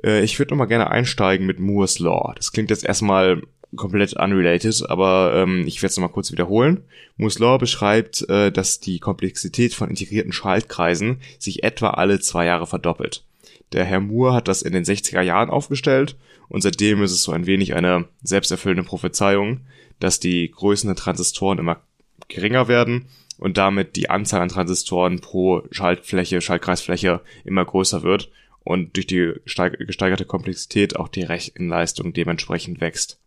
Äh, 0.05 0.23
ich 0.23 0.39
würde 0.39 0.51
nochmal 0.51 0.69
gerne 0.69 0.89
einsteigen 0.89 1.47
mit 1.47 1.59
Moore's 1.59 1.99
Law. 1.99 2.33
Das 2.37 2.53
klingt 2.53 2.71
jetzt 2.71 2.85
erstmal 2.85 3.43
komplett 3.77 4.15
unrelated, 4.15 4.89
aber 4.89 5.33
ähm, 5.35 5.65
ich 5.67 5.83
werde 5.83 5.91
es 5.91 5.97
nochmal 5.97 6.13
kurz 6.13 6.33
wiederholen. 6.33 6.83
Law 7.17 7.59
beschreibt, 7.59 8.29
äh, 8.29 8.51
dass 8.51 8.81
die 8.81 8.99
Komplexität 8.99 9.75
von 9.75 9.89
integrierten 9.89 10.33
Schaltkreisen 10.33 11.21
sich 11.39 11.63
etwa 11.63 11.91
alle 11.91 12.21
zwei 12.21 12.47
Jahre 12.47 12.67
verdoppelt. 12.67 13.25
Der 13.73 13.85
Herr 13.85 14.01
Moore 14.01 14.35
hat 14.35 14.49
das 14.49 14.63
in 14.63 14.73
den 14.73 14.85
60er 14.85 15.21
Jahren 15.21 15.51
aufgestellt 15.51 16.17
und 16.49 16.63
seitdem 16.63 17.03
ist 17.03 17.13
es 17.13 17.23
so 17.23 17.33
ein 17.33 17.47
wenig 17.47 17.75
eine 17.75 18.09
selbsterfüllende 18.23 18.83
Prophezeiung, 18.83 19.61
dass 20.01 20.19
die 20.19 20.51
Größen 20.51 20.89
der 20.89 20.97
Transistoren 20.97 21.59
immer 21.59 21.81
geringer 22.29 22.67
werden 22.67 23.07
und 23.39 23.57
damit 23.57 23.97
die 23.97 24.11
Anzahl 24.11 24.43
an 24.43 24.49
Transistoren 24.49 25.21
pro 25.21 25.63
Schaltfläche, 25.71 26.41
Schaltkreisfläche 26.41 27.21
immer 27.45 27.65
größer 27.65 28.03
wird 28.03 28.31
und 28.65 28.97
durch 28.97 29.07
die 29.07 29.35
gesteigerte 29.45 30.25
Komplexität 30.25 30.97
auch 30.97 31.09
die 31.09 31.23
Rechenleistung 31.23 32.13
dementsprechend 32.13 32.81
wächst. 32.81 33.19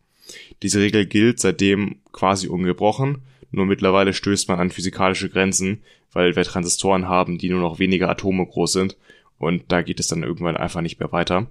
Diese 0.61 0.79
Regel 0.79 1.05
gilt 1.05 1.39
seitdem 1.39 1.97
quasi 2.11 2.47
ungebrochen, 2.47 3.21
nur 3.51 3.65
mittlerweile 3.65 4.13
stößt 4.13 4.49
man 4.49 4.59
an 4.59 4.71
physikalische 4.71 5.29
Grenzen, 5.29 5.83
weil 6.11 6.35
wir 6.35 6.43
Transistoren 6.43 7.07
haben, 7.07 7.37
die 7.37 7.49
nur 7.49 7.61
noch 7.61 7.79
weniger 7.79 8.09
Atome 8.09 8.45
groß 8.45 8.73
sind 8.73 8.97
und 9.37 9.71
da 9.71 9.81
geht 9.81 9.99
es 9.99 10.07
dann 10.07 10.23
irgendwann 10.23 10.57
einfach 10.57 10.81
nicht 10.81 10.99
mehr 10.99 11.11
weiter. 11.11 11.47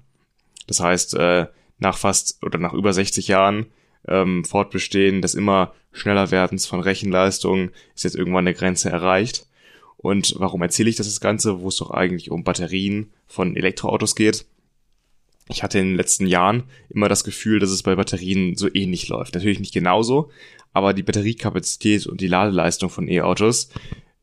Das 0.67 0.81
heißt, 0.81 1.15
äh, 1.15 1.47
nach 1.79 1.99
fast 1.99 2.43
oder 2.43 2.59
nach 2.59 2.73
über 2.73 2.93
60 2.93 3.29
Jahren 3.29 3.67
ähm, 4.09 4.45
Fortbestehen 4.45 5.23
des 5.23 5.35
immer 5.35 5.75
schneller 5.93 6.31
Werdens 6.31 6.67
von 6.67 6.81
Rechenleistungen 6.81 7.71
ist 7.95 8.05
jetzt 8.05 8.17
irgendwann 8.17 8.47
eine 8.47 8.55
Grenze 8.55 8.91
erreicht. 8.91 9.47
Und 9.97 10.35
warum 10.39 10.63
erzähle 10.63 10.91
ich 10.91 10.97
das, 10.97 11.07
das 11.07 11.21
Ganze, 11.21 11.61
wo 11.61 11.69
es 11.69 11.77
doch 11.77 11.91
eigentlich 11.91 12.31
um 12.31 12.45
Batterien 12.45 13.13
von 13.29 13.57
Elektroautos 13.57 14.17
geht? 14.17 14.47
Ich 15.49 15.63
hatte 15.63 15.79
in 15.79 15.89
den 15.89 15.97
letzten 15.97 16.27
Jahren 16.27 16.65
immer 16.89 17.09
das 17.09 17.25
Gefühl, 17.25 17.59
dass 17.59 17.71
es 17.71 17.83
bei 17.83 17.95
Batterien 17.95 18.57
so 18.57 18.69
ähnlich 18.73 19.09
läuft. 19.09 19.35
Natürlich 19.35 19.61
nicht 19.61 19.75
genauso, 19.75 20.31
aber 20.73 20.95
die 20.95 21.03
Batteriekapazität 21.03 22.07
und 22.07 22.21
die 22.21 22.29
Ladeleistung 22.29 22.91
von 22.91 23.09
E-Autos 23.09 23.71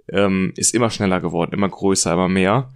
ähm, 0.08 0.54
ist 0.56 0.74
immer 0.74 0.90
schneller 0.90 1.22
geworden, 1.22 1.54
immer 1.54 1.70
größer, 1.70 2.14
immer 2.14 2.30
mehr. 2.30 2.74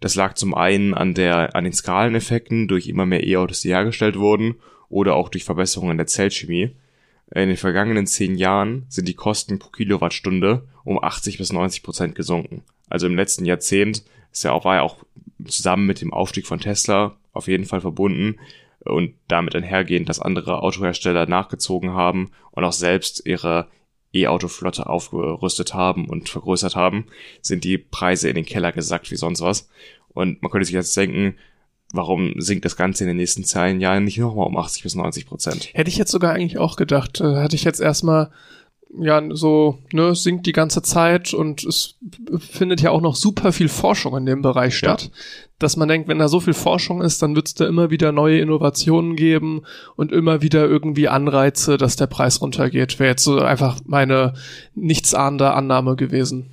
Das 0.00 0.16
lag 0.16 0.34
zum 0.34 0.54
einen 0.54 0.92
an 0.92 1.14
der, 1.14 1.54
an 1.56 1.64
den 1.64 1.72
Skaleneffekten 1.72 2.68
durch 2.68 2.88
immer 2.88 3.06
mehr 3.06 3.26
E-Autos, 3.26 3.60
die 3.60 3.70
hergestellt 3.70 4.18
wurden, 4.18 4.56
oder 4.90 5.14
auch 5.14 5.28
durch 5.28 5.44
Verbesserungen 5.44 5.96
der 5.96 6.06
Zellchemie. 6.06 6.70
In 7.34 7.48
den 7.48 7.56
vergangenen 7.56 8.06
zehn 8.06 8.36
Jahren 8.36 8.84
sind 8.88 9.08
die 9.08 9.14
Kosten 9.14 9.58
pro 9.58 9.70
Kilowattstunde 9.70 10.68
um 10.84 11.02
80 11.02 11.38
bis 11.38 11.52
90 11.52 11.82
Prozent 11.82 12.14
gesunken. 12.14 12.62
Also 12.88 13.06
im 13.06 13.16
letzten 13.16 13.44
Jahrzehnt 13.44 14.04
ist 14.30 14.44
ja 14.44 14.52
auch, 14.52 14.64
war 14.64 14.76
ja 14.76 14.82
auch 14.82 14.98
zusammen 15.46 15.86
mit 15.86 16.00
dem 16.00 16.12
Aufstieg 16.12 16.46
von 16.46 16.60
Tesla 16.60 17.16
auf 17.32 17.48
jeden 17.48 17.64
Fall 17.64 17.80
verbunden 17.80 18.36
und 18.84 19.14
damit 19.28 19.54
einhergehend, 19.54 20.08
dass 20.08 20.20
andere 20.20 20.62
Autohersteller 20.62 21.26
nachgezogen 21.26 21.94
haben 21.94 22.30
und 22.52 22.64
auch 22.64 22.72
selbst 22.72 23.26
ihre 23.26 23.68
E-Auto-Flotte 24.12 24.88
aufgerüstet 24.88 25.74
haben 25.74 26.08
und 26.08 26.28
vergrößert 26.28 26.76
haben, 26.76 27.06
sind 27.42 27.64
die 27.64 27.78
Preise 27.78 28.28
in 28.28 28.36
den 28.36 28.44
Keller 28.44 28.72
gesackt 28.72 29.10
wie 29.10 29.16
sonst 29.16 29.40
was. 29.40 29.68
Und 30.08 30.40
man 30.42 30.50
könnte 30.50 30.66
sich 30.66 30.74
jetzt 30.74 30.96
denken, 30.96 31.36
warum 31.92 32.34
sinkt 32.40 32.64
das 32.64 32.76
Ganze 32.76 33.04
in 33.04 33.08
den 33.08 33.16
nächsten 33.16 33.44
zehn 33.44 33.80
Jahren 33.80 34.04
nicht 34.04 34.18
nochmal 34.18 34.46
um 34.46 34.56
80 34.56 34.82
bis 34.84 34.94
90 34.94 35.26
Prozent? 35.26 35.70
Hätte 35.72 35.90
ich 35.90 35.96
jetzt 35.96 36.12
sogar 36.12 36.32
eigentlich 36.32 36.58
auch 36.58 36.76
gedacht. 36.76 37.20
Äh, 37.20 37.36
hatte 37.36 37.56
ich 37.56 37.64
jetzt 37.64 37.80
erstmal 37.80 38.30
ja 38.98 39.22
so 39.30 39.78
ne 39.92 40.14
sinkt 40.14 40.46
die 40.46 40.52
ganze 40.52 40.82
Zeit 40.82 41.34
und 41.34 41.64
es 41.64 41.96
findet 42.38 42.80
ja 42.80 42.90
auch 42.90 43.00
noch 43.00 43.16
super 43.16 43.52
viel 43.52 43.68
Forschung 43.68 44.16
in 44.16 44.26
dem 44.26 44.42
Bereich 44.42 44.76
statt, 44.76 45.02
ja. 45.02 45.10
dass 45.58 45.76
man 45.76 45.88
denkt, 45.88 46.08
wenn 46.08 46.18
da 46.18 46.28
so 46.28 46.40
viel 46.40 46.54
Forschung 46.54 47.02
ist, 47.02 47.22
dann 47.22 47.34
wird 47.34 47.48
es 47.48 47.54
da 47.54 47.66
immer 47.66 47.90
wieder 47.90 48.12
neue 48.12 48.40
Innovationen 48.40 49.16
geben 49.16 49.62
und 49.96 50.12
immer 50.12 50.42
wieder 50.42 50.64
irgendwie 50.66 51.08
Anreize, 51.08 51.76
dass 51.76 51.96
der 51.96 52.06
Preis 52.06 52.40
runtergeht. 52.40 52.98
Wäre 52.98 53.10
jetzt 53.10 53.24
so 53.24 53.38
einfach 53.40 53.78
meine 53.84 54.34
nichtsahnende 54.74 55.52
Annahme 55.52 55.96
gewesen. 55.96 56.50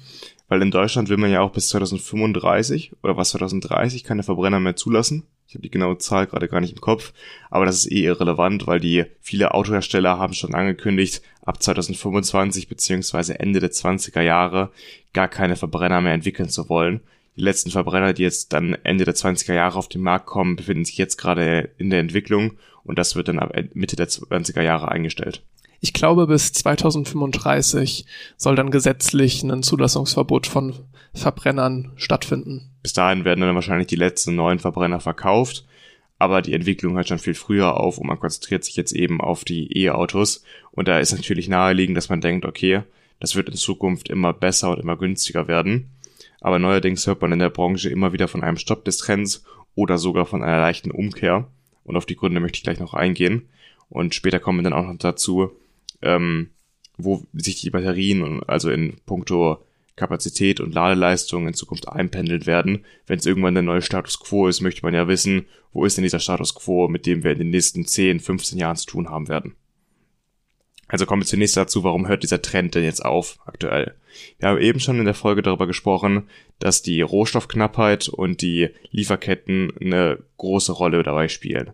weil 0.47 0.61
in 0.61 0.71
Deutschland 0.71 1.09
will 1.09 1.17
man 1.17 1.31
ja 1.31 1.41
auch 1.41 1.51
bis 1.51 1.69
2035 1.69 2.91
oder 3.03 3.17
was 3.17 3.29
2030 3.29 4.03
keine 4.03 4.23
Verbrenner 4.23 4.59
mehr 4.59 4.75
zulassen. 4.75 5.23
Ich 5.47 5.55
habe 5.55 5.63
die 5.63 5.69
genaue 5.71 5.97
Zahl 5.97 6.27
gerade 6.27 6.47
gar 6.47 6.61
nicht 6.61 6.73
im 6.73 6.79
Kopf, 6.79 7.11
aber 7.49 7.65
das 7.65 7.75
ist 7.75 7.91
eh 7.91 8.05
irrelevant, 8.05 8.67
weil 8.67 8.79
die 8.79 9.03
viele 9.19 9.53
Autohersteller 9.53 10.17
haben 10.17 10.33
schon 10.33 10.53
angekündigt, 10.55 11.21
ab 11.43 11.61
2025 11.61 12.67
beziehungsweise 12.67 13.39
Ende 13.39 13.59
der 13.59 13.71
20er 13.71 14.21
Jahre 14.21 14.71
gar 15.13 15.27
keine 15.27 15.55
Verbrenner 15.55 16.01
mehr 16.01 16.13
entwickeln 16.13 16.49
zu 16.49 16.69
wollen. 16.69 17.01
Die 17.37 17.41
letzten 17.41 17.71
Verbrenner, 17.71 18.13
die 18.13 18.23
jetzt 18.23 18.53
dann 18.53 18.75
Ende 18.83 19.05
der 19.05 19.15
20er 19.15 19.53
Jahre 19.53 19.77
auf 19.79 19.87
den 19.87 20.01
Markt 20.01 20.25
kommen, 20.25 20.55
befinden 20.55 20.85
sich 20.85 20.97
jetzt 20.97 21.17
gerade 21.17 21.69
in 21.77 21.89
der 21.89 21.99
Entwicklung 21.99 22.53
und 22.83 22.99
das 22.99 23.15
wird 23.15 23.27
dann 23.27 23.39
ab 23.39 23.53
Mitte 23.73 23.95
der 23.95 24.09
20er 24.09 24.61
Jahre 24.61 24.89
eingestellt. 24.89 25.43
Ich 25.79 25.93
glaube, 25.93 26.27
bis 26.27 26.53
2035 26.53 28.05
soll 28.37 28.55
dann 28.55 28.69
gesetzlich 28.69 29.41
ein 29.41 29.63
Zulassungsverbot 29.63 30.45
von 30.45 30.75
Verbrennern 31.13 31.91
stattfinden. 31.95 32.69
Bis 32.83 32.93
dahin 32.93 33.25
werden 33.25 33.41
dann 33.41 33.55
wahrscheinlich 33.55 33.87
die 33.87 33.95
letzten 33.95 34.35
neuen 34.35 34.59
Verbrenner 34.59 34.99
verkauft, 34.99 35.65
aber 36.21 36.43
die 36.43 36.53
Entwicklung 36.53 36.95
hört 36.95 37.07
schon 37.07 37.17
viel 37.17 37.33
früher 37.33 37.79
auf 37.79 37.97
und 37.97 38.05
man 38.05 38.19
konzentriert 38.19 38.63
sich 38.63 38.75
jetzt 38.75 38.91
eben 38.91 39.19
auf 39.21 39.43
die 39.43 39.75
E-Autos 39.75 40.43
und 40.69 40.87
da 40.87 40.99
ist 40.99 41.13
natürlich 41.13 41.49
naheliegend, 41.49 41.97
dass 41.97 42.09
man 42.09 42.21
denkt, 42.21 42.45
okay, 42.45 42.83
das 43.19 43.35
wird 43.35 43.49
in 43.49 43.55
Zukunft 43.55 44.07
immer 44.07 44.31
besser 44.31 44.69
und 44.69 44.79
immer 44.79 44.97
günstiger 44.97 45.47
werden. 45.47 45.89
Aber 46.39 46.59
neuerdings 46.59 47.07
hört 47.07 47.21
man 47.21 47.31
in 47.31 47.39
der 47.39 47.49
Branche 47.49 47.89
immer 47.89 48.13
wieder 48.13 48.27
von 48.27 48.43
einem 48.43 48.57
Stopp 48.57 48.85
des 48.85 48.97
Trends 48.97 49.43
oder 49.73 49.97
sogar 49.97 50.27
von 50.27 50.43
einer 50.43 50.59
leichten 50.59 50.91
Umkehr. 50.91 51.47
Und 51.85 51.95
auf 51.95 52.05
die 52.05 52.15
Gründe 52.15 52.39
möchte 52.39 52.57
ich 52.57 52.63
gleich 52.63 52.79
noch 52.79 52.93
eingehen. 52.93 53.49
Und 53.89 54.13
später 54.13 54.39
kommen 54.39 54.59
wir 54.59 54.63
dann 54.63 54.73
auch 54.73 54.85
noch 54.85 54.97
dazu, 54.97 55.51
ähm, 56.03 56.51
wo 56.97 57.23
sich 57.33 57.61
die 57.61 57.71
Batterien, 57.71 58.43
also 58.43 58.69
in 58.69 58.97
puncto 59.07 59.63
Kapazität 59.95 60.59
und 60.59 60.73
Ladeleistung 60.73 61.47
in 61.47 61.53
Zukunft 61.53 61.87
einpendeln 61.87 62.45
werden. 62.45 62.85
Wenn 63.07 63.19
es 63.19 63.25
irgendwann 63.25 63.53
der 63.53 63.63
neue 63.63 63.81
Status 63.81 64.19
quo 64.19 64.47
ist, 64.47 64.61
möchte 64.61 64.83
man 64.83 64.93
ja 64.93 65.07
wissen, 65.07 65.45
wo 65.73 65.85
ist 65.85 65.97
denn 65.97 66.03
dieser 66.03 66.19
Status 66.19 66.55
quo, 66.55 66.87
mit 66.87 67.05
dem 67.05 67.23
wir 67.23 67.31
in 67.31 67.39
den 67.39 67.49
nächsten 67.49 67.85
10, 67.85 68.19
15 68.19 68.57
Jahren 68.57 68.75
zu 68.75 68.87
tun 68.87 69.09
haben 69.09 69.27
werden. 69.27 69.55
Also 70.87 71.05
kommen 71.05 71.21
wir 71.21 71.27
zunächst 71.27 71.55
dazu, 71.55 71.85
warum 71.85 72.07
hört 72.09 72.23
dieser 72.23 72.41
Trend 72.41 72.75
denn 72.75 72.83
jetzt 72.83 73.05
auf 73.05 73.39
aktuell? 73.45 73.95
Wir 74.39 74.49
haben 74.49 74.59
eben 74.59 74.81
schon 74.81 74.99
in 74.99 75.05
der 75.05 75.13
Folge 75.13 75.41
darüber 75.41 75.65
gesprochen, 75.65 76.27
dass 76.59 76.81
die 76.81 77.01
Rohstoffknappheit 77.01 78.09
und 78.09 78.41
die 78.41 78.71
Lieferketten 78.89 79.71
eine 79.79 80.19
große 80.37 80.73
Rolle 80.73 81.01
dabei 81.03 81.29
spielen. 81.29 81.71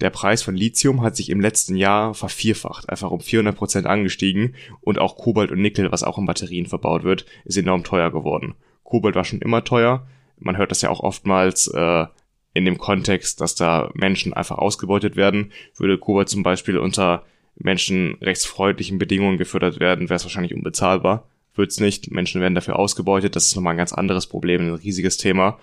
Der 0.00 0.10
Preis 0.10 0.42
von 0.42 0.56
Lithium 0.56 1.02
hat 1.02 1.16
sich 1.16 1.30
im 1.30 1.40
letzten 1.40 1.76
Jahr 1.76 2.14
vervierfacht, 2.14 2.88
einfach 2.88 3.10
um 3.10 3.20
400 3.20 3.56
Prozent 3.56 3.86
angestiegen 3.86 4.54
und 4.80 4.98
auch 4.98 5.16
Kobalt 5.16 5.52
und 5.52 5.60
Nickel, 5.60 5.92
was 5.92 6.02
auch 6.02 6.18
in 6.18 6.26
Batterien 6.26 6.66
verbaut 6.66 7.04
wird, 7.04 7.24
ist 7.44 7.56
enorm 7.56 7.84
teuer 7.84 8.10
geworden. 8.10 8.54
Kobalt 8.82 9.14
war 9.14 9.24
schon 9.24 9.40
immer 9.40 9.64
teuer. 9.64 10.06
Man 10.38 10.56
hört 10.56 10.70
das 10.70 10.82
ja 10.82 10.90
auch 10.90 11.00
oftmals 11.00 11.68
äh, 11.68 12.06
in 12.54 12.64
dem 12.64 12.78
Kontext, 12.78 13.40
dass 13.40 13.54
da 13.54 13.90
Menschen 13.94 14.32
einfach 14.32 14.58
ausgebeutet 14.58 15.16
werden. 15.16 15.52
Würde 15.76 15.98
Kobalt 15.98 16.28
zum 16.28 16.42
Beispiel 16.42 16.78
unter 16.78 17.24
menschenrechtsfreundlichen 17.56 18.98
Bedingungen 18.98 19.38
gefördert 19.38 19.80
werden, 19.80 20.08
wäre 20.08 20.16
es 20.16 20.24
wahrscheinlich 20.24 20.54
unbezahlbar. 20.54 21.28
Wird's 21.54 21.80
nicht. 21.80 22.10
Menschen 22.10 22.40
werden 22.40 22.54
dafür 22.54 22.78
ausgebeutet. 22.78 23.36
Das 23.36 23.46
ist 23.46 23.56
nochmal 23.56 23.74
ein 23.74 23.78
ganz 23.78 23.92
anderes 23.92 24.26
Problem, 24.26 24.62
ein 24.62 24.74
riesiges 24.74 25.18
Thema. 25.18 25.58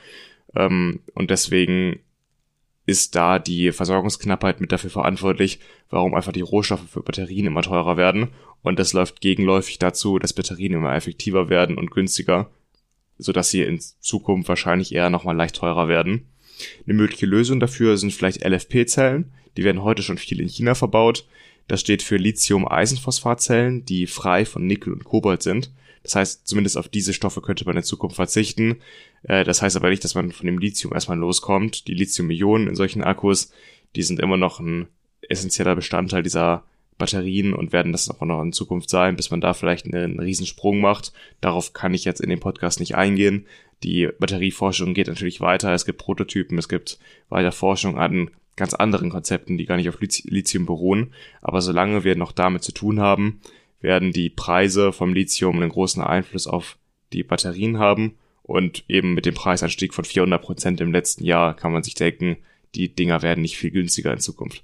Ähm, 0.55 0.99
und 1.15 1.31
deswegen 1.31 1.99
ist 2.89 3.15
da 3.15 3.37
die 3.37 3.71
Versorgungsknappheit 3.71 4.59
mit 4.59 4.71
dafür 4.71 4.89
verantwortlich, 4.89 5.59
warum 5.91 6.15
einfach 6.15 6.31
die 6.31 6.41
Rohstoffe 6.41 6.89
für 6.89 7.03
Batterien 7.03 7.45
immer 7.45 7.61
teurer 7.61 7.97
werden. 7.97 8.29
Und 8.63 8.79
das 8.79 8.93
läuft 8.93 9.21
gegenläufig 9.21 9.77
dazu, 9.77 10.17
dass 10.17 10.33
Batterien 10.33 10.73
immer 10.73 10.95
effektiver 10.95 11.49
werden 11.49 11.77
und 11.77 11.91
günstiger, 11.91 12.49
sodass 13.19 13.51
sie 13.51 13.61
in 13.61 13.79
Zukunft 13.79 14.49
wahrscheinlich 14.49 14.95
eher 14.95 15.11
nochmal 15.11 15.35
leicht 15.35 15.55
teurer 15.55 15.87
werden. 15.87 16.25
Eine 16.85 16.95
mögliche 16.95 17.27
Lösung 17.27 17.59
dafür 17.59 17.95
sind 17.95 18.11
vielleicht 18.11 18.43
LFP-Zellen. 18.43 19.31
Die 19.55 19.63
werden 19.63 19.83
heute 19.83 20.01
schon 20.01 20.17
viel 20.17 20.41
in 20.41 20.49
China 20.49 20.73
verbaut. 20.73 21.27
Das 21.67 21.81
steht 21.81 22.01
für 22.01 22.17
Lithium-Eisenphosphat-Zellen, 22.17 23.85
die 23.85 24.07
frei 24.07 24.45
von 24.45 24.65
Nickel 24.65 24.93
und 24.93 25.03
Kobalt 25.03 25.43
sind. 25.43 25.71
Das 26.01 26.15
heißt, 26.15 26.47
zumindest 26.47 26.75
auf 26.75 26.87
diese 26.87 27.13
Stoffe 27.13 27.41
könnte 27.41 27.65
man 27.65 27.77
in 27.77 27.83
Zukunft 27.83 28.15
verzichten. 28.15 28.81
Äh, 29.23 29.43
das 29.43 29.61
heißt 29.61 29.75
aber 29.75 29.89
nicht, 29.89 30.03
dass 30.03 30.15
man 30.15 30.31
von 30.31 30.45
dem 30.45 30.57
Lithium 30.57 30.93
erstmal 30.93 31.17
loskommt. 31.17 31.87
Die 31.87 31.93
Lithium-Ionen 31.93 32.67
in 32.67 32.75
solchen 32.75 33.03
Akkus, 33.03 33.51
die 33.95 34.03
sind 34.03 34.19
immer 34.19 34.37
noch 34.37 34.59
ein 34.59 34.87
essentieller 35.27 35.75
Bestandteil 35.75 36.23
dieser 36.23 36.63
Batterien 36.97 37.53
und 37.53 37.71
werden 37.71 37.91
das 37.91 38.09
auch 38.09 38.25
noch 38.25 38.41
in 38.41 38.51
Zukunft 38.51 38.89
sein, 38.89 39.15
bis 39.15 39.31
man 39.31 39.41
da 39.41 39.53
vielleicht 39.53 39.85
einen 39.85 40.19
Riesensprung 40.19 40.81
macht. 40.81 41.13
Darauf 41.41 41.73
kann 41.73 41.93
ich 41.93 42.03
jetzt 42.03 42.19
in 42.21 42.29
dem 42.29 42.39
Podcast 42.39 42.79
nicht 42.79 42.95
eingehen. 42.95 43.45
Die 43.83 44.09
Batterieforschung 44.19 44.93
geht 44.93 45.07
natürlich 45.07 45.39
weiter. 45.39 45.73
Es 45.73 45.85
gibt 45.85 45.99
Prototypen, 45.99 46.57
es 46.57 46.67
gibt 46.67 46.99
weiter 47.29 47.53
Forschung 47.53 47.97
an 47.97 48.29
ganz 48.57 48.73
anderen 48.73 49.09
Konzepten, 49.09 49.57
die 49.57 49.65
gar 49.65 49.77
nicht 49.77 49.87
auf 49.87 49.99
Lithium 50.01 50.65
beruhen. 50.65 51.13
Aber 51.41 51.61
solange 51.61 52.03
wir 52.03 52.17
noch 52.17 52.33
damit 52.33 52.61
zu 52.63 52.73
tun 52.73 52.99
haben, 52.99 53.39
werden 53.79 54.11
die 54.11 54.29
Preise 54.29 54.91
vom 54.91 55.13
Lithium 55.13 55.55
einen 55.55 55.69
großen 55.69 56.03
Einfluss 56.03 56.45
auf 56.45 56.77
die 57.13 57.23
Batterien 57.23 57.79
haben 57.79 58.15
und 58.49 58.83
eben 58.87 59.13
mit 59.13 59.27
dem 59.27 59.35
Preisanstieg 59.35 59.93
von 59.93 60.03
400 60.03 60.41
Prozent 60.41 60.81
im 60.81 60.91
letzten 60.91 61.23
Jahr 61.23 61.55
kann 61.55 61.71
man 61.71 61.83
sich 61.83 61.93
denken, 61.93 62.37
die 62.73 62.93
Dinger 62.93 63.21
werden 63.21 63.41
nicht 63.41 63.57
viel 63.57 63.69
günstiger 63.69 64.11
in 64.11 64.19
Zukunft. 64.19 64.63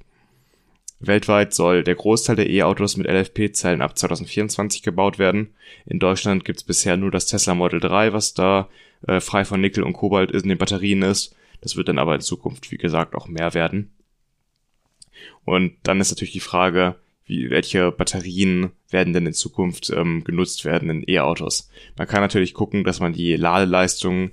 Weltweit 0.99 1.53
soll 1.53 1.84
der 1.84 1.94
Großteil 1.94 2.36
der 2.36 2.49
E-Autos 2.49 2.98
mit 2.98 3.06
LFP-Zellen 3.06 3.84
ab 3.84 3.95
2024 3.95 4.82
gebaut 4.82 5.20
werden. 5.20 5.53
In 5.86 5.99
Deutschland 5.99 6.45
gibt 6.45 6.60
es 6.60 6.64
bisher 6.64 6.98
nur 6.98 7.12
das 7.12 7.28
Tesla 7.28 7.53
Model 7.53 7.80
3, 7.80 8.12
was 8.12 8.34
da 8.34 8.70
äh, 9.07 9.20
frei 9.20 9.45
von 9.45 9.62
Nickel 9.62 9.84
und 9.84 9.94
Kobalt 9.94 10.32
in 10.32 10.49
den 10.49 10.57
Batterien 10.57 11.03
ist. 11.03 11.36
Das 11.62 11.76
wird 11.76 11.88
dann 11.88 11.99
aber 11.99 12.16
in 12.16 12.22
Zukunft, 12.22 12.72
wie 12.72 12.78
gesagt, 12.78 13.14
auch 13.14 13.28
mehr 13.28 13.53
werden. 13.53 13.94
Und 15.44 15.78
dann 15.84 16.02
ist 16.02 16.10
natürlich 16.10 16.34
die 16.34 16.40
Frage, 16.40 16.95
wie, 17.26 17.49
welche 17.49 17.91
Batterien 17.91 18.72
werden 18.89 19.14
denn 19.14 19.26
in 19.26 19.34
Zukunft 19.34 19.89
ähm, 19.89 20.23
genutzt 20.23 20.64
werden 20.64 20.89
in 20.89 21.03
E-Autos. 21.07 21.69
Man 21.97 22.07
kann 22.07 22.22
natürlich 22.22 22.53
gucken, 22.53 22.84
dass 22.84 22.99
man 22.99 23.14
die 23.14 23.35
Ladeleistung, 23.35 24.31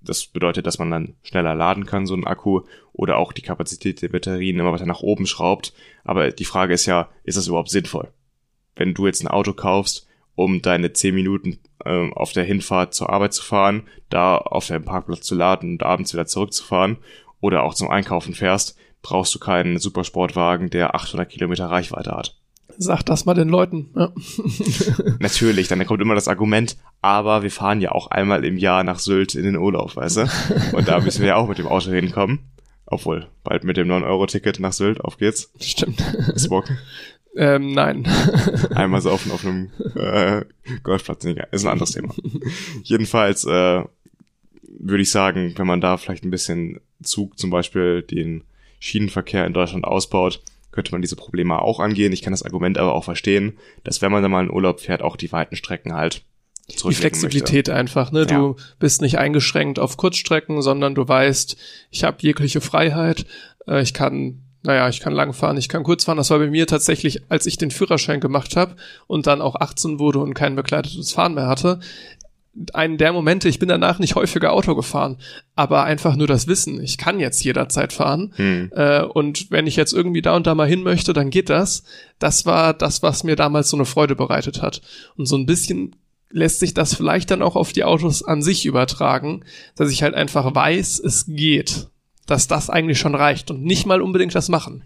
das 0.00 0.26
bedeutet, 0.26 0.66
dass 0.66 0.78
man 0.78 0.90
dann 0.90 1.14
schneller 1.22 1.54
laden 1.54 1.86
kann, 1.86 2.06
so 2.06 2.14
ein 2.14 2.26
Akku, 2.26 2.62
oder 2.92 3.16
auch 3.16 3.32
die 3.32 3.42
Kapazität 3.42 4.02
der 4.02 4.08
Batterien 4.08 4.58
immer 4.58 4.72
weiter 4.72 4.86
nach 4.86 5.00
oben 5.00 5.26
schraubt. 5.26 5.72
Aber 6.04 6.30
die 6.30 6.44
Frage 6.44 6.74
ist 6.74 6.86
ja, 6.86 7.08
ist 7.24 7.38
das 7.38 7.48
überhaupt 7.48 7.70
sinnvoll? 7.70 8.12
Wenn 8.76 8.94
du 8.94 9.06
jetzt 9.06 9.22
ein 9.22 9.28
Auto 9.28 9.52
kaufst, 9.52 10.06
um 10.34 10.62
deine 10.62 10.92
10 10.92 11.14
Minuten 11.14 11.58
ähm, 11.84 12.12
auf 12.12 12.32
der 12.32 12.44
Hinfahrt 12.44 12.94
zur 12.94 13.10
Arbeit 13.10 13.32
zu 13.32 13.42
fahren, 13.42 13.88
da 14.08 14.36
auf 14.36 14.66
deinem 14.66 14.84
Parkplatz 14.84 15.22
zu 15.22 15.34
laden 15.34 15.72
und 15.72 15.82
abends 15.82 16.12
wieder 16.12 16.26
zurückzufahren, 16.26 16.98
oder 17.40 17.62
auch 17.62 17.74
zum 17.74 17.90
Einkaufen 17.90 18.34
fährst, 18.34 18.76
brauchst 19.08 19.34
du 19.34 19.38
keinen 19.38 19.78
Supersportwagen, 19.78 20.68
der 20.68 20.94
800 20.94 21.28
Kilometer 21.28 21.66
Reichweite 21.66 22.12
hat. 22.12 22.36
Sag 22.76 23.02
das 23.04 23.24
mal 23.24 23.34
den 23.34 23.48
Leuten. 23.48 23.90
Ja. 23.96 24.12
Natürlich, 25.18 25.68
dann 25.68 25.84
kommt 25.86 26.02
immer 26.02 26.14
das 26.14 26.28
Argument, 26.28 26.76
aber 27.00 27.42
wir 27.42 27.50
fahren 27.50 27.80
ja 27.80 27.92
auch 27.92 28.10
einmal 28.10 28.44
im 28.44 28.58
Jahr 28.58 28.84
nach 28.84 28.98
Sylt 28.98 29.34
in 29.34 29.44
den 29.44 29.56
Urlaub, 29.56 29.96
weißt 29.96 30.18
du? 30.18 30.30
Und 30.76 30.88
da 30.88 31.00
müssen 31.00 31.22
wir 31.22 31.28
ja 31.28 31.36
auch 31.36 31.48
mit 31.48 31.58
dem 31.58 31.66
Auto 31.66 31.90
hinkommen. 31.90 32.40
Obwohl, 32.84 33.26
bald 33.44 33.64
mit 33.64 33.76
dem 33.76 33.88
9-Euro-Ticket 33.88 34.60
nach 34.60 34.72
Sylt, 34.72 35.00
auf 35.00 35.16
geht's. 35.16 35.52
Stimmt. 35.60 36.00
Ist 36.34 36.48
Bock. 36.48 36.66
Ähm, 37.36 37.72
nein. 37.72 38.08
Einmal 38.74 39.00
saufen 39.00 39.30
auf 39.30 39.44
einem 39.44 39.70
äh, 39.94 40.44
Golfplatz, 40.82 41.24
ist 41.24 41.64
ein 41.64 41.70
anderes 41.70 41.92
Thema. 41.92 42.12
Jedenfalls 42.82 43.44
äh, 43.44 43.84
würde 44.62 45.02
ich 45.02 45.10
sagen, 45.12 45.52
wenn 45.56 45.66
man 45.66 45.80
da 45.80 45.98
vielleicht 45.98 46.24
ein 46.24 46.32
bisschen 46.32 46.80
Zug 47.02 47.38
zum 47.38 47.50
Beispiel 47.50 48.02
den 48.02 48.42
Schienenverkehr 48.78 49.46
in 49.46 49.52
Deutschland 49.52 49.84
ausbaut, 49.84 50.40
könnte 50.70 50.92
man 50.92 51.02
diese 51.02 51.16
Probleme 51.16 51.60
auch 51.60 51.80
angehen. 51.80 52.12
Ich 52.12 52.22
kann 52.22 52.32
das 52.32 52.42
Argument 52.42 52.78
aber 52.78 52.94
auch 52.94 53.04
verstehen, 53.04 53.58
dass 53.84 54.02
wenn 54.02 54.12
man 54.12 54.22
dann 54.22 54.30
mal 54.30 54.44
in 54.44 54.50
Urlaub 54.50 54.80
fährt, 54.80 55.02
auch 55.02 55.16
die 55.16 55.32
weiten 55.32 55.56
Strecken 55.56 55.94
halt 55.94 56.22
die 56.68 56.94
Flexibilität 56.94 57.68
möchte. 57.68 57.74
einfach, 57.74 58.12
ne? 58.12 58.26
Ja. 58.28 58.38
Du 58.38 58.56
bist 58.78 59.00
nicht 59.00 59.18
eingeschränkt 59.18 59.78
auf 59.78 59.96
Kurzstrecken, 59.96 60.60
sondern 60.60 60.94
du 60.94 61.08
weißt, 61.08 61.56
ich 61.90 62.04
habe 62.04 62.18
jegliche 62.20 62.60
Freiheit, 62.60 63.24
äh, 63.66 63.80
ich 63.80 63.94
kann 63.94 64.42
naja, 64.64 64.88
ich 64.88 65.00
kann 65.00 65.12
lang 65.12 65.32
fahren, 65.32 65.56
ich 65.56 65.68
kann 65.68 65.84
kurz 65.84 66.04
fahren. 66.04 66.16
Das 66.16 66.30
war 66.30 66.38
bei 66.38 66.50
mir 66.50 66.66
tatsächlich, 66.66 67.22
als 67.30 67.46
ich 67.46 67.58
den 67.58 67.70
Führerschein 67.70 68.20
gemacht 68.20 68.56
habe 68.56 68.74
und 69.06 69.26
dann 69.26 69.40
auch 69.40 69.54
18 69.54 70.00
wurde 70.00 70.18
und 70.18 70.34
kein 70.34 70.56
begleitetes 70.56 71.12
Fahren 71.12 71.34
mehr 71.34 71.46
hatte, 71.46 71.78
einen 72.74 72.98
der 72.98 73.12
Momente, 73.12 73.48
ich 73.48 73.58
bin 73.58 73.68
danach 73.68 73.98
nicht 73.98 74.14
häufiger 74.14 74.52
Auto 74.52 74.74
gefahren, 74.74 75.18
aber 75.54 75.84
einfach 75.84 76.16
nur 76.16 76.26
das 76.26 76.46
Wissen, 76.46 76.82
ich 76.82 76.98
kann 76.98 77.20
jetzt 77.20 77.42
jederzeit 77.44 77.92
fahren 77.92 78.32
hm. 78.36 78.70
äh, 78.74 79.02
und 79.02 79.50
wenn 79.50 79.66
ich 79.66 79.76
jetzt 79.76 79.92
irgendwie 79.92 80.22
da 80.22 80.34
und 80.34 80.46
da 80.46 80.54
mal 80.54 80.68
hin 80.68 80.82
möchte, 80.82 81.12
dann 81.12 81.30
geht 81.30 81.50
das. 81.50 81.84
Das 82.18 82.46
war 82.46 82.74
das, 82.74 83.02
was 83.02 83.24
mir 83.24 83.36
damals 83.36 83.70
so 83.70 83.76
eine 83.76 83.84
Freude 83.84 84.16
bereitet 84.16 84.62
hat. 84.62 84.82
Und 85.16 85.26
so 85.26 85.36
ein 85.36 85.46
bisschen 85.46 85.96
lässt 86.30 86.60
sich 86.60 86.74
das 86.74 86.94
vielleicht 86.94 87.30
dann 87.30 87.42
auch 87.42 87.56
auf 87.56 87.72
die 87.72 87.84
Autos 87.84 88.22
an 88.22 88.42
sich 88.42 88.66
übertragen, 88.66 89.44
dass 89.76 89.90
ich 89.90 90.02
halt 90.02 90.14
einfach 90.14 90.54
weiß, 90.54 91.00
es 91.00 91.26
geht, 91.26 91.88
dass 92.26 92.48
das 92.48 92.70
eigentlich 92.70 92.98
schon 92.98 93.14
reicht 93.14 93.50
und 93.50 93.62
nicht 93.62 93.86
mal 93.86 94.02
unbedingt 94.02 94.34
das 94.34 94.48
machen. 94.48 94.84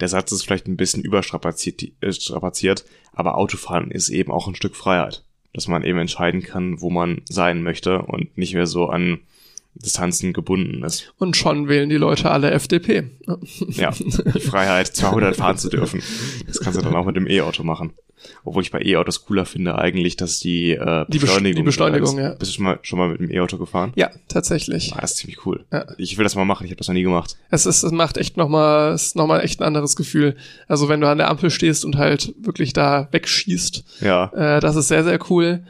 Der 0.00 0.08
Satz 0.08 0.32
ist 0.32 0.44
vielleicht 0.44 0.66
ein 0.66 0.76
bisschen 0.76 1.02
überstrapaziert, 1.02 1.82
äh, 2.00 2.74
aber 3.12 3.36
Autofahren 3.36 3.90
ist 3.90 4.08
eben 4.08 4.32
auch 4.32 4.48
ein 4.48 4.54
Stück 4.54 4.74
Freiheit 4.74 5.24
dass 5.52 5.68
man 5.68 5.84
eben 5.84 5.98
entscheiden 5.98 6.42
kann, 6.42 6.80
wo 6.80 6.90
man 6.90 7.22
sein 7.28 7.62
möchte 7.62 8.02
und 8.02 8.36
nicht 8.36 8.54
mehr 8.54 8.66
so 8.66 8.88
an 8.88 9.20
Distanzen 9.74 10.32
gebunden 10.32 10.82
ist. 10.84 11.12
Und 11.18 11.36
schon 11.36 11.68
wählen 11.68 11.88
die 11.88 11.96
Leute 11.96 12.30
alle 12.30 12.50
FDP. 12.50 13.10
Ja, 13.70 13.90
die 13.90 14.40
Freiheit, 14.40 14.88
200 14.88 15.36
fahren 15.36 15.56
zu 15.58 15.68
dürfen. 15.70 16.02
Das 16.46 16.60
kannst 16.60 16.78
du 16.78 16.84
dann 16.84 16.94
auch 16.94 17.06
mit 17.06 17.16
dem 17.16 17.26
E-Auto 17.26 17.62
machen. 17.62 17.92
Obwohl 18.44 18.62
ich 18.62 18.70
bei 18.70 18.80
E-Autos 18.80 19.24
cooler 19.24 19.44
finde 19.46 19.76
eigentlich, 19.78 20.16
dass 20.16 20.38
die 20.38 20.70
äh, 20.72 21.06
Die 21.08 21.18
Beschleunigung. 21.18 21.56
Die 21.56 21.62
Beschleunigung, 21.62 22.18
ja. 22.18 22.34
Bist 22.34 22.52
du 22.52 22.54
schon 22.56 22.64
mal, 22.64 22.78
schon 22.82 22.98
mal 22.98 23.08
mit 23.08 23.20
dem 23.20 23.30
E-Auto 23.30 23.58
gefahren? 23.58 23.92
Ja, 23.96 24.10
tatsächlich. 24.28 24.92
Ah, 24.94 25.00
das 25.00 25.12
ist 25.12 25.16
ziemlich 25.18 25.44
cool. 25.44 25.64
Ja. 25.72 25.86
Ich 25.98 26.16
will 26.18 26.22
das 26.22 26.36
mal 26.36 26.44
machen, 26.44 26.64
ich 26.64 26.70
habe 26.70 26.78
das 26.78 26.86
noch 26.86 26.94
nie 26.94 27.02
gemacht. 27.02 27.36
Es 27.50 27.66
ist, 27.66 27.82
es 27.82 27.90
macht 27.90 28.18
echt 28.18 28.36
nochmal, 28.36 28.92
es 28.92 29.06
ist 29.08 29.16
nochmal 29.16 29.40
echt 29.44 29.60
ein 29.60 29.64
anderes 29.66 29.96
Gefühl. 29.96 30.36
Also 30.68 30.88
wenn 30.88 31.00
du 31.00 31.08
an 31.08 31.18
der 31.18 31.30
Ampel 31.30 31.50
stehst 31.50 31.84
und 31.84 31.96
halt 31.96 32.32
wirklich 32.40 32.72
da 32.72 33.08
wegschießt, 33.10 33.84
Ja, 34.02 34.26
äh, 34.34 34.60
das 34.60 34.76
ist 34.76 34.86
sehr, 34.88 35.02
sehr 35.02 35.18
cool. 35.30 35.64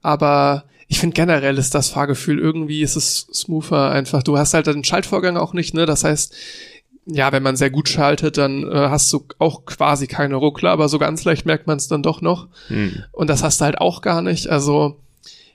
Aber 0.00 0.64
ich 0.92 1.00
finde 1.00 1.14
generell 1.14 1.56
ist 1.56 1.74
das 1.74 1.88
Fahrgefühl 1.88 2.38
irgendwie 2.38 2.82
ist 2.82 2.96
es 2.96 3.26
smoother 3.32 3.90
einfach. 3.92 4.22
Du 4.22 4.36
hast 4.36 4.52
halt 4.52 4.66
den 4.66 4.84
Schaltvorgang 4.84 5.38
auch 5.38 5.54
nicht, 5.54 5.72
ne? 5.72 5.86
Das 5.86 6.04
heißt, 6.04 6.34
ja, 7.06 7.32
wenn 7.32 7.42
man 7.42 7.56
sehr 7.56 7.70
gut 7.70 7.88
schaltet, 7.88 8.36
dann 8.36 8.70
äh, 8.70 8.88
hast 8.90 9.10
du 9.10 9.24
auch 9.38 9.64
quasi 9.64 10.06
keine 10.06 10.34
Ruckler, 10.34 10.70
aber 10.70 10.90
so 10.90 10.98
ganz 10.98 11.24
leicht 11.24 11.46
merkt 11.46 11.66
man 11.66 11.78
es 11.78 11.88
dann 11.88 12.02
doch 12.02 12.20
noch. 12.20 12.46
hm. 12.68 13.04
Und 13.10 13.30
das 13.30 13.42
hast 13.42 13.62
du 13.62 13.64
halt 13.64 13.78
auch 13.78 14.02
gar 14.02 14.20
nicht. 14.20 14.48
Also, 14.48 15.00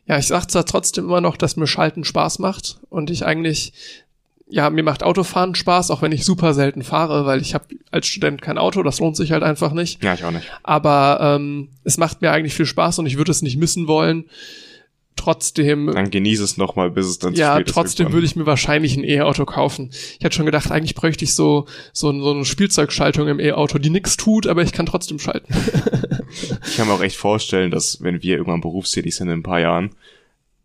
ja, 0.07 0.17
ich 0.17 0.25
sag 0.25 0.47
zwar 0.49 0.65
trotzdem 0.65 1.05
immer 1.05 1.21
noch, 1.21 1.37
dass 1.37 1.55
mir 1.55 1.67
Schalten 1.67 2.03
Spaß 2.03 2.39
macht 2.39 2.79
und 2.89 3.11
ich 3.11 3.23
eigentlich, 3.23 3.73
ja, 4.49 4.71
mir 4.71 4.83
macht 4.83 5.03
Autofahren 5.03 5.53
Spaß, 5.53 5.91
auch 5.91 6.01
wenn 6.01 6.13
ich 6.13 6.25
super 6.25 6.55
selten 6.55 6.81
fahre, 6.81 7.27
weil 7.27 7.41
ich 7.41 7.53
habe 7.53 7.75
als 7.91 8.07
Student 8.07 8.41
kein 8.41 8.57
Auto, 8.57 8.81
das 8.81 8.99
lohnt 8.99 9.15
sich 9.15 9.33
halt 9.33 9.43
einfach 9.43 9.71
nicht. 9.71 10.03
ja, 10.03 10.15
ich 10.15 10.23
auch 10.23 10.31
nicht. 10.31 10.51
Aber 10.63 11.19
ähm, 11.21 11.69
es 11.83 11.99
macht 11.99 12.23
mir 12.23 12.31
eigentlich 12.31 12.55
viel 12.55 12.65
Spaß 12.65 12.97
und 12.97 13.05
ich 13.05 13.19
würde 13.19 13.29
es 13.29 13.43
nicht 13.43 13.57
missen 13.57 13.87
wollen. 13.87 14.25
Trotzdem 15.17 15.87
Dann 15.93 16.09
genieße 16.09 16.43
es 16.43 16.55
nochmal, 16.55 16.89
bis 16.89 17.05
es 17.07 17.19
dann 17.19 17.35
zu 17.35 17.41
ja, 17.41 17.55
spät 17.55 17.67
ist. 17.67 17.73
trotzdem 17.73 18.05
irgendwann. 18.05 18.13
würde 18.17 18.27
ich 18.27 18.35
mir 18.37 18.45
wahrscheinlich 18.45 18.95
ein 18.95 19.03
E-Auto 19.03 19.43
kaufen. 19.45 19.89
Ich 20.19 20.23
hatte 20.23 20.35
schon 20.35 20.45
gedacht, 20.45 20.71
eigentlich 20.71 20.95
bräuchte 20.95 21.25
ich 21.25 21.35
so, 21.35 21.65
so, 21.91 22.17
so 22.21 22.31
eine 22.31 22.45
Spielzeugschaltung 22.45 23.27
im 23.27 23.39
E-Auto, 23.41 23.77
die 23.79 23.89
nix 23.89 24.15
tut, 24.15 24.47
aber 24.47 24.61
ich 24.63 24.71
kann 24.71 24.85
trotzdem 24.85 25.19
schalten. 25.19 25.53
Ich 26.65 26.77
kann 26.77 26.87
mir 26.87 26.93
auch 26.93 27.01
echt 27.01 27.17
vorstellen, 27.17 27.71
dass 27.71 28.01
wenn 28.01 28.21
wir 28.23 28.37
irgendwann 28.37 28.61
berufstätig 28.61 29.15
sind 29.15 29.27
in 29.27 29.39
ein 29.39 29.43
paar 29.43 29.59
Jahren, 29.59 29.91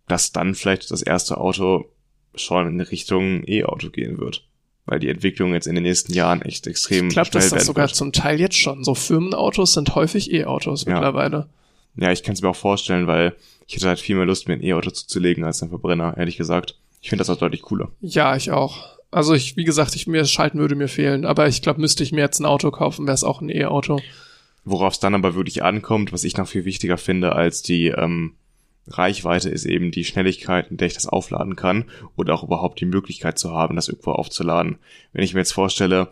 dass 0.07 0.33
dann 0.33 0.55
vielleicht 0.55 0.91
das 0.91 1.03
erste 1.03 1.39
Auto 1.39 1.87
schon 2.35 2.67
in 2.69 2.81
Richtung 2.81 3.43
E-Auto 3.47 3.91
gehen 3.91 4.19
wird. 4.19 4.45
Weil 4.85 4.99
die 4.99 5.09
Entwicklung 5.09 5.53
jetzt 5.55 5.67
in 5.69 5.75
den 5.77 5.85
nächsten 5.85 6.13
Jahren 6.13 6.43
echt 6.43 6.67
extrem 6.67 7.07
Ich 7.09 7.13
glaube, 7.15 7.29
schnell 7.31 7.41
dass 7.43 7.51
das 7.51 7.53
werden 7.59 7.67
sogar 7.67 7.87
wird. 7.87 7.95
zum 7.95 8.13
Teil 8.13 8.41
jetzt 8.41 8.57
schon. 8.57 8.83
So 8.85 8.95
Firmenautos 8.95 9.75
sind 9.75 9.95
häufig 9.95 10.33
E-Autos 10.33 10.85
Ja. 10.85 10.95
mittlerweile. 10.95 11.49
Ja, 11.97 12.11
ich 12.11 12.23
kann 12.23 12.35
es 12.35 12.43
mir 12.43 12.49
auch 12.49 12.57
vorstellen, 12.57 13.07
weil 13.07 13.35
ich 13.73 13.77
hätte 13.77 13.89
halt 13.89 14.01
viel 14.01 14.17
mehr 14.17 14.27
Lust, 14.27 14.49
mir 14.49 14.55
ein 14.55 14.63
E-Auto 14.63 14.91
zuzulegen 14.91 15.45
als 15.45 15.63
ein 15.63 15.71
Verbrenner, 15.71 16.15
ehrlich 16.19 16.37
gesagt. 16.37 16.79
Ich 17.01 17.09
finde 17.09 17.23
das 17.23 17.31
auch 17.31 17.39
deutlich 17.39 17.63
cooler. 17.63 17.91
Ja, 18.03 18.37
ich 18.37 18.51
auch. 18.51 18.99
Also 19.11 19.33
ich, 19.33 19.57
wie 19.57 19.65
gesagt, 19.65 19.97
ich 19.97 20.07
mir 20.07 20.21
das 20.21 20.31
Schalten 20.31 20.59
würde 20.59 20.75
mir 20.75 20.89
fehlen, 20.89 21.25
aber 21.25 21.49
ich 21.49 21.63
glaube, 21.63 21.81
müsste 21.81 22.03
ich 22.03 22.13
mir 22.13 22.21
jetzt 22.21 22.39
ein 22.39 22.45
Auto 22.45 22.71
kaufen, 22.71 23.07
wäre 23.07 23.15
es 23.15 23.25
auch 23.25 23.41
ein 23.41 23.49
E-Auto. 23.49 24.01
Worauf 24.65 24.93
es 24.93 25.01
dann 25.01 25.15
aber 25.15 25.35
wirklich 25.35 25.63
ankommt, 25.63 26.13
was 26.13 26.23
ich 26.23 26.37
noch 26.37 26.47
viel 26.47 26.67
wichtiger 26.67 26.99
finde 26.99 27.35
als 27.35 27.63
die 27.63 27.87
ähm, 27.87 28.35
Reichweite, 28.89 29.49
ist 29.49 29.65
eben 29.65 29.91
die 29.91 30.05
Schnelligkeit, 30.05 30.71
in 30.71 30.77
der 30.77 30.89
ich 30.89 30.95
das 30.95 31.07
aufladen 31.07 31.57
kann 31.57 31.87
oder 32.15 32.35
auch 32.35 32.43
überhaupt 32.43 32.79
die 32.79 32.87
Möglichkeit 32.87 33.39
zu 33.39 33.53
haben, 33.53 33.75
das 33.75 33.89
irgendwo 33.89 34.13
aufzuladen. 34.13 34.77
Wenn 35.15 35.25
ich 35.25 35.33
mir 35.33 35.41
jetzt 35.41 35.55
vorstelle, 35.55 36.09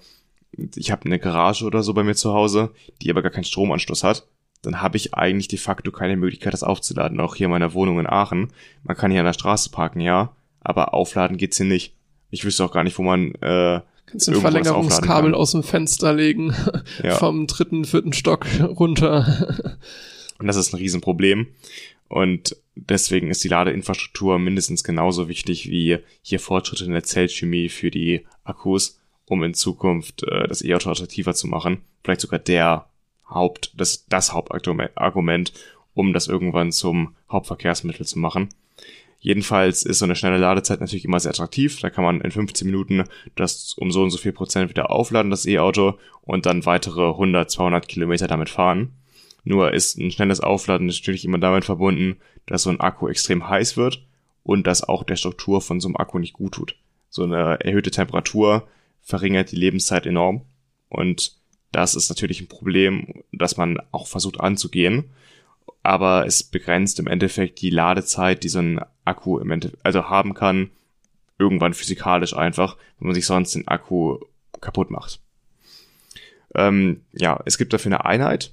ich 0.76 0.90
habe 0.90 1.04
eine 1.04 1.18
Garage 1.18 1.66
oder 1.66 1.82
so 1.82 1.92
bei 1.92 2.04
mir 2.04 2.14
zu 2.14 2.32
Hause, 2.32 2.70
die 3.02 3.10
aber 3.10 3.20
gar 3.20 3.30
keinen 3.30 3.44
Stromanschluss 3.44 4.02
hat, 4.02 4.26
dann 4.62 4.82
habe 4.82 4.96
ich 4.96 5.14
eigentlich 5.14 5.48
de 5.48 5.58
facto 5.58 5.90
keine 5.90 6.16
Möglichkeit, 6.16 6.52
das 6.52 6.62
aufzuladen. 6.62 7.20
Auch 7.20 7.34
hier 7.34 7.46
in 7.46 7.50
meiner 7.50 7.72
Wohnung 7.72 7.98
in 7.98 8.06
Aachen. 8.06 8.48
Man 8.82 8.96
kann 8.96 9.10
hier 9.10 9.20
an 9.20 9.26
der 9.26 9.32
Straße 9.32 9.70
parken, 9.70 10.00
ja, 10.00 10.34
aber 10.60 10.92
aufladen 10.94 11.36
geht's 11.36 11.56
hier 11.56 11.66
nicht. 11.66 11.94
Ich 12.30 12.44
wüsste 12.44 12.64
auch 12.64 12.72
gar 12.72 12.84
nicht, 12.84 12.98
wo 12.98 13.02
man 13.02 13.34
äh, 13.36 13.80
Kannst 14.06 14.28
ein 14.28 14.34
irgendwo 14.34 14.46
was 14.46 14.52
Verlängerungskabel 14.52 15.34
aus 15.34 15.52
dem 15.52 15.62
Fenster 15.62 16.12
legen, 16.12 16.54
Ja. 17.02 17.14
vom 17.16 17.46
dritten, 17.46 17.84
vierten 17.84 18.12
Stock 18.12 18.46
runter. 18.60 19.76
Und 20.38 20.46
das 20.46 20.56
ist 20.56 20.72
ein 20.72 20.78
Riesenproblem. 20.78 21.48
Und 22.08 22.56
deswegen 22.74 23.30
ist 23.30 23.44
die 23.44 23.48
Ladeinfrastruktur 23.48 24.38
mindestens 24.38 24.82
genauso 24.82 25.28
wichtig 25.28 25.70
wie 25.70 25.98
hier 26.22 26.40
Fortschritte 26.40 26.84
in 26.84 26.92
der 26.92 27.04
Zellchemie 27.04 27.68
für 27.68 27.90
die 27.90 28.26
Akkus, 28.42 28.98
um 29.26 29.42
in 29.44 29.54
Zukunft 29.54 30.24
äh, 30.24 30.48
das 30.48 30.62
E-Auto 30.62 30.90
attraktiver 30.90 31.34
zu 31.34 31.46
machen. 31.46 31.82
Vielleicht 32.02 32.22
sogar 32.22 32.40
der 32.40 32.86
Haupt, 33.30 33.72
das, 33.76 34.06
das 34.08 34.32
Hauptargument, 34.32 34.90
Argument, 34.96 35.52
um 35.94 36.12
das 36.12 36.28
irgendwann 36.28 36.72
zum 36.72 37.14
Hauptverkehrsmittel 37.30 38.06
zu 38.06 38.18
machen. 38.18 38.48
Jedenfalls 39.22 39.82
ist 39.82 39.98
so 39.98 40.06
eine 40.06 40.16
schnelle 40.16 40.38
Ladezeit 40.38 40.80
natürlich 40.80 41.04
immer 41.04 41.20
sehr 41.20 41.30
attraktiv. 41.30 41.78
Da 41.80 41.90
kann 41.90 42.04
man 42.04 42.22
in 42.22 42.30
15 42.30 42.66
Minuten 42.66 43.04
das 43.36 43.74
um 43.74 43.92
so 43.92 44.02
und 44.02 44.10
so 44.10 44.16
viel 44.16 44.32
Prozent 44.32 44.70
wieder 44.70 44.90
aufladen, 44.90 45.30
das 45.30 45.46
E-Auto, 45.46 45.98
und 46.22 46.46
dann 46.46 46.64
weitere 46.64 47.08
100, 47.08 47.50
200 47.50 47.86
Kilometer 47.86 48.28
damit 48.28 48.48
fahren. 48.48 48.92
Nur 49.44 49.72
ist 49.74 49.98
ein 49.98 50.10
schnelles 50.10 50.40
Aufladen 50.40 50.86
natürlich 50.86 51.24
immer 51.24 51.38
damit 51.38 51.66
verbunden, 51.66 52.16
dass 52.46 52.62
so 52.62 52.70
ein 52.70 52.80
Akku 52.80 53.08
extrem 53.08 53.48
heiß 53.48 53.76
wird 53.76 54.02
und 54.42 54.66
das 54.66 54.82
auch 54.82 55.04
der 55.04 55.16
Struktur 55.16 55.60
von 55.60 55.80
so 55.80 55.88
einem 55.88 55.96
Akku 55.96 56.18
nicht 56.18 56.32
gut 56.32 56.52
tut. 56.52 56.76
So 57.10 57.24
eine 57.24 57.60
erhöhte 57.60 57.90
Temperatur 57.90 58.66
verringert 59.02 59.52
die 59.52 59.56
Lebenszeit 59.56 60.06
enorm 60.06 60.42
und 60.88 61.36
das 61.72 61.94
ist 61.94 62.08
natürlich 62.08 62.40
ein 62.40 62.48
Problem, 62.48 63.22
das 63.32 63.56
man 63.56 63.78
auch 63.92 64.06
versucht 64.06 64.40
anzugehen. 64.40 65.10
Aber 65.82 66.26
es 66.26 66.42
begrenzt 66.42 66.98
im 66.98 67.06
Endeffekt 67.06 67.60
die 67.60 67.70
Ladezeit, 67.70 68.42
die 68.44 68.48
so 68.48 68.58
ein 68.58 68.80
Akku 69.04 69.38
im 69.38 69.50
Endeffekt, 69.50 69.84
also 69.84 70.08
haben 70.10 70.34
kann, 70.34 70.70
irgendwann 71.38 71.74
physikalisch 71.74 72.36
einfach, 72.36 72.76
wenn 72.98 73.08
man 73.08 73.14
sich 73.14 73.24
sonst 73.24 73.54
den 73.54 73.66
Akku 73.66 74.18
kaputt 74.60 74.90
macht. 74.90 75.20
Ähm, 76.54 77.02
ja, 77.12 77.40
es 77.46 77.56
gibt 77.56 77.72
dafür 77.72 77.92
eine 77.92 78.04
Einheit, 78.04 78.52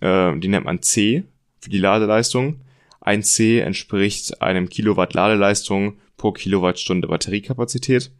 äh, 0.00 0.36
die 0.38 0.48
nennt 0.48 0.64
man 0.64 0.82
C 0.82 1.24
für 1.60 1.70
die 1.70 1.78
Ladeleistung. 1.78 2.60
Ein 3.00 3.22
C 3.22 3.60
entspricht 3.60 4.40
einem 4.42 4.68
Kilowatt 4.68 5.14
Ladeleistung 5.14 5.98
pro 6.16 6.32
Kilowattstunde 6.32 7.06
Batteriekapazität. 7.06 8.10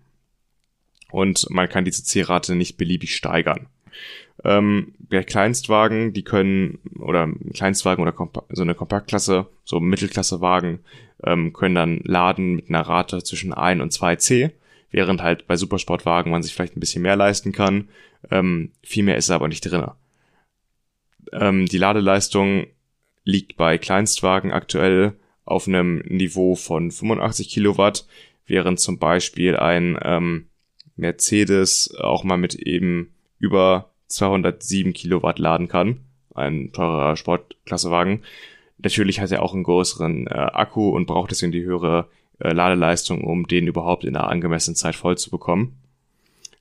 Und 1.11 1.49
man 1.51 1.69
kann 1.69 1.85
diese 1.85 2.05
C-Rate 2.05 2.55
nicht 2.55 2.77
beliebig 2.77 3.15
steigern. 3.15 3.67
Ähm, 4.45 4.95
der 4.99 5.25
Kleinstwagen, 5.25 6.13
die 6.13 6.23
können, 6.23 6.79
oder 6.99 7.29
Kleinstwagen 7.55 8.03
oder 8.03 8.15
so 8.51 8.63
eine 8.63 8.75
Kompaktklasse, 8.75 9.47
so 9.65 9.81
Mittelklassewagen, 9.81 10.81
ähm, 11.25 11.53
können 11.53 11.75
dann 11.75 12.01
laden 12.05 12.57
mit 12.57 12.69
einer 12.69 12.83
Rate 12.83 13.23
zwischen 13.23 13.55
1 13.55 13.81
und 13.83 13.93
2 13.93 14.17
C, 14.17 14.51
während 14.91 15.23
halt 15.23 15.47
bei 15.47 15.57
Supersportwagen 15.57 16.31
man 16.31 16.43
sich 16.43 16.55
vielleicht 16.55 16.77
ein 16.77 16.81
bisschen 16.81 17.03
mehr 17.03 17.17
leisten 17.17 17.53
kann. 17.53 17.89
Ähm, 18.31 18.73
viel 18.83 19.05
mehr 19.05 19.17
ist 19.17 19.31
aber 19.31 19.49
nicht 19.49 19.63
drinne. 19.63 19.95
Ähm, 21.33 21.67
die 21.67 21.79
Ladeleistung 21.79 22.67
liegt 23.25 23.57
bei 23.57 23.79
Kleinstwagen 23.79 24.53
aktuell 24.53 25.15
auf 25.45 25.67
einem 25.67 25.99
Niveau 26.07 26.55
von 26.55 26.91
85 26.91 27.49
Kilowatt, 27.49 28.07
während 28.47 28.81
zum 28.81 28.99
Beispiel 28.99 29.57
ein 29.57 29.99
ähm, 30.03 30.47
Mercedes 30.97 31.95
auch 31.99 32.25
mal 32.25 32.37
mit 32.37 32.55
eben 32.55 33.15
über 33.39 33.91
207 34.09 34.93
Kilowatt 34.93 35.39
laden 35.39 35.69
kann. 35.69 36.01
Ein 36.35 36.73
teurer 36.73 37.17
Sportklassewagen. 37.17 38.23
Natürlich 38.79 39.21
hat 39.21 39.31
er 39.31 39.43
auch 39.43 39.55
einen 39.55 39.63
größeren 39.63 40.27
äh, 40.27 40.31
Akku 40.31 40.91
und 40.91 41.07
braucht 41.07 41.31
deswegen 41.31 41.53
die 41.53 41.63
höhere 41.63 42.09
äh, 42.41 42.53
Ladeleistung, 42.53 43.23
um 43.23 43.47
den 43.47 43.67
überhaupt 43.67 44.05
in 44.05 44.17
einer 44.17 44.29
angemessenen 44.29 44.77
Zeit 44.77 44.97
voll 44.97 45.17
zu 45.17 45.31
bekommen. 45.31 45.77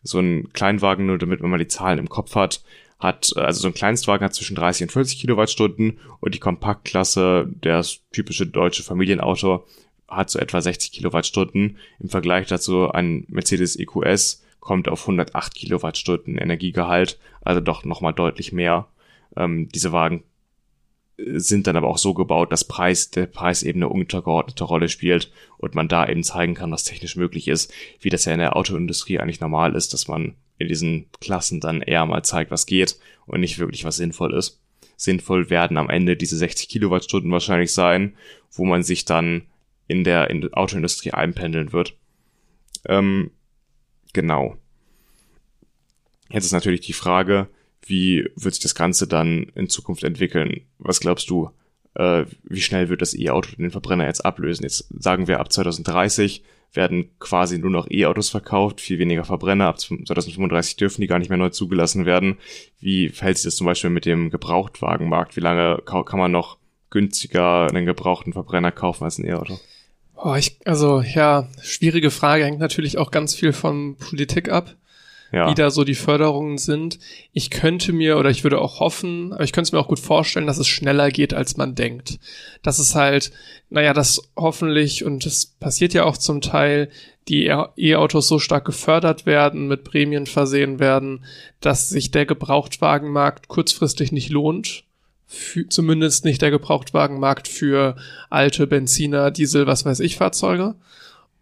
So 0.03 0.20
ein 0.20 0.52
Kleinwagen, 0.53 1.06
nur 1.06 1.18
damit 1.18 1.41
man 1.41 1.52
mal 1.52 1.57
die 1.57 1.68
Zahlen 1.68 1.99
im 1.99 2.10
Kopf 2.10 2.36
hat, 2.36 2.64
hat, 2.99 3.34
äh, 3.36 3.41
also 3.41 3.61
so 3.61 3.68
ein 3.68 3.74
Kleinstwagen 3.74 4.24
hat 4.24 4.34
zwischen 4.34 4.56
30 4.56 4.84
und 4.84 4.91
40 4.91 5.20
Kilowattstunden 5.20 5.99
und 6.20 6.36
die 6.36 6.40
Kompaktklasse, 6.40 7.49
das 7.61 7.99
typische 8.11 8.45
deutsche 8.45 8.84
Familienauto, 8.84 9.65
hat 10.07 10.30
so 10.30 10.40
etwa 10.40 10.61
60 10.61 10.91
Kilowattstunden. 10.91 11.78
Im 11.99 12.10
Vergleich 12.10 12.48
dazu 12.48 12.90
ein 12.91 13.26
Mercedes 13.28 13.76
EQS 13.78 14.43
kommt 14.64 14.88
auf 14.88 15.02
108 15.02 15.53
Kilowattstunden 15.53 16.38
Energiegehalt, 16.38 17.19
also 17.41 17.60
doch 17.60 17.84
nochmal 17.84 18.14
deutlich 18.14 18.53
mehr. 18.53 18.88
Ähm, 19.35 19.68
diese 19.68 19.91
Wagen 19.91 20.23
äh, 21.18 21.38
sind 21.38 21.68
dann 21.68 21.76
aber 21.76 21.90
auch 21.90 21.98
so 21.98 22.14
gebaut, 22.14 22.52
dass 22.53 22.64
Preis, 22.64 23.11
der 23.11 23.26
Preis 23.26 23.64
eben 23.64 23.80
eine 23.80 23.90
untergeordnete 23.90 24.64
Rolle 24.64 24.88
spielt 24.88 25.31
und 25.57 25.76
man 25.76 25.90
da 25.90 26.07
eben 26.07 26.23
zeigen 26.23 26.53
kann, 26.53 26.72
was 26.72 26.85
technisch 26.85 27.18
möglich 27.18 27.49
ist, 27.49 27.73
wie 27.99 28.10
das 28.10 28.23
ja 28.23 28.31
in 28.31 28.40
der 28.40 28.56
Autoindustrie 28.56 29.19
eigentlich 29.19 29.41
normal 29.41 29.76
ist, 29.76 29.94
dass 29.94 30.07
man 30.07 30.35
in 30.57 30.69
diesen 30.69 31.07
Klassen 31.19 31.60
dann 31.60 31.81
eher 31.81 32.06
mal 32.06 32.23
zeigt, 32.23 32.49
was 32.49 32.65
geht 32.65 32.98
und 33.26 33.41
nicht 33.41 33.60
wirklich 33.60 33.84
was 33.84 33.98
sinnvoll 33.98 34.34
ist. 34.34 34.61
Sinnvoll 34.95 35.49
werden 35.49 35.76
am 35.76 35.90
Ende 35.90 36.15
diese 36.15 36.38
60 36.38 36.69
Kilowattstunden 36.69 37.31
wahrscheinlich 37.34 37.73
sein, 37.73 38.15
wo 38.49 38.64
man 38.64 38.81
sich 38.81 39.03
dann 39.03 39.44
in 39.88 40.06
der, 40.06 40.30
in 40.30 40.40
der 40.40 40.57
Autoindustrie 40.57 41.11
einpendeln 41.11 41.73
wird. 41.73 41.98
Ähm, 42.88 43.31
genau. 44.14 44.56
Jetzt 46.30 46.45
ist 46.45 46.52
natürlich 46.53 46.81
die 46.81 46.94
Frage, 46.94 47.48
wie 47.85 48.30
wird 48.35 48.56
sich 48.56 48.64
das 48.64 48.76
Ganze 48.76 49.07
dann 49.07 49.52
in 49.56 49.69
Zukunft 49.69 50.03
entwickeln? 50.03 50.61
Was 50.80 50.99
glaubst 50.99 51.30
du? 51.30 51.52
äh, 51.95 52.26
wie 52.44 52.61
schnell 52.61 52.90
wird 52.90 53.02
das 53.02 53.18
E-Auto 53.18 53.56
den 53.56 53.72
Verbrenner 53.72 54.06
jetzt 54.06 54.26
ablösen. 54.26 54.64
Jetzt 54.64 54.88
sagen 54.98 55.27
wir, 55.27 55.40
ab 55.40 55.52
2030 55.52 56.44
werden 56.73 57.11
quasi 57.19 57.60
nur 57.60 57.69
noch 57.69 57.90
E-Autos 57.90 58.30
verkauft, 58.30 58.81
viel 58.81 58.98
weniger 58.98 59.26
Verbrenner. 59.26 59.68
Ab 59.68 59.80
2035 59.80 60.76
dürfen 60.77 61.02
die 61.02 61.07
gar 61.07 61.19
nicht 61.19 61.30
mehr 61.30 61.38
neu 61.38 61.49
zugelassen 61.49 62.06
werden. 62.06 62.38
Wie 62.80 63.10
verhält 63.10 63.38
sich 63.38 63.45
das 63.45 63.56
zum 63.56 63.65
Beispiel 63.65 63.91
mit 63.91 64.06
dem 64.06 64.31
Gebrauchtwagenmarkt? 64.31 65.35
Wie 65.35 65.41
lange 65.41 65.81
kann 65.85 66.19
man 66.19 66.31
noch 66.31 66.57
günstiger 66.90 67.68
einen 67.68 67.85
gebrauchten 67.85 68.34
Verbrenner 68.34 68.72
kaufen 68.72 69.03
als 69.03 69.19
ein 69.19 69.26
E-Auto? 69.26 69.60
Oh, 70.26 70.36
ich, 70.36 70.58
also 70.66 71.02
ja, 71.02 71.50
schwierige 71.62 72.10
Frage, 72.10 72.45
hängt 72.45 72.60
natürlich 72.60 72.98
auch 72.98 73.12
ganz 73.12 73.36
viel 73.36 73.52
von 73.52 73.98
Politik 73.98 74.50
ab 74.50 74.76
ja. 75.34 75.50
wie 75.50 75.56
da 75.56 75.72
so 75.72 75.84
die 75.84 75.95
Förderungen 75.95 76.60
sind. 76.60 77.00
Ich 77.34 77.50
könnte 77.50 77.91
mir 77.91 78.18
oder 78.18 78.30
ich 78.30 78.44
würde 78.44 78.62
auch 78.62 78.80
hoffen, 78.80 79.34
aber 79.34 79.44
ich 79.44 79.52
könnte 79.52 79.68
es 79.68 79.72
mir 79.72 79.80
auch 79.80 79.88
gut 79.88 80.00
vorstellen, 80.00 80.45
dass 80.45 80.60
es 80.60 80.68
schneller 80.68 81.10
geht, 81.10 81.34
als 81.34 81.58
man 81.58 81.74
denkt. 81.74 82.20
Dass 82.62 82.78
es 82.78 82.94
halt, 82.94 83.32
naja, 83.70 83.94
das 83.94 84.32
hoffentlich, 84.38 85.04
und 85.04 85.26
das 85.26 85.48
passiert 85.48 85.94
ja 85.94 86.06
auch 86.06 86.18
zum 86.18 86.40
Teil, 86.40 86.90
die 87.28 87.45
E-Autos 87.45 88.28
so 88.28 88.38
stark 88.38 88.66
gefördert 88.66 89.26
werden, 89.26 89.68
mit 89.68 89.84
Prämien 89.84 90.28
versehen 90.28 90.80
werden, 90.80 91.26
dass 91.62 91.90
sich 91.90 92.12
der 92.12 92.26
Gebrauchtwagenmarkt 92.26 93.48
kurzfristig 93.48 94.12
nicht 94.12 94.30
lohnt. 94.30 94.84
Für, 95.34 95.68
zumindest 95.68 96.26
nicht 96.26 96.41
der 96.41 96.51
Gebrauchtwagenmarkt 96.51 97.47
für 97.47 97.95
alte 98.30 98.68
Benziner, 98.68 99.31
Diesel, 99.31 99.65
was 99.65 99.84
weiß 99.84 99.99
ich, 99.99 100.18
Fahrzeuge 100.18 100.76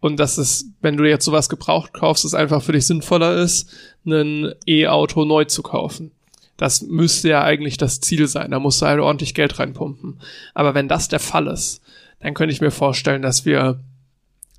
und 0.02 0.18
dass 0.18 0.36
es, 0.36 0.66
wenn 0.80 0.96
du 0.96 1.08
jetzt 1.08 1.24
sowas 1.24 1.48
gebraucht 1.48 1.92
kaufst, 1.92 2.24
es 2.24 2.34
einfach 2.34 2.60
für 2.60 2.72
dich 2.72 2.86
sinnvoller 2.86 3.36
ist, 3.36 3.70
ein 4.04 4.52
E-Auto 4.66 5.24
neu 5.24 5.44
zu 5.44 5.62
kaufen. 5.62 6.10
Das 6.56 6.82
müsste 6.82 7.28
ja 7.28 7.44
eigentlich 7.44 7.76
das 7.76 8.00
Ziel 8.00 8.26
sein. 8.26 8.50
Da 8.50 8.58
musst 8.58 8.82
du 8.82 8.86
halt 8.86 8.98
ordentlich 8.98 9.32
Geld 9.32 9.60
reinpumpen. 9.60 10.18
Aber 10.54 10.74
wenn 10.74 10.88
das 10.88 11.06
der 11.06 11.20
Fall 11.20 11.46
ist, 11.46 11.82
dann 12.18 12.34
könnte 12.34 12.52
ich 12.52 12.60
mir 12.60 12.72
vorstellen, 12.72 13.22
dass 13.22 13.44
wir 13.44 13.78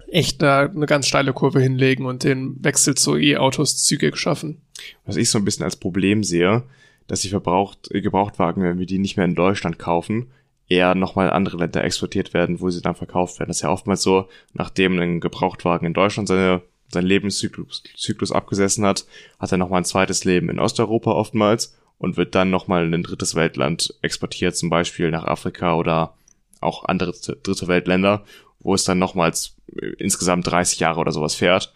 echt 0.07 0.41
eine, 0.41 0.69
eine 0.69 0.85
ganz 0.85 1.07
steile 1.07 1.33
Kurve 1.33 1.59
hinlegen 1.59 2.05
und 2.05 2.23
den 2.23 2.63
Wechsel 2.63 2.95
zu 2.95 3.17
E-Autos 3.17 3.83
zügig 3.83 4.15
schaffen. 4.15 4.61
Was 5.05 5.17
ich 5.17 5.29
so 5.29 5.39
ein 5.39 5.45
bisschen 5.45 5.65
als 5.65 5.75
Problem 5.75 6.23
sehe, 6.23 6.63
dass 7.07 7.21
die 7.21 7.29
Verbraucht, 7.29 7.89
Gebrauchtwagen, 7.89 8.63
wenn 8.63 8.79
wir 8.79 8.85
die 8.85 8.99
nicht 8.99 9.17
mehr 9.17 9.25
in 9.25 9.35
Deutschland 9.35 9.79
kaufen, 9.79 10.31
eher 10.67 10.95
nochmal 10.95 11.29
andere 11.29 11.57
Länder 11.57 11.83
exportiert 11.83 12.33
werden, 12.33 12.61
wo 12.61 12.69
sie 12.69 12.81
dann 12.81 12.95
verkauft 12.95 13.39
werden. 13.39 13.49
Das 13.49 13.57
ist 13.57 13.63
ja 13.63 13.69
oftmals 13.69 14.01
so, 14.01 14.27
nachdem 14.53 14.97
ein 14.99 15.19
Gebrauchtwagen 15.19 15.85
in 15.85 15.93
Deutschland 15.93 16.27
seine, 16.27 16.61
seinen 16.89 17.07
Lebenszyklus 17.07 17.83
Zyklus 17.95 18.31
abgesessen 18.31 18.85
hat, 18.85 19.05
hat 19.39 19.51
er 19.51 19.57
nochmal 19.57 19.81
ein 19.81 19.85
zweites 19.85 20.23
Leben 20.23 20.49
in 20.49 20.59
Osteuropa 20.59 21.11
oftmals 21.11 21.77
und 21.97 22.17
wird 22.17 22.35
dann 22.35 22.49
nochmal 22.49 22.85
in 22.85 22.93
ein 22.93 23.03
drittes 23.03 23.35
Weltland 23.35 23.93
exportiert, 24.01 24.55
zum 24.55 24.69
Beispiel 24.69 25.11
nach 25.11 25.25
Afrika 25.25 25.75
oder 25.75 26.15
auch 26.59 26.85
andere 26.85 27.11
dritte 27.11 27.67
Weltländer, 27.67 28.23
wo 28.59 28.73
es 28.73 28.83
dann 28.83 28.99
nochmals 28.99 29.55
äh, 29.75 29.93
insgesamt 29.97 30.47
30 30.47 30.79
Jahre 30.79 30.99
oder 31.01 31.11
sowas 31.11 31.35
fährt. 31.35 31.73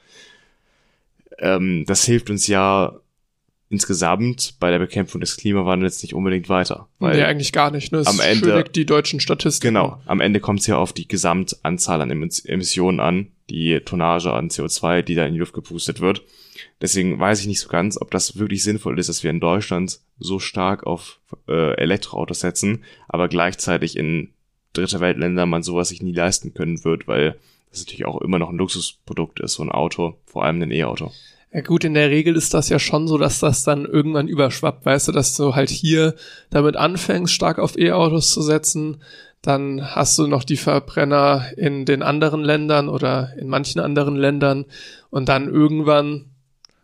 Ähm, 1.39 1.83
das 1.85 2.05
hilft 2.05 2.29
uns 2.29 2.47
ja 2.47 2.99
insgesamt 3.69 4.55
bei 4.59 4.71
der 4.71 4.79
Bekämpfung 4.79 5.21
des 5.21 5.35
Klimawandels 5.37 6.01
nicht 6.01 6.13
unbedingt 6.13 6.47
weiter. 6.49 6.87
Weil 6.99 7.17
nee, 7.17 7.23
eigentlich 7.23 7.51
gar 7.51 7.71
nicht. 7.71 7.91
Ne? 7.91 8.01
am 8.05 8.19
Ende 8.19 8.63
die 8.63 8.85
deutschen 8.85 9.19
Statistiken. 9.19 9.73
Genau. 9.73 10.01
Am 10.05 10.21
Ende 10.21 10.39
kommt 10.39 10.61
es 10.61 10.67
ja 10.67 10.77
auf 10.77 10.93
die 10.93 11.07
Gesamtanzahl 11.07 12.01
an 12.01 12.11
Emissionen 12.11 12.99
an, 12.99 13.27
die 13.49 13.79
Tonnage 13.81 14.31
an 14.31 14.49
CO2, 14.49 15.01
die 15.01 15.15
da 15.15 15.25
in 15.25 15.33
die 15.33 15.39
Luft 15.39 15.53
gepustet 15.53 15.99
wird. 15.99 16.23
Deswegen 16.81 17.19
weiß 17.19 17.41
ich 17.41 17.47
nicht 17.47 17.59
so 17.59 17.67
ganz, 17.67 17.99
ob 17.99 18.11
das 18.11 18.37
wirklich 18.37 18.63
sinnvoll 18.63 18.97
ist, 18.99 19.09
dass 19.09 19.23
wir 19.23 19.31
in 19.31 19.39
Deutschland 19.39 19.99
so 20.19 20.39
stark 20.39 20.85
auf 20.85 21.19
äh, 21.47 21.75
Elektroautos 21.75 22.39
setzen, 22.39 22.83
aber 23.07 23.27
gleichzeitig 23.27 23.97
in 23.97 24.29
dritte 24.73 24.99
Weltländer 24.99 25.45
man 25.45 25.63
sowas 25.63 25.89
sich 25.89 26.01
nie 26.01 26.13
leisten 26.13 26.53
können 26.53 26.83
wird, 26.83 27.07
weil 27.07 27.37
das 27.69 27.81
natürlich 27.81 28.05
auch 28.05 28.21
immer 28.21 28.39
noch 28.39 28.49
ein 28.49 28.57
Luxusprodukt 28.57 29.39
ist, 29.39 29.53
so 29.53 29.63
ein 29.63 29.71
Auto, 29.71 30.15
vor 30.25 30.45
allem 30.45 30.61
ein 30.61 30.71
E-Auto. 30.71 31.11
Ja 31.53 31.61
gut, 31.61 31.85
in 31.85 31.93
der 31.93 32.09
Regel 32.09 32.35
ist 32.35 32.53
das 32.53 32.69
ja 32.69 32.77
schon 32.77 33.07
so, 33.07 33.17
dass 33.17 33.39
das 33.39 33.63
dann 33.63 33.85
irgendwann 33.85 34.27
überschwappt, 34.27 34.85
weißt 34.85 35.07
du, 35.07 35.11
dass 35.13 35.35
du 35.37 35.55
halt 35.55 35.69
hier 35.69 36.13
damit 36.49 36.75
anfängst, 36.75 37.33
stark 37.33 37.57
auf 37.57 37.77
E-Autos 37.77 38.31
zu 38.31 38.41
setzen, 38.41 39.01
dann 39.41 39.95
hast 39.95 40.17
du 40.19 40.27
noch 40.27 40.43
die 40.43 40.57
Verbrenner 40.57 41.45
in 41.55 41.85
den 41.85 42.03
anderen 42.03 42.43
Ländern 42.43 42.89
oder 42.89 43.31
in 43.39 43.47
manchen 43.47 43.79
anderen 43.79 44.15
Ländern 44.15 44.65
und 45.09 45.29
dann 45.29 45.47
irgendwann, 45.47 46.25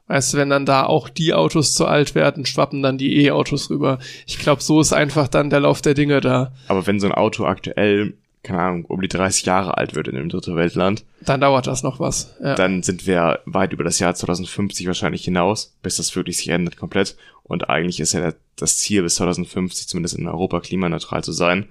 weißt 0.08 0.34
du, 0.34 0.38
wenn 0.38 0.50
dann 0.50 0.66
da 0.66 0.86
auch 0.86 1.10
die 1.10 1.34
Autos 1.34 1.74
zu 1.74 1.86
alt 1.86 2.16
werden, 2.16 2.46
schwappen 2.46 2.82
dann 2.82 2.98
die 2.98 3.26
E-Autos 3.26 3.70
rüber. 3.70 4.00
Ich 4.26 4.40
glaube, 4.40 4.64
so 4.64 4.80
ist 4.80 4.94
einfach 4.94 5.28
dann 5.28 5.50
der 5.50 5.60
Lauf 5.60 5.82
der 5.82 5.94
Dinge 5.94 6.22
da. 6.22 6.54
Aber 6.70 6.88
wenn 6.88 7.02
so 7.02 7.08
ein 7.08 7.14
Auto 7.14 7.46
aktuell 7.46 8.14
keine 8.44 8.60
Ahnung, 8.60 8.86
um 8.86 9.02
die 9.02 9.08
30 9.08 9.46
Jahre 9.46 9.78
alt 9.78 9.96
wird 9.96 10.10
in 10.10 10.18
einem 10.18 10.30
dritte 10.30 10.56
Weltland. 10.56 11.06
Dann 11.22 11.42
dauert 11.42 11.66
das 11.66 11.82
noch 11.82 12.00
was. 12.00 12.36
Ja. 12.44 12.56
Dann 12.56 12.84
sind 12.84 13.08
wir 13.08 13.40
weit 13.46 13.72
über 13.72 13.86
das 13.86 14.00
Jahr 14.00 14.14
2050 14.14 14.86
wahrscheinlich 14.88 15.24
hinaus, 15.24 15.74
bis 15.82 15.96
das 15.96 16.16
wirklich 16.16 16.38
sich 16.38 16.50
ändert 16.50 16.76
komplett. 16.76 17.16
Und 17.44 17.70
eigentlich 17.70 18.02
ist 18.02 18.14
ja 18.14 18.34
das 18.58 18.78
Ziel 18.78 19.04
bis 19.04 19.16
2050 19.16 19.88
zumindest 19.88 20.16
in 20.16 20.28
Europa 20.28 20.60
klimaneutral 20.60 21.24
zu 21.24 21.32
sein. 21.32 21.68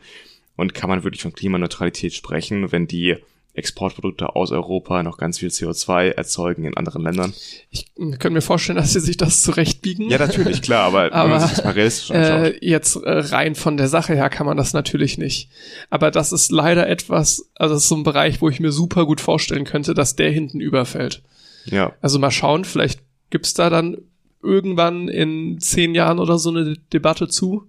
Und 0.57 0.75
kann 0.75 0.89
man 0.89 1.05
wirklich 1.05 1.23
von 1.23 1.33
Klimaneutralität 1.33 2.15
sprechen, 2.15 2.73
wenn 2.73 2.87
die 2.87 3.17
Exportprodukte 3.55 4.35
aus 4.35 4.51
Europa 4.51 5.03
noch 5.03 5.19
ganz 5.19 5.39
viel 5.39 5.51
CO2 5.51 6.13
erzeugen 6.13 6.65
in 6.65 6.75
anderen 6.75 7.03
Ländern. 7.03 7.35
Ich 7.71 7.95
könnte 7.95 8.31
mir 8.31 8.41
vorstellen, 8.41 8.79
dass 8.79 8.95
sie 8.95 9.01
sich 9.01 9.19
das 9.19 9.43
zurechtbiegen. 9.43 10.09
Ja, 10.09 10.19
natürlich, 10.19 10.63
klar, 10.63 10.85
aber, 10.85 11.05
aber 11.13 11.25
wenn 11.25 11.31
man 11.39 11.41
sich 11.41 11.57
das 11.57 11.65
mal 11.65 11.73
realistisch 11.73 12.11
anschaut. 12.13 12.55
Äh, 12.55 12.59
jetzt 12.67 12.97
äh, 12.97 13.11
rein 13.11 13.55
von 13.55 13.77
der 13.77 13.89
Sache 13.89 14.15
her 14.15 14.31
kann 14.31 14.47
man 14.47 14.57
das 14.57 14.73
natürlich 14.73 15.19
nicht. 15.19 15.51
Aber 15.91 16.11
das 16.11 16.33
ist 16.33 16.51
leider 16.51 16.89
etwas, 16.89 17.51
also 17.55 17.75
das 17.75 17.83
ist 17.83 17.89
so 17.91 17.97
ein 17.97 18.05
Bereich, 18.05 18.41
wo 18.41 18.49
ich 18.49 18.59
mir 18.59 18.73
super 18.73 19.05
gut 19.05 19.21
vorstellen 19.21 19.65
könnte, 19.65 19.93
dass 19.93 20.17
der 20.17 20.31
hinten 20.31 20.61
überfällt. 20.61 21.23
Ja. 21.67 21.93
Also 22.01 22.19
mal 22.19 22.31
schauen, 22.31 22.65
vielleicht 22.65 23.01
gibt's 23.29 23.53
da 23.53 23.69
dann 23.69 23.99
irgendwann 24.43 25.09
in 25.09 25.61
zehn 25.61 25.95
Jahren 25.95 26.19
oder 26.19 26.39
so 26.39 26.51
eine 26.51 26.77
Debatte 26.93 27.29
zu. 27.29 27.69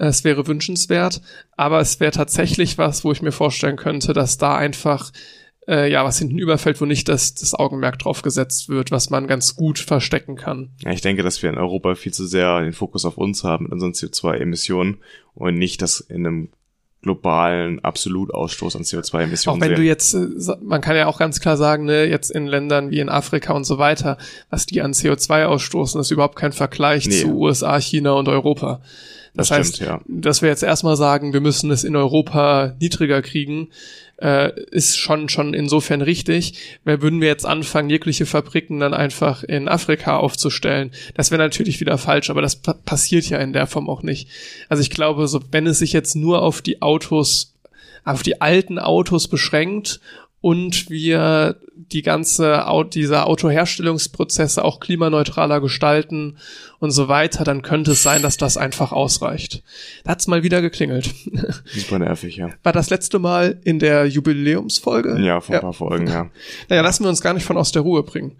Es 0.00 0.22
wäre 0.22 0.46
wünschenswert, 0.46 1.20
aber 1.56 1.80
es 1.80 1.98
wäre 1.98 2.12
tatsächlich 2.12 2.78
was, 2.78 3.04
wo 3.04 3.12
ich 3.12 3.22
mir 3.22 3.32
vorstellen 3.32 3.76
könnte, 3.76 4.12
dass 4.12 4.38
da 4.38 4.56
einfach 4.56 5.10
äh, 5.66 5.90
ja 5.90 6.04
was 6.04 6.18
hinten 6.18 6.38
überfällt, 6.38 6.80
wo 6.80 6.84
nicht 6.84 7.08
das, 7.08 7.34
das 7.34 7.54
Augenmerk 7.54 7.98
drauf 7.98 8.22
gesetzt 8.22 8.68
wird, 8.68 8.90
was 8.90 9.10
man 9.10 9.26
ganz 9.26 9.56
gut 9.56 9.78
verstecken 9.78 10.36
kann. 10.36 10.70
Ja, 10.84 10.92
ich 10.92 11.00
denke, 11.00 11.22
dass 11.22 11.42
wir 11.42 11.50
in 11.50 11.58
Europa 11.58 11.94
viel 11.94 12.12
zu 12.12 12.26
sehr 12.26 12.60
den 12.60 12.72
Fokus 12.72 13.04
auf 13.04 13.18
uns 13.18 13.44
haben 13.44 13.64
mit 13.64 13.72
unseren 13.72 13.92
CO2-Emissionen 13.92 14.98
und 15.34 15.58
nicht 15.58 15.82
das 15.82 16.00
in 16.00 16.26
einem 16.26 16.48
globalen 17.02 17.78
Absolutausstoß 17.84 18.76
an 18.76 18.82
CO2-Emissionen. 18.82 19.58
Auch 19.58 19.60
wenn 19.60 19.70
sehen. 19.70 19.80
du 19.80 19.86
jetzt, 19.86 20.14
äh, 20.14 20.56
man 20.62 20.80
kann 20.80 20.96
ja 20.96 21.06
auch 21.06 21.18
ganz 21.18 21.40
klar 21.40 21.56
sagen, 21.56 21.84
ne, 21.84 22.04
jetzt 22.06 22.30
in 22.30 22.46
Ländern 22.46 22.90
wie 22.90 22.98
in 22.98 23.08
Afrika 23.08 23.52
und 23.52 23.64
so 23.64 23.78
weiter, 23.78 24.18
was 24.50 24.66
die 24.66 24.82
an 24.82 24.92
CO2 24.92 25.44
ausstoßen, 25.44 26.00
ist 26.00 26.10
überhaupt 26.10 26.36
kein 26.36 26.52
Vergleich 26.52 27.06
nee. 27.06 27.20
zu 27.20 27.28
USA, 27.36 27.78
China 27.80 28.12
und 28.12 28.28
Europa. 28.28 28.80
Das, 29.34 29.48
das 29.48 29.58
heißt, 29.58 29.76
stimmt, 29.76 29.88
ja. 29.88 30.00
dass 30.06 30.42
wir 30.42 30.48
jetzt 30.48 30.62
erstmal 30.62 30.96
sagen, 30.96 31.32
wir 31.32 31.40
müssen 31.40 31.70
es 31.70 31.84
in 31.84 31.96
Europa 31.96 32.74
niedriger 32.80 33.22
kriegen, 33.22 33.68
äh, 34.20 34.50
ist 34.70 34.96
schon 34.96 35.28
schon 35.28 35.54
insofern 35.54 36.02
richtig. 36.02 36.78
Weil 36.84 37.02
würden 37.02 37.20
wir 37.20 37.28
jetzt 37.28 37.46
anfangen, 37.46 37.90
jegliche 37.90 38.26
Fabriken 38.26 38.80
dann 38.80 38.94
einfach 38.94 39.44
in 39.44 39.68
Afrika 39.68 40.16
aufzustellen, 40.16 40.90
das 41.14 41.30
wäre 41.30 41.42
natürlich 41.42 41.80
wieder 41.80 41.98
falsch, 41.98 42.30
aber 42.30 42.42
das 42.42 42.56
passiert 42.56 43.28
ja 43.28 43.38
in 43.38 43.52
der 43.52 43.66
Form 43.66 43.88
auch 43.88 44.02
nicht. 44.02 44.28
Also 44.68 44.80
ich 44.80 44.90
glaube, 44.90 45.28
so 45.28 45.40
wenn 45.50 45.66
es 45.66 45.78
sich 45.78 45.92
jetzt 45.92 46.14
nur 46.16 46.42
auf 46.42 46.62
die 46.62 46.82
Autos 46.82 47.54
auf 48.04 48.22
die 48.22 48.40
alten 48.40 48.78
Autos 48.78 49.28
beschränkt 49.28 50.00
und 50.40 50.88
wir 50.88 51.56
die 51.74 52.02
ganze 52.02 52.64
diese 52.92 53.26
Autoherstellungsprozesse 53.26 54.64
auch 54.64 54.80
klimaneutraler 54.80 55.60
gestalten 55.60 56.38
und 56.80 56.90
so 56.90 57.08
weiter, 57.08 57.44
dann 57.44 57.62
könnte 57.62 57.92
es 57.92 58.02
sein, 58.02 58.22
dass 58.22 58.36
das 58.36 58.56
einfach 58.56 58.92
ausreicht. 58.92 59.62
Da 60.04 60.12
hat's 60.12 60.26
mal 60.26 60.42
wieder 60.42 60.60
geklingelt. 60.60 61.14
Super 61.64 61.98
nervig, 61.98 62.36
ja. 62.36 62.50
War 62.62 62.72
das 62.72 62.90
letzte 62.90 63.18
Mal 63.18 63.60
in 63.64 63.78
der 63.78 64.06
Jubiläumsfolge? 64.06 65.18
Ja, 65.20 65.40
vor 65.40 65.56
ein 65.56 65.60
paar 65.60 65.72
Folgen, 65.72 66.06
ja. 66.06 66.30
Naja, 66.68 66.82
lassen 66.82 67.04
wir 67.04 67.10
uns 67.10 67.20
gar 67.20 67.34
nicht 67.34 67.44
von 67.44 67.56
aus 67.56 67.72
der 67.72 67.82
Ruhe 67.82 68.02
bringen. 68.02 68.36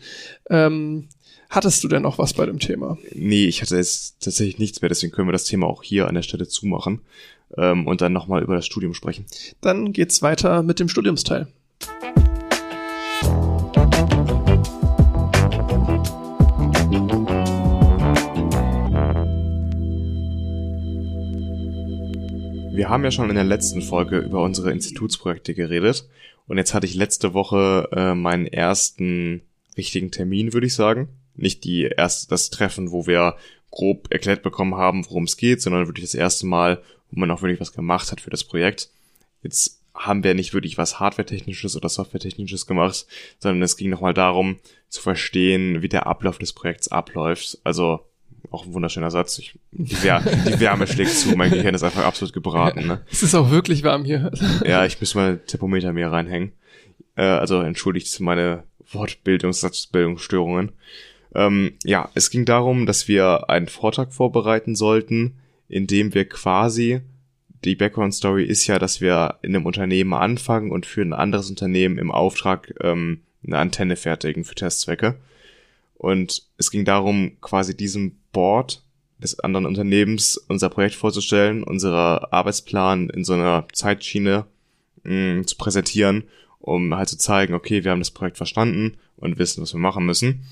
Ähm, 0.50 1.08
hattest 1.50 1.82
du 1.82 1.88
denn 1.88 2.02
noch 2.02 2.18
was 2.18 2.34
bei 2.34 2.46
dem 2.46 2.58
Thema? 2.58 2.98
Nee, 3.12 3.46
ich 3.46 3.62
hatte 3.62 3.76
jetzt 3.76 4.20
tatsächlich 4.20 4.58
nichts 4.58 4.82
mehr, 4.82 4.88
deswegen 4.88 5.12
können 5.12 5.28
wir 5.28 5.32
das 5.32 5.44
Thema 5.44 5.66
auch 5.66 5.82
hier 5.82 6.06
an 6.06 6.14
der 6.14 6.22
Stelle 6.22 6.46
zumachen 6.48 7.00
ähm, 7.56 7.86
und 7.86 8.00
dann 8.00 8.12
nochmal 8.12 8.42
über 8.42 8.56
das 8.56 8.66
Studium 8.66 8.94
sprechen. 8.94 9.26
Dann 9.60 9.92
geht's 9.92 10.22
weiter 10.22 10.62
mit 10.62 10.80
dem 10.80 10.88
Studiumsteil. 10.88 11.48
Wir 22.78 22.88
haben 22.88 23.04
ja 23.04 23.10
schon 23.10 23.28
in 23.28 23.34
der 23.34 23.44
letzten 23.44 23.82
Folge 23.82 24.18
über 24.18 24.42
unsere 24.42 24.70
Institutsprojekte 24.70 25.52
geredet 25.52 26.08
und 26.46 26.58
jetzt 26.58 26.74
hatte 26.74 26.86
ich 26.86 26.94
letzte 26.94 27.34
Woche 27.34 27.88
äh, 27.92 28.14
meinen 28.14 28.46
ersten 28.46 29.42
richtigen 29.76 30.10
Termin, 30.10 30.52
würde 30.52 30.66
ich 30.66 30.74
sagen. 30.74 31.08
Nicht 31.36 31.64
die 31.64 31.82
erste, 31.82 32.28
das 32.28 32.50
Treffen, 32.50 32.90
wo 32.90 33.06
wir 33.06 33.36
grob 33.70 34.08
erklärt 34.10 34.42
bekommen 34.42 34.76
haben, 34.76 35.04
worum 35.06 35.24
es 35.24 35.36
geht, 35.36 35.60
sondern 35.60 35.86
wirklich 35.86 36.06
das 36.06 36.14
erste 36.14 36.46
Mal, 36.46 36.82
wo 37.10 37.20
man 37.20 37.30
auch 37.30 37.42
wirklich 37.42 37.60
was 37.60 37.72
gemacht 37.72 38.10
hat 38.10 38.20
für 38.20 38.30
das 38.30 38.44
Projekt. 38.44 38.90
Jetzt 39.42 39.77
haben 39.98 40.24
wir 40.24 40.34
nicht 40.34 40.54
wirklich 40.54 40.78
was 40.78 41.00
Hardware-technisches 41.00 41.76
oder 41.76 41.88
Software-technisches 41.88 42.66
gemacht, 42.66 43.06
sondern 43.38 43.62
es 43.62 43.76
ging 43.76 43.90
nochmal 43.90 44.14
darum, 44.14 44.58
zu 44.88 45.02
verstehen, 45.02 45.82
wie 45.82 45.88
der 45.88 46.06
Ablauf 46.06 46.38
des 46.38 46.52
Projekts 46.52 46.88
abläuft. 46.88 47.58
Also 47.64 48.00
auch 48.50 48.64
ein 48.64 48.72
wunderschöner 48.72 49.10
Satz. 49.10 49.38
Ich, 49.38 49.58
die, 49.72 50.02
Wär 50.02 50.20
die 50.20 50.60
Wärme 50.60 50.86
schlägt 50.86 51.10
zu, 51.10 51.36
mein 51.36 51.50
Gehirn 51.50 51.74
ist 51.74 51.82
einfach 51.82 52.04
absolut 52.04 52.32
gebraten. 52.32 52.86
Ne? 52.86 53.02
Es 53.10 53.22
ist 53.22 53.34
auch 53.34 53.50
wirklich 53.50 53.82
warm 53.82 54.04
hier. 54.04 54.30
Ja, 54.64 54.86
ich 54.86 55.00
muss 55.00 55.14
mal 55.14 55.38
Thermometer 55.38 55.92
mehr 55.92 56.12
reinhängen. 56.12 56.52
Äh, 57.16 57.22
also 57.22 57.60
entschuldigt 57.60 58.18
meine 58.20 58.64
Wortbildungs-, 58.92 59.60
Satzbildungsstörungen. 59.60 60.72
Ähm, 61.34 61.72
ja, 61.84 62.10
es 62.14 62.30
ging 62.30 62.44
darum, 62.44 62.86
dass 62.86 63.08
wir 63.08 63.50
einen 63.50 63.68
Vortrag 63.68 64.12
vorbereiten 64.12 64.74
sollten, 64.74 65.38
in 65.68 65.86
dem 65.86 66.14
wir 66.14 66.26
quasi 66.26 67.02
die 67.64 67.74
Background 67.74 68.14
Story 68.14 68.44
ist 68.44 68.66
ja, 68.66 68.78
dass 68.78 69.00
wir 69.00 69.38
in 69.42 69.54
einem 69.54 69.66
Unternehmen 69.66 70.14
anfangen 70.14 70.70
und 70.70 70.86
für 70.86 71.02
ein 71.02 71.12
anderes 71.12 71.50
Unternehmen 71.50 71.98
im 71.98 72.10
Auftrag 72.10 72.74
ähm, 72.80 73.22
eine 73.44 73.58
Antenne 73.58 73.96
fertigen 73.96 74.44
für 74.44 74.54
Testzwecke. 74.54 75.16
Und 75.96 76.44
es 76.56 76.70
ging 76.70 76.84
darum, 76.84 77.32
quasi 77.40 77.76
diesem 77.76 78.16
Board 78.32 78.82
des 79.18 79.40
anderen 79.40 79.66
Unternehmens 79.66 80.36
unser 80.36 80.68
Projekt 80.68 80.94
vorzustellen, 80.94 81.64
unser 81.64 82.32
Arbeitsplan 82.32 83.10
in 83.10 83.24
so 83.24 83.34
einer 83.34 83.66
Zeitschiene 83.72 84.46
mh, 85.02 85.40
mm, 85.40 85.46
zu 85.46 85.56
präsentieren, 85.56 86.24
um 86.60 86.94
halt 86.94 87.08
zu 87.08 87.18
zeigen, 87.18 87.54
okay, 87.54 87.82
wir 87.82 87.90
haben 87.90 88.00
das 88.00 88.12
Projekt 88.12 88.36
verstanden 88.36 88.96
und 89.16 89.38
wissen, 89.38 89.62
was 89.62 89.74
wir 89.74 89.80
machen 89.80 90.06
müssen. 90.06 90.44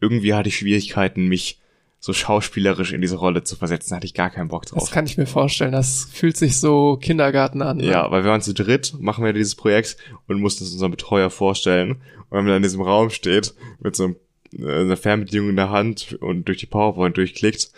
Irgendwie 0.00 0.34
hatte 0.34 0.50
ich 0.50 0.58
Schwierigkeiten, 0.58 1.28
mich 1.28 1.58
so 2.04 2.12
schauspielerisch 2.12 2.92
in 2.92 3.00
diese 3.00 3.16
Rolle 3.16 3.44
zu 3.44 3.56
versetzen, 3.56 3.96
hatte 3.96 4.04
ich 4.04 4.12
gar 4.12 4.28
keinen 4.28 4.48
Bock 4.48 4.66
drauf. 4.66 4.78
Das 4.78 4.90
kann 4.90 5.06
ich 5.06 5.16
mir 5.16 5.24
vorstellen. 5.24 5.72
Das 5.72 6.06
fühlt 6.12 6.36
sich 6.36 6.60
so 6.60 6.98
Kindergarten 6.98 7.62
an. 7.62 7.78
Ne? 7.78 7.86
Ja, 7.86 8.10
weil 8.10 8.24
wir 8.24 8.30
waren 8.30 8.42
zu 8.42 8.52
dritt, 8.52 8.92
machen 9.00 9.24
wir 9.24 9.32
dieses 9.32 9.54
Projekt 9.54 9.96
und 10.28 10.38
mussten 10.38 10.64
es 10.64 10.72
unserem 10.72 10.90
Betreuer 10.90 11.30
vorstellen. 11.30 12.02
Und 12.28 12.40
wenn 12.40 12.44
man 12.44 12.56
in 12.56 12.62
diesem 12.62 12.82
Raum 12.82 13.08
steht, 13.08 13.54
mit 13.80 13.96
so 13.96 14.16
äh, 14.52 14.80
einer 14.82 14.98
Fernbedienung 14.98 15.48
in 15.48 15.56
der 15.56 15.70
Hand 15.70 16.18
und 16.20 16.46
durch 16.46 16.58
die 16.58 16.66
PowerPoint 16.66 17.16
durchklickt, 17.16 17.70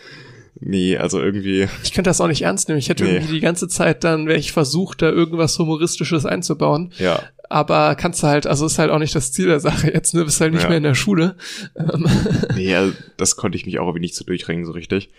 Nee, 0.59 0.97
also 0.97 1.21
irgendwie. 1.21 1.67
Ich 1.83 1.93
könnte 1.93 2.09
das 2.09 2.19
auch 2.19 2.27
nicht 2.27 2.41
ernst 2.41 2.67
nehmen. 2.67 2.79
Ich 2.79 2.89
hätte 2.89 3.03
nee. 3.03 3.15
irgendwie 3.15 3.35
die 3.35 3.41
ganze 3.41 3.67
Zeit 3.67 4.03
dann, 4.03 4.27
wäre 4.27 4.39
ich 4.39 4.51
versucht, 4.51 5.01
da 5.01 5.09
irgendwas 5.09 5.57
Humoristisches 5.59 6.25
einzubauen. 6.25 6.91
Ja 6.97 7.21
aber 7.49 7.95
kannst 7.95 8.23
du 8.23 8.27
halt, 8.27 8.47
also 8.47 8.65
ist 8.65 8.79
halt 8.79 8.91
auch 8.91 8.99
nicht 8.99 9.15
das 9.15 9.31
Ziel 9.31 9.47
der 9.47 9.59
Sache 9.59 9.91
jetzt, 9.93 10.13
ne, 10.13 10.25
bist 10.25 10.41
halt 10.41 10.53
nicht 10.53 10.63
ja. 10.63 10.69
mehr 10.69 10.77
in 10.77 10.83
der 10.83 10.95
Schule. 10.95 11.35
Ähm. 11.75 12.07
Nee, 12.55 12.75
also 12.75 12.93
das 13.17 13.35
konnte 13.35 13.57
ich 13.57 13.65
mich 13.65 13.79
auch 13.79 13.87
irgendwie 13.87 14.01
nicht 14.01 14.15
so 14.15 14.25
durchringen, 14.25 14.65
so 14.65 14.71
richtig. 14.71 15.09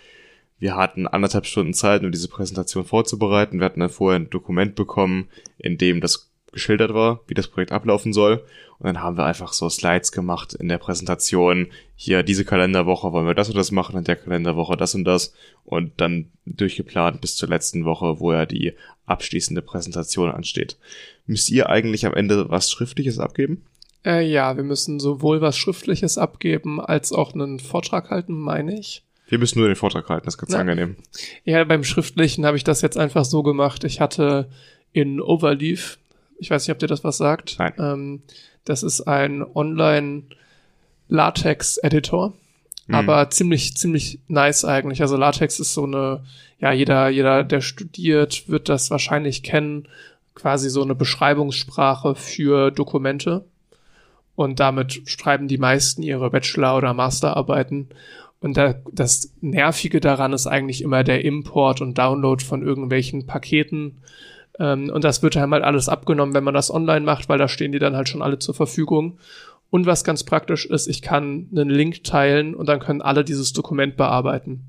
Wir 0.59 0.75
hatten 0.75 1.07
anderthalb 1.07 1.45
Stunden 1.45 1.73
Zeit, 1.73 2.03
um 2.03 2.11
diese 2.11 2.27
Präsentation 2.27 2.83
vorzubereiten. 2.83 3.59
Wir 3.59 3.65
hatten 3.65 3.79
dann 3.79 3.89
vorher 3.89 4.19
ein 4.19 4.29
Dokument 4.29 4.75
bekommen, 4.75 5.29
in 5.57 5.77
dem 5.77 6.01
das 6.01 6.28
geschildert 6.51 6.93
war, 6.93 7.21
wie 7.27 7.33
das 7.33 7.47
Projekt 7.47 7.71
ablaufen 7.71 8.13
soll. 8.13 8.43
Und 8.79 8.85
dann 8.85 9.01
haben 9.01 9.17
wir 9.17 9.25
einfach 9.25 9.53
so 9.53 9.69
Slides 9.69 10.11
gemacht 10.11 10.53
in 10.53 10.69
der 10.69 10.77
Präsentation. 10.77 11.67
Hier, 11.95 12.23
diese 12.23 12.45
Kalenderwoche 12.45 13.11
wollen 13.11 13.27
wir 13.27 13.33
das 13.35 13.49
und 13.49 13.57
das 13.57 13.71
machen, 13.71 13.97
in 13.97 14.05
der 14.05 14.15
Kalenderwoche 14.15 14.77
das 14.77 14.95
und 14.95 15.03
das. 15.03 15.33
Und 15.65 15.93
dann 15.97 16.31
durchgeplant 16.45 17.21
bis 17.21 17.35
zur 17.35 17.49
letzten 17.49 17.85
Woche, 17.85 18.19
wo 18.19 18.31
ja 18.31 18.45
die 18.45 18.73
abschließende 19.05 19.61
Präsentation 19.61 20.31
ansteht. 20.31 20.77
Müsst 21.25 21.49
ihr 21.51 21.69
eigentlich 21.69 22.05
am 22.05 22.13
Ende 22.13 22.49
was 22.49 22.71
Schriftliches 22.71 23.19
abgeben? 23.19 23.65
Äh, 24.05 24.25
ja, 24.25 24.55
wir 24.55 24.63
müssen 24.63 24.99
sowohl 24.99 25.41
was 25.41 25.57
Schriftliches 25.57 26.17
abgeben, 26.17 26.79
als 26.79 27.11
auch 27.11 27.33
einen 27.33 27.59
Vortrag 27.59 28.09
halten, 28.09 28.39
meine 28.39 28.79
ich. 28.79 29.03
Wir 29.27 29.37
müssen 29.37 29.59
nur 29.59 29.67
den 29.67 29.75
Vortrag 29.75 30.09
halten, 30.09 30.25
das 30.25 30.35
ist 30.35 30.39
ganz 30.39 30.53
Na, 30.53 30.59
angenehm. 30.59 30.95
Ja, 31.43 31.63
beim 31.63 31.83
Schriftlichen 31.83 32.45
habe 32.45 32.57
ich 32.57 32.63
das 32.63 32.81
jetzt 32.81 32.97
einfach 32.97 33.25
so 33.25 33.43
gemacht. 33.43 33.83
Ich 33.83 33.99
hatte 33.99 34.49
in 34.91 35.21
Overleaf, 35.21 35.99
ich 36.39 36.49
weiß 36.49 36.67
nicht, 36.67 36.73
ob 36.73 36.79
dir 36.79 36.87
das 36.87 37.03
was 37.03 37.17
sagt. 37.17 37.57
Nein. 37.59 37.73
Ähm, 37.77 38.23
das 38.65 38.81
ist 38.83 39.01
ein 39.01 39.43
Online-Latex-Editor, 39.43 42.33
mhm. 42.87 42.95
aber 42.95 43.29
ziemlich, 43.29 43.77
ziemlich 43.77 44.19
nice 44.27 44.65
eigentlich. 44.65 45.01
Also 45.01 45.17
Latex 45.17 45.59
ist 45.59 45.73
so 45.73 45.83
eine, 45.85 46.23
ja, 46.59 46.71
jeder, 46.71 47.09
jeder, 47.09 47.43
der 47.43 47.61
studiert, 47.61 48.49
wird 48.49 48.69
das 48.69 48.91
wahrscheinlich 48.91 49.43
kennen 49.43 49.87
quasi 50.39 50.69
so 50.69 50.81
eine 50.81 50.95
Beschreibungssprache 50.95 52.15
für 52.15 52.71
Dokumente. 52.71 53.45
Und 54.35 54.61
damit 54.61 55.01
schreiben 55.05 55.49
die 55.49 55.57
meisten 55.57 56.01
ihre 56.01 56.29
Bachelor- 56.29 56.77
oder 56.77 56.93
Masterarbeiten. 56.93 57.89
Und 58.39 58.55
da, 58.55 58.75
das 58.91 59.33
Nervige 59.41 59.99
daran 59.99 60.31
ist 60.31 60.47
eigentlich 60.47 60.81
immer 60.81 61.03
der 61.03 61.25
Import 61.25 61.81
und 61.81 61.97
Download 61.97 62.43
von 62.43 62.63
irgendwelchen 62.63 63.25
Paketen. 63.25 63.97
Ähm, 64.59 64.89
und 64.89 65.03
das 65.03 65.23
wird 65.23 65.35
halt 65.35 65.63
alles 65.63 65.89
abgenommen, 65.89 66.33
wenn 66.33 66.43
man 66.43 66.53
das 66.53 66.71
online 66.71 67.05
macht, 67.05 67.29
weil 67.29 67.37
da 67.37 67.47
stehen 67.47 67.71
die 67.71 67.79
dann 67.79 67.95
halt 67.95 68.09
schon 68.09 68.21
alle 68.21 68.39
zur 68.39 68.53
Verfügung. 68.53 69.17
Und 69.71 69.85
was 69.85 70.03
ganz 70.03 70.23
praktisch 70.23 70.65
ist, 70.65 70.87
ich 70.87 71.01
kann 71.01 71.47
einen 71.51 71.69
Link 71.69 72.03
teilen 72.03 72.55
und 72.55 72.67
dann 72.67 72.79
können 72.79 73.01
alle 73.01 73.23
dieses 73.23 73.53
Dokument 73.53 73.95
bearbeiten. 73.97 74.65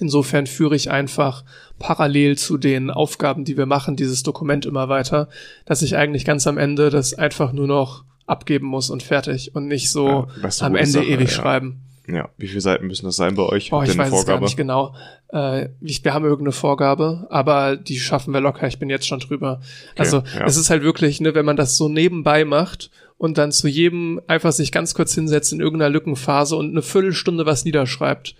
Insofern 0.00 0.46
führe 0.46 0.76
ich 0.76 0.90
einfach 0.90 1.44
parallel 1.78 2.36
zu 2.36 2.58
den 2.58 2.90
Aufgaben, 2.90 3.44
die 3.44 3.56
wir 3.56 3.66
machen, 3.66 3.96
dieses 3.96 4.22
Dokument 4.22 4.66
immer 4.66 4.88
weiter, 4.88 5.28
dass 5.64 5.82
ich 5.82 5.96
eigentlich 5.96 6.24
ganz 6.24 6.46
am 6.46 6.58
Ende 6.58 6.90
das 6.90 7.14
einfach 7.14 7.52
nur 7.52 7.66
noch 7.66 8.04
abgeben 8.26 8.66
muss 8.66 8.90
und 8.90 9.02
fertig 9.02 9.54
und 9.54 9.66
nicht 9.66 9.90
so 9.90 10.28
ja, 10.42 10.50
am 10.60 10.76
Ende 10.76 10.90
Sache, 10.90 11.06
ewig 11.06 11.30
ja. 11.30 11.34
schreiben. 11.34 11.80
Ja, 12.10 12.30
wie 12.38 12.48
viele 12.48 12.62
Seiten 12.62 12.86
müssen 12.86 13.04
das 13.04 13.16
sein 13.16 13.34
bei 13.34 13.42
euch? 13.42 13.70
Oh, 13.72 13.82
ich 13.82 13.96
weiß 13.96 14.08
Vorgabe? 14.08 14.18
es 14.18 14.26
gar 14.26 14.40
nicht 14.40 14.56
genau. 14.56 14.94
Äh, 15.28 15.68
wir 15.80 16.14
haben 16.14 16.24
irgendeine 16.24 16.52
Vorgabe, 16.52 17.26
aber 17.28 17.76
die 17.76 17.98
schaffen 17.98 18.32
wir 18.32 18.40
locker. 18.40 18.66
Ich 18.66 18.78
bin 18.78 18.88
jetzt 18.88 19.06
schon 19.06 19.20
drüber. 19.20 19.60
Okay, 19.92 20.00
also 20.00 20.22
ja. 20.34 20.46
es 20.46 20.56
ist 20.56 20.70
halt 20.70 20.82
wirklich, 20.82 21.20
ne, 21.20 21.34
wenn 21.34 21.44
man 21.44 21.56
das 21.56 21.76
so 21.76 21.88
nebenbei 21.88 22.46
macht 22.46 22.90
und 23.18 23.36
dann 23.36 23.52
zu 23.52 23.68
jedem 23.68 24.22
einfach 24.26 24.52
sich 24.52 24.72
ganz 24.72 24.94
kurz 24.94 25.14
hinsetzt 25.14 25.52
in 25.52 25.60
irgendeiner 25.60 25.90
Lückenphase 25.90 26.56
und 26.56 26.70
eine 26.70 26.82
Viertelstunde 26.82 27.44
was 27.44 27.66
niederschreibt, 27.66 28.34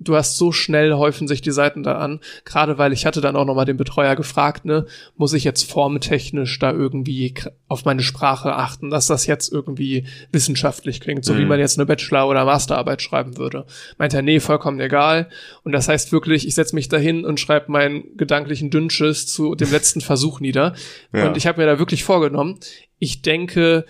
du 0.00 0.16
hast 0.16 0.36
so 0.36 0.50
schnell 0.50 0.94
häufen 0.94 1.28
sich 1.28 1.42
die 1.42 1.50
Seiten 1.50 1.82
da 1.82 1.98
an, 1.98 2.20
gerade 2.44 2.78
weil 2.78 2.92
ich 2.92 3.06
hatte 3.06 3.20
dann 3.20 3.36
auch 3.36 3.44
nochmal 3.44 3.66
den 3.66 3.76
Betreuer 3.76 4.16
gefragt, 4.16 4.64
ne, 4.64 4.86
muss 5.16 5.34
ich 5.34 5.44
jetzt 5.44 5.70
formentechnisch 5.70 6.58
da 6.58 6.72
irgendwie 6.72 7.34
auf 7.68 7.84
meine 7.84 8.02
Sprache 8.02 8.56
achten, 8.56 8.90
dass 8.90 9.06
das 9.06 9.26
jetzt 9.26 9.52
irgendwie 9.52 10.06
wissenschaftlich 10.32 11.00
klingt, 11.00 11.24
so 11.24 11.34
mhm. 11.34 11.38
wie 11.38 11.44
man 11.44 11.60
jetzt 11.60 11.78
eine 11.78 11.86
Bachelor- 11.86 12.28
oder 12.28 12.44
Masterarbeit 12.44 13.02
schreiben 13.02 13.36
würde. 13.36 13.66
Meint 13.98 14.14
er, 14.14 14.22
nee, 14.22 14.40
vollkommen 14.40 14.80
egal. 14.80 15.28
Und 15.62 15.72
das 15.72 15.88
heißt 15.88 16.12
wirklich, 16.12 16.46
ich 16.46 16.54
setze 16.54 16.74
mich 16.74 16.88
dahin 16.88 17.24
und 17.24 17.38
schreibe 17.38 17.70
meinen 17.70 18.16
gedanklichen 18.16 18.70
Dünnschiss 18.70 19.26
zu 19.26 19.54
dem 19.54 19.70
letzten 19.70 20.00
Versuch 20.00 20.40
nieder. 20.40 20.74
Ja. 21.12 21.28
Und 21.28 21.36
ich 21.36 21.46
habe 21.46 21.60
mir 21.60 21.66
da 21.66 21.78
wirklich 21.78 22.04
vorgenommen, 22.04 22.58
ich 22.98 23.22
denke, 23.22 23.84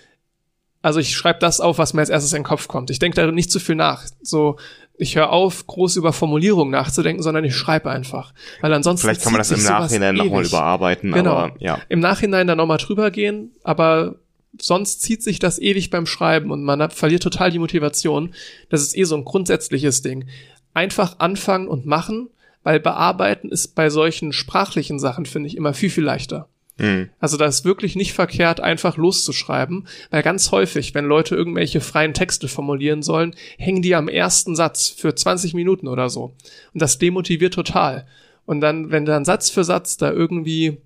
also 0.82 0.98
ich 0.98 1.14
schreibe 1.16 1.38
das 1.40 1.60
auf, 1.60 1.78
was 1.78 1.92
mir 1.92 2.00
als 2.00 2.10
erstes 2.10 2.32
in 2.32 2.38
den 2.38 2.44
Kopf 2.44 2.68
kommt. 2.68 2.90
Ich 2.90 2.98
denke 2.98 3.16
da 3.16 3.30
nicht 3.30 3.50
zu 3.50 3.60
viel 3.60 3.74
nach. 3.74 4.04
So, 4.22 4.56
ich 5.00 5.16
höre 5.16 5.30
auf, 5.30 5.66
groß 5.66 5.96
über 5.96 6.12
Formulierungen 6.12 6.72
nachzudenken, 6.72 7.22
sondern 7.22 7.42
ich 7.44 7.56
schreibe 7.56 7.90
einfach. 7.90 8.34
Weil 8.60 8.72
ansonsten. 8.74 9.06
Vielleicht 9.06 9.22
kann 9.22 9.32
man 9.32 9.40
das 9.40 9.50
im 9.50 9.62
Nachhinein 9.62 10.14
nochmal 10.14 10.44
überarbeiten, 10.44 11.12
genau. 11.12 11.30
aber 11.30 11.56
ja. 11.58 11.80
Im 11.88 12.00
Nachhinein 12.00 12.46
dann 12.46 12.58
nochmal 12.58 12.76
drüber 12.76 13.10
gehen, 13.10 13.52
aber 13.64 14.16
sonst 14.60 15.00
zieht 15.00 15.22
sich 15.22 15.38
das 15.38 15.58
ewig 15.58 15.88
beim 15.88 16.04
Schreiben 16.04 16.50
und 16.50 16.62
man 16.62 16.82
hat, 16.82 16.92
verliert 16.92 17.22
total 17.22 17.50
die 17.50 17.58
Motivation. 17.58 18.34
Das 18.68 18.82
ist 18.82 18.94
eh 18.94 19.04
so 19.04 19.16
ein 19.16 19.24
grundsätzliches 19.24 20.02
Ding. 20.02 20.28
Einfach 20.74 21.18
anfangen 21.18 21.66
und 21.66 21.86
machen, 21.86 22.28
weil 22.62 22.78
bearbeiten 22.78 23.48
ist 23.48 23.74
bei 23.74 23.88
solchen 23.88 24.34
sprachlichen 24.34 24.98
Sachen, 24.98 25.24
finde 25.24 25.48
ich, 25.48 25.56
immer 25.56 25.72
viel, 25.72 25.90
viel 25.90 26.04
leichter. 26.04 26.49
Mhm. 26.80 27.10
Also 27.20 27.36
da 27.36 27.44
ist 27.44 27.64
wirklich 27.64 27.94
nicht 27.94 28.14
verkehrt, 28.14 28.60
einfach 28.60 28.96
loszuschreiben, 28.96 29.86
weil 30.10 30.22
ganz 30.22 30.50
häufig, 30.50 30.94
wenn 30.94 31.04
Leute 31.04 31.36
irgendwelche 31.36 31.80
freien 31.80 32.14
Texte 32.14 32.48
formulieren 32.48 33.02
sollen, 33.02 33.34
hängen 33.58 33.82
die 33.82 33.94
am 33.94 34.08
ersten 34.08 34.56
Satz 34.56 34.88
für 34.88 35.14
20 35.14 35.54
Minuten 35.54 35.86
oder 35.86 36.08
so. 36.08 36.34
Und 36.72 36.82
das 36.82 36.98
demotiviert 36.98 37.54
total. 37.54 38.06
Und 38.46 38.60
dann, 38.60 38.90
wenn 38.90 39.04
dann 39.04 39.24
Satz 39.24 39.50
für 39.50 39.62
Satz 39.62 39.96
da 39.96 40.10
irgendwie 40.10 40.78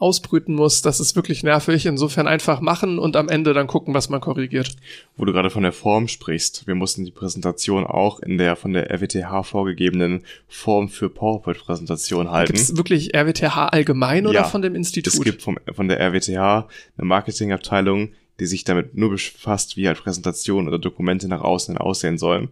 ausbrüten 0.00 0.54
muss, 0.54 0.82
das 0.82 1.00
ist 1.00 1.16
wirklich 1.16 1.42
nervig. 1.42 1.86
Insofern 1.86 2.26
einfach 2.26 2.60
machen 2.60 2.98
und 2.98 3.16
am 3.16 3.28
Ende 3.28 3.52
dann 3.52 3.66
gucken, 3.66 3.94
was 3.94 4.08
man 4.08 4.20
korrigiert. 4.20 4.76
Wo 5.16 5.24
du 5.24 5.32
gerade 5.32 5.50
von 5.50 5.62
der 5.62 5.72
Form 5.72 6.08
sprichst, 6.08 6.66
wir 6.66 6.74
mussten 6.74 7.04
die 7.04 7.10
Präsentation 7.10 7.84
auch 7.84 8.20
in 8.20 8.38
der 8.38 8.56
von 8.56 8.72
der 8.72 8.90
RWTH 8.90 9.44
vorgegebenen 9.44 10.22
Form 10.48 10.88
für 10.88 11.10
PowerPoint-Präsentation 11.10 12.30
halten. 12.30 12.52
Gibt 12.52 12.64
es 12.64 12.76
wirklich 12.76 13.14
RWTH 13.14 13.68
allgemein 13.70 14.26
oder 14.26 14.40
ja, 14.40 14.44
von 14.44 14.62
dem 14.62 14.74
Institut? 14.74 15.12
Es 15.12 15.20
gibt 15.20 15.42
vom, 15.42 15.58
von 15.72 15.88
der 15.88 16.00
RWTH 16.00 16.68
eine 16.96 17.06
Marketingabteilung, 17.06 18.10
die 18.40 18.46
sich 18.46 18.64
damit 18.64 18.96
nur 18.96 19.10
befasst, 19.10 19.76
wie 19.76 19.86
halt 19.86 20.02
Präsentationen 20.02 20.68
oder 20.68 20.78
Dokumente 20.78 21.28
nach 21.28 21.42
außen 21.42 21.76
aussehen 21.76 22.18
sollen. 22.18 22.48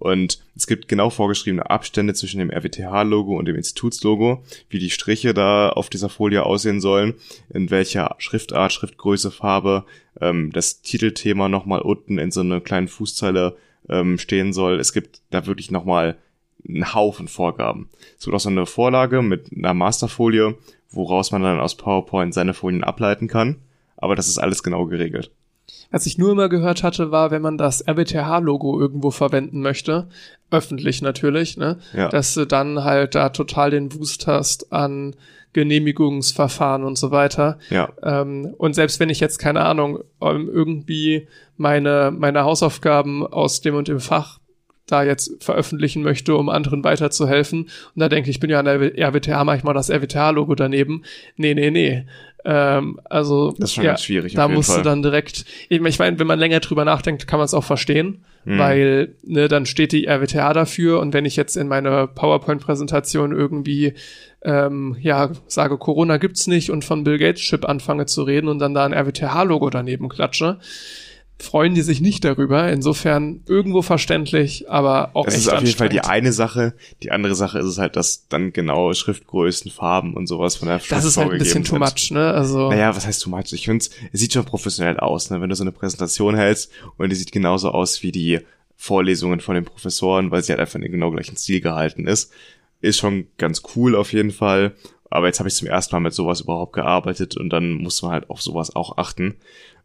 Und 0.00 0.40
es 0.56 0.66
gibt 0.66 0.88
genau 0.88 1.10
vorgeschriebene 1.10 1.68
Abstände 1.68 2.14
zwischen 2.14 2.38
dem 2.38 2.50
RWTH-Logo 2.50 3.36
und 3.38 3.44
dem 3.44 3.54
Institutslogo, 3.54 4.42
wie 4.70 4.78
die 4.78 4.88
Striche 4.88 5.34
da 5.34 5.68
auf 5.68 5.90
dieser 5.90 6.08
Folie 6.08 6.44
aussehen 6.44 6.80
sollen, 6.80 7.14
in 7.50 7.70
welcher 7.70 8.16
Schriftart, 8.16 8.72
Schriftgröße, 8.72 9.30
Farbe 9.30 9.84
ähm, 10.18 10.52
das 10.52 10.80
Titelthema 10.80 11.50
nochmal 11.50 11.82
unten 11.82 12.18
in 12.18 12.30
so 12.30 12.40
einer 12.40 12.62
kleinen 12.62 12.88
Fußzeile 12.88 13.56
ähm, 13.90 14.16
stehen 14.16 14.54
soll. 14.54 14.80
Es 14.80 14.94
gibt 14.94 15.20
da 15.30 15.44
wirklich 15.44 15.70
nochmal 15.70 16.16
einen 16.66 16.94
Haufen 16.94 17.28
Vorgaben. 17.28 17.90
Es 18.18 18.26
wird 18.26 18.34
auch 18.34 18.40
so 18.40 18.48
eine 18.48 18.64
Vorlage 18.64 19.20
mit 19.20 19.52
einer 19.54 19.74
Masterfolie, 19.74 20.56
woraus 20.90 21.30
man 21.30 21.42
dann 21.42 21.60
aus 21.60 21.76
PowerPoint 21.76 22.32
seine 22.32 22.54
Folien 22.54 22.84
ableiten 22.84 23.28
kann. 23.28 23.56
Aber 23.98 24.16
das 24.16 24.28
ist 24.28 24.38
alles 24.38 24.62
genau 24.62 24.86
geregelt. 24.86 25.30
Was 25.92 26.06
ich 26.06 26.18
nur 26.18 26.30
immer 26.32 26.48
gehört 26.48 26.82
hatte, 26.84 27.10
war, 27.10 27.30
wenn 27.32 27.42
man 27.42 27.58
das 27.58 27.84
RWTH-Logo 27.86 28.78
irgendwo 28.80 29.10
verwenden 29.10 29.60
möchte, 29.60 30.08
öffentlich 30.50 31.02
natürlich, 31.02 31.56
ne, 31.56 31.78
Ja. 31.92 32.08
dass 32.08 32.34
du 32.34 32.44
dann 32.46 32.84
halt 32.84 33.14
da 33.14 33.30
total 33.30 33.70
den 33.70 33.88
Boost 33.88 34.26
hast 34.26 34.72
an 34.72 35.14
Genehmigungsverfahren 35.52 36.84
und 36.84 36.96
so 36.98 37.10
weiter. 37.10 37.58
Ja, 37.70 37.88
Ähm, 38.02 38.54
und 38.58 38.74
selbst 38.74 39.00
wenn 39.00 39.08
ich 39.10 39.20
jetzt, 39.20 39.38
keine 39.38 39.60
Ahnung, 39.64 40.00
ähm, 40.20 40.48
irgendwie 40.52 41.26
meine, 41.56 42.12
meine 42.16 42.44
Hausaufgaben 42.44 43.26
aus 43.26 43.60
dem 43.60 43.74
und 43.74 43.88
dem 43.88 44.00
Fach 44.00 44.38
da 44.86 45.04
jetzt 45.04 45.42
veröffentlichen 45.44 46.02
möchte, 46.02 46.34
um 46.34 46.48
anderen 46.48 46.82
weiterzuhelfen. 46.82 47.62
Und 47.62 47.70
da 47.94 48.08
denke 48.08 48.28
ich, 48.28 48.36
ich 48.36 48.40
bin 48.40 48.50
ja 48.50 48.58
an 48.58 48.64
der 48.64 48.80
RWTH, 48.98 49.44
mach 49.44 49.54
ich 49.56 49.62
mal 49.62 49.72
das 49.72 49.88
RWTH-Logo 49.88 50.56
daneben. 50.56 51.04
Nee, 51.36 51.54
nee, 51.54 51.70
nee. 51.70 52.06
Ähm, 52.44 52.98
also 53.04 53.52
das 53.58 53.70
ist 53.70 53.74
schon 53.74 53.84
ja, 53.84 53.90
ganz 53.90 54.02
schwierig. 54.02 54.34
da 54.34 54.48
musst 54.48 54.70
Fall. 54.70 54.78
du 54.78 54.88
dann 54.88 55.02
direkt, 55.02 55.44
ich 55.68 55.80
meine, 55.98 56.18
wenn 56.18 56.26
man 56.26 56.38
länger 56.38 56.60
drüber 56.60 56.84
nachdenkt, 56.84 57.26
kann 57.26 57.38
man 57.38 57.44
es 57.44 57.54
auch 57.54 57.64
verstehen, 57.64 58.24
Mhm. 58.46 58.58
weil 58.58 59.14
ne, 59.22 59.48
dann 59.48 59.66
steht 59.66 59.92
die 59.92 60.06
RWTH 60.08 60.54
dafür 60.54 61.00
und 61.00 61.12
wenn 61.12 61.26
ich 61.26 61.36
jetzt 61.36 61.56
in 61.56 61.68
meine 61.68 62.06
PowerPoint-Präsentation 62.06 63.32
irgendwie 63.32 63.92
ähm, 64.42 64.96
ja 65.00 65.30
sage, 65.46 65.76
Corona 65.76 66.16
gibt's 66.16 66.46
nicht 66.46 66.70
und 66.70 66.82
von 66.84 67.04
Bill 67.04 67.18
Gates 67.18 67.42
Chip 67.42 67.68
anfange 67.68 68.06
zu 68.06 68.22
reden 68.22 68.48
und 68.48 68.58
dann 68.58 68.72
da 68.72 68.86
ein 68.86 68.94
RWTH-Logo 68.94 69.68
daneben 69.68 70.08
klatsche, 70.08 70.58
freuen 71.42 71.74
die 71.74 71.82
sich 71.82 72.00
nicht 72.00 72.24
darüber. 72.24 72.70
Insofern 72.70 73.42
irgendwo 73.46 73.82
verständlich, 73.82 74.70
aber 74.70 75.10
auch 75.14 75.24
Das 75.24 75.34
echt 75.34 75.46
ist 75.46 75.52
auf 75.52 75.62
jeden 75.62 75.76
Fall 75.76 75.88
die 75.88 76.00
eine 76.00 76.32
Sache. 76.32 76.74
Die 77.02 77.10
andere 77.10 77.34
Sache 77.34 77.58
ist 77.58 77.66
es 77.66 77.78
halt, 77.78 77.96
dass 77.96 78.28
dann 78.28 78.52
genau 78.52 78.92
Schriftgrößen, 78.92 79.70
Farben 79.70 80.14
und 80.14 80.26
sowas 80.26 80.56
von 80.56 80.68
der 80.68 80.78
Schrift 80.78 80.92
Das 80.92 81.04
ist 81.04 81.16
halt 81.16 81.32
ein 81.32 81.38
bisschen 81.38 81.64
too 81.64 81.78
much, 81.78 82.10
ne? 82.10 82.32
Also 82.32 82.70
Naja, 82.70 82.94
was 82.94 83.06
heißt 83.06 83.22
too 83.22 83.30
much? 83.30 83.52
Ich 83.52 83.64
finde, 83.64 83.84
es 83.84 84.20
sieht 84.20 84.32
schon 84.32 84.44
professionell 84.44 84.98
aus, 84.98 85.30
ne? 85.30 85.40
wenn 85.40 85.48
du 85.48 85.56
so 85.56 85.64
eine 85.64 85.72
Präsentation 85.72 86.34
hältst 86.36 86.70
und 86.96 87.08
die 87.10 87.16
sieht 87.16 87.32
genauso 87.32 87.70
aus 87.70 88.02
wie 88.02 88.12
die 88.12 88.40
Vorlesungen 88.76 89.40
von 89.40 89.54
den 89.54 89.64
Professoren, 89.64 90.30
weil 90.30 90.42
sie 90.42 90.52
halt 90.52 90.60
einfach 90.60 90.76
in 90.76 90.82
den 90.82 90.92
genau 90.92 91.10
gleichen 91.10 91.36
Stil 91.36 91.60
gehalten 91.60 92.06
ist. 92.06 92.32
Ist 92.80 92.98
schon 92.98 93.26
ganz 93.36 93.62
cool 93.76 93.94
auf 93.94 94.12
jeden 94.12 94.30
Fall. 94.30 94.74
Aber 95.10 95.26
jetzt 95.26 95.40
habe 95.40 95.48
ich 95.48 95.54
zum 95.56 95.66
ersten 95.68 95.94
Mal 95.94 96.00
mit 96.00 96.14
sowas 96.14 96.40
überhaupt 96.40 96.72
gearbeitet 96.72 97.36
und 97.36 97.50
dann 97.50 97.74
muss 97.74 98.00
man 98.00 98.12
halt 98.12 98.30
auf 98.30 98.40
sowas 98.40 98.74
auch 98.74 98.96
achten. 98.96 99.34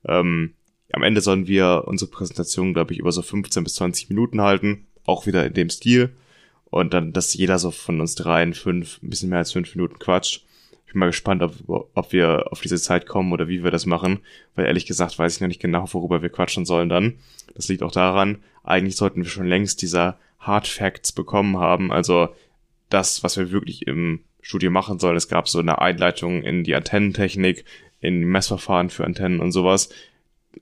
Ähm, 0.07 0.53
am 0.95 1.03
Ende 1.03 1.19
sollen 1.19 1.45
wir 1.45 1.83
unsere 1.87 2.09
Präsentation, 2.09 2.73
glaube 2.73 2.93
ich, 2.93 2.99
über 2.99 3.11
so 3.11 3.21
15 3.21 3.65
bis 3.65 3.75
20 3.75 4.09
Minuten 4.09 4.41
halten. 4.41 4.87
Auch 5.05 5.25
wieder 5.25 5.45
in 5.45 5.53
dem 5.53 5.69
Stil. 5.69 6.15
Und 6.65 6.93
dann, 6.93 7.11
dass 7.11 7.33
jeder 7.33 7.59
so 7.59 7.71
von 7.71 7.99
uns 7.99 8.15
dreien 8.15 8.53
fünf, 8.53 9.01
ein 9.03 9.09
bisschen 9.09 9.29
mehr 9.29 9.39
als 9.39 9.51
fünf 9.51 9.75
Minuten 9.75 9.99
quatscht. 9.99 10.45
Ich 10.87 10.93
bin 10.93 11.01
mal 11.01 11.07
gespannt, 11.07 11.43
ob, 11.43 11.89
ob 11.93 12.13
wir 12.13 12.45
auf 12.49 12.61
diese 12.61 12.79
Zeit 12.79 13.07
kommen 13.07 13.33
oder 13.33 13.49
wie 13.49 13.61
wir 13.61 13.71
das 13.71 13.85
machen. 13.85 14.19
Weil 14.55 14.67
ehrlich 14.67 14.85
gesagt 14.85 15.19
weiß 15.19 15.35
ich 15.35 15.41
noch 15.41 15.49
nicht 15.49 15.61
genau, 15.61 15.85
worüber 15.91 16.21
wir 16.21 16.29
quatschen 16.29 16.65
sollen 16.65 16.87
dann. 16.87 17.15
Das 17.55 17.67
liegt 17.67 17.83
auch 17.83 17.91
daran, 17.91 18.37
eigentlich 18.63 18.95
sollten 18.95 19.21
wir 19.21 19.29
schon 19.29 19.47
längst 19.47 19.81
dieser 19.81 20.17
Hard 20.39 20.65
Facts 20.65 21.11
bekommen 21.11 21.57
haben. 21.57 21.91
Also 21.91 22.29
das, 22.89 23.21
was 23.21 23.35
wir 23.35 23.51
wirklich 23.51 23.85
im 23.85 24.21
Studio 24.41 24.71
machen 24.71 24.99
sollen. 24.99 25.17
Es 25.17 25.27
gab 25.27 25.49
so 25.49 25.59
eine 25.59 25.81
Einleitung 25.81 26.41
in 26.43 26.63
die 26.63 26.75
Antennentechnik, 26.75 27.65
in 27.99 28.21
Messverfahren 28.21 28.89
für 28.89 29.03
Antennen 29.03 29.41
und 29.41 29.51
sowas 29.51 29.89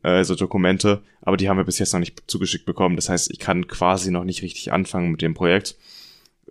äh, 0.01 0.23
so 0.23 0.35
Dokumente, 0.35 1.03
aber 1.21 1.37
die 1.37 1.49
haben 1.49 1.57
wir 1.57 1.63
bis 1.63 1.79
jetzt 1.79 1.93
noch 1.93 1.99
nicht 1.99 2.23
zugeschickt 2.27 2.65
bekommen. 2.65 2.95
Das 2.95 3.09
heißt, 3.09 3.31
ich 3.31 3.39
kann 3.39 3.67
quasi 3.67 4.11
noch 4.11 4.23
nicht 4.23 4.41
richtig 4.41 4.73
anfangen 4.73 5.11
mit 5.11 5.21
dem 5.21 5.33
Projekt, 5.33 5.75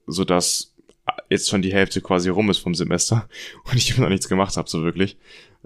so 0.07 0.25
dass 0.25 0.75
jetzt 1.29 1.49
schon 1.49 1.63
die 1.63 1.73
Hälfte 1.73 2.01
quasi 2.01 2.29
rum 2.29 2.51
ist 2.51 2.59
vom 2.59 2.75
Semester 2.75 3.29
und 3.65 3.77
ich 3.77 3.97
noch 3.99 4.09
nichts 4.09 4.29
gemacht 4.29 4.57
habe, 4.57 4.69
so 4.69 4.83
wirklich. 4.83 5.17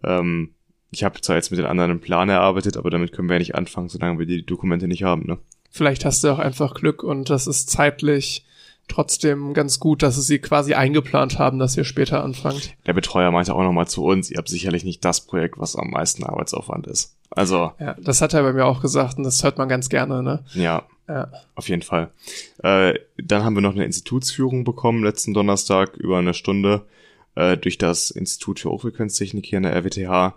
Ähm, 0.02 0.54
ich 0.90 1.04
habe 1.04 1.20
zwar 1.20 1.36
jetzt 1.36 1.50
mit 1.50 1.58
den 1.58 1.66
anderen 1.66 1.90
einen 1.90 2.00
Plan 2.00 2.28
erarbeitet, 2.28 2.76
aber 2.76 2.90
damit 2.90 3.12
können 3.12 3.28
wir 3.28 3.34
ja 3.34 3.40
nicht 3.40 3.54
anfangen, 3.54 3.88
solange 3.88 4.18
wir 4.18 4.26
die 4.26 4.46
Dokumente 4.46 4.88
nicht 4.88 5.02
haben, 5.02 5.26
ne? 5.26 5.38
vielleicht 5.76 6.04
hast 6.04 6.24
du 6.24 6.28
auch 6.28 6.38
einfach 6.38 6.74
Glück 6.74 7.02
und 7.02 7.30
das 7.30 7.46
ist 7.46 7.70
zeitlich 7.70 8.44
trotzdem 8.88 9.54
ganz 9.54 9.80
gut, 9.80 10.02
dass 10.02 10.16
sie 10.16 10.38
quasi 10.38 10.74
eingeplant 10.74 11.38
haben, 11.38 11.58
dass 11.58 11.76
ihr 11.76 11.84
später 11.84 12.22
anfangt. 12.22 12.74
Der 12.86 12.92
Betreuer 12.92 13.30
meinte 13.30 13.54
auch 13.54 13.62
nochmal 13.62 13.88
zu 13.88 14.04
uns, 14.04 14.30
ihr 14.30 14.38
habt 14.38 14.48
sicherlich 14.48 14.84
nicht 14.84 15.04
das 15.04 15.20
Projekt, 15.20 15.58
was 15.58 15.76
am 15.76 15.90
meisten 15.90 16.24
Arbeitsaufwand 16.24 16.86
ist. 16.86 17.16
Also, 17.30 17.72
Ja, 17.80 17.94
das 18.00 18.22
hat 18.22 18.34
er 18.34 18.42
bei 18.42 18.52
mir 18.52 18.64
auch 18.66 18.80
gesagt 18.80 19.18
und 19.18 19.24
das 19.24 19.42
hört 19.42 19.58
man 19.58 19.68
ganz 19.68 19.88
gerne, 19.88 20.22
ne? 20.22 20.44
ja, 20.54 20.84
Ja. 21.08 21.28
Auf 21.54 21.68
jeden 21.68 21.82
Fall. 21.82 22.10
Äh, 22.62 22.94
dann 23.16 23.44
haben 23.44 23.54
wir 23.54 23.62
noch 23.62 23.74
eine 23.74 23.84
Institutsführung 23.84 24.64
bekommen 24.64 25.04
letzten 25.04 25.34
Donnerstag 25.34 25.96
über 25.96 26.18
eine 26.18 26.34
Stunde 26.34 26.86
äh, 27.34 27.56
durch 27.56 27.78
das 27.78 28.10
Institut 28.10 28.60
für 28.60 28.70
Hochfrequenztechnik 28.70 29.46
hier 29.46 29.58
in 29.58 29.64
der 29.64 29.74
RWTH. 29.76 30.34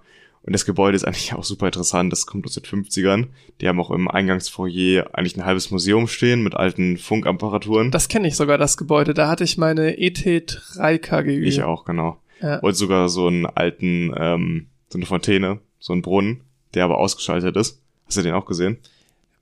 Und 0.50 0.54
das 0.54 0.66
Gebäude 0.66 0.96
ist 0.96 1.04
eigentlich 1.06 1.32
auch 1.36 1.44
super 1.44 1.68
interessant. 1.68 2.12
Das 2.12 2.26
kommt 2.26 2.44
aus 2.48 2.56
den 2.56 2.64
50ern. 2.64 3.28
Die 3.62 3.68
haben 3.68 3.80
auch 3.80 3.92
im 3.92 4.08
Eingangsfoyer 4.08 5.12
eigentlich 5.14 5.38
ein 5.38 5.46
halbes 5.46 5.70
Museum 5.70 6.08
stehen 6.08 6.42
mit 6.42 6.56
alten 6.56 6.98
Funkapparaturen. 6.98 7.92
Das 7.92 8.08
kenne 8.08 8.28
ich 8.28 8.36
sogar, 8.36 8.58
das 8.58 8.76
Gebäude. 8.76 9.14
Da 9.14 9.30
hatte 9.30 9.44
ich 9.44 9.60
meine 9.60 10.00
ET3 10.00 10.98
KGÜ. 10.98 11.44
ich 11.44 11.62
auch, 11.62 11.86
genau. 11.86 12.18
Ja. 12.42 12.58
Und 12.62 12.74
sogar 12.74 13.10
so 13.10 13.28
einen 13.28 13.46
alten, 13.46 14.12
ähm, 14.18 14.70
so 14.88 14.98
eine 14.98 15.06
Fontäne, 15.06 15.60
so 15.78 15.94
einen 15.94 16.02
Brunnen, 16.02 16.42
der 16.74 16.86
aber 16.86 16.98
ausgeschaltet 16.98 17.56
ist. 17.56 17.84
Hast 18.08 18.18
du 18.18 18.24
den 18.24 18.34
auch 18.34 18.48
gesehen? 18.48 18.80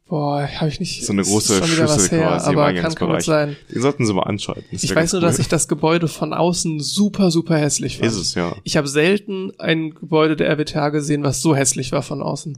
Boah, 0.07 0.47
habe 0.47 0.69
ich 0.69 0.79
nicht. 0.79 1.05
So 1.05 1.11
eine 1.11 1.23
große 1.23 1.57
schon 1.57 1.69
wieder 1.71 1.83
was 1.83 1.95
Schüssel 1.95 2.19
her, 2.19 2.27
quasi 2.27 2.51
im 2.51 2.57
aber 2.59 2.73
kann, 2.73 2.95
kann 2.95 3.09
gut 3.11 3.23
sein. 3.23 3.57
Den 3.73 3.81
sollten 3.81 4.05
sie 4.05 4.13
mal 4.13 4.23
anschalten. 4.23 4.63
Das 4.71 4.83
Ich 4.83 4.95
weiß 4.95 5.13
nur, 5.13 5.21
cool. 5.21 5.27
dass 5.27 5.37
ich 5.39 5.49
das 5.49 5.67
Gebäude 5.67 6.07
von 6.07 6.33
außen 6.33 6.79
super, 6.79 7.29
super 7.29 7.57
hässlich 7.57 7.97
fand. 7.97 8.09
Ist 8.09 8.15
es, 8.17 8.33
ja. 8.35 8.55
Ich 8.63 8.77
habe 8.77 8.87
selten 8.87 9.51
ein 9.59 9.93
Gebäude 9.93 10.37
der 10.37 10.49
RWTH 10.49 10.91
gesehen, 10.91 11.23
was 11.23 11.41
so 11.41 11.55
hässlich 11.55 11.91
war 11.91 12.03
von 12.03 12.21
außen. 12.21 12.57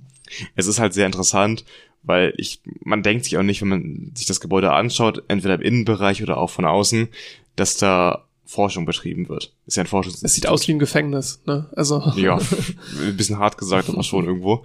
es 0.55 0.67
ist 0.67 0.79
halt 0.79 0.93
sehr 0.93 1.07
interessant, 1.07 1.65
weil 2.03 2.33
ich, 2.37 2.61
man 2.83 3.01
denkt 3.01 3.25
sich 3.25 3.37
auch 3.37 3.43
nicht, 3.43 3.61
wenn 3.61 3.69
man 3.69 4.11
sich 4.13 4.27
das 4.27 4.39
Gebäude 4.39 4.71
anschaut, 4.71 5.23
entweder 5.27 5.55
im 5.55 5.61
Innenbereich 5.61 6.21
oder 6.21 6.37
auch 6.37 6.51
von 6.51 6.65
außen, 6.65 7.07
dass 7.55 7.77
da 7.77 8.25
Forschung 8.45 8.85
betrieben 8.85 9.27
wird. 9.27 9.53
Ist 9.65 9.77
ja 9.77 9.83
ein 9.83 9.85
Es 9.85 9.89
Forschungsinstitut. 9.91 10.33
sieht 10.33 10.47
aus 10.47 10.67
wie 10.67 10.73
ein 10.73 10.79
Gefängnis, 10.79 11.41
ne? 11.45 11.67
Also. 11.75 12.13
Ja, 12.15 12.37
ein 13.01 13.17
bisschen 13.17 13.39
hart 13.39 13.57
gesagt, 13.57 13.89
aber 13.89 14.03
schon 14.03 14.25
irgendwo. 14.25 14.63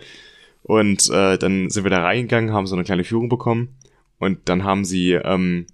Und 0.64 1.10
äh, 1.10 1.36
dann 1.36 1.68
sind 1.68 1.84
wir 1.84 1.90
da 1.90 2.02
reingegangen, 2.02 2.52
haben 2.52 2.66
so 2.66 2.74
eine 2.74 2.84
kleine 2.84 3.04
Führung 3.04 3.28
bekommen 3.28 3.76
und 4.18 4.48
dann 4.48 4.64
haben 4.64 4.86
sie, 4.86 5.12
ähm, 5.12 5.66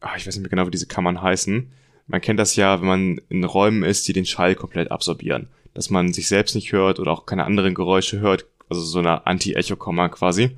ah, 0.00 0.12
ich 0.16 0.26
weiß 0.26 0.36
nicht 0.36 0.42
mehr 0.42 0.50
genau, 0.50 0.66
wie 0.66 0.70
diese 0.70 0.86
Kammern 0.86 1.22
heißen. 1.22 1.72
Man 2.06 2.20
kennt 2.20 2.38
das 2.38 2.54
ja, 2.54 2.80
wenn 2.80 2.86
man 2.86 3.20
in 3.30 3.44
Räumen 3.44 3.82
ist, 3.82 4.06
die 4.06 4.12
den 4.12 4.26
Schall 4.26 4.54
komplett 4.54 4.90
absorbieren. 4.90 5.48
Dass 5.72 5.88
man 5.88 6.12
sich 6.12 6.28
selbst 6.28 6.54
nicht 6.54 6.72
hört 6.72 7.00
oder 7.00 7.12
auch 7.12 7.24
keine 7.24 7.44
anderen 7.44 7.74
Geräusche 7.74 8.20
hört, 8.20 8.44
also 8.68 8.82
so 8.82 8.98
eine 8.98 9.26
Anti-Echo-Kammer 9.26 10.10
quasi. 10.10 10.50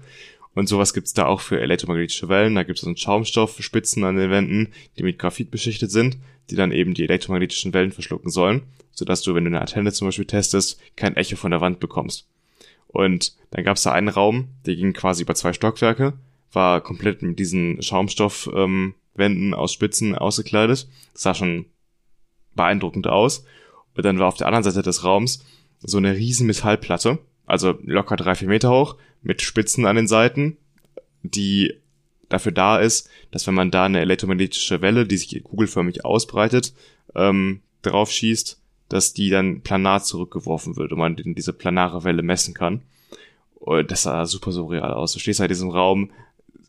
Und 0.54 0.68
sowas 0.68 0.92
gibt's 0.92 1.14
da 1.14 1.26
auch 1.26 1.40
für 1.40 1.60
elektromagnetische 1.60 2.28
Wellen. 2.28 2.56
Da 2.56 2.64
gibt's 2.64 2.80
so 2.80 2.88
einen 2.88 2.96
Schaumstoff, 2.96 3.62
Spitzen 3.62 4.02
an 4.02 4.16
den 4.16 4.30
Wänden, 4.30 4.72
die 4.98 5.04
mit 5.04 5.20
Graphit 5.20 5.52
beschichtet 5.52 5.92
sind, 5.92 6.18
die 6.50 6.56
dann 6.56 6.72
eben 6.72 6.94
die 6.94 7.04
elektromagnetischen 7.04 7.72
Wellen 7.72 7.92
verschlucken 7.92 8.30
sollen, 8.30 8.62
sodass 8.90 9.22
du, 9.22 9.36
wenn 9.36 9.44
du 9.44 9.50
eine 9.50 9.60
Antenne 9.60 9.92
zum 9.92 10.08
Beispiel 10.08 10.24
testest, 10.24 10.80
kein 10.96 11.14
Echo 11.14 11.36
von 11.36 11.52
der 11.52 11.60
Wand 11.60 11.78
bekommst. 11.78 12.26
Und 12.92 13.36
dann 13.50 13.64
gab's 13.64 13.82
da 13.82 13.92
einen 13.92 14.08
Raum, 14.08 14.48
der 14.66 14.74
ging 14.74 14.92
quasi 14.92 15.22
über 15.22 15.34
zwei 15.34 15.52
Stockwerke, 15.52 16.14
war 16.52 16.80
komplett 16.80 17.22
mit 17.22 17.38
diesen 17.38 17.80
Schaumstoffwänden 17.80 18.94
ähm, 19.16 19.54
aus 19.54 19.72
Spitzen 19.72 20.16
ausgekleidet. 20.16 20.88
Das 21.12 21.22
sah 21.22 21.34
schon 21.34 21.66
beeindruckend 22.54 23.06
aus. 23.06 23.44
Und 23.96 24.04
dann 24.04 24.18
war 24.18 24.28
auf 24.28 24.36
der 24.36 24.48
anderen 24.48 24.64
Seite 24.64 24.82
des 24.82 25.04
Raums 25.04 25.44
so 25.80 25.98
eine 25.98 26.16
riesen 26.16 26.46
Metallplatte, 26.46 27.18
also 27.46 27.78
locker 27.82 28.16
drei, 28.16 28.34
vier 28.34 28.48
Meter 28.48 28.70
hoch, 28.70 28.96
mit 29.22 29.42
Spitzen 29.42 29.86
an 29.86 29.96
den 29.96 30.08
Seiten, 30.08 30.56
die 31.22 31.74
dafür 32.28 32.52
da 32.52 32.78
ist, 32.78 33.08
dass 33.30 33.46
wenn 33.46 33.54
man 33.54 33.70
da 33.70 33.84
eine 33.84 34.00
elektromagnetische 34.00 34.82
Welle, 34.82 35.06
die 35.06 35.16
sich 35.16 35.42
kugelförmig 35.42 36.04
ausbreitet, 36.04 36.74
ähm, 37.14 37.60
drauf 37.82 38.10
schießt, 38.10 38.59
dass 38.90 39.14
die 39.14 39.30
dann 39.30 39.62
planar 39.62 40.02
zurückgeworfen 40.02 40.76
wird 40.76 40.92
und 40.92 40.98
man 40.98 41.16
diese 41.16 41.54
planare 41.54 42.04
Welle 42.04 42.22
messen 42.22 42.52
kann. 42.52 42.82
Und 43.54 43.90
das 43.90 44.02
sah 44.02 44.26
super 44.26 44.52
surreal 44.52 44.92
aus. 44.92 45.12
Du 45.12 45.18
stehst 45.18 45.40
halt 45.40 45.50
in 45.50 45.54
diesem 45.54 45.70
Raum, 45.70 46.10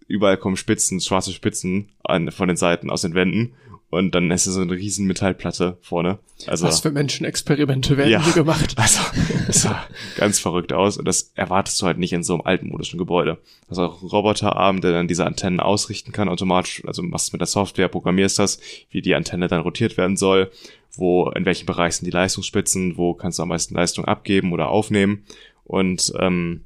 überall 0.07 0.37
kommen 0.37 0.55
Spitzen, 0.57 1.01
schwarze 1.01 1.33
Spitzen 1.33 1.89
an, 2.03 2.31
von 2.31 2.47
den 2.47 2.57
Seiten 2.57 2.89
aus 2.89 3.01
den 3.01 3.13
Wänden 3.13 3.53
und 3.91 4.15
dann 4.15 4.31
ist 4.31 4.45
so 4.45 4.61
eine 4.61 4.71
riesen 4.71 5.05
Metallplatte 5.05 5.77
vorne. 5.81 6.17
Also 6.47 6.65
Was 6.65 6.79
für 6.79 6.91
Menschenexperimente 6.91 7.97
werden 7.97 8.09
Ja. 8.09 8.23
hier 8.23 8.33
gemacht? 8.33 8.73
also, 8.77 9.01
das 9.47 9.63
sah 9.63 9.83
ganz 10.15 10.39
verrückt 10.39 10.73
aus 10.73 10.97
und 10.97 11.05
das 11.05 11.31
erwartest 11.35 11.81
du 11.81 11.85
halt 11.85 11.97
nicht 11.97 12.13
in 12.13 12.23
so 12.23 12.33
einem 12.33 12.43
altmodischen 12.45 12.97
Gebäude. 12.97 13.37
Also 13.69 13.83
auch 13.83 14.01
ein 14.01 14.07
Roboterarm, 14.07 14.79
der 14.81 14.93
dann 14.93 15.07
diese 15.09 15.25
Antennen 15.25 15.59
ausrichten 15.59 16.13
kann 16.13 16.29
automatisch, 16.29 16.83
also 16.87 17.03
machst 17.03 17.33
mit 17.33 17.41
der 17.41 17.47
Software, 17.47 17.89
programmierst 17.89 18.39
das, 18.39 18.59
wie 18.91 19.01
die 19.01 19.13
Antenne 19.13 19.47
dann 19.49 19.61
rotiert 19.61 19.97
werden 19.97 20.15
soll, 20.15 20.51
wo, 20.95 21.29
in 21.29 21.45
welchem 21.45 21.65
Bereich 21.65 21.95
sind 21.95 22.05
die 22.05 22.11
Leistungsspitzen, 22.11 22.97
wo 22.97 23.13
kannst 23.13 23.39
du 23.39 23.43
am 23.43 23.49
meisten 23.49 23.75
Leistung 23.75 24.05
abgeben 24.05 24.53
oder 24.53 24.69
aufnehmen 24.69 25.23
und 25.63 26.13
ähm, 26.19 26.65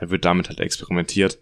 dann 0.00 0.10
wird 0.10 0.24
damit 0.24 0.48
halt 0.48 0.60
experimentiert 0.60 1.38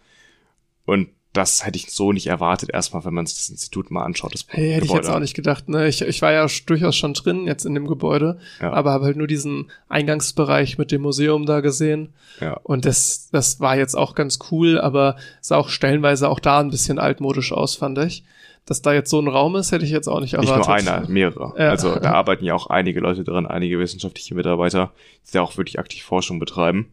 und 0.85 1.09
das 1.32 1.64
hätte 1.64 1.78
ich 1.78 1.90
so 1.90 2.12
nicht 2.12 2.27
erwartet, 2.27 2.70
erstmal, 2.73 3.05
wenn 3.05 3.14
man 3.14 3.24
sich 3.24 3.39
das 3.39 3.48
Institut 3.48 3.90
mal 3.90 4.05
anschaut. 4.05 4.35
Das 4.35 4.44
hey, 4.48 4.69
hätte 4.69 4.82
Gebäude. 4.82 5.01
ich 5.01 5.06
jetzt 5.06 5.14
auch 5.14 5.20
nicht 5.20 5.35
gedacht. 5.35 5.69
Ne? 5.69 5.89
Ich, 5.89 6.02
ich 6.02 6.20
war 6.20 6.32
ja 6.32 6.47
durchaus 6.66 6.94
schon 6.94 7.14
drin 7.14 7.47
jetzt 7.47 7.64
in 7.64 7.74
dem 7.74 7.86
Gebäude, 7.86 8.39
ja. 8.60 8.70
aber 8.73 8.93
habe 8.93 9.06
halt 9.06 9.16
nur 9.16 9.27
diesen 9.27 9.70
Eingangsbereich 9.89 10.77
mit 10.77 10.93
dem 10.93 11.01
Museum 11.02 11.47
da 11.47 11.60
gesehen. 11.60 12.12
Ja. 12.40 12.55
Und 12.62 12.85
das, 12.85 13.31
das 13.32 13.60
war 13.60 13.77
jetzt 13.77 13.94
auch 13.94 14.14
ganz 14.14 14.40
cool, 14.51 14.78
aber 14.78 15.16
sah 15.40 15.56
auch 15.56 15.70
stellenweise 15.70 16.28
auch 16.28 16.40
da 16.40 16.60
ein 16.60 16.70
bisschen 16.70 16.98
altmodisch 16.98 17.52
aus, 17.52 17.77
fand 17.77 17.98
ich. 17.98 18.24
Dass 18.66 18.80
da 18.80 18.93
jetzt 18.93 19.10
so 19.10 19.20
ein 19.20 19.26
Raum 19.26 19.56
ist, 19.56 19.72
hätte 19.72 19.84
ich 19.84 19.90
jetzt 19.90 20.09
auch 20.09 20.20
nicht 20.20 20.34
erwartet. 20.34 20.56
Nicht 20.56 20.86
nur 20.86 20.94
einer, 20.94 21.09
mehrere. 21.09 21.55
Ja. 21.59 21.70
Also 21.70 21.97
da 21.97 22.12
arbeiten 22.12 22.44
ja 22.44 22.55
auch 22.55 22.68
einige 22.68 23.01
Leute 23.01 23.24
dran, 23.24 23.47
einige 23.47 23.78
wissenschaftliche 23.78 24.34
Mitarbeiter, 24.34 24.93
die 25.26 25.32
da 25.32 25.43
auch 25.43 25.56
wirklich 25.56 25.80
aktiv 25.80 26.05
Forschung 26.05 26.39
betreiben. 26.39 26.93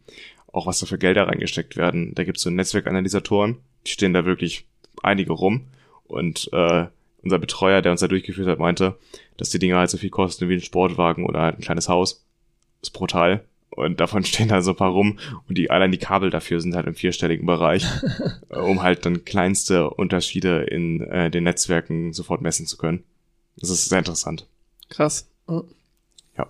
Auch 0.51 0.65
was 0.65 0.79
da 0.79 0.87
für 0.87 0.97
Gelder 0.97 1.27
reingesteckt 1.27 1.77
werden. 1.77 2.15
Da 2.15 2.23
gibt 2.23 2.37
es 2.37 2.43
so 2.43 2.49
Netzwerkanalysatoren, 2.49 3.57
die 3.85 3.91
stehen 3.91 4.13
da 4.13 4.25
wirklich 4.25 4.65
einige 5.03 5.33
rum. 5.33 5.67
Und 6.07 6.49
äh, 6.53 6.87
unser 7.21 7.37
Betreuer, 7.37 7.83
der 7.83 7.91
uns 7.91 8.01
da 8.01 8.07
durchgeführt 8.07 8.47
hat, 8.47 8.57
meinte, 8.57 8.97
dass 9.37 9.49
die 9.49 9.59
Dinger 9.59 9.77
halt 9.77 9.91
so 9.91 9.97
viel 9.97 10.09
kosten 10.09 10.49
wie 10.49 10.55
ein 10.55 10.61
Sportwagen 10.61 11.25
oder 11.25 11.41
halt 11.41 11.59
ein 11.59 11.61
kleines 11.61 11.87
Haus. 11.87 12.25
Das 12.81 12.89
ist 12.89 12.93
brutal. 12.93 13.43
Und 13.69 13.99
davon 13.99 14.23
stehen 14.25 14.49
da 14.49 14.61
so 14.61 14.71
ein 14.71 14.77
paar 14.77 14.91
rum. 14.91 15.19
Und 15.47 15.57
die 15.57 15.69
allein 15.69 15.91
die 15.91 15.97
Kabel 15.97 16.29
dafür 16.29 16.61
sind 16.61 16.75
halt 16.75 16.87
im 16.87 16.95
vierstelligen 16.95 17.45
Bereich, 17.45 17.85
um 18.49 18.81
halt 18.81 19.05
dann 19.05 19.25
kleinste 19.25 19.89
Unterschiede 19.89 20.63
in 20.63 21.01
äh, 21.01 21.29
den 21.29 21.43
Netzwerken 21.43 22.13
sofort 22.13 22.41
messen 22.41 22.65
zu 22.65 22.77
können. 22.77 23.03
Das 23.57 23.69
ist 23.69 23.89
sehr 23.89 23.99
interessant. 23.99 24.45
Krass. 24.89 25.27
Oh. 25.47 25.63
Ja. 26.37 26.47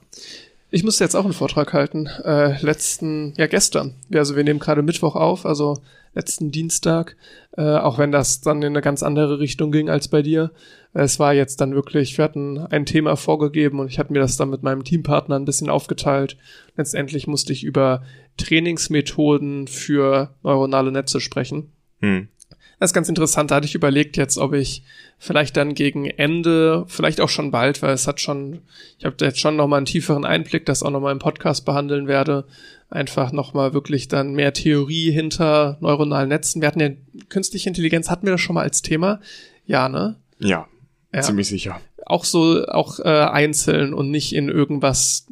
Ich 0.72 0.84
musste 0.84 1.04
jetzt 1.04 1.16
auch 1.16 1.26
einen 1.26 1.34
Vortrag 1.34 1.74
halten. 1.74 2.06
Äh, 2.06 2.62
letzten, 2.62 3.34
ja 3.38 3.48
gestern. 3.48 3.96
Also 4.14 4.36
wir 4.36 4.44
nehmen 4.44 4.60
gerade 4.60 4.84
Mittwoch 4.84 5.16
auf, 5.16 5.46
also 5.46 5.82
letzten 6.14 6.52
Dienstag. 6.52 7.16
Äh, 7.58 7.78
auch 7.78 7.98
wenn 7.98 8.12
das 8.12 8.42
dann 8.42 8.62
in 8.62 8.74
eine 8.74 8.82
ganz 8.82 9.04
andere 9.04 9.40
Richtung 9.40 9.72
ging 9.72 9.90
als 9.90 10.08
bei 10.08 10.22
dir. 10.22 10.52
Es 10.94 11.20
war 11.20 11.34
jetzt 11.34 11.62
dann 11.62 11.76
wirklich, 11.76 12.18
wir 12.18 12.26
hatten 12.26 12.58
ein 12.58 12.86
Thema 12.86 13.16
vorgegeben 13.16 13.80
und 13.80 13.88
ich 13.88 14.00
hatte 14.00 14.12
mir 14.12 14.20
das 14.20 14.38
dann 14.38 14.50
mit 14.50 14.64
meinem 14.64 14.84
Teampartner 14.84 15.36
ein 15.36 15.46
bisschen 15.46 15.70
aufgeteilt. 15.70 16.38
Letztendlich 16.76 17.28
musste 17.28 17.54
ich 17.54 17.64
über 17.64 18.02
Trainingsmethoden 18.38 19.68
für 19.68 20.36
neuronale 20.42 20.92
Netze 20.92 21.20
sprechen. 21.20 21.72
Hm. 22.02 22.30
Das 22.80 22.92
ist 22.92 22.94
ganz 22.94 23.10
interessant. 23.10 23.52
Da 23.52 23.56
hatte 23.56 23.68
ich 23.68 23.76
überlegt 23.76 24.16
jetzt, 24.16 24.38
ob 24.38 24.54
ich 24.54 24.84
vielleicht 25.18 25.58
dann 25.58 25.74
gegen 25.74 26.06
Ende, 26.06 26.86
vielleicht 26.88 27.20
auch 27.20 27.28
schon 27.28 27.52
bald, 27.52 27.82
weil 27.82 27.94
es 27.94 28.08
hat 28.08 28.22
schon, 28.22 28.62
ich 28.98 29.06
habe 29.06 29.18
jetzt 29.20 29.40
schon 29.40 29.58
nochmal 29.58 29.78
einen 29.78 29.86
tieferen 29.86 30.24
Einblick, 30.24 30.66
das 30.66 30.82
auch 30.82 30.90
nochmal 30.90 31.12
im 31.12 31.20
Podcast 31.20 31.66
behandeln 31.66 32.08
werde. 32.08 32.46
Einfach 32.90 33.34
nochmal 33.34 33.74
wirklich 33.74 34.08
dann 34.08 34.34
mehr 34.34 34.54
Theorie 34.54 35.12
hinter 35.12 35.78
neuronalen 35.82 36.30
Netzen. 36.30 36.62
Wir 36.62 36.70
hatten 36.70 36.80
ja 36.80 36.90
künstliche 37.28 37.70
Intelligenz, 37.70 38.10
hatten 38.10 38.26
wir 38.26 38.32
das 38.32 38.42
schon 38.42 38.56
mal 38.56 38.64
als 38.64 38.82
Thema? 38.82 39.20
Ja, 39.66 39.90
ne? 39.90 40.16
Ja, 40.40 40.68
ja. 41.14 41.22
ziemlich 41.22 41.50
sicher. 41.50 41.82
Auch 42.06 42.24
so, 42.24 42.66
auch 42.66 43.00
äh, 43.00 43.04
einzeln 43.04 43.94
und 43.94 44.10
nicht 44.10 44.34
in 44.34 44.48
irgendwas 44.48 45.28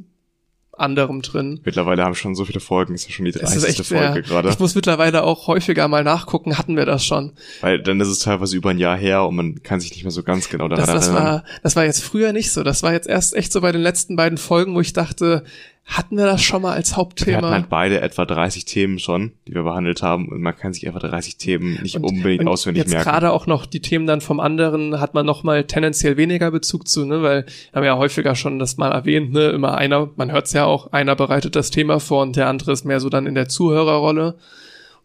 anderem 0.79 1.21
drin. 1.21 1.59
Mittlerweile 1.63 2.03
haben 2.03 2.15
schon 2.15 2.35
so 2.35 2.45
viele 2.45 2.59
Folgen, 2.59 2.93
ist 2.93 3.07
ja 3.07 3.13
schon 3.13 3.25
die 3.25 3.31
30. 3.31 3.85
Folge 3.85 4.21
gerade. 4.21 4.49
Ich 4.49 4.59
muss 4.59 4.75
mittlerweile 4.75 5.23
auch 5.23 5.47
häufiger 5.47 5.87
mal 5.87 6.03
nachgucken, 6.03 6.57
hatten 6.57 6.75
wir 6.75 6.85
das 6.85 7.05
schon. 7.05 7.33
Weil 7.61 7.81
dann 7.81 7.99
ist 7.99 8.07
es 8.07 8.19
teilweise 8.19 8.55
über 8.55 8.71
ein 8.71 8.79
Jahr 8.79 8.97
her 8.97 9.23
und 9.25 9.35
man 9.35 9.63
kann 9.63 9.79
sich 9.79 9.91
nicht 9.91 10.03
mehr 10.03 10.11
so 10.11 10.23
ganz 10.23 10.49
genau 10.49 10.67
daran 10.67 10.85
das, 10.85 10.95
das 10.95 11.07
erinnern. 11.07 11.23
War, 11.23 11.43
das 11.63 11.75
war 11.75 11.85
jetzt 11.85 12.03
früher 12.03 12.33
nicht 12.33 12.51
so. 12.51 12.63
Das 12.63 12.83
war 12.83 12.93
jetzt 12.93 13.07
erst 13.07 13.35
echt 13.35 13.51
so 13.51 13.61
bei 13.61 13.71
den 13.71 13.81
letzten 13.81 14.15
beiden 14.15 14.37
Folgen, 14.37 14.75
wo 14.75 14.81
ich 14.81 14.93
dachte, 14.93 15.43
hatten 15.87 16.17
wir 16.17 16.25
das 16.25 16.43
schon 16.43 16.61
mal 16.61 16.73
als 16.73 16.97
Hauptthema? 16.97 17.37
Wir 17.37 17.37
hatten 17.37 17.53
halt 17.53 17.69
beide 17.69 18.01
etwa 18.01 18.25
30 18.25 18.65
Themen 18.65 18.99
schon, 18.99 19.31
die 19.47 19.55
wir 19.55 19.63
behandelt 19.63 20.03
haben 20.03 20.27
und 20.27 20.41
man 20.41 20.55
kann 20.55 20.73
sich 20.73 20.85
einfach 20.85 20.99
30 20.99 21.37
Themen 21.37 21.79
nicht 21.81 21.95
und, 21.95 22.03
unbedingt 22.03 22.41
und 22.41 22.49
auswendig 22.49 22.83
jetzt 22.83 22.91
merken. 22.91 23.09
gerade 23.09 23.31
auch 23.31 23.47
noch 23.47 23.65
die 23.65 23.79
Themen 23.79 24.05
dann 24.05 24.19
vom 24.19 24.41
anderen 24.41 24.99
hat 24.99 25.13
man 25.13 25.25
noch 25.25 25.43
mal 25.43 25.63
tendenziell 25.63 26.17
weniger 26.17 26.51
Bezug 26.51 26.89
zu, 26.89 27.05
ne, 27.05 27.21
weil 27.23 27.45
haben 27.73 27.83
wir 27.83 27.87
ja 27.87 27.97
häufiger 27.97 28.35
schon 28.35 28.59
das 28.59 28.75
mal 28.75 28.91
erwähnt, 28.91 29.31
ne, 29.31 29.47
immer 29.49 29.77
einer, 29.77 30.09
man 30.17 30.29
hört 30.31 30.47
es 30.47 30.53
ja 30.53 30.65
auch, 30.65 30.91
einer 30.91 31.15
bereitet 31.15 31.55
das 31.55 31.71
Thema 31.71 32.01
vor 32.01 32.21
und 32.21 32.35
der 32.35 32.47
andere 32.47 32.73
ist 32.73 32.83
mehr 32.83 32.99
so 32.99 33.09
dann 33.09 33.25
in 33.25 33.35
der 33.35 33.47
Zuhörerrolle 33.47 34.35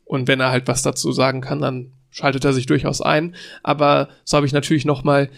und 0.05 0.27
wenn 0.27 0.41
er 0.41 0.51
halt 0.51 0.67
was 0.67 0.83
dazu 0.83 1.13
sagen 1.13 1.41
kann, 1.41 1.61
dann 1.61 1.93
schaltet 2.11 2.45
er 2.45 2.53
sich 2.53 2.67
durchaus 2.67 3.01
ein, 3.01 3.37
aber 3.63 4.09
so 4.25 4.37
habe 4.37 4.47
ich 4.47 4.53
natürlich 4.53 4.85
noch 4.85 5.05
mal 5.05 5.31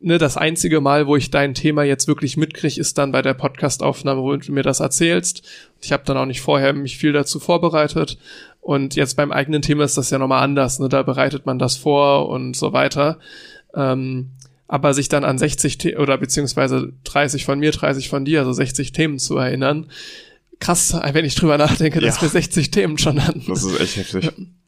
ne, 0.00 0.18
das 0.18 0.36
einzige 0.36 0.80
Mal, 0.80 1.06
wo 1.06 1.16
ich 1.16 1.30
dein 1.30 1.54
Thema 1.54 1.84
jetzt 1.84 2.08
wirklich 2.08 2.36
mitkriege, 2.36 2.80
ist 2.80 2.98
dann 2.98 3.12
bei 3.12 3.22
der 3.22 3.34
Podcastaufnahme, 3.34 4.22
wo 4.22 4.34
du 4.34 4.52
mir 4.52 4.62
das 4.62 4.80
erzählst. 4.80 5.42
Ich 5.80 5.92
habe 5.92 6.02
dann 6.04 6.16
auch 6.16 6.26
nicht 6.26 6.40
vorher 6.40 6.72
mich 6.72 6.98
viel 6.98 7.12
dazu 7.12 7.38
vorbereitet. 7.38 8.18
Und 8.60 8.94
jetzt 8.96 9.16
beim 9.16 9.32
eigenen 9.32 9.62
Thema 9.62 9.84
ist 9.84 9.96
das 9.96 10.10
ja 10.10 10.18
nochmal 10.18 10.42
anders. 10.42 10.78
Ne? 10.78 10.88
Da 10.88 11.02
bereitet 11.02 11.46
man 11.46 11.58
das 11.58 11.76
vor 11.76 12.28
und 12.28 12.56
so 12.56 12.72
weiter. 12.72 13.18
Ähm, 13.74 14.30
aber 14.68 14.94
sich 14.94 15.08
dann 15.08 15.24
an 15.24 15.38
60 15.38 15.78
The 15.80 15.96
oder 15.96 16.16
beziehungsweise 16.18 16.92
30 17.04 17.44
von 17.44 17.58
mir, 17.58 17.72
30 17.72 18.08
von 18.08 18.24
dir, 18.24 18.40
also 18.40 18.52
60 18.52 18.92
Themen 18.92 19.18
zu 19.18 19.36
erinnern. 19.36 19.90
Krass, 20.60 20.96
wenn 21.12 21.24
ich 21.24 21.34
drüber 21.34 21.58
nachdenke, 21.58 22.00
ja. 22.00 22.06
dass 22.06 22.22
wir 22.22 22.28
60 22.28 22.70
Themen 22.70 22.98
schon 22.98 23.26
hatten. 23.26 23.44
Das 23.48 23.64
ist 23.64 23.80
echt 23.80 23.96
heftig. 23.96 24.32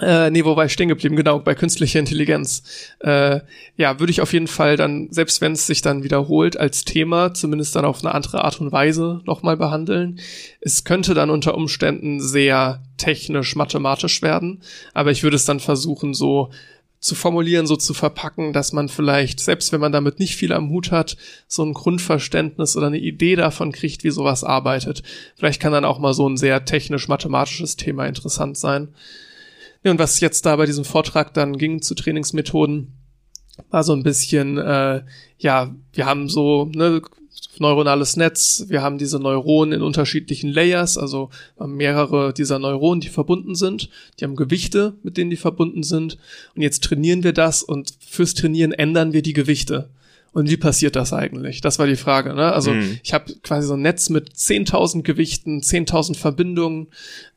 Äh, 0.00 0.30
nee, 0.30 0.44
wo 0.44 0.56
war 0.56 0.64
ich 0.64 0.72
stehen 0.72 0.88
geblieben? 0.88 1.16
Genau, 1.16 1.38
bei 1.40 1.54
künstlicher 1.54 1.98
Intelligenz. 1.98 2.62
Äh, 3.00 3.40
ja, 3.76 4.00
würde 4.00 4.10
ich 4.10 4.20
auf 4.20 4.32
jeden 4.32 4.46
Fall 4.46 4.76
dann, 4.76 5.08
selbst 5.10 5.40
wenn 5.40 5.52
es 5.52 5.66
sich 5.66 5.82
dann 5.82 6.02
wiederholt, 6.02 6.58
als 6.58 6.84
Thema 6.84 7.34
zumindest 7.34 7.76
dann 7.76 7.84
auf 7.84 8.02
eine 8.02 8.14
andere 8.14 8.44
Art 8.44 8.60
und 8.60 8.72
Weise 8.72 9.20
nochmal 9.24 9.56
behandeln. 9.56 10.18
Es 10.60 10.84
könnte 10.84 11.14
dann 11.14 11.30
unter 11.30 11.54
Umständen 11.54 12.20
sehr 12.20 12.82
technisch, 12.96 13.56
mathematisch 13.56 14.22
werden, 14.22 14.62
aber 14.94 15.10
ich 15.10 15.22
würde 15.22 15.36
es 15.36 15.44
dann 15.44 15.60
versuchen, 15.60 16.14
so 16.14 16.50
zu 17.00 17.14
formulieren, 17.14 17.66
so 17.66 17.76
zu 17.76 17.94
verpacken, 17.94 18.52
dass 18.52 18.74
man 18.74 18.90
vielleicht, 18.90 19.40
selbst 19.40 19.72
wenn 19.72 19.80
man 19.80 19.92
damit 19.92 20.18
nicht 20.18 20.36
viel 20.36 20.52
am 20.52 20.68
Hut 20.68 20.90
hat, 20.92 21.16
so 21.48 21.64
ein 21.64 21.72
Grundverständnis 21.72 22.76
oder 22.76 22.88
eine 22.88 22.98
Idee 22.98 23.36
davon 23.36 23.72
kriegt, 23.72 24.04
wie 24.04 24.10
sowas 24.10 24.44
arbeitet. 24.44 25.02
Vielleicht 25.36 25.60
kann 25.60 25.72
dann 25.72 25.86
auch 25.86 25.98
mal 25.98 26.12
so 26.12 26.28
ein 26.28 26.36
sehr 26.36 26.66
technisch-mathematisches 26.66 27.76
Thema 27.76 28.06
interessant 28.06 28.58
sein. 28.58 28.88
Ja, 29.82 29.90
und 29.90 29.98
was 29.98 30.20
jetzt 30.20 30.44
da 30.46 30.56
bei 30.56 30.66
diesem 30.66 30.84
Vortrag 30.84 31.32
dann 31.34 31.56
ging 31.56 31.80
zu 31.80 31.94
Trainingsmethoden, 31.94 32.92
war 33.70 33.84
so 33.84 33.92
ein 33.92 34.02
bisschen, 34.02 34.58
äh, 34.58 35.02
ja, 35.38 35.74
wir 35.92 36.06
haben 36.06 36.28
so 36.28 36.70
ne, 36.74 37.02
neuronales 37.58 38.16
Netz, 38.16 38.64
wir 38.68 38.82
haben 38.82 38.98
diese 38.98 39.18
Neuronen 39.18 39.72
in 39.72 39.82
unterschiedlichen 39.82 40.50
Layers, 40.50 40.98
also 40.98 41.30
mehrere 41.58 42.32
dieser 42.32 42.58
Neuronen, 42.58 43.00
die 43.00 43.08
verbunden 43.08 43.54
sind, 43.54 43.90
die 44.18 44.24
haben 44.24 44.36
Gewichte, 44.36 44.94
mit 45.02 45.16
denen 45.16 45.30
die 45.30 45.36
verbunden 45.36 45.82
sind. 45.82 46.18
Und 46.54 46.62
jetzt 46.62 46.84
trainieren 46.84 47.22
wir 47.22 47.32
das 47.32 47.62
und 47.62 47.94
fürs 48.00 48.34
Trainieren 48.34 48.72
ändern 48.72 49.12
wir 49.12 49.22
die 49.22 49.34
Gewichte. 49.34 49.90
Und 50.32 50.48
wie 50.48 50.56
passiert 50.56 50.94
das 50.94 51.12
eigentlich? 51.12 51.60
Das 51.60 51.78
war 51.78 51.86
die 51.86 51.96
Frage. 51.96 52.34
Ne? 52.34 52.52
Also 52.52 52.72
mhm. 52.72 53.00
ich 53.02 53.12
habe 53.12 53.34
quasi 53.42 53.66
so 53.66 53.74
ein 53.74 53.82
Netz 53.82 54.10
mit 54.10 54.30
10.000 54.30 55.02
Gewichten, 55.02 55.60
10.000 55.60 56.16
Verbindungen 56.16 56.88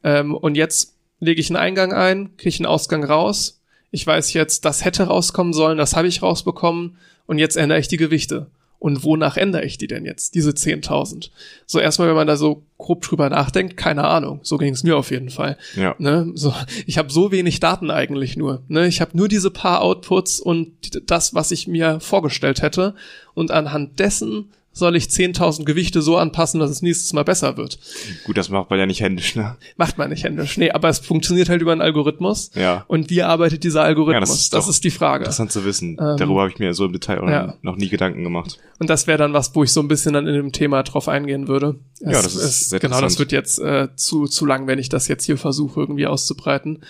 ähm, 0.04 0.36
und 0.36 0.56
jetzt 0.56 0.94
lege 1.20 1.42
ich 1.42 1.50
einen 1.50 1.58
Eingang 1.58 1.94
ein, 1.94 2.36
kriege 2.38 2.58
einen 2.58 2.66
Ausgang 2.66 3.04
raus. 3.04 3.62
Ich 3.92 4.06
weiß 4.06 4.34
jetzt, 4.34 4.66
das 4.66 4.84
hätte 4.84 5.04
rauskommen 5.04 5.54
sollen, 5.54 5.78
das 5.78 5.96
habe 5.96 6.08
ich 6.08 6.22
rausbekommen 6.22 6.98
und 7.26 7.38
jetzt 7.38 7.58
ändere 7.58 7.80
ich 7.80 7.88
die 7.88 7.98
Gewichte. 7.98 8.48
Und 8.84 9.06
wonach 9.06 9.38
ändere 9.38 9.64
ich 9.64 9.78
die 9.78 9.88
denn 9.88 10.04
jetzt, 10.04 10.36
diese 10.36 10.50
10.000? 10.50 11.30
So 11.66 11.80
erstmal, 11.80 12.10
wenn 12.10 12.18
man 12.18 12.28
da 12.28 12.36
so 12.36 12.64
grob 12.78 13.02
drüber 13.02 13.30
nachdenkt, 13.30 13.78
keine 13.78 14.04
Ahnung. 14.04 14.42
So 14.44 14.58
ging 14.58 14.74
es 14.74 14.84
mir 14.84 14.98
auf 14.98 15.10
jeden 15.10 15.30
Fall. 15.30 15.58
Ja. 15.78 15.96
Ne? 16.00 16.30
So, 16.36 16.54
ich 16.86 16.98
habe 16.98 17.10
so 17.10 17.32
wenig 17.32 17.62
Daten 17.62 17.92
eigentlich 17.92 18.36
nur. 18.36 18.62
Ne? 18.68 18.86
Ich 18.88 19.00
habe 19.00 19.16
nur 19.16 19.30
diese 19.30 19.52
paar 19.52 19.82
Outputs 19.82 20.42
und 20.42 20.74
das, 21.10 21.34
was 21.34 21.52
ich 21.52 21.66
mir 21.66 22.02
vorgestellt 22.02 22.62
hätte. 22.62 22.94
Und 23.34 23.52
anhand 23.52 24.00
dessen 24.00 24.50
soll 24.74 24.96
ich 24.96 25.06
10.000 25.06 25.66
Gewichte 25.66 26.02
so 26.02 26.18
anpassen, 26.18 26.60
dass 26.60 26.72
es 26.72 26.82
nächstes 26.82 27.14
Mal 27.14 27.24
besser 27.24 27.58
wird. 27.58 27.80
Gut, 28.26 28.38
das 28.38 28.50
macht 28.50 28.70
man 28.70 28.80
ja 28.80 28.86
nicht 28.86 29.02
händisch, 29.02 29.36
ne? 29.36 29.56
Macht 29.78 29.98
man 29.98 30.10
nicht 30.10 30.24
händisch, 30.24 30.58
nee, 30.58 30.72
aber 30.72 30.90
es 30.90 31.00
funktioniert 31.00 31.48
halt 31.50 31.62
über 31.62 31.72
einen 31.72 31.82
Algorithmus. 31.82 32.52
Ja. 32.56 32.84
Und 32.88 33.10
wie 33.10 33.22
arbeitet 33.22 33.64
dieser 33.64 33.84
Algorithmus? 33.84 34.30
Ja, 34.30 34.34
das 34.34 34.42
ist, 34.42 34.54
das 34.54 34.68
ist 34.68 34.84
die 34.84 34.92
Frage. 34.92 35.26
Interessant 35.26 35.52
zu 35.52 35.64
wissen. 35.64 35.98
Ähm, 36.00 36.18
Darüber 36.18 36.42
habe 36.42 36.52
ich 36.52 36.60
mir 36.60 36.74
so 36.74 36.86
im 36.86 36.94
Detail 36.94 37.22
ja. 37.30 37.54
noch 37.62 37.76
nie 37.76 37.90
Gedanken 37.90 38.24
gemacht. 38.24 38.58
Und 38.80 38.90
das 38.90 39.08
wäre 39.08 39.18
dann 39.18 39.34
was, 39.34 39.56
wo 39.56 39.64
ich 39.64 39.72
so 39.72 39.80
ein 39.80 39.88
bisschen 39.88 40.14
dann 40.14 40.28
in 40.28 40.34
dem 40.34 40.52
Thema 40.52 40.84
drauf 40.84 41.08
eingehen 41.08 41.48
würde. 41.48 41.76
Es, 42.00 42.12
ja, 42.12 42.22
das 42.22 42.36
ist 42.36 42.74
es, 42.74 42.82
Genau, 42.82 43.00
das 43.00 43.20
wird 43.20 43.32
jetzt 43.32 43.60
äh, 43.60 43.90
zu, 43.96 44.26
zu 44.26 44.46
lang, 44.46 44.68
wenn 44.68 44.80
ich 44.80 44.90
das 44.90 45.08
jetzt 45.08 45.26
hier 45.26 45.38
versuche, 45.38 45.80
irgendwie 45.80 46.08
auszubreiten. 46.08 46.84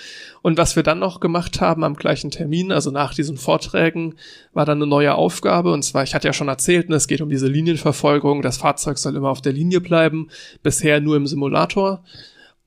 Und 0.43 0.57
was 0.57 0.75
wir 0.75 0.83
dann 0.83 0.99
noch 0.99 1.21
gemacht 1.21 1.61
haben 1.61 1.85
am 1.85 1.95
gleichen 1.95 2.29
Termin, 2.29 2.73
also 2.73 2.91
nach 2.91 3.13
diesen 3.13 3.37
Vorträgen, 3.37 4.15
war 4.53 4.65
dann 4.65 4.79
eine 4.79 4.87
neue 4.87 5.15
Aufgabe. 5.15 5.71
Und 5.71 5.83
zwar, 5.83 6.03
ich 6.03 6.13
hatte 6.13 6.27
ja 6.27 6.33
schon 6.33 6.49
erzählt, 6.49 6.89
ne, 6.89 6.97
es 6.97 7.07
geht 7.07 7.21
um 7.21 7.29
diese 7.29 7.47
Linienverfolgung. 7.47 8.41
Das 8.41 8.57
Fahrzeug 8.57 8.97
soll 8.97 9.15
immer 9.15 9.29
auf 9.29 9.41
der 9.41 9.53
Linie 9.53 9.79
bleiben. 9.79 10.27
Bisher 10.61 10.99
nur 10.99 11.15
im 11.15 11.27
Simulator. 11.27 12.03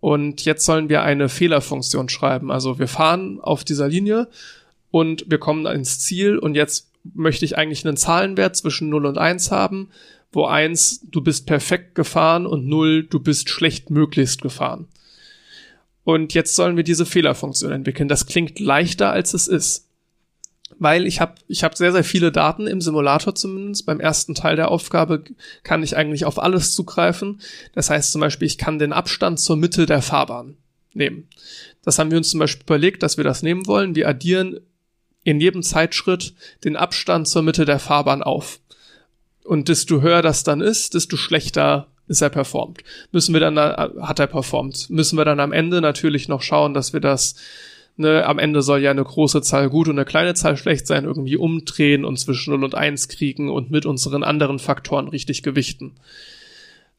Und 0.01 0.47
jetzt 0.47 0.65
sollen 0.65 0.89
wir 0.89 1.03
eine 1.03 1.29
Fehlerfunktion 1.29 2.09
schreiben. 2.09 2.51
Also 2.51 2.79
wir 2.79 2.89
fahren 2.89 3.41
auf 3.43 3.63
dieser 3.63 3.89
Linie 3.89 4.29
und 4.91 5.27
wir 5.29 5.39
kommen 5.39 5.67
ins 5.67 5.99
Ziel 6.01 6.39
und 6.39 6.55
jetzt 6.55 6.91
möchte 7.15 7.45
ich 7.45 7.59
eigentlich 7.59 7.87
einen 7.87 7.99
Zahlenwert 7.99 8.57
zwischen 8.57 8.89
0 8.89 9.05
und 9.05 9.19
1 9.19 9.51
haben, 9.51 9.91
wo 10.33 10.47
1 10.47 11.11
du 11.11 11.21
bist 11.21 11.47
perfekt 11.47 11.95
gefahren 11.95 12.47
und 12.47 12.67
0 12.67 13.03
du 13.03 13.21
bist 13.21 13.51
schlecht 13.51 13.91
möglichst 13.91 14.41
gefahren. 14.41 14.89
Und 16.07 16.35
jetzt 16.35 16.55
sollen 16.55 16.77
wir 16.77 16.85
diese 16.85 17.05
Fehlerfunktion 17.05 17.73
entwickeln. 17.73 18.07
Das 18.09 18.27
klingt 18.27 18.61
leichter, 18.61 19.11
als 19.11 19.35
es 19.35 19.49
ist. 19.49 19.89
Weil 20.79 21.05
ich 21.05 21.21
habe 21.21 21.35
ich 21.49 21.65
hab 21.65 21.77
sehr, 21.77 21.91
sehr 21.91 22.05
viele 22.05 22.31
Daten 22.31 22.69
im 22.69 22.81
Simulator 22.81 23.35
zumindest. 23.35 23.87
Beim 23.87 23.99
ersten 23.99 24.37
Teil 24.37 24.55
der 24.55 24.71
Aufgabe 24.71 25.25
kann 25.65 25.83
ich 25.83 25.97
eigentlich 25.97 26.25
auf 26.25 26.41
alles 26.41 26.75
zugreifen. 26.75 27.41
Das 27.73 27.91
heißt 27.91 28.13
zum 28.13 28.21
Beispiel, 28.21 28.47
ich 28.47 28.57
kann 28.57 28.79
den 28.79 28.93
Abstand 28.93 29.41
zur 29.41 29.57
Mitte 29.57 29.85
der 29.85 30.01
Fahrbahn 30.01 30.57
nehmen. 30.95 31.29
Das 31.83 31.99
haben 31.99 32.13
wir 32.13 32.19
uns 32.19 32.31
zum 32.31 32.39
Beispiel 32.39 32.63
überlegt, 32.63 33.03
dass 33.03 33.17
wir 33.17 33.25
das 33.25 33.43
nehmen 33.43 33.67
wollen. 33.67 33.97
Wir 33.97 34.09
addieren 34.09 34.61
in 35.25 35.41
jedem 35.41 35.65
Zeitschritt 35.65 36.35
den 36.63 36.77
Abstand 36.77 37.27
zur 37.27 37.43
Mitte 37.43 37.65
der 37.65 37.81
Fahrbahn 37.81 38.23
auf. 38.23 38.61
Und 39.43 39.69
desto 39.69 40.03
höher 40.03 40.23
das 40.23 40.45
dann 40.45 40.61
ist, 40.61 40.95
desto 40.95 41.17
schlechter 41.17 41.89
ist 42.09 42.21
er 42.21 42.31
performt. 42.31 42.83
Müssen 43.13 43.33
wir 43.33 43.41
dann, 43.41 43.59
hat 43.59 44.19
er 44.19 44.27
performt. 44.27 44.91
Müssen 44.91 45.19
wir 45.19 45.25
dann 45.25 45.41
am 45.41 45.53
Ende 45.53 45.81
natürlich 45.81 46.29
noch 46.29 46.43
schauen, 46.43 46.75
dass 46.75 46.93
wir 46.93 47.01
das, 47.01 47.35
ne, 47.97 48.25
am 48.25 48.39
Ende 48.39 48.63
soll 48.63 48.81
ja 48.81 48.91
eine 48.91 49.05
große 49.05 49.43
Zahl 49.43 49.69
gut 49.71 49.89
und 49.89 49.99
eine 49.99 50.05
kleine 50.05 50.35
Zahl 50.35 50.57
schlecht 50.57 50.87
sein, 50.87 51.05
irgendwie 51.05 51.37
umdrehen 51.37 52.05
und 52.05 52.19
zwischen 52.19 52.51
0 52.51 52.65
und 52.65 52.75
1 52.75 53.09
kriegen 53.09 53.51
und 53.51 53.71
mit 53.71 53.87
unseren 53.87 54.23
anderen 54.23 54.59
Faktoren 54.59 55.09
richtig 55.09 55.43
gewichten. 55.43 55.93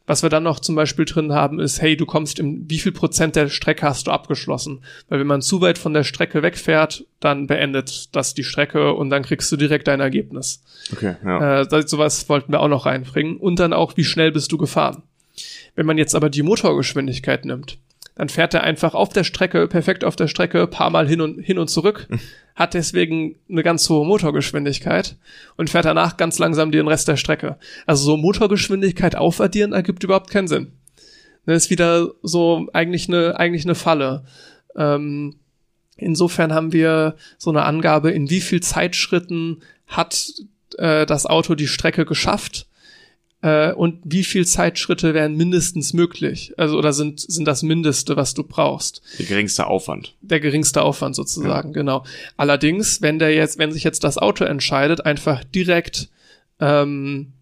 Was 0.07 0.23
wir 0.23 0.29
dann 0.29 0.43
noch 0.43 0.61
zum 0.61 0.75
Beispiel 0.75 1.03
drin 1.03 1.33
haben, 1.33 1.59
ist, 1.59 1.81
hey, 1.81 1.97
du 1.97 2.05
kommst 2.05 2.39
im, 2.39 2.63
wie 2.69 2.79
viel 2.79 2.93
Prozent 2.93 3.35
der 3.35 3.49
Strecke 3.49 3.85
hast 3.85 4.07
du 4.07 4.11
abgeschlossen? 4.11 4.79
Weil 5.09 5.19
wenn 5.19 5.27
man 5.27 5.41
zu 5.41 5.59
weit 5.59 5.77
von 5.77 5.93
der 5.93 6.05
Strecke 6.05 6.41
wegfährt, 6.41 7.05
dann 7.19 7.45
beendet 7.45 8.15
das 8.15 8.33
die 8.33 8.45
Strecke 8.45 8.93
und 8.93 9.09
dann 9.09 9.23
kriegst 9.23 9.51
du 9.51 9.57
direkt 9.57 9.89
dein 9.89 9.99
Ergebnis. 9.99 10.63
Okay, 10.93 11.15
ja. 11.25 11.61
Äh, 11.61 11.87
sowas 11.87 12.29
wollten 12.29 12.53
wir 12.53 12.61
auch 12.61 12.69
noch 12.69 12.85
reinbringen. 12.85 13.35
Und 13.35 13.59
dann 13.59 13.73
auch, 13.73 13.97
wie 13.97 14.05
schnell 14.05 14.31
bist 14.31 14.51
du 14.53 14.57
gefahren? 14.57 15.03
Wenn 15.75 15.85
man 15.85 15.97
jetzt 15.97 16.15
aber 16.15 16.29
die 16.29 16.41
Motorgeschwindigkeit 16.41 17.43
nimmt, 17.43 17.77
dann 18.17 18.29
fährt 18.29 18.55
er 18.55 18.63
einfach 18.63 18.95
auf 18.95 19.09
der 19.09 19.23
Strecke, 19.23 19.67
perfekt 19.67 20.03
auf 20.03 20.15
der 20.15 20.27
Strecke, 20.27 20.65
paar 20.65 20.89
Mal 20.89 21.07
hin 21.07 21.21
und, 21.21 21.39
hin 21.39 21.59
und 21.59 21.69
zurück, 21.69 22.07
hat 22.55 22.73
deswegen 22.73 23.35
eine 23.47 23.61
ganz 23.61 23.87
hohe 23.89 24.05
Motorgeschwindigkeit 24.07 25.17
und 25.55 25.69
fährt 25.69 25.85
danach 25.85 26.17
ganz 26.17 26.39
langsam 26.39 26.71
den 26.71 26.87
Rest 26.87 27.07
der 27.07 27.17
Strecke. 27.17 27.57
Also 27.85 28.05
so 28.05 28.17
Motorgeschwindigkeit 28.17 29.15
aufaddieren 29.15 29.71
ergibt 29.71 30.03
überhaupt 30.03 30.31
keinen 30.31 30.47
Sinn. 30.47 30.71
Das 31.45 31.65
ist 31.65 31.69
wieder 31.69 32.09
so 32.23 32.67
eigentlich 32.73 33.07
eine, 33.07 33.39
eigentlich 33.39 33.65
eine 33.65 33.75
Falle. 33.75 34.25
Ähm, 34.75 35.35
insofern 35.95 36.53
haben 36.53 36.73
wir 36.73 37.17
so 37.37 37.51
eine 37.51 37.63
Angabe, 37.63 38.09
in 38.09 38.31
wie 38.31 38.41
viel 38.41 38.61
Zeitschritten 38.61 39.61
hat 39.85 40.33
äh, 40.79 41.05
das 41.05 41.27
Auto 41.27 41.53
die 41.53 41.67
Strecke 41.67 42.05
geschafft 42.05 42.67
äh, 43.41 43.71
und 43.71 43.99
wie 44.03 44.23
viel 44.23 44.45
Zeitschritte 44.45 45.13
wären 45.13 45.35
mindestens 45.35 45.93
möglich? 45.93 46.53
Also 46.57 46.77
oder 46.77 46.93
sind 46.93 47.19
sind 47.19 47.45
das 47.45 47.63
Mindeste, 47.63 48.15
was 48.15 48.33
du 48.33 48.43
brauchst? 48.43 49.01
Der 49.19 49.25
geringste 49.25 49.67
Aufwand. 49.67 50.15
Der 50.21 50.39
geringste 50.39 50.81
Aufwand 50.81 51.15
sozusagen, 51.15 51.69
ja. 51.69 51.73
genau. 51.73 52.03
Allerdings, 52.35 53.01
wenn 53.01 53.19
der 53.19 53.33
jetzt, 53.33 53.59
wenn 53.59 53.71
sich 53.71 53.83
jetzt 53.83 54.03
das 54.03 54.17
Auto 54.17 54.43
entscheidet, 54.43 55.05
einfach 55.05 55.43
direkt 55.43 56.09
ähm, 56.59 57.33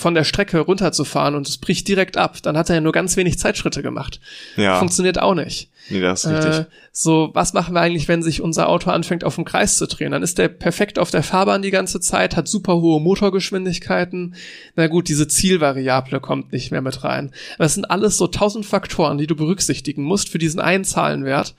von 0.00 0.14
der 0.14 0.24
Strecke 0.24 0.58
runterzufahren 0.58 1.34
und 1.34 1.48
es 1.48 1.58
bricht 1.58 1.86
direkt 1.86 2.16
ab, 2.16 2.38
dann 2.42 2.56
hat 2.56 2.68
er 2.68 2.76
ja 2.76 2.80
nur 2.80 2.92
ganz 2.92 3.16
wenig 3.16 3.38
Zeitschritte 3.38 3.82
gemacht. 3.82 4.20
Ja. 4.56 4.78
Funktioniert 4.78 5.20
auch 5.20 5.34
nicht. 5.34 5.70
Nee, 5.88 6.00
das 6.00 6.24
ist 6.24 6.32
richtig. 6.32 6.54
Äh, 6.54 6.66
so, 6.92 7.30
was 7.34 7.52
machen 7.52 7.74
wir 7.74 7.80
eigentlich, 7.80 8.08
wenn 8.08 8.22
sich 8.22 8.42
unser 8.42 8.68
Auto 8.68 8.90
anfängt, 8.90 9.24
auf 9.24 9.34
dem 9.34 9.44
Kreis 9.44 9.76
zu 9.76 9.86
drehen? 9.86 10.12
Dann 10.12 10.22
ist 10.22 10.38
der 10.38 10.48
perfekt 10.48 10.98
auf 10.98 11.10
der 11.10 11.22
Fahrbahn 11.22 11.62
die 11.62 11.70
ganze 11.70 12.00
Zeit, 12.00 12.36
hat 12.36 12.48
super 12.48 12.80
hohe 12.80 13.00
Motorgeschwindigkeiten. 13.00 14.34
Na 14.76 14.86
gut, 14.86 15.08
diese 15.08 15.28
Zielvariable 15.28 16.20
kommt 16.20 16.52
nicht 16.52 16.70
mehr 16.70 16.82
mit 16.82 17.04
rein. 17.04 17.32
Das 17.58 17.74
sind 17.74 17.90
alles 17.90 18.16
so 18.16 18.26
tausend 18.26 18.66
Faktoren, 18.66 19.18
die 19.18 19.26
du 19.26 19.36
berücksichtigen 19.36 20.02
musst 20.02 20.28
für 20.28 20.38
diesen 20.38 20.60
einen 20.60 20.84
Zahlenwert. 20.84 21.54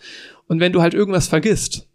Und 0.47 0.59
wenn 0.59 0.73
du 0.73 0.81
halt 0.81 0.93
irgendwas 0.93 1.27
vergisst, 1.27 1.87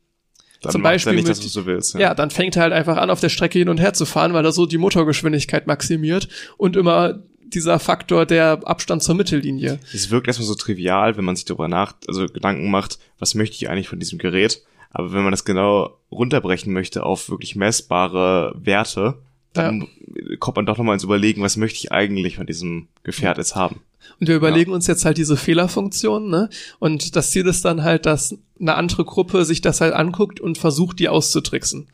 dann 0.67 0.73
zum 0.73 0.83
Beispiel 0.83 1.15
nicht 1.15 1.29
mit, 1.29 1.45
das, 1.45 1.53
du 1.53 1.67
willst. 1.67 1.95
Ja. 1.95 2.01
ja, 2.01 2.15
dann 2.15 2.31
fängt 2.31 2.57
er 2.57 2.63
halt 2.63 2.73
einfach 2.73 2.97
an, 2.97 3.11
auf 3.11 3.21
der 3.21 3.29
Strecke 3.29 3.59
hin 3.59 3.69
und 3.69 3.79
her 3.79 3.93
zu 3.93 4.05
fahren, 4.05 4.33
weil 4.33 4.45
er 4.45 4.53
so 4.53 4.67
die 4.67 4.79
Motorgeschwindigkeit 4.79 5.67
maximiert 5.67 6.29
und 6.57 6.77
immer 6.77 7.19
dieser 7.41 7.79
Faktor 7.79 8.27
der 8.27 8.61
Abstand 8.65 9.03
zur 9.03 9.15
Mittellinie. 9.15 9.79
Es 9.93 10.11
wirkt 10.11 10.27
erstmal 10.27 10.49
so 10.49 10.55
trivial, 10.55 11.17
wenn 11.17 11.25
man 11.25 11.37
sich 11.37 11.45
darüber 11.45 11.69
nach, 11.69 11.95
also 12.09 12.27
Gedanken 12.27 12.71
macht, 12.71 12.99
was 13.19 13.35
möchte 13.35 13.57
ich 13.57 13.71
eigentlich 13.71 13.89
von 13.89 14.01
diesem 14.01 14.19
Gerät? 14.19 14.63
Aber 14.91 15.13
wenn 15.13 15.23
man 15.23 15.31
das 15.31 15.45
genau 15.45 15.99
runterbrechen 16.11 16.73
möchte 16.73 17.05
auf 17.05 17.29
wirklich 17.29 17.57
messbare 17.57 18.55
Werte, 18.57 19.19
dann 19.53 19.89
ja. 20.15 20.37
kommt 20.39 20.57
man 20.57 20.67
doch 20.67 20.79
nochmal 20.79 20.95
ins 20.95 21.05
Überlegen, 21.05 21.43
was 21.43 21.57
möchte 21.57 21.79
ich 21.79 21.93
eigentlich 21.93 22.37
von 22.37 22.47
diesem 22.47 22.89
Gefährt 23.03 23.39
jetzt 23.39 23.55
haben. 23.55 23.81
Und 24.21 24.29
wir 24.29 24.37
überlegen 24.37 24.71
ja. 24.71 24.75
uns 24.75 24.87
jetzt 24.87 25.05
halt 25.05 25.19
diese 25.19 25.37
Fehlerfunktion, 25.37 26.31
ne? 26.31 26.49
Und 26.79 27.17
das 27.17 27.31
Ziel 27.31 27.47
ist 27.47 27.65
dann 27.65 27.83
halt, 27.83 28.07
dass 28.07 28.39
eine 28.61 28.75
andere 28.75 29.05
Gruppe 29.05 29.45
sich 29.45 29.61
das 29.61 29.81
halt 29.81 29.93
anguckt 29.93 30.41
und 30.41 30.59
versucht, 30.59 30.99
die 30.99 31.09
auszutricksen. 31.09 31.89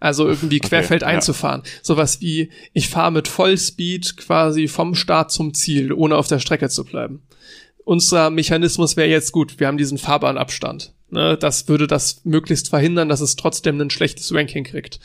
Also 0.00 0.28
irgendwie 0.28 0.58
querfeld 0.58 1.02
okay, 1.02 1.12
einzufahren. 1.12 1.62
Ja. 1.64 1.70
Sowas 1.82 2.20
wie, 2.20 2.50
ich 2.72 2.88
fahre 2.88 3.12
mit 3.12 3.28
Vollspeed 3.28 4.16
quasi 4.16 4.68
vom 4.68 4.94
Start 4.94 5.30
zum 5.30 5.54
Ziel, 5.54 5.92
ohne 5.92 6.16
auf 6.16 6.28
der 6.28 6.38
Strecke 6.38 6.68
zu 6.68 6.84
bleiben. 6.84 7.22
Unser 7.84 8.30
Mechanismus 8.30 8.96
wäre 8.96 9.08
jetzt 9.08 9.32
gut, 9.32 9.60
wir 9.60 9.66
haben 9.66 9.76
diesen 9.76 9.98
Fahrbahnabstand. 9.98 10.94
Ne? 11.10 11.36
Das 11.38 11.68
würde 11.68 11.86
das 11.86 12.22
möglichst 12.24 12.68
verhindern, 12.68 13.08
dass 13.08 13.20
es 13.20 13.36
trotzdem 13.36 13.80
ein 13.80 13.90
schlechtes 13.90 14.34
Ranking 14.34 14.64
kriegt. 14.64 15.00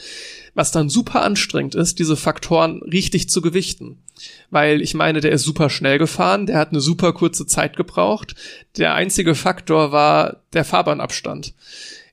Was 0.60 0.72
dann 0.72 0.90
super 0.90 1.22
anstrengend 1.22 1.73
ist, 1.73 1.99
diese 1.99 2.18
Faktoren 2.18 2.84
richtig 2.84 3.30
zu 3.30 3.41
gewichten. 3.41 4.03
Weil 4.49 4.81
ich 4.81 4.94
meine, 4.94 5.22
der 5.22 5.31
ist 5.31 5.44
super 5.44 5.69
schnell 5.69 5.98
gefahren, 5.98 6.48
der 6.48 6.57
hat 6.57 6.72
eine 6.72 6.81
super 6.81 7.14
kurze 7.14 7.48
Zeit 7.48 7.77
gebraucht. 7.77 8.36
Der 8.76 8.94
einzige 8.94 9.36
Faktor 9.36 9.94
war 9.94 10.44
der 10.52 10.65
Fahrbahnabstand. 10.65 11.53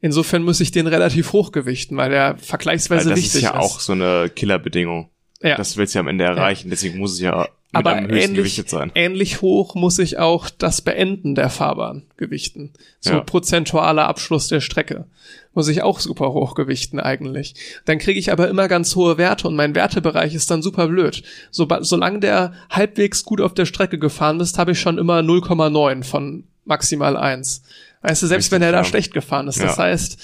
Insofern 0.01 0.45
muss 0.45 0.61
ich 0.61 0.71
den 0.71 0.87
relativ 0.87 1.33
hoch 1.33 1.51
gewichten, 1.51 1.97
weil 1.97 2.11
der 2.11 2.39
vergleichsweise 2.39 3.11
ja, 3.11 3.17
wichtig 3.17 3.35
ist. 3.35 3.43
Das 3.43 3.51
ist 3.51 3.57
ja 3.57 3.59
auch 3.59 3.81
so 3.81 3.95
eine 3.95 4.31
Killerbedingung. 4.33 5.11
Ja. 5.43 5.57
Das 5.57 5.77
willst 5.77 5.97
du 5.97 5.99
ja 5.99 6.03
am 6.03 6.09
Ende 6.09 6.23
erreichen, 6.23 6.69
ja. 6.69 6.71
deswegen 6.71 6.99
muss 6.99 7.15
es 7.15 7.21
ja 7.21 7.49
aber 7.73 7.99
ähnlich, 8.11 8.63
ähnlich 8.95 9.43
hoch 9.43 9.75
muss 9.75 9.99
ich 9.99 10.19
auch 10.19 10.49
das 10.49 10.81
Beenden 10.81 11.35
der 11.35 11.51
Fahrbahn 11.51 12.05
gewichten. 12.17 12.73
So 13.01 13.13
ja. 13.13 13.21
prozentualer 13.21 14.07
Abschluss 14.07 14.49
der 14.49 14.61
Strecke. 14.61 15.07
Muss 15.53 15.69
ich 15.69 15.83
auch 15.83 16.01
super 16.01 16.33
hoch 16.33 16.55
gewichten 16.55 17.01
eigentlich. 17.01 17.55
Dann 17.85 17.99
kriege 17.99 18.19
ich 18.19 18.31
aber 18.31 18.49
immer 18.49 18.69
ganz 18.69 18.95
hohe 18.95 19.19
Werte 19.19 19.49
und 19.49 19.57
mein 19.57 19.75
Wertebereich 19.75 20.35
ist 20.35 20.51
dann 20.51 20.63
super 20.63 20.89
blöd. 20.89 21.23
So, 21.51 21.67
solange 21.81 22.21
der 22.21 22.53
halbwegs 22.71 23.25
gut 23.25 23.41
auf 23.41 23.55
der 23.55 23.67
Strecke 23.67 23.99
gefahren 23.99 24.41
ist, 24.41 24.59
habe 24.59 24.73
ich 24.73 24.81
schon 24.81 24.99
immer 24.99 25.21
0,9 25.21 26.05
von 26.05 26.45
maximal 26.65 27.17
1. 27.17 27.63
Weißt 28.03 28.23
du, 28.23 28.27
selbst 28.27 28.47
Richtig, 28.47 28.53
wenn 28.53 28.63
er 28.63 28.73
da 28.73 28.85
schlecht 28.85 29.13
gefahren 29.13 29.49
ist. 29.49 29.61
Das 29.61 29.79
heißt, 29.79 30.19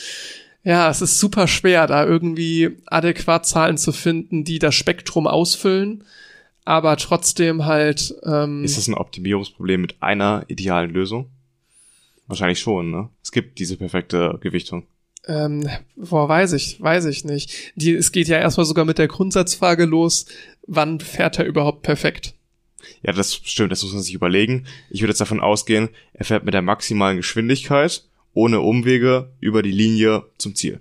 ja, 0.64 0.88
es 0.88 1.02
ist 1.02 1.18
super 1.18 1.48
schwer, 1.48 1.86
da 1.86 2.04
irgendwie 2.04 2.78
adäquat 2.86 3.46
Zahlen 3.46 3.78
zu 3.78 3.92
finden, 3.92 4.44
die 4.44 4.58
das 4.58 4.74
Spektrum 4.74 5.26
ausfüllen 5.26 6.04
aber 6.64 6.96
trotzdem 6.96 7.64
halt. 7.64 8.14
Ähm, 8.24 8.64
ist 8.64 8.76
das 8.76 8.88
ein 8.88 8.94
Optimierungsproblem 8.94 9.80
mit 9.80 9.96
einer 10.00 10.44
idealen 10.48 10.90
Lösung? 10.90 11.30
Wahrscheinlich 12.26 12.60
schon, 12.60 12.90
ne? 12.90 13.08
Es 13.22 13.32
gibt 13.32 13.58
diese 13.58 13.76
perfekte 13.76 14.38
Gewichtung. 14.40 14.86
Ähm, 15.26 15.68
boah, 15.96 16.28
weiß 16.28 16.52
ich, 16.54 16.80
weiß 16.80 17.04
ich 17.06 17.24
nicht. 17.24 17.72
Die, 17.76 17.92
es 17.92 18.12
geht 18.12 18.28
ja 18.28 18.38
erstmal 18.38 18.66
sogar 18.66 18.84
mit 18.84 18.98
der 18.98 19.08
Grundsatzfrage 19.08 19.84
los, 19.84 20.26
wann 20.66 21.00
fährt 21.00 21.38
er 21.38 21.44
überhaupt 21.44 21.82
perfekt? 21.82 22.34
Ja, 23.02 23.12
das 23.12 23.34
stimmt, 23.34 23.70
das 23.70 23.82
muss 23.82 23.92
man 23.92 24.02
sich 24.02 24.14
überlegen. 24.14 24.66
Ich 24.90 25.00
würde 25.00 25.10
jetzt 25.10 25.20
davon 25.20 25.40
ausgehen, 25.40 25.88
er 26.12 26.24
fährt 26.24 26.44
mit 26.44 26.54
der 26.54 26.62
maximalen 26.62 27.18
Geschwindigkeit, 27.18 28.04
ohne 28.34 28.60
Umwege, 28.60 29.30
über 29.40 29.62
die 29.62 29.70
Linie 29.70 30.24
zum 30.38 30.54
Ziel. 30.54 30.80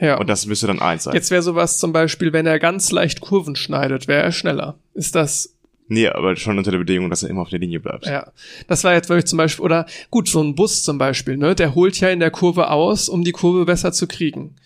Ja. 0.00 0.18
Und 0.18 0.28
das 0.28 0.46
müsste 0.46 0.66
dann 0.66 0.80
eins 0.80 1.04
sein. 1.04 1.14
Jetzt 1.14 1.30
wäre 1.30 1.42
sowas 1.42 1.78
zum 1.78 1.92
Beispiel, 1.92 2.32
wenn 2.32 2.46
er 2.46 2.58
ganz 2.58 2.90
leicht 2.90 3.20
Kurven 3.20 3.56
schneidet, 3.56 4.08
wäre 4.08 4.22
er 4.22 4.32
schneller. 4.32 4.78
Ist 4.94 5.14
das 5.14 5.56
Nee, 5.88 6.08
aber 6.08 6.34
schon 6.36 6.58
unter 6.58 6.72
der 6.72 6.78
Bedingung, 6.78 7.10
dass 7.10 7.22
er 7.22 7.30
immer 7.30 7.42
auf 7.42 7.50
der 7.50 7.60
Linie 7.60 7.78
bleibt. 7.78 8.06
Ja. 8.06 8.32
Das 8.66 8.82
war 8.82 8.94
jetzt 8.94 9.08
wirklich 9.08 9.26
zum 9.26 9.36
Beispiel, 9.36 9.64
oder 9.64 9.86
gut, 10.10 10.28
so 10.28 10.42
ein 10.42 10.56
Bus 10.56 10.82
zum 10.82 10.98
Beispiel, 10.98 11.36
ne, 11.36 11.54
der 11.54 11.74
holt 11.74 12.00
ja 12.00 12.08
in 12.08 12.18
der 12.18 12.30
Kurve 12.32 12.70
aus, 12.70 13.08
um 13.08 13.22
die 13.22 13.32
Kurve 13.32 13.64
besser 13.64 13.92
zu 13.92 14.08
kriegen. 14.08 14.56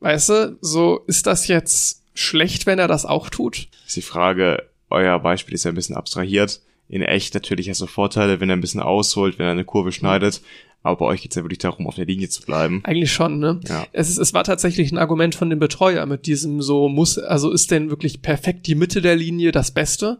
Weißt 0.00 0.30
du, 0.30 0.58
so 0.60 1.02
ist 1.06 1.28
das 1.28 1.46
jetzt 1.46 2.02
schlecht, 2.14 2.66
wenn 2.66 2.80
er 2.80 2.88
das 2.88 3.06
auch 3.06 3.30
tut? 3.30 3.68
Ist 3.86 3.96
die 3.96 4.02
Frage, 4.02 4.64
euer 4.90 5.18
Beispiel 5.20 5.54
ist 5.54 5.64
ja 5.64 5.70
ein 5.70 5.76
bisschen 5.76 5.96
abstrahiert. 5.96 6.60
In 6.88 7.02
echt 7.02 7.34
natürlich 7.34 7.70
hast 7.70 7.80
du 7.80 7.86
Vorteile, 7.86 8.40
wenn 8.40 8.50
er 8.50 8.56
ein 8.56 8.60
bisschen 8.60 8.82
ausholt, 8.82 9.38
wenn 9.38 9.46
er 9.46 9.52
eine 9.52 9.64
Kurve 9.64 9.92
schneidet. 9.92 10.42
Aber 10.82 10.96
bei 10.96 11.04
euch 11.06 11.22
geht's 11.22 11.36
ja 11.36 11.42
wirklich 11.42 11.60
darum, 11.60 11.86
auf 11.86 11.94
der 11.94 12.06
Linie 12.06 12.28
zu 12.28 12.42
bleiben. 12.42 12.80
Eigentlich 12.84 13.12
schon, 13.12 13.38
ne? 13.38 13.60
Ja. 13.68 13.86
Es, 13.92 14.10
ist, 14.10 14.18
es 14.18 14.34
war 14.34 14.42
tatsächlich 14.42 14.90
ein 14.90 14.98
Argument 14.98 15.34
von 15.34 15.48
dem 15.48 15.60
Betreuer 15.60 16.06
mit 16.06 16.26
diesem 16.26 16.60
so, 16.60 16.88
muss, 16.88 17.18
also 17.18 17.52
ist 17.52 17.70
denn 17.70 17.90
wirklich 17.90 18.22
perfekt 18.22 18.66
die 18.66 18.74
Mitte 18.74 19.00
der 19.00 19.14
Linie 19.14 19.52
das 19.52 19.70
Beste? 19.70 20.18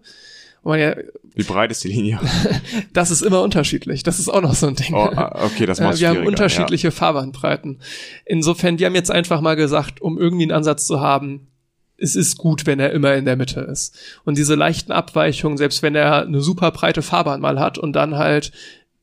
Ja, 0.65 0.95
Wie 1.35 1.43
breit 1.43 1.73
ist 1.73 1.83
die 1.83 1.89
Linie? 1.89 2.21
das 2.93 3.11
ist 3.11 3.23
immer 3.23 3.43
unterschiedlich. 3.43 4.05
Das 4.05 4.21
ist 4.21 4.29
auch 4.29 4.41
noch 4.41 4.55
so 4.55 4.69
ein 4.69 4.77
Ding. 4.77 4.95
Oh, 4.95 5.11
ah, 5.13 5.45
okay, 5.45 5.67
das 5.67 5.81
macht 5.81 5.99
Wir 5.99 6.09
haben 6.09 6.25
unterschiedliche 6.25 6.89
ja. 6.89 6.93
Fahrbahnbreiten. 6.93 7.81
Insofern, 8.25 8.79
wir 8.79 8.87
haben 8.87 8.95
jetzt 8.95 9.11
einfach 9.11 9.41
mal 9.41 9.57
gesagt, 9.57 10.01
um 10.01 10.19
irgendwie 10.19 10.45
einen 10.45 10.53
Ansatz 10.53 10.87
zu 10.87 11.01
haben, 11.01 11.49
es 11.97 12.17
ist 12.17 12.37
gut, 12.37 12.67
wenn 12.67 12.81
er 12.81 12.93
immer 12.93 13.15
in 13.15 13.25
der 13.25 13.37
Mitte 13.37 13.61
ist. 13.61 13.97
Und 14.25 14.39
diese 14.39 14.55
leichten 14.55 14.93
Abweichungen, 14.93 15.57
selbst 15.57 15.83
wenn 15.83 15.95
er 15.95 16.23
eine 16.23 16.41
super 16.41 16.71
breite 16.71 17.03
Fahrbahn 17.03 17.41
mal 17.41 17.59
hat 17.59 17.79
und 17.79 17.93
dann 17.93 18.17
halt 18.17 18.53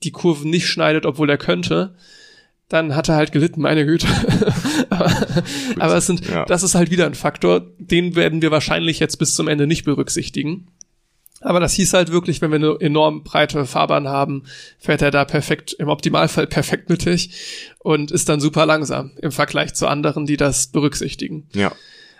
die 0.04 0.12
Kurven 0.12 0.50
nicht 0.50 0.68
schneidet, 0.68 1.06
obwohl 1.06 1.30
er 1.30 1.38
könnte, 1.38 1.96
dann 2.70 2.96
hat 2.96 3.10
er 3.10 3.16
halt 3.16 3.32
gelitten, 3.32 3.62
meine 3.62 3.86
Güte. 3.86 4.08
aber, 4.90 5.12
aber 5.80 5.96
es 5.96 6.06
sind, 6.06 6.28
ja. 6.28 6.46
das 6.46 6.64
ist 6.64 6.76
halt 6.76 6.92
wieder 6.92 7.06
ein 7.06 7.16
Faktor, 7.16 7.66
den 7.80 8.16
werden 8.16 8.42
wir 8.42 8.52
wahrscheinlich 8.52 9.00
jetzt 9.00 9.18
bis 9.18 9.34
zum 9.34 9.48
Ende 9.48 9.68
nicht 9.68 9.86
berücksichtigen. 9.86 10.68
Aber 11.42 11.60
das 11.60 11.74
hieß 11.74 11.94
halt 11.94 12.12
wirklich, 12.12 12.42
wenn 12.42 12.52
wir 12.52 12.58
eine 12.58 12.78
enorm 12.80 13.24
breite 13.24 13.66
Fahrbahn 13.66 14.08
haben, 14.08 14.44
fährt 14.78 15.02
er 15.02 15.12
da 15.12 15.26
perfekt, 15.26 15.74
im 15.80 15.88
Optimalfall 15.88 16.48
perfekt 16.48 16.90
mittig 16.90 17.32
und 17.80 18.12
ist 18.12 18.28
dann 18.30 18.42
super 18.42 18.66
langsam 18.66 19.12
im 19.22 19.32
Vergleich 19.32 19.74
zu 19.74 19.88
anderen, 19.88 20.26
die 20.26 20.38
das 20.38 20.68
berücksichtigen. 20.68 21.48
Ja. 21.54 21.72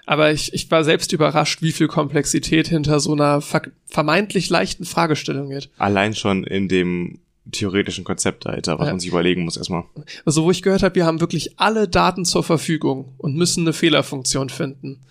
Aber 0.06 0.32
ich, 0.32 0.54
ich 0.54 0.72
war 0.72 0.84
selbst 0.84 1.12
überrascht, 1.12 1.62
wie 1.62 1.74
viel 1.74 1.88
Komplexität 1.88 2.68
hinter 2.68 3.00
so 3.00 3.12
einer 3.12 3.44
vermeintlich 3.86 4.50
leichten 4.50 4.86
Fragestellung 4.86 5.50
geht. 5.50 5.70
Allein 5.78 6.16
schon 6.16 6.46
in 6.46 6.68
dem 6.68 7.20
theoretischen 7.52 8.04
Konzept 8.04 8.46
dahinter, 8.46 8.80
was 8.80 8.88
ja. 8.88 8.94
man 8.94 9.00
sich 9.00 9.10
überlegen 9.10 9.44
muss 9.44 9.58
erstmal. 9.58 9.84
Also 10.26 10.44
wo 10.44 10.52
ich 10.52 10.62
gehört 10.62 10.84
habe, 10.84 10.96
wir 10.96 11.06
haben 11.06 11.20
wirklich 11.20 11.60
alle 11.60 11.88
Daten 11.88 12.26
zur 12.26 12.44
Verfügung 12.44 13.14
und 13.18 13.36
müssen 13.36 13.62
eine 13.62 13.74
Fehlerfunktion 13.74 14.50
finden. 14.50 15.02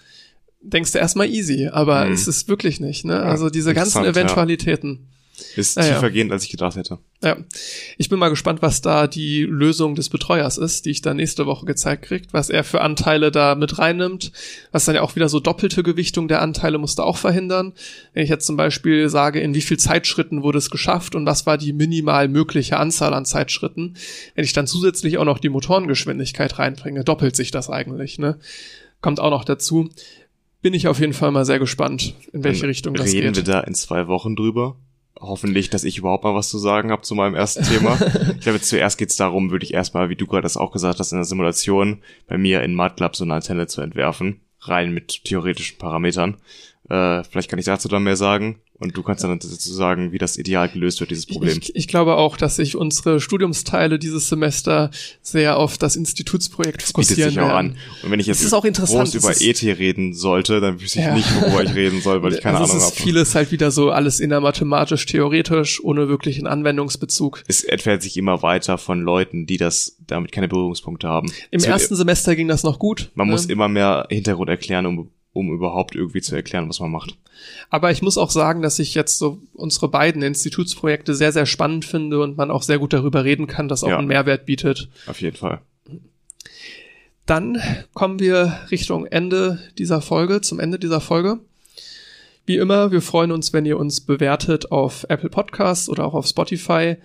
Denkst 0.61 0.93
du 0.93 0.99
erstmal 0.99 1.29
easy, 1.29 1.69
aber 1.69 2.05
hm. 2.05 2.13
es 2.13 2.27
ist 2.27 2.49
wirklich 2.49 2.81
nicht. 2.81 3.05
Ne? 3.05 3.21
Also 3.21 3.51
diese 3.51 3.75
ganzen 3.75 4.05
Eventualitäten. 4.05 4.91
Ja. 4.93 5.18
Ist 5.57 5.77
ja, 5.77 5.83
tiefergehend, 5.83 6.33
als 6.33 6.45
ich 6.45 6.51
gedacht 6.51 6.77
hätte. 6.77 6.99
Ja. 7.23 7.37
Ich 7.97 8.09
bin 8.09 8.19
mal 8.19 8.29
gespannt, 8.29 8.63
was 8.63 8.81
da 8.81 9.07
die 9.07 9.43
Lösung 9.43 9.95
des 9.95 10.09
Betreuers 10.09 10.59
ist, 10.59 10.87
die 10.87 10.91
ich 10.91 11.03
dann 11.03 11.17
nächste 11.17 11.47
Woche 11.47 11.67
gezeigt 11.67 12.03
kriegt, 12.05 12.33
was 12.33 12.49
er 12.49 12.65
für 12.65 12.81
Anteile 12.81 13.31
da 13.31 13.55
mit 13.55 13.79
reinnimmt, 13.79 14.33
was 14.73 14.85
dann 14.85 14.95
ja 14.95 15.03
auch 15.03 15.17
wieder 15.17 15.29
so 15.29 15.41
doppelte 15.41 15.83
Gewichtung 15.83 16.29
der 16.29 16.43
Anteile 16.43 16.79
musste 16.79 17.05
auch 17.05 17.17
verhindern. 17.17 17.73
Wenn 18.13 18.23
ich 18.23 18.31
jetzt 18.31 18.47
zum 18.47 18.57
Beispiel 18.57 19.09
sage, 19.09 19.41
in 19.41 19.55
wie 19.55 19.63
viel 19.63 19.79
Zeitschritten 19.79 20.43
wurde 20.43 20.59
es 20.59 20.71
geschafft 20.71 21.15
und 21.15 21.27
was 21.27 21.47
war 21.47 21.59
die 21.59 21.73
minimal 21.73 22.29
mögliche 22.29 22.77
Anzahl 22.77 23.15
an 23.15 23.25
Zeitschritten, 23.25 23.95
wenn 24.35 24.45
ich 24.45 24.53
dann 24.53 24.67
zusätzlich 24.67 25.19
auch 25.19 25.25
noch 25.25 25.39
die 25.39 25.49
Motorengeschwindigkeit 25.49 26.59
reinbringe, 26.59 27.05
doppelt 27.05 27.37
sich 27.37 27.51
das 27.51 27.69
eigentlich, 27.69 28.19
ne? 28.19 28.39
Kommt 29.01 29.21
auch 29.21 29.31
noch 29.31 29.45
dazu. 29.45 29.91
Bin 30.61 30.75
ich 30.75 30.89
auf 30.89 30.99
jeden 30.99 31.13
Fall 31.13 31.31
mal 31.31 31.45
sehr 31.45 31.61
gespannt, 31.61 32.15
in 32.33 32.43
welche 32.43 32.63
dann 32.63 32.71
Richtung 32.71 32.95
das 32.95 33.07
reden 33.07 33.15
geht. 33.15 33.25
Reden 33.25 33.37
wir 33.37 33.45
da 33.45 33.61
in 33.61 33.75
zwei 33.75 34.09
Wochen 34.09 34.35
drüber? 34.35 34.77
Hoffentlich, 35.21 35.71
dass 35.71 35.85
ich 35.85 35.99
überhaupt 35.99 36.25
mal 36.25 36.35
was 36.35 36.49
zu 36.49 36.59
sagen 36.59 36.91
habe 36.91 37.03
zu 37.03 37.15
meinem 37.15 37.35
ersten 37.35 37.65
Thema. 37.65 37.99
ich 38.37 38.41
glaube, 38.41 38.61
zuerst 38.61 38.99
geht 38.99 39.11
es 39.11 39.17
darum, 39.17 39.51
würde 39.51 39.65
ich 39.65 39.75
erstmal, 39.75 40.09
wie 40.09 40.17
du 40.17 40.27
gerade 40.27 40.43
das 40.43 40.57
auch 40.57 40.73
gesagt 40.73 40.99
hast, 40.99 41.13
in 41.13 41.19
der 41.19 41.25
Simulation 41.25 42.03
bei 42.27 42.39
mir 42.39 42.63
in 42.63 42.75
MATLAB 42.75 43.17
so 43.17 43.25
eine 43.25 43.35
Antenne 43.35 43.67
zu 43.67 43.81
entwerfen, 43.81 44.41
rein 44.61 44.93
mit 44.93 45.25
theoretischen 45.25 45.79
Parametern. 45.79 46.37
Äh, 46.89 47.23
vielleicht 47.25 47.51
kann 47.51 47.59
ich 47.59 47.67
dazu 47.67 47.89
dann 47.89 48.03
mehr 48.03 48.17
sagen. 48.17 48.61
Und 48.81 48.97
du 48.97 49.03
kannst 49.03 49.25
dann 49.25 49.37
dazu 49.37 49.73
sagen, 49.73 50.13
wie 50.13 50.19
das 50.19 50.39
ideal 50.39 50.69
gelöst 50.69 51.01
wird, 51.01 51.11
dieses 51.11 51.27
Problem. 51.27 51.59
Ich, 51.61 51.75
ich 51.75 51.89
glaube 51.89 52.15
auch, 52.15 52.37
dass 52.37 52.57
sich 52.57 52.77
unsere 52.77 53.21
Studiumsteile 53.21 53.99
dieses 53.99 54.29
Semester 54.29 54.93
sehr 55.21 55.57
auf 55.57 55.79
das 55.79 55.97
Institutsprojekt 55.97 56.83
das 56.83 56.91
fokussieren 56.93 57.31
bietet 57.31 57.33
sich 57.33 57.41
auch 57.41 57.55
werden. 57.55 57.71
an. 57.73 57.77
Und 58.05 58.11
wenn 58.13 58.21
ich 58.21 58.29
jetzt 58.29 58.49
groß 58.49 59.15
über 59.15 59.31
ET 59.41 59.63
reden 59.65 60.15
sollte, 60.15 60.61
dann 60.61 60.81
wüsste 60.81 61.01
ich 61.01 61.05
ja. 61.07 61.15
nicht, 61.15 61.29
worüber 61.41 61.65
ich 61.65 61.75
reden 61.75 62.01
soll, 62.01 62.23
weil 62.23 62.35
ich 62.35 62.41
keine 62.43 62.59
also 62.59 62.75
Ahnung 62.75 62.85
habe. 62.85 62.95
Vieles 62.95 63.35
halt 63.35 63.51
wieder 63.51 63.73
so 63.73 63.91
alles 63.91 64.21
innermathematisch, 64.21 65.07
theoretisch, 65.07 65.83
ohne 65.83 66.09
wirklichen 66.09 66.47
Anwendungsbezug. 66.47 67.43
Es 67.49 67.65
entfernt 67.65 68.03
sich 68.03 68.17
immer 68.17 68.43
weiter 68.43 68.79
von 68.79 69.01
Leuten, 69.01 69.47
die 69.47 69.57
das 69.57 69.97
damit 70.07 70.31
keine 70.31 70.47
Berührungspunkte 70.47 71.09
haben. 71.09 71.33
Im 71.51 71.65
ersten 71.65 71.97
Semester 71.97 72.37
ging 72.37 72.47
das 72.47 72.63
noch 72.63 72.79
gut. 72.79 73.11
Man 73.17 73.27
ne? 73.27 73.33
muss 73.33 73.47
immer 73.47 73.67
mehr 73.67 74.07
Hintergrund 74.09 74.51
erklären, 74.51 74.87
um 74.87 75.11
um 75.33 75.53
überhaupt 75.53 75.95
irgendwie 75.95 76.21
zu 76.21 76.35
erklären, 76.35 76.69
was 76.69 76.81
man 76.81 76.91
macht. 76.91 77.17
Aber 77.71 77.91
ich 77.91 78.03
muss 78.03 78.19
auch 78.19 78.31
sagen, 78.31 78.63
dass 78.63 78.79
ich 78.79 78.95
jetzt 78.95 79.19
so 79.19 79.41
unsere 79.55 79.89
beiden 79.89 80.23
Institutsprojekte 80.23 81.15
sehr, 81.15 81.33
sehr 81.33 81.47
spannend 81.47 81.85
finde 81.85 82.21
und 82.21 82.37
man 82.37 82.51
auch 82.51 82.63
sehr 82.63 82.79
gut 82.79 82.93
darüber 82.93 83.25
reden 83.25 83.47
kann, 83.47 83.69
dass 83.69 83.85
auch 83.85 83.89
ja, 83.89 83.99
einen 83.99 84.09
Mehrwert 84.09 84.47
bietet. 84.47 84.89
Auf 85.07 85.21
jeden 85.21 85.37
Fall. 85.37 85.61
Dann 87.27 87.61
kommen 87.93 88.21
wir 88.21 88.59
Richtung 88.71 89.05
Ende 89.05 89.61
dieser 89.77 90.01
Folge, 90.01 90.41
zum 90.41 90.59
Ende 90.61 90.79
dieser 90.79 91.01
Folge. 91.01 91.41
Wie 92.47 92.57
immer, 92.57 92.91
wir 92.91 93.03
freuen 93.03 93.31
uns, 93.31 93.53
wenn 93.53 93.67
ihr 93.67 93.79
uns 93.79 94.01
bewertet 94.01 94.73
auf 94.73 95.05
Apple 95.11 95.29
Podcasts 95.29 95.91
oder 95.91 96.07
auch 96.07 96.15
auf 96.15 96.27
Spotify. 96.27 96.97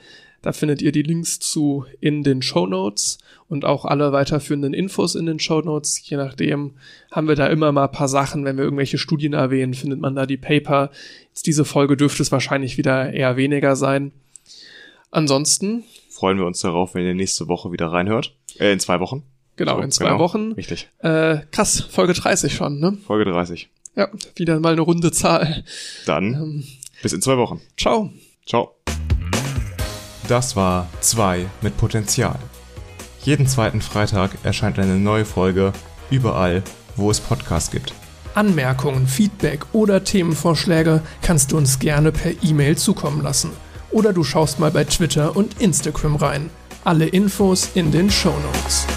Da 0.43 0.51
findet 0.51 0.81
ihr 0.81 0.91
die 0.91 1.01
Links 1.01 1.39
zu 1.39 1.85
in 2.01 2.21
den 2.21 2.41
Show 2.41 2.67
Notes 2.67 3.17
und 3.47 3.63
auch 3.63 3.85
alle 3.85 4.11
weiterführenden 4.11 4.73
Infos 4.73 5.15
in 5.15 5.25
den 5.25 5.39
Show 5.39 5.61
Notes. 5.61 6.07
Je 6.07 6.17
nachdem 6.17 6.73
haben 7.11 7.29
wir 7.29 7.35
da 7.35 7.47
immer 7.47 7.71
mal 7.71 7.85
ein 7.85 7.91
paar 7.91 8.09
Sachen. 8.09 8.43
Wenn 8.43 8.57
wir 8.57 8.65
irgendwelche 8.65 8.97
Studien 8.97 9.31
erwähnen, 9.31 9.73
findet 9.73 10.01
man 10.01 10.15
da 10.15 10.25
die 10.25 10.37
Paper. 10.37 10.91
Jetzt 11.29 11.47
diese 11.47 11.63
Folge 11.63 11.95
dürfte 11.95 12.21
es 12.21 12.31
wahrscheinlich 12.33 12.77
wieder 12.77 13.13
eher 13.13 13.37
weniger 13.37 13.77
sein. 13.77 14.11
Ansonsten 15.11 15.85
freuen 16.09 16.37
wir 16.37 16.45
uns 16.45 16.59
darauf, 16.59 16.93
wenn 16.93 17.05
ihr 17.05 17.13
nächste 17.13 17.47
Woche 17.47 17.71
wieder 17.71 17.87
reinhört. 17.87 18.35
Äh, 18.59 18.73
in 18.73 18.81
zwei 18.81 18.99
Wochen. 18.99 19.23
Genau, 19.55 19.77
so, 19.77 19.81
in 19.81 19.91
zwei 19.91 20.05
genau. 20.05 20.19
Wochen. 20.19 20.51
Richtig. 20.53 20.89
Äh, 20.99 21.37
krass, 21.51 21.79
Folge 21.89 22.13
30 22.13 22.53
schon, 22.53 22.79
ne? 22.79 22.97
Folge 23.07 23.31
30. 23.31 23.69
Ja, 23.95 24.09
wieder 24.35 24.59
mal 24.59 24.73
eine 24.73 24.81
runde 24.81 25.11
Zahl. 25.13 25.63
Dann 26.05 26.33
ähm, 26.33 26.63
bis 27.01 27.13
in 27.13 27.21
zwei 27.21 27.37
Wochen. 27.37 27.61
Ciao. 27.77 28.11
Ciao. 28.45 28.75
Das 30.27 30.55
war 30.55 30.87
2 31.01 31.45
mit 31.61 31.77
Potenzial. 31.77 32.39
Jeden 33.23 33.45
zweiten 33.47 33.81
Freitag 33.81 34.31
erscheint 34.43 34.79
eine 34.79 34.95
neue 34.95 35.25
Folge 35.25 35.73
überall, 36.09 36.63
wo 36.95 37.11
es 37.11 37.19
Podcasts 37.19 37.71
gibt. 37.71 37.93
Anmerkungen, 38.33 39.07
Feedback 39.07 39.65
oder 39.73 40.03
Themenvorschläge 40.03 41.01
kannst 41.21 41.51
du 41.51 41.57
uns 41.57 41.79
gerne 41.79 42.11
per 42.11 42.31
E-Mail 42.41 42.77
zukommen 42.77 43.21
lassen. 43.21 43.51
Oder 43.91 44.11
du 44.11 44.23
schaust 44.23 44.59
mal 44.59 44.71
bei 44.71 44.85
Twitter 44.85 45.35
und 45.35 45.61
Instagram 45.61 46.15
rein. 46.15 46.49
Alle 46.83 47.05
Infos 47.05 47.69
in 47.75 47.91
den 47.91 48.09
Show 48.09 48.33
Notes. 48.53 48.87